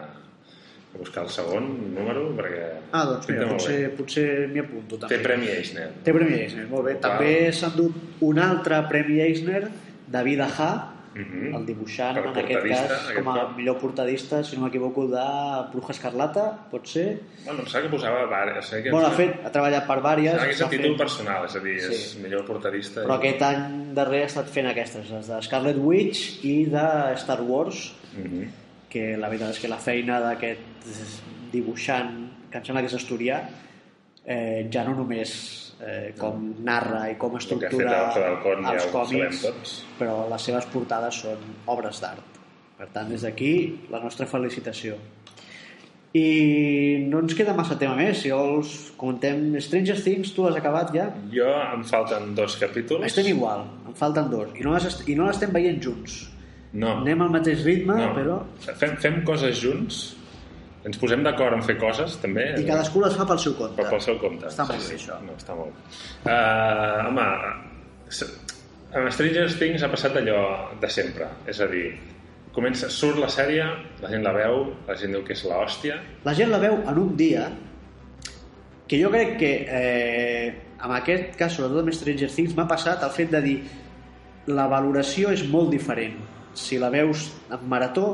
a 0.88 0.96
buscar 0.96 1.24
el 1.26 1.32
segon 1.32 1.66
número, 1.92 2.30
perquè... 2.36 2.68
ah 2.96 3.04
doncs 3.10 3.28
mira, 3.28 3.48
potser, 3.50 3.78
bé. 3.82 3.88
potser 3.98 4.28
m'hi 4.48 4.62
apunto 4.62 4.96
també. 4.96 5.10
Té 5.12 5.24
Premi 5.24 5.50
Eisner. 5.52 5.88
Té 6.04 6.14
Premi 6.16 6.38
Eisner, 6.38 6.64
molt 6.70 6.86
bé. 6.88 6.94
També 7.02 7.32
s'ha 7.52 7.68
endut 7.74 8.22
un 8.24 8.40
altre 8.40 8.78
Premi 8.88 9.18
Eisner, 9.20 9.66
David 10.08 10.46
Aja, 10.46 10.70
Mhm. 11.14 11.54
el 11.56 11.66
dibuixant, 11.66 12.14
Per 12.14 12.24
en 12.26 12.36
aquest 12.38 12.62
cas, 12.68 12.90
aquest 12.90 13.14
com 13.18 13.28
a 13.28 13.40
cop. 13.40 13.56
millor 13.56 13.78
portadista, 13.78 14.42
si 14.44 14.56
no 14.56 14.62
m'equivoco, 14.66 15.06
de 15.08 15.24
Bruja 15.72 15.92
Escarlata, 15.92 16.44
pot 16.70 16.86
ser? 16.86 17.20
Bueno, 17.44 17.60
em 17.60 17.66
sembla 17.66 17.90
que 17.90 17.96
posava... 17.96 18.58
O 18.58 18.62
sigui, 18.62 18.82
que 18.84 18.90
Bueno, 18.90 19.06
ha, 19.08 19.10
fet, 19.10 19.40
ha 19.44 19.50
treballat 19.50 19.86
per 19.86 19.98
vàries, 20.00 20.30
Sembla 20.32 20.46
que 20.46 20.52
és 20.52 20.62
a 20.62 20.68
títol 20.68 20.86
fent- 20.86 20.98
personal, 20.98 21.44
és 21.46 21.56
a 21.56 21.60
dir, 21.60 21.76
és 21.76 22.10
Sí. 22.12 22.18
millor 22.20 22.44
portadista. 22.46 23.02
però 23.02 23.14
i- 23.16 23.18
aquest 23.18 23.42
any 23.42 23.94
darrer 23.94 24.22
ha 24.22 24.26
estat 24.26 24.46
fent 24.48 24.66
aquestes, 24.68 25.10
les 25.10 25.26
de 25.28 25.42
Scarlet 25.42 25.76
Witch 25.78 26.44
i 26.44 26.64
de 26.66 27.16
Star 27.16 27.40
Wars, 27.42 27.94
Mhm. 28.14 28.48
que 28.88 29.16
la 29.16 29.28
veritat 29.28 29.50
és 29.50 29.58
que 29.60 29.68
la 29.68 29.78
feina 29.78 30.20
d'aquest 30.20 30.60
dibuixant, 31.52 32.30
que 32.50 32.58
em 32.58 32.64
sembla 32.64 32.82
que 32.82 32.88
és 32.88 32.94
asturià, 32.94 33.42
eh, 34.24 34.68
ja 34.70 34.84
no 34.84 34.94
només 34.94 35.67
eh, 35.80 36.14
com 36.18 36.48
narra 36.64 37.04
i 37.12 37.16
com 37.20 37.36
El 37.36 37.42
estructura 37.42 37.92
ja 37.92 38.00
els 38.06 38.18
sabem 38.18 38.90
còmics, 38.94 39.76
però 39.98 40.24
les 40.30 40.48
seves 40.50 40.66
portades 40.72 41.22
són 41.24 41.46
obres 41.74 42.02
d'art. 42.04 42.34
Per 42.78 42.86
tant, 42.94 43.08
des 43.10 43.24
d'aquí, 43.26 43.52
la 43.90 43.98
nostra 44.02 44.26
felicitació. 44.30 44.98
I 46.16 47.04
no 47.10 47.20
ens 47.20 47.34
queda 47.36 47.52
massa 47.56 47.76
tema 47.78 47.96
més. 47.98 48.22
Si 48.22 48.30
vols, 48.32 48.70
comentem 48.96 49.58
Stranger 49.60 49.98
Things, 50.00 50.30
tu 50.32 50.46
l'has 50.46 50.56
acabat 50.56 50.94
ja? 50.94 51.08
Jo 51.34 51.50
em 51.74 51.82
falten 51.86 52.32
dos 52.38 52.56
capítols. 52.60 53.04
Estem 53.10 53.32
igual, 53.34 53.66
en 53.86 53.98
falten 53.98 54.30
dos. 54.32 54.54
I 54.56 54.64
no 54.64 54.76
les, 54.76 55.02
i 55.10 55.18
no 55.18 55.26
l'estem 55.28 55.52
veient 55.54 55.82
junts. 55.84 56.20
No. 56.78 57.00
Anem 57.02 57.24
al 57.24 57.34
mateix 57.34 57.64
ritme, 57.66 57.96
no. 57.98 58.08
però... 58.16 58.38
Fem, 58.68 58.96
fem 59.02 59.20
coses 59.26 59.60
junts, 59.60 60.00
ens 60.86 60.98
posem 61.00 61.24
d'acord 61.26 61.56
en 61.56 61.64
fer 61.66 61.78
coses, 61.80 62.18
també. 62.22 62.50
I 62.60 62.66
cadascú 62.68 63.02
les 63.02 63.16
fa 63.18 63.26
pel 63.28 63.40
seu 63.42 63.56
compte. 63.58 63.76
Però 63.80 63.96
pel 63.96 64.04
seu 64.04 64.18
compte. 64.22 64.46
Està 64.50 64.66
molt 64.68 64.84
bé, 64.84 64.98
això. 64.98 65.18
No, 65.24 65.34
està 65.38 65.56
molt 65.58 65.74
bé. 65.74 65.96
Uh, 66.28 67.08
home, 67.08 67.26
amb 68.98 69.10
Stranger 69.16 69.48
Things 69.58 69.82
ha 69.82 69.90
passat 69.92 70.20
allò 70.20 70.42
de 70.80 70.92
sempre. 70.92 71.28
És 71.50 71.60
a 71.64 71.68
dir, 71.70 71.88
comença, 72.54 72.90
surt 72.92 73.18
la 73.22 73.30
sèrie, 73.32 73.66
la 74.02 74.12
gent 74.12 74.24
la 74.26 74.34
veu, 74.36 74.62
la 74.88 74.96
gent 74.98 75.16
diu 75.16 75.26
que 75.26 75.34
és 75.36 75.44
l'hòstia, 75.48 75.98
La 76.24 76.36
gent 76.38 76.54
la 76.54 76.62
veu 76.62 76.78
en 76.78 77.02
un 77.02 77.16
dia 77.16 77.48
que 78.88 78.96
jo 79.02 79.10
crec 79.12 79.36
que 79.38 79.52
eh, 79.68 80.54
en 80.80 80.94
aquest 80.96 81.36
cas, 81.36 81.52
sobretot 81.52 81.84
amb 81.84 81.92
Stranger 81.92 82.30
Things, 82.32 82.56
m'ha 82.56 82.66
passat 82.70 83.02
el 83.04 83.12
fet 83.12 83.30
de 83.34 83.42
dir 83.44 83.58
la 84.48 84.64
valoració 84.70 85.34
és 85.34 85.44
molt 85.44 85.68
diferent 85.74 86.16
si 86.56 86.78
la 86.80 86.88
veus 86.90 87.28
en 87.52 87.66
marató 87.68 88.06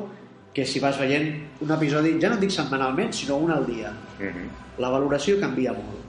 que 0.54 0.64
si 0.64 0.80
vas 0.80 0.98
veient 1.00 1.26
un 1.60 1.74
episodi, 1.74 2.14
ja 2.22 2.30
no 2.30 2.38
dic 2.38 2.52
setmanalment, 2.54 3.12
sinó 3.12 3.36
un 3.42 3.50
al 3.50 3.66
dia. 3.66 3.90
Mm 3.90 4.28
-hmm. 4.28 4.48
La 4.78 4.90
valoració 4.90 5.40
canvia 5.40 5.72
molt. 5.72 6.02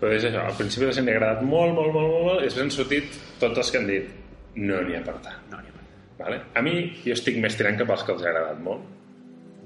Però 0.00 0.10
és 0.12 0.24
això, 0.24 0.40
al 0.46 0.56
principi 0.56 0.86
la 0.86 0.92
gent 0.92 1.06
li 1.06 1.12
ha 1.12 1.16
agradat 1.16 1.42
molt, 1.42 1.74
molt, 1.74 1.92
molt, 1.92 2.08
molt, 2.10 2.24
molt, 2.24 2.40
i 2.40 2.44
després 2.44 2.64
han 2.64 2.70
sortit 2.70 3.04
tots 3.38 3.58
els 3.58 3.70
que 3.70 3.78
han 3.78 3.86
dit 3.86 4.08
no 4.54 4.80
n'hi 4.82 4.96
ha 4.96 5.02
per 5.04 5.14
tant. 5.22 5.38
No, 5.50 5.56
ni 5.58 5.70
mal. 5.70 5.84
Vale? 6.18 6.40
A 6.54 6.62
mi, 6.62 6.74
jo 7.04 7.12
estic 7.12 7.38
més 7.38 7.56
tirant 7.56 7.78
cap 7.78 7.90
als 7.90 8.02
que 8.02 8.12
els 8.12 8.22
ha 8.22 8.28
agradat 8.28 8.60
molt. 8.60 8.80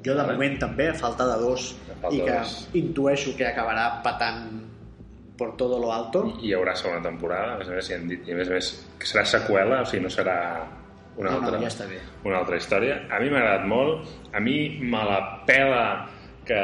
jo 0.06 0.14
de 0.14 0.22
Vale. 0.22 0.34
moment 0.34 0.58
també, 0.58 0.88
a 0.88 0.94
falta 0.94 1.24
de 1.26 1.42
dos, 1.42 1.74
falta 2.00 2.14
i 2.14 2.20
que 2.20 2.38
dos. 2.38 2.68
intueixo 2.74 3.36
que 3.36 3.46
acabarà 3.46 4.02
patant 4.02 4.62
por 5.36 5.56
todo 5.56 5.78
lo 5.80 5.92
alto. 5.92 6.38
I 6.42 6.48
hi 6.48 6.54
haurà 6.54 6.76
segona 6.76 7.02
temporada, 7.02 7.54
a 7.54 7.58
més 7.58 7.68
a 7.68 7.72
més, 7.72 7.90
i 7.90 7.94
han 7.94 8.08
dit, 8.08 8.28
i 8.28 8.32
a 8.32 8.36
més 8.36 8.48
a 8.48 8.52
més 8.52 8.86
que 8.98 9.06
serà 9.06 9.24
seqüela, 9.24 9.82
o 9.82 9.84
sigui, 9.84 10.02
no 10.04 10.08
serà 10.08 10.36
una 11.16 11.30
No, 11.30 11.40
no, 11.40 11.46
altra, 11.46 11.60
ja 11.62 11.68
està 11.68 11.86
bé. 11.88 12.00
una 12.24 12.38
altra 12.38 12.56
història. 12.56 13.02
A 13.10 13.18
mi 13.20 13.30
m'ha 13.30 13.38
agradat 13.40 13.66
molt. 13.66 14.08
A 14.32 14.40
mi 14.40 14.78
me 14.80 14.98
la 15.04 15.20
pela 15.46 15.84
que 16.44 16.60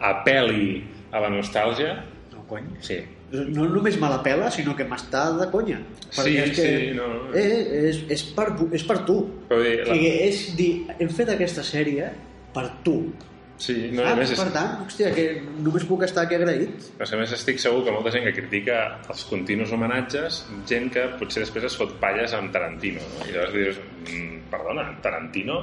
apel·li 0.00 0.82
a 1.12 1.20
la 1.20 1.30
nostàlgia. 1.30 1.96
No, 2.32 2.44
cony. 2.48 2.68
Sí, 2.80 3.00
No 3.30 3.62
només 3.70 3.94
me 4.00 4.08
la 4.10 4.16
pela, 4.24 4.48
sinó 4.50 4.72
que 4.74 4.82
m'està 4.84 5.28
de 5.38 5.44
conya. 5.52 5.76
Sí, 6.10 6.32
és 6.36 6.50
que, 6.50 6.62
sí, 6.66 6.86
no. 6.96 7.28
Eh, 7.32 7.90
és, 7.92 8.00
és, 8.10 8.24
per, 8.34 8.48
és 8.74 8.82
per 8.82 9.04
tu. 9.06 9.20
Però 9.48 9.60
dir, 9.62 9.76
O 9.84 9.86
la- 9.86 9.94
sigui, 9.94 10.08
és 10.26 10.40
dir, 10.58 10.70
hem 10.98 11.08
fet 11.14 11.28
aquesta 11.36 11.62
sèrie 11.62 12.08
per 12.52 12.64
tu. 12.82 13.12
Sí 13.60 13.76
no, 13.92 14.06
ah, 14.08 14.14
més, 14.18 14.32
és, 14.32 14.40
per 14.40 14.50
tant, 14.54 14.80
hòstia, 14.86 15.12
que 15.16 15.26
només 15.60 15.84
puc 15.88 16.06
estar 16.06 16.24
aquí 16.26 16.38
agraït. 16.38 16.88
a 17.00 17.20
més 17.20 17.34
estic 17.36 17.60
segur 17.62 17.84
que 17.86 17.94
molta 17.94 18.12
gent 18.14 18.24
que 18.26 18.34
critica 18.36 18.80
els 19.12 19.26
continus 19.28 19.74
homenatges, 19.76 20.42
gent 20.70 20.90
que 20.94 21.06
potser 21.20 21.44
després 21.44 21.68
es 21.68 21.76
fot 21.78 21.94
palles 22.02 22.34
amb 22.36 22.52
Tarantino, 22.54 23.04
no? 23.14 23.28
I 23.28 23.36
llavors 23.36 23.54
dius, 23.54 23.80
mm, 24.08 24.50
perdona, 24.50 24.88
Tarantino 25.04 25.62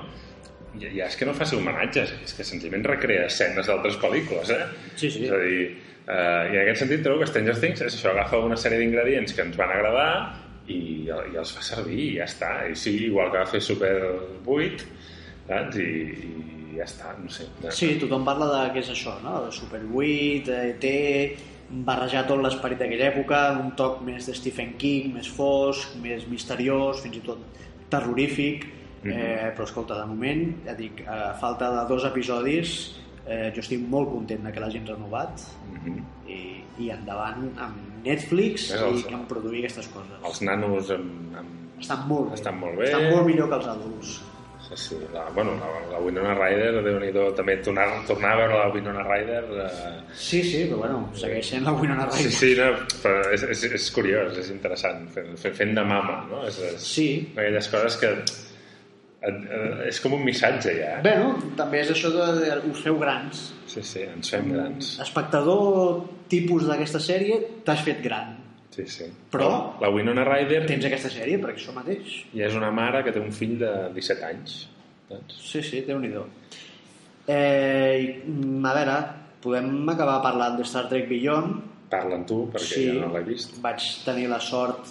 ja, 0.78 0.90
ja 0.94 1.10
és 1.10 1.18
que 1.18 1.28
no 1.28 1.36
faci 1.38 1.58
homenatges, 1.58 2.14
és 2.24 2.38
que 2.38 2.46
senzillament 2.48 2.86
recrea 2.88 3.28
escenes 3.28 3.70
d'altres 3.70 3.98
pel·lícules, 4.02 4.52
eh? 4.54 4.66
Sí, 4.96 5.10
sí. 5.12 5.26
És 5.26 5.34
a 5.34 5.40
dir, 5.44 5.62
eh, 6.08 6.44
i 6.54 6.58
en 6.58 6.62
aquest 6.64 6.84
sentit 6.84 7.04
trobo 7.06 7.24
que 7.24 7.30
Stranger 7.32 7.58
Things 7.62 7.86
és 7.86 7.96
això, 7.98 8.12
agafa 8.14 8.44
una 8.46 8.60
sèrie 8.60 8.82
d'ingredients 8.84 9.34
que 9.34 9.46
ens 9.48 9.58
van 9.60 9.74
agradar 9.74 10.12
i, 10.68 11.08
i 11.08 11.40
els 11.40 11.54
fa 11.56 11.64
servir 11.66 12.00
i 12.04 12.12
ja 12.20 12.28
està. 12.28 12.52
I 12.70 12.76
sí, 12.80 12.96
igual 13.08 13.32
que 13.32 13.42
va 13.42 13.50
fer 13.50 13.64
Super 13.64 13.96
8, 14.46 14.86
saps? 15.48 15.80
I, 15.82 15.90
i 16.28 16.57
ja 16.78 16.86
està, 16.86 17.16
no 17.18 17.30
sé. 17.34 17.48
Sí, 17.74 17.96
tothom 18.00 18.24
parla 18.26 18.48
de 18.54 18.74
què 18.76 18.84
és 18.86 18.90
això, 18.94 19.18
no? 19.24 19.40
De 19.46 19.52
Super 19.52 19.82
8, 19.84 20.50
ET, 20.50 20.86
barrejar 21.70 22.26
tot 22.30 22.40
l'esperit 22.40 22.80
d'aquella 22.80 23.10
època, 23.12 23.40
un 23.60 23.74
toc 23.76 24.02
més 24.08 24.26
de 24.30 24.34
Stephen 24.38 24.76
King, 24.80 25.14
més 25.18 25.28
fosc, 25.28 25.96
més 26.02 26.28
misteriós, 26.32 27.02
fins 27.04 27.18
i 27.18 27.24
tot 27.26 27.40
terrorífic, 27.90 28.66
Mhm. 29.04 29.12
eh, 29.12 29.52
però 29.56 29.64
escolta, 29.64 29.96
de 30.00 30.06
moment, 30.08 30.66
ja 30.66 30.74
dic, 30.74 31.04
a 31.08 31.34
falta 31.40 31.70
de 31.72 31.88
dos 31.88 32.04
episodis, 32.06 32.96
eh, 33.28 33.52
jo 33.54 33.60
estic 33.62 33.80
molt 33.88 34.10
content 34.10 34.44
de 34.44 34.52
que 34.52 34.60
l'hagin 34.60 34.86
renovat 34.88 35.40
Mhm. 35.74 36.04
i, 36.28 36.64
i 36.80 36.90
endavant 36.90 37.52
amb 37.58 37.76
Netflix 38.06 38.72
És 38.72 38.82
el- 38.82 39.00
i 39.12 39.14
en 39.14 39.26
produir 39.28 39.60
aquestes 39.60 39.88
coses. 39.88 40.18
Els 40.24 40.42
nanos 40.42 40.90
amb, 40.92 41.36
amb 41.38 41.80
Estan 41.80 42.08
molt 42.08 42.30
bé. 42.30 42.34
estan 42.36 42.60
molt 42.60 42.78
bé. 42.78 42.86
Estan 42.86 43.10
molt 43.12 43.26
millor 43.28 43.50
que 43.50 43.56
els 43.56 43.68
adults. 43.68 44.22
Sí, 44.68 44.76
sí, 44.76 44.96
la, 45.14 45.24
bueno, 45.34 45.54
la, 45.56 45.68
la 45.94 46.00
Winona 46.04 46.34
Ryder, 46.36 46.82
déu 46.84 46.98
nhi 47.00 47.12
també 47.38 47.56
tornar, 47.64 47.86
tornar 48.08 48.34
a 48.34 48.40
veure 48.42 48.58
la 48.60 48.72
Winona 48.74 49.04
Ryder... 49.06 49.44
Eh, 49.64 49.94
Sí, 50.18 50.42
sí, 50.44 50.66
però 50.68 50.82
bueno, 50.82 50.98
segueix 51.16 51.54
sent 51.54 51.64
la 51.64 51.72
Winona 51.72 52.10
sí, 52.12 52.26
Ryder. 52.26 52.34
sí, 52.36 52.50
no, 52.60 52.68
però 53.04 53.22
és, 53.32 53.46
és, 53.54 53.64
és 53.80 53.88
curiós, 53.96 54.36
és 54.42 54.50
interessant, 54.52 55.06
fent, 55.14 55.38
fent, 55.40 55.74
de 55.78 55.86
mama, 55.88 56.18
no? 56.30 56.44
És, 56.50 56.60
és 56.74 56.84
Sí. 56.84 57.08
Aquelles 57.38 57.72
coses 57.72 57.98
que... 58.02 58.12
Et, 59.28 59.38
eh, 59.50 59.88
és 59.90 59.98
com 60.04 60.14
un 60.14 60.22
missatge, 60.24 60.76
ja. 60.78 60.98
Bueno, 61.06 61.32
també 61.58 61.82
és 61.82 61.90
això 61.96 62.12
de, 62.14 62.28
de 62.44 62.52
us 62.70 62.84
feu 62.86 63.00
grans. 63.02 63.48
Sí, 63.68 63.82
sí, 63.84 64.04
ens 64.06 64.30
fem 64.36 64.52
grans. 64.54 64.98
Espectador 65.04 66.04
tipus 66.30 66.68
d'aquesta 66.70 67.00
sèrie, 67.02 67.40
t'has 67.66 67.82
fet 67.88 68.04
gran. 68.04 68.37
Sí, 68.78 68.86
sí. 68.86 69.06
Però- 69.34 69.74
La 69.82 69.90
Winona 69.90 70.24
Ryder 70.24 70.66
Tens 70.70 70.86
aquesta 70.86 71.10
sèrie 71.10 71.40
per 71.42 71.56
això 71.56 71.74
mateix. 71.74 72.20
ja 72.34 72.46
és 72.46 72.54
una 72.56 72.70
mare 72.72 73.04
que 73.04 73.12
té 73.12 73.20
un 73.20 73.32
fill 73.34 73.58
de 73.58 73.72
17 73.96 74.24
anys. 74.28 74.68
Doncs, 75.10 75.34
Sí, 75.52 75.64
sí, 75.64 75.82
déu 75.82 75.98
nhi 76.00 76.12
eh, 77.28 78.00
i, 78.04 78.30
mm, 78.30 78.66
A 78.66 78.74
veure, 78.76 78.98
podem 79.42 79.90
acabar 79.90 80.22
parlant 80.22 80.58
de 80.58 80.64
Star 80.64 80.88
Trek 80.90 81.08
Beyond. 81.10 81.64
parla 81.90 82.16
amb 82.16 82.28
tu, 82.28 82.50
perquè 82.52 82.60
sí, 82.76 82.86
jo 82.92 83.00
no 83.08 83.14
l'he 83.14 83.24
vist. 83.24 83.62
vaig 83.62 83.80
tenir 84.04 84.28
la 84.28 84.40
sort 84.42 84.86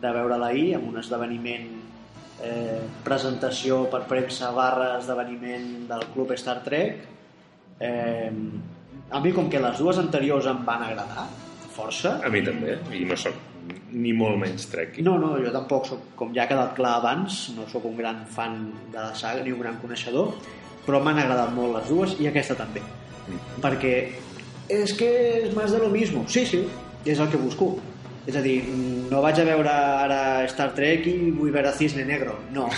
de 0.00 0.10
veure-la 0.12 0.46
ahir 0.48 0.74
en 0.74 0.88
un 0.88 0.98
esdeveniment 0.98 1.70
eh, 2.42 2.80
presentació 3.02 3.88
per 3.90 4.02
premsa 4.06 4.50
barra 4.50 4.98
esdeveniment 4.98 5.88
del 5.88 6.04
Club 6.12 6.32
Star 6.32 6.62
Trek 6.62 6.98
eh, 7.80 8.30
a 9.10 9.20
mi 9.20 9.32
com 9.32 9.48
que 9.48 9.58
les 9.60 9.78
dues 9.78 9.96
anteriors 9.98 10.44
em 10.46 10.64
van 10.66 10.82
agradar 10.82 11.26
força? 11.74 12.18
A 12.24 12.30
mi 12.32 12.42
també, 12.46 12.78
i 12.94 13.04
no 13.08 13.18
sóc 13.18 13.36
ni 13.94 14.10
molt 14.16 14.36
menys 14.40 14.66
trek. 14.68 14.98
no, 15.06 15.14
no, 15.22 15.36
jo 15.40 15.52
tampoc 15.54 15.86
soc, 15.88 16.10
com 16.18 16.32
ja 16.34 16.44
ha 16.44 16.50
quedat 16.50 16.74
clar 16.76 16.96
abans 16.98 17.46
no 17.54 17.64
sóc 17.70 17.86
un 17.88 17.94
gran 17.96 18.24
fan 18.26 18.58
de 18.90 18.98
la 18.98 19.14
saga 19.14 19.44
ni 19.46 19.54
un 19.54 19.62
gran 19.62 19.78
coneixedor 19.80 20.34
però 20.84 21.00
m'han 21.00 21.20
agradat 21.22 21.52
molt 21.56 21.78
les 21.78 21.90
dues 21.90 22.14
i 22.20 22.28
aquesta 22.28 22.56
també. 22.58 22.82
Perquè 23.64 23.94
és 24.72 24.94
que 24.96 25.10
és 25.44 25.52
més 25.56 25.72
de 25.72 25.80
lo 25.80 25.90
mismo. 25.92 26.24
Sí, 26.28 26.44
sí, 26.48 26.62
és 27.04 27.20
el 27.20 27.30
que 27.32 27.40
busco. 27.40 27.74
És 28.24 28.36
a 28.40 28.42
dir, 28.44 28.62
no 29.10 29.20
vaig 29.24 29.40
a 29.40 29.46
veure 29.48 29.72
ara 29.72 30.20
Star 30.48 30.70
Trek 30.76 31.08
i 31.10 31.16
vull 31.36 31.52
veure 31.52 31.72
Cisne 31.76 32.06
Negro. 32.08 32.38
No. 32.52 32.70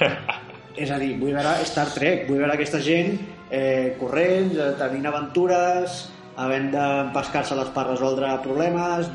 És 0.82 0.90
a 0.90 0.98
dir, 0.98 1.12
vull 1.20 1.34
veure 1.34 1.54
Star 1.66 1.86
Trek 1.94 2.28
vull 2.28 2.40
veure 2.40 2.54
aquesta 2.54 2.80
gent 2.82 3.12
eh, 3.50 3.94
corrents, 3.98 4.56
eh, 4.58 4.72
tenint 4.78 5.06
aventures 5.10 6.00
havent 6.40 6.70
de 6.72 6.86
pescar-se 7.14 7.56
les 7.58 7.70
per 7.74 7.86
resoldre 7.88 8.32
problemes 8.46 9.10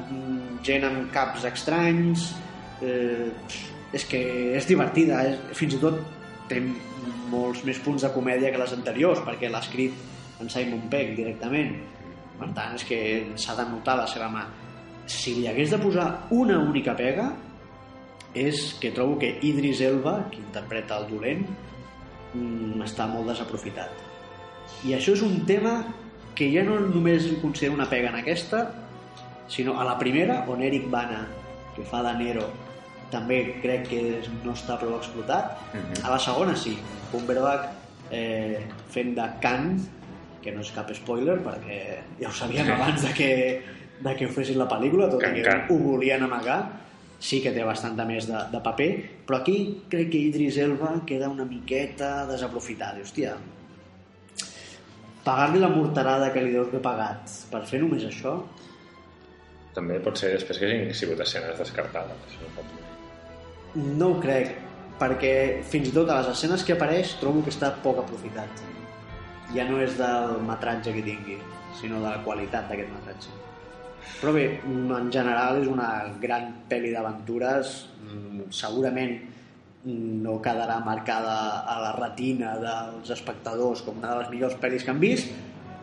gent 0.66 0.86
amb 0.88 1.10
caps 1.14 1.48
estranys 1.50 2.30
eh, 2.84 3.28
és 3.96 4.06
que 4.08 4.22
és 4.60 4.68
divertida 4.70 5.24
és, 5.28 5.42
fins 5.58 5.76
i 5.76 5.82
tot 5.82 6.00
té 6.50 6.62
molts 7.30 7.64
més 7.68 7.80
punts 7.84 8.06
de 8.06 8.12
comèdia 8.14 8.52
que 8.54 8.62
les 8.62 8.76
anteriors 8.76 9.22
perquè 9.26 9.52
l'ha 9.52 9.62
escrit 9.64 10.40
en 10.40 10.50
Simon 10.52 10.88
Pegg 10.92 11.16
directament 11.18 11.76
per 12.40 12.50
tant 12.56 12.76
és 12.78 12.88
que 12.88 13.00
s'ha 13.36 13.58
de 13.60 13.68
notar 13.72 13.98
la 14.00 14.08
seva 14.08 14.32
mà 14.32 14.48
si 15.10 15.36
li 15.40 15.48
hagués 15.50 15.72
de 15.74 15.80
posar 15.82 16.10
una 16.36 16.60
única 16.62 16.96
pega 16.96 17.32
és 18.38 18.76
que 18.80 18.92
trobo 18.94 19.18
que 19.18 19.40
Idris 19.42 19.82
Elba, 19.82 20.30
que 20.30 20.38
interpreta 20.38 21.00
el 21.02 21.08
dolent, 21.10 21.48
mm, 22.34 22.82
està 22.86 23.08
molt 23.10 23.28
desaprofitat. 23.28 23.90
I 24.86 24.94
això 24.94 25.14
és 25.14 25.24
un 25.26 25.46
tema 25.50 25.82
que 26.36 26.50
ja 26.54 26.64
no 26.64 26.80
només 26.80 27.28
considero 27.42 27.76
una 27.76 27.90
pega 27.90 28.10
en 28.10 28.20
aquesta, 28.22 28.66
sinó 29.50 29.80
a 29.82 29.86
la 29.86 29.98
primera, 30.00 30.44
on 30.48 30.62
Eric 30.64 30.90
Bana, 30.90 31.26
que 31.76 31.86
fa 31.88 32.02
de 32.06 32.14
Nero, 32.20 32.48
també 33.10 33.40
crec 33.64 33.88
que 33.90 34.02
no 34.46 34.54
està 34.54 34.78
prou 34.80 34.98
explotat. 34.98 35.58
Mhm. 35.74 36.04
A 36.06 36.14
la 36.14 36.20
segona 36.20 36.56
sí, 36.56 36.78
Cumberbatch 37.12 38.12
eh, 38.12 38.62
fent 38.94 39.16
de 39.18 39.26
Khan, 39.42 39.74
que 40.42 40.54
no 40.56 40.64
és 40.64 40.72
cap 40.76 40.90
spoiler 40.96 41.38
perquè 41.44 41.80
ja 42.20 42.30
ho 42.30 42.36
sabíem 42.36 42.70
abans 42.72 43.04
de 43.04 43.14
que, 43.16 43.32
de 44.00 44.16
que 44.16 44.28
ho 44.28 44.34
fessin 44.34 44.60
la 44.60 44.70
pel·lícula, 44.72 45.10
tot 45.12 45.22
Can, 45.24 45.36
i 45.36 45.44
que 45.44 45.50
can. 45.50 45.66
ho 45.70 45.80
volien 45.84 46.24
amagar 46.24 46.60
sí 47.20 47.42
que 47.44 47.52
té 47.52 47.66
bastant 47.68 48.00
més 48.08 48.30
de, 48.30 48.40
de 48.52 48.62
paper 48.64 48.90
però 49.28 49.42
aquí 49.42 49.58
crec 49.92 50.12
que 50.14 50.22
Idris 50.30 50.58
Elba 50.64 50.94
queda 51.08 51.28
una 51.30 51.46
miqueta 51.46 52.26
desaprofitat 52.30 53.00
I, 53.00 53.04
hòstia 53.04 53.34
pagar-li 55.26 55.60
la 55.60 55.70
morterada 55.74 56.32
que 56.34 56.44
li 56.44 56.56
deus 56.56 56.70
haver 56.70 56.82
pagat 56.84 57.36
per 57.52 57.64
fer 57.68 57.82
només 57.84 58.06
això 58.08 58.40
També 59.76 60.00
pot 60.04 60.18
ser 60.18 60.32
després 60.34 60.58
que 60.58 60.66
hagin 60.66 60.94
sigut 60.98 61.20
escenes 61.22 61.60
descartades. 61.60 62.34
No 62.42 62.50
pot 62.56 62.72
dir. 62.74 62.86
no 64.00 64.08
ho 64.10 64.20
crec 64.20 64.56
perquè 65.00 65.34
fins 65.72 65.92
i 65.92 65.94
tot 65.96 66.10
a 66.10 66.20
les 66.20 66.32
escenes 66.34 66.64
que 66.66 66.74
apareix 66.76 67.14
trobo 67.22 67.44
que 67.46 67.54
està 67.54 67.70
poc 67.84 68.02
aprofitat 68.02 68.64
ja 69.56 69.66
no 69.70 69.80
és 69.82 69.96
del 69.98 70.42
metratge 70.48 70.94
que 70.96 71.06
tingui 71.06 71.38
sinó 71.80 72.02
de 72.02 72.10
la 72.10 72.24
qualitat 72.26 72.68
d'aquest 72.70 72.92
metratge 72.96 73.38
però 74.20 74.34
bé, 74.36 74.46
en 74.66 75.12
general 75.14 75.62
és 75.62 75.70
una 75.70 75.90
gran 76.20 76.50
pel·li 76.70 76.92
d'aventures 76.96 77.76
mm, 78.04 78.50
segurament 78.56 79.16
no 80.24 80.38
quedarà 80.42 80.80
marcada 80.86 81.36
a 81.66 81.80
la 81.82 81.92
retina 81.98 82.56
dels 82.62 83.10
espectadors 83.16 83.82
com 83.86 83.98
una 84.02 84.14
de 84.16 84.22
les 84.24 84.30
millors 84.36 84.56
pel·lis 84.62 84.86
que 84.86 84.92
han 84.96 85.00
vist 85.02 85.32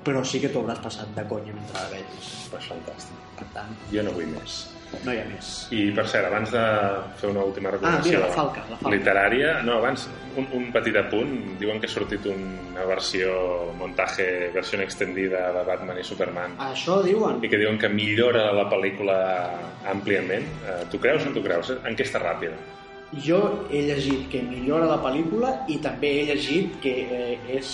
però 0.07 0.21
sí 0.23 0.39
que 0.39 0.49
t'ho 0.55 0.61
hauràs 0.63 0.79
passat 0.85 1.09
de 1.17 1.25
conya 1.27 1.53
mentre 1.57 1.81
la 1.83 1.89
veus 1.97 2.33
Pues 2.51 2.67
fantàstic. 2.71 3.17
per 3.39 3.47
tant, 3.55 3.73
Jo 3.93 4.03
no 4.07 4.13
vull 4.15 4.29
més. 4.31 4.73
no 5.05 5.13
hi 5.13 5.19
ha 5.19 5.25
més 5.27 5.49
I, 5.75 5.91
per 5.97 6.05
cert, 6.07 6.29
abans 6.29 6.53
de 6.55 6.63
fer 7.19 7.29
una 7.33 7.43
última 7.43 7.69
Ah, 7.69 7.73
recomanació 7.75 8.13
mira, 8.13 8.21
la 8.29 8.33
falca, 8.37 8.63
la 8.71 8.77
falca. 8.79 8.93
literària... 8.97 9.57
No, 9.67 9.79
abans, 9.81 10.05
un, 10.39 10.47
un 10.55 10.69
petit 10.73 10.95
apunt. 10.97 11.33
Diuen 11.59 11.81
que 11.83 11.89
ha 11.91 11.91
sortit 11.91 12.25
una 12.31 12.85
versió, 12.87 13.33
montatge, 13.81 14.53
versió 14.55 14.79
extendida 14.81 15.51
de 15.53 15.65
Batman 15.67 15.99
i 15.99 16.05
Superman 16.07 16.55
això 16.69 17.01
diuen 17.03 17.43
i 17.43 17.49
que 17.51 17.59
diuen 17.59 17.77
que 17.83 17.89
millora 17.91 18.53
la 18.55 18.69
pel·lícula 18.71 19.19
àmpliament. 19.91 20.47
Eh, 20.65 20.85
tu 20.91 21.01
creus 21.03 21.27
o 21.27 21.31
no 21.31 21.35
tu 21.35 21.43
creus? 21.43 21.75
Enquesta 21.85 22.23
ràpida. 22.23 22.55
Jo 23.25 23.67
he 23.71 23.83
llegit 23.87 24.27
que 24.33 24.41
millora 24.43 24.89
la 24.91 24.99
pel·lícula 25.03 25.53
i 25.71 25.79
també 25.85 26.11
he 26.21 26.25
llegit 26.33 26.81
que 26.83 26.95
eh, 27.07 27.39
és 27.55 27.71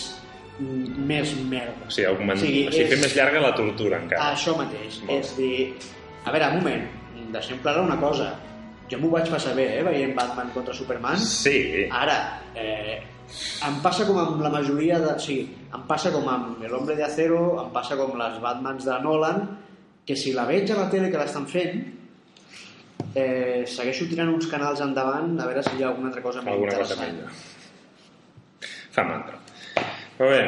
més 0.60 1.32
merda. 1.48 1.86
O 1.88 1.90
sigui, 1.90 2.06
augment... 2.10 2.36
O 2.38 2.42
sigui, 2.44 2.66
o 2.68 2.72
sigui 2.74 2.84
és- 2.84 2.90
fer 2.92 2.98
més 3.00 3.14
llarga 3.16 3.40
la 3.42 3.54
tortura 3.56 3.98
encara. 4.02 4.32
Això 4.36 4.54
mateix. 4.58 5.00
Molt. 5.06 5.14
És 5.16 5.32
dir... 5.38 5.72
A 6.24 6.30
veure, 6.30 6.50
un 6.54 6.60
moment, 6.60 6.84
deixem 7.34 7.58
clara 7.64 7.82
una 7.82 7.96
cosa. 7.98 8.28
Jo 8.92 8.98
m'ho 9.00 9.08
vaig 9.10 9.30
passar 9.32 9.54
bé, 9.56 9.64
eh, 9.78 9.82
veient 9.86 10.12
Batman 10.14 10.52
contra 10.54 10.74
Superman. 10.76 11.16
Sí, 11.18 11.88
Ara, 11.90 12.18
eh, 12.54 13.00
em 13.66 13.80
passa 13.82 14.04
com 14.06 14.20
amb 14.20 14.42
la 14.44 14.50
majoria 14.52 15.00
de... 15.02 15.16
Sí, 15.24 15.40
em 15.72 15.82
passa 15.88 16.12
com 16.14 16.28
amb 16.28 16.62
El 16.62 16.76
Hombre 16.76 16.94
de 16.98 17.06
Acero, 17.08 17.40
em 17.64 17.72
passa 17.74 17.96
com 17.98 18.12
les 18.20 18.36
Batmans 18.44 18.84
de 18.86 19.00
Nolan, 19.02 19.42
que 20.06 20.14
si 20.18 20.34
la 20.36 20.44
veig 20.46 20.70
a 20.70 20.76
la 20.84 20.86
tele 20.92 21.08
que 21.10 21.18
l'estan 21.18 21.48
fent, 21.48 21.80
eh, 23.14 23.62
segueixo 23.66 24.06
tirant 24.10 24.28
uns 24.34 24.46
canals 24.50 24.80
endavant 24.80 25.38
a 25.40 25.46
veure 25.46 25.62
si 25.62 25.76
hi 25.78 25.82
ha 25.84 25.88
alguna 25.88 26.08
altra 26.12 26.22
cosa 26.22 26.42
més 26.42 26.52
alguna 26.52 26.76
cosa 26.76 26.94
interessant. 26.94 27.16
millor. 27.16 27.30
Fa 28.92 29.04
mandra. 29.08 29.38
Però 30.18 30.28
bé, 30.28 30.42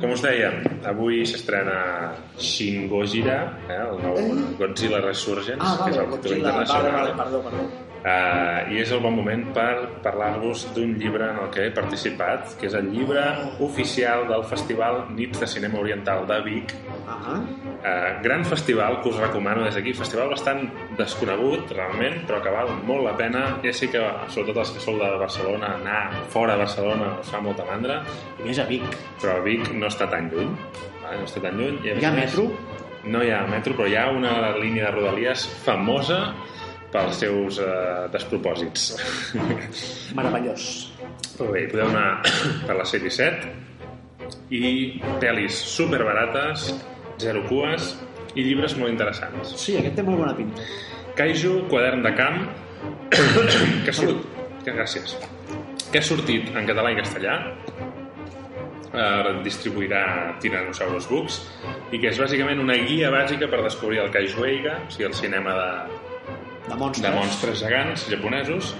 com 0.00 0.10
us 0.12 0.22
dèiem, 0.24 0.62
avui 0.88 1.24
s'estrena 1.28 2.14
Shin 2.38 2.88
Gojira, 2.88 3.38
eh, 3.68 3.76
el 3.88 4.00
nou 4.04 4.16
Godzilla 4.58 5.00
Resurgence, 5.04 5.60
Ah, 5.60 5.76
que 5.84 5.90
és 5.90 5.96
vale, 5.96 6.04
el 6.04 6.10
Godzilla, 6.14 6.52
vale, 6.52 6.64
internacional. 6.64 6.92
vale, 6.92 7.14
perdó, 7.22 7.42
perdó. 7.42 7.87
Uh, 7.98 8.70
I 8.70 8.78
és 8.78 8.92
el 8.94 9.00
bon 9.02 9.16
moment 9.16 9.40
per 9.54 9.72
parlar-vos 10.04 10.68
d'un 10.76 10.92
llibre 11.00 11.32
en 11.32 11.40
el 11.42 11.48
que 11.50 11.64
he 11.66 11.72
participat, 11.74 12.54
que 12.60 12.68
és 12.68 12.76
el 12.78 12.92
llibre 12.92 13.24
oficial 13.64 14.28
del 14.28 14.44
Festival 14.46 15.00
Nits 15.16 15.42
de 15.42 15.48
Cinema 15.50 15.80
Oriental 15.82 16.26
de 16.28 16.40
Vic. 16.46 16.76
Ah, 17.08 17.40
Uh, 17.78 18.18
gran 18.24 18.42
festival 18.44 18.96
que 19.02 19.08
us 19.12 19.18
recomano 19.22 19.62
des 19.62 19.76
d'aquí, 19.76 19.92
festival 19.94 20.32
bastant 20.32 20.64
desconegut 20.98 21.70
realment, 21.70 22.24
però 22.26 22.40
que 22.42 22.50
val 22.50 22.72
molt 22.88 23.04
la 23.06 23.12
pena. 23.16 23.42
Ja 23.62 23.70
sé 23.72 23.86
que, 23.92 24.02
sobretot 24.34 24.64
els 24.64 24.72
que 24.74 24.82
sou 24.82 24.98
de 24.98 25.10
Barcelona, 25.20 25.76
anar 25.78 26.24
fora 26.32 26.56
de 26.56 26.64
Barcelona 26.64 27.12
us 27.20 27.30
fa 27.30 27.38
molta 27.40 27.64
mandra, 27.68 28.00
i 28.40 28.48
més 28.48 28.58
a 28.58 28.66
Vic. 28.66 28.82
però 29.22 29.38
Vic 29.44 29.70
no 29.74 29.86
està 29.86 30.10
tan 30.10 30.26
lluny. 30.32 30.50
Vale? 31.04 31.20
No 31.22 31.30
està 31.30 31.40
tan 31.44 31.54
lluny. 31.54 31.78
I 31.86 31.94
a 31.94 31.98
Hi 32.00 32.04
ha 32.04 32.10
a 32.10 32.18
metro? 32.18 32.48
No 33.04 33.22
hi 33.22 33.30
ha 33.30 33.44
metro, 33.46 33.74
però 33.78 33.86
hi 33.86 33.94
ha 33.96 34.08
una 34.10 34.56
línia 34.58 34.88
de 34.88 34.90
rodalies 34.98 35.46
famosa 35.64 36.34
pels 36.92 37.20
seus 37.20 37.58
eh, 37.62 38.08
despropòsits. 38.12 38.92
Meravellós. 40.18 40.68
Però 41.36 41.50
bé, 41.52 41.66
podeu 41.70 41.88
anar 41.90 42.22
per 42.66 42.76
la 42.78 42.86
C-17 42.88 44.54
i 44.54 44.62
pel·lis 45.22 45.58
superbarates, 45.76 46.70
zero 47.20 47.44
cues 47.48 47.92
i 48.34 48.44
llibres 48.44 48.76
molt 48.78 48.92
interessants. 48.92 49.54
Sí, 49.60 49.76
aquest 49.78 49.98
té 49.98 50.04
molt 50.06 50.22
bona 50.22 50.34
pinta. 50.38 50.64
Kaiju, 51.18 51.64
quadern 51.70 52.04
de 52.06 52.14
camp, 52.18 52.42
que 53.86 53.94
surt... 53.94 54.26
Que 54.64 54.74
gràcies. 54.74 55.14
Que 55.88 56.00
ha 56.00 56.04
sortit 56.04 56.50
en 56.58 56.66
català 56.68 56.90
i 56.92 56.98
castellà, 56.98 57.36
eh, 58.92 59.30
distribuirà 59.44 60.02
Tyrannosaurus 60.42 61.08
Books, 61.08 61.38
i 61.92 62.00
que 62.02 62.10
és 62.10 62.20
bàsicament 62.20 62.60
una 62.60 62.76
guia 62.82 63.12
bàsica 63.14 63.48
per 63.50 63.62
descobrir 63.64 64.02
el 64.04 64.12
Kaiju 64.14 64.44
Eiga, 64.48 64.76
o 64.84 64.92
sigui, 64.92 65.08
el 65.08 65.16
cinema 65.16 65.56
de, 65.56 65.70
De 66.68 66.76
monstres. 66.76 67.04
de 67.04 67.14
monstres 67.16 67.64
gegants 67.64 68.06
japonesos 68.12 68.74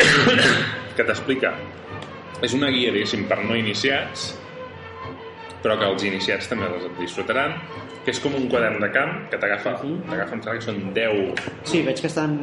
que 0.96 1.04
t'explica 1.06 1.54
és 2.40 2.54
una 2.56 2.70
guia, 2.72 2.92
diguéssim, 2.94 3.26
per 3.28 3.42
no 3.44 3.56
iniciats 3.58 4.30
però 5.60 5.76
que 5.76 5.88
els 5.92 6.04
iniciats 6.08 6.48
també 6.48 6.68
les 6.72 6.86
disfrutaran 6.98 7.56
que 8.04 8.14
és 8.14 8.20
com 8.24 8.32
un 8.36 8.46
quadern 8.48 8.80
de 8.80 8.88
camp 8.94 9.12
que 9.32 9.38
t'agafa, 9.40 9.74
t'agafa 10.08 10.36
em 10.36 10.42
que 10.46 10.64
són 10.64 10.78
10 10.96 11.42
Sí, 11.68 11.82
veig 11.84 12.00
que 12.00 12.08
estan... 12.08 12.36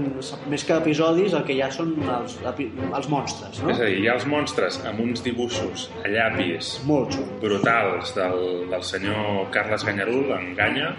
Més 0.52 0.66
que 0.68 0.78
episodis, 0.78 1.34
el 1.34 1.46
que 1.48 1.56
hi 1.58 1.64
ha 1.66 1.72
són 1.74 1.96
els, 2.06 2.38
els 2.46 3.10
monstres, 3.10 3.62
no? 3.64 3.72
és 3.74 3.82
a 3.82 3.90
dir, 3.90 4.04
hi 4.04 4.10
ha 4.12 4.18
els 4.20 4.28
monstres 4.30 4.78
amb 4.86 5.02
uns 5.08 5.26
dibuixos 5.26 5.88
a 6.04 6.14
llapis 6.14 6.76
Molt 6.90 7.18
brutals 7.42 8.14
del, 8.18 8.68
del 8.70 8.86
senyor 8.86 9.48
Carles 9.56 9.86
Ganyarul 9.88 10.36
en 10.38 10.54
Ganya 10.60 10.94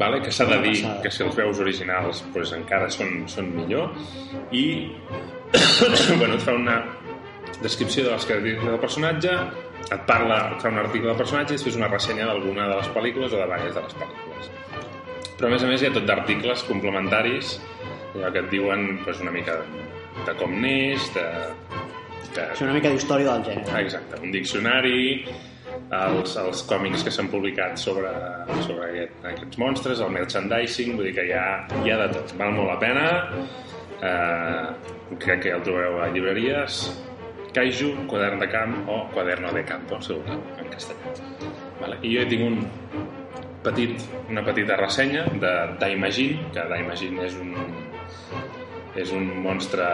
vale? 0.00 0.20
que 0.22 0.32
s'ha 0.32 0.46
de 0.50 0.58
dir 0.64 0.76
que 1.02 1.10
si 1.12 1.24
els 1.26 1.36
veus 1.36 1.60
originals 1.62 2.22
pues, 2.34 2.52
encara 2.56 2.88
són, 2.92 3.24
són 3.30 3.50
millor 3.56 3.92
i 4.52 4.66
bueno, 6.20 6.34
et 6.36 6.44
fa 6.44 6.56
una 6.56 6.80
descripció 7.62 8.04
de 8.04 8.12
les 8.12 8.26
característiques 8.28 8.68
del 8.70 8.82
personatge 8.82 9.34
et 9.86 10.02
parla, 10.08 10.38
et 10.56 10.62
fa 10.62 10.72
un 10.72 10.80
article 10.82 11.12
del 11.12 11.18
personatge 11.18 11.54
i 11.54 11.60
després 11.60 11.78
una 11.78 11.90
ressenya 11.92 12.26
d'alguna 12.28 12.68
de 12.70 12.78
les 12.80 12.92
pel·lícules 12.94 13.32
o 13.32 13.40
de 13.40 13.46
diverses 13.46 13.76
de 13.76 13.84
les 13.86 13.98
pel·lícules 14.02 14.54
però 15.36 15.50
a 15.50 15.52
més 15.52 15.64
a 15.64 15.70
més 15.70 15.82
hi 15.82 15.90
ha 15.90 15.94
tot 15.94 16.06
d'articles 16.08 16.64
complementaris 16.68 17.58
allò 18.16 18.32
que 18.32 18.42
et 18.44 18.48
diuen 18.52 18.88
pues, 19.04 19.20
una 19.20 19.34
mica 19.34 19.60
de 20.26 20.34
com 20.40 20.54
neix 20.62 21.10
de, 21.14 21.26
de, 22.34 22.46
És 22.52 22.62
una 22.64 22.76
mica 22.76 22.92
d'història 22.92 23.34
del 23.34 23.44
gènere. 23.50 23.72
Ah, 23.72 23.82
exacte, 23.84 24.20
un 24.24 24.32
diccionari, 24.32 25.26
els, 25.96 26.36
els 26.40 26.62
còmics 26.68 27.04
que 27.06 27.12
s'han 27.14 27.30
publicat 27.32 27.78
sobre, 27.80 28.12
sobre 28.66 28.90
aquest, 28.90 29.18
aquests 29.32 29.60
monstres, 29.62 30.02
el 30.04 30.12
merchandising, 30.14 30.94
vull 30.96 31.10
dir 31.10 31.16
que 31.18 31.26
hi 31.28 31.34
ha, 31.36 31.46
hi 31.82 31.92
ha 31.92 31.98
de 32.04 32.08
tot. 32.14 32.36
Val 32.40 32.54
molt 32.56 32.72
la 32.72 32.78
pena, 32.82 33.06
eh, 34.00 35.16
crec 35.18 35.44
que 35.44 35.52
ja 35.52 35.60
el 35.60 35.66
trobareu 35.66 36.00
a 36.02 36.08
llibreries, 36.14 36.86
Kaiju, 37.56 37.92
quadern 38.10 38.42
de 38.42 38.50
camp 38.52 38.74
o 38.92 39.06
quaderno 39.14 39.48
de 39.54 39.62
campo, 39.64 39.96
segur 40.04 40.28
en 40.28 40.66
castellà. 40.68 41.14
Vale? 41.80 41.96
I 42.04 42.10
jo 42.12 42.26
tinc 42.28 42.42
un 42.44 42.58
petit, 43.64 44.02
una 44.28 44.44
petita 44.44 44.76
ressenya 44.76 45.24
de 45.40 45.52
d'Imagine, 45.80 46.50
que 46.52 46.66
d'Imagine 46.72 47.24
és 47.24 47.38
un, 47.40 47.54
és 48.96 49.10
un 49.12 49.26
monstre 49.44 49.84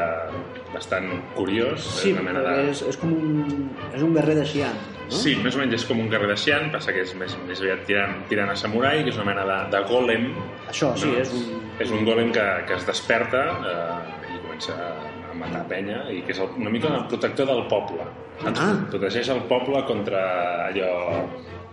bastant 0.73 1.09
curiós, 1.37 1.83
Sí, 2.01 2.11
és 2.11 2.17
una 2.17 2.23
mena 2.29 2.43
de... 2.47 2.53
és, 2.71 2.83
és 2.93 2.97
com 3.01 3.13
un... 3.13 3.71
És 3.93 4.03
un 4.03 4.15
guerrer 4.17 4.37
de 4.39 4.45
Xi'an, 4.49 4.77
no? 5.11 5.17
Sí, 5.19 5.35
més 5.45 5.57
o 5.57 5.61
menys 5.61 5.75
és 5.81 5.85
com 5.89 6.01
un 6.01 6.09
guerrer 6.13 6.29
de 6.31 6.37
Xi'an, 6.41 6.71
passa 6.73 6.95
que 6.97 7.03
és 7.05 7.13
més, 7.21 7.35
més 7.49 7.61
aviat 7.61 7.83
tirant, 7.89 8.15
tirant 8.31 8.53
a 8.53 8.57
samurai, 8.57 9.03
que 9.05 9.13
és 9.13 9.19
una 9.21 9.27
mena 9.29 9.45
de, 9.49 9.59
de 9.75 9.83
golem. 9.91 10.29
Això, 10.71 10.93
sí, 10.97 11.11
No. 11.13 11.19
és 11.21 11.33
un... 11.37 11.59
És 11.83 11.91
un 11.91 12.05
golem 12.07 12.29
que, 12.33 12.43
que 12.69 12.75
es 12.77 12.85
desperta 12.87 13.41
eh, 13.67 14.35
i 14.37 14.41
comença 14.45 14.75
a, 14.77 14.91
a 15.33 15.35
matar 15.41 15.63
penya, 15.71 16.03
i 16.13 16.21
que 16.23 16.33
és 16.37 16.41
el, 16.45 16.53
una 16.61 16.71
mica 16.71 16.91
el 16.95 17.07
protector 17.11 17.49
del 17.49 17.65
poble. 17.73 18.05
Ens 18.47 18.59
Ah. 18.61 18.73
protegeix 18.91 19.29
el 19.35 19.43
poble 19.51 19.83
contra 19.89 20.21
allò... 20.69 20.93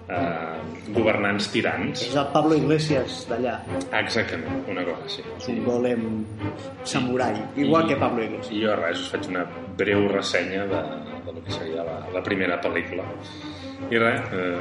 Eh, 0.10 0.91
governants 0.95 1.52
tirans. 1.53 2.02
És 2.02 2.15
el 2.18 2.26
Pablo 2.34 2.56
Iglesias 2.57 3.27
d'allà. 3.30 3.60
Exactament, 3.99 4.64
una 4.72 4.81
cosa 4.88 5.03
així. 5.06 5.22
És 5.38 5.48
un 5.52 5.60
golem 5.68 6.26
samurai, 6.84 7.36
igual 7.61 7.86
I- 7.86 7.88
que 7.91 7.95
Pablo 8.02 8.23
Iglesias. 8.23 8.52
I 8.57 8.64
jo 8.65 8.76
res, 8.80 8.99
us 9.03 9.11
faig 9.14 9.27
una 9.30 9.44
breu 9.77 10.07
ressenya 10.10 10.65
de, 10.65 10.81
de 11.27 11.34
lo 11.36 11.44
que 11.45 11.52
seria 11.53 11.84
la, 11.86 11.99
la 12.14 12.23
primera 12.26 12.57
pel·lícula. 12.61 13.06
I 13.91 13.98
res, 14.02 14.22
eh, 14.34 14.57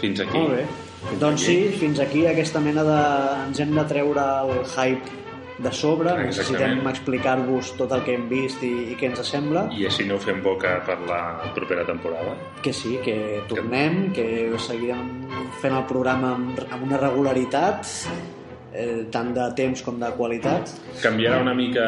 fins 0.00 0.20
aquí. 0.26 0.36
Molt 0.36 0.56
bé. 0.56 0.66
Fins 1.08 1.20
Doncs 1.22 1.44
aquí. 1.46 1.54
sí, 1.70 1.78
fins 1.78 2.00
aquí 2.02 2.26
aquesta 2.26 2.58
mena 2.60 2.82
de... 2.82 2.98
Ens 3.46 3.60
hem 3.62 3.70
de 3.78 3.84
treure 3.94 4.24
el 4.42 4.64
hype 4.66 5.14
de 5.58 5.72
sobre, 5.74 6.12
necessitem 6.14 6.60
Exactament. 6.60 6.88
explicar-vos 6.92 7.72
tot 7.76 7.90
el 7.92 8.04
que 8.06 8.14
hem 8.14 8.28
vist 8.30 8.62
i, 8.62 8.70
i 8.92 8.96
què 8.98 9.08
ens 9.10 9.22
sembla, 9.26 9.66
I 9.74 9.86
així 9.88 10.04
no 10.06 10.14
ho 10.14 10.22
fem 10.22 10.38
boca 10.42 10.76
per 10.86 10.98
la 11.08 11.50
propera 11.54 11.84
temporada. 11.84 12.36
que 12.62 12.72
sí, 12.72 12.98
que 13.04 13.42
tornem, 13.48 14.12
que 14.12 14.52
seguirem 14.58 15.26
fent 15.60 15.74
el 15.74 15.84
programa 15.90 16.34
amb, 16.36 16.60
amb 16.70 16.82
una 16.86 16.96
regularitat, 16.98 17.86
eh, 18.72 19.06
tant 19.10 19.32
de 19.34 19.48
temps 19.58 19.82
com 19.82 19.98
de 19.98 20.10
qualitat. 20.14 20.70
Canviarà 21.02 21.40
una 21.42 21.54
mica 21.54 21.86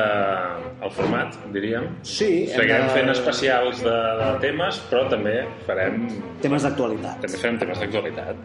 el 0.82 0.90
format, 0.90 1.36
diríem. 1.52 1.86
Sí, 2.02 2.46
Seguirem 2.48 2.86
de- 2.88 2.94
fent 2.94 3.10
especials 3.10 3.82
de, 3.84 3.94
de 4.22 4.30
temes, 4.40 4.80
però 4.90 5.04
també 5.08 5.44
farem, 5.66 6.08
Temes 6.42 6.62
d'actualitat. 6.66 7.20
també 7.20 7.38
farem 7.38 7.58
temes 7.58 7.78
d'actualitat. 7.78 8.36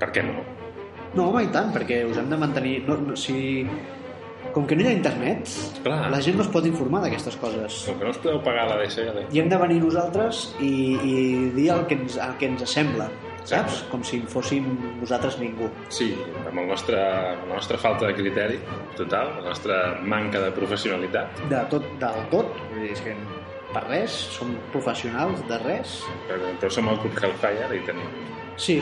Per 0.00 0.10
què 0.12 0.22
no? 0.26 0.42
No, 1.14 1.30
home, 1.30 1.44
i 1.44 1.48
tant, 1.50 1.72
perquè 1.74 2.04
us 2.10 2.18
hem 2.18 2.28
de 2.30 2.36
mantenir... 2.36 2.84
No, 2.86 2.96
no, 2.96 3.16
si... 3.16 3.66
Com 4.54 4.66
que 4.66 4.74
no 4.74 4.82
hi 4.82 4.88
ha 4.90 4.92
internet, 4.96 5.48
Clar. 5.84 6.10
la 6.10 6.18
gent 6.24 6.36
no 6.40 6.42
es 6.42 6.48
pot 6.50 6.64
informar 6.66 7.00
d'aquestes 7.04 7.36
coses. 7.38 7.84
Com 7.86 7.98
que 8.00 8.04
no 8.08 8.10
us 8.10 8.18
podeu 8.22 8.40
pagar 8.42 8.64
la 8.70 8.78
DSL. 8.80 9.26
I 9.30 9.42
hem 9.42 9.48
de 9.52 9.58
venir 9.62 9.80
nosaltres 9.84 10.40
i, 10.58 10.70
i 10.98 11.16
dir 11.54 11.68
el 11.74 11.84
que, 11.86 11.94
ens, 12.00 12.16
el 12.18 12.34
que 12.40 12.48
ens 12.50 12.64
sembla, 12.70 13.06
saps? 13.44 13.50
Exacte. 13.52 13.90
Com 13.92 14.02
si 14.06 14.18
fóssim 14.32 14.66
nosaltres 15.00 15.38
ningú. 15.38 15.68
Sí, 15.94 16.10
amb 16.48 16.58
el 16.64 16.66
nostre, 16.70 16.98
amb 16.98 17.46
la 17.48 17.60
nostra 17.60 17.78
falta 17.78 18.08
de 18.10 18.16
criteri 18.18 18.58
total, 18.98 19.36
la 19.38 19.48
nostra 19.52 19.78
manca 20.02 20.42
de 20.42 20.50
professionalitat, 20.56 21.44
De 21.52 21.62
tot, 21.70 21.86
del 22.02 22.20
tot. 22.34 22.50
Vull 22.72 22.82
dir, 22.88 22.92
és 22.98 23.04
que 23.06 23.14
per 23.70 23.84
res, 23.86 24.10
som 24.34 24.50
professionals 24.74 25.44
de 25.46 25.58
res. 25.62 26.00
però, 26.26 26.50
però 26.58 26.70
som 26.74 26.88
el 26.90 26.98
Club 27.04 27.22
Hellfire 27.22 27.76
i 27.78 27.84
tenim, 27.86 28.10
Sí, 28.60 28.80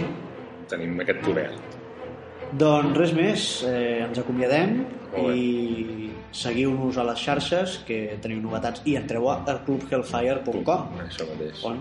tenim 0.69 0.97
aquest 1.05 1.21
poder. 1.23 1.51
Doncs 2.53 2.97
res 2.97 3.13
més, 3.13 3.47
eh, 3.69 4.05
ens 4.07 4.19
acomiadem 4.19 4.85
Molt 5.13 5.29
bé. 5.29 5.37
i 5.37 6.11
seguiu-nos 6.33 6.97
a 6.99 7.05
les 7.05 7.19
xarxes 7.21 7.79
que 7.87 8.19
teniu 8.23 8.41
novetats 8.41 8.83
i 8.85 8.97
entreu 8.97 9.29
a 9.31 9.39
clubhellfire.com 9.67 10.99
Això 11.07 11.27
mateix. 11.29 11.65
on 11.65 11.81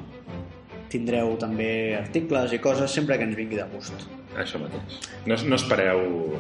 tindreu 0.90 1.36
també 1.38 1.96
articles 1.98 2.54
i 2.54 2.60
coses 2.64 2.92
sempre 2.92 3.18
que 3.18 3.24
ens 3.28 3.36
vingui 3.36 3.58
de 3.60 3.66
gust. 3.74 4.08
Això 4.38 4.60
mateix. 4.62 5.00
No, 5.26 5.36
no, 5.50 5.56
espereu, 5.56 6.00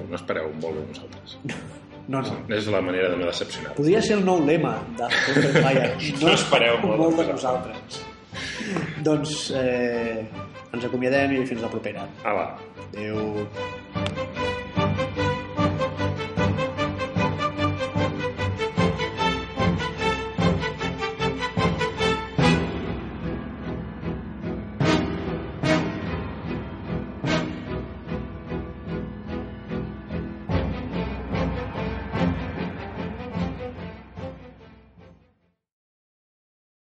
no 0.09 0.15
espereu 0.15 0.51
molt 0.61 0.75
de 0.81 0.85
nosaltres. 0.87 1.37
No, 2.07 2.21
no. 2.23 2.37
És 2.55 2.69
la 2.71 2.79
manera 2.79 3.09
de 3.11 3.17
no 3.17 3.25
decepcionar. 3.27 3.73
Podria 3.75 3.99
ser 4.01 4.13
el 4.15 4.21
nou 4.23 4.39
lema 4.47 4.77
de 4.95 5.09
Club 5.11 5.43
Hellfire. 5.43 5.89
No 6.23 6.29
espereu 6.31 6.77
molt 6.79 7.17
de 7.17 7.25
de 7.25 7.33
nosaltres. 7.33 7.97
doncs 9.03 9.51
eh, 9.51 10.23
ens 10.71 10.85
acomiadem 10.87 11.33
i 11.35 11.45
fins 11.45 11.61
la 11.61 11.67
propera. 11.67 12.07
Ala. 12.23 12.45
Eu 12.93 13.47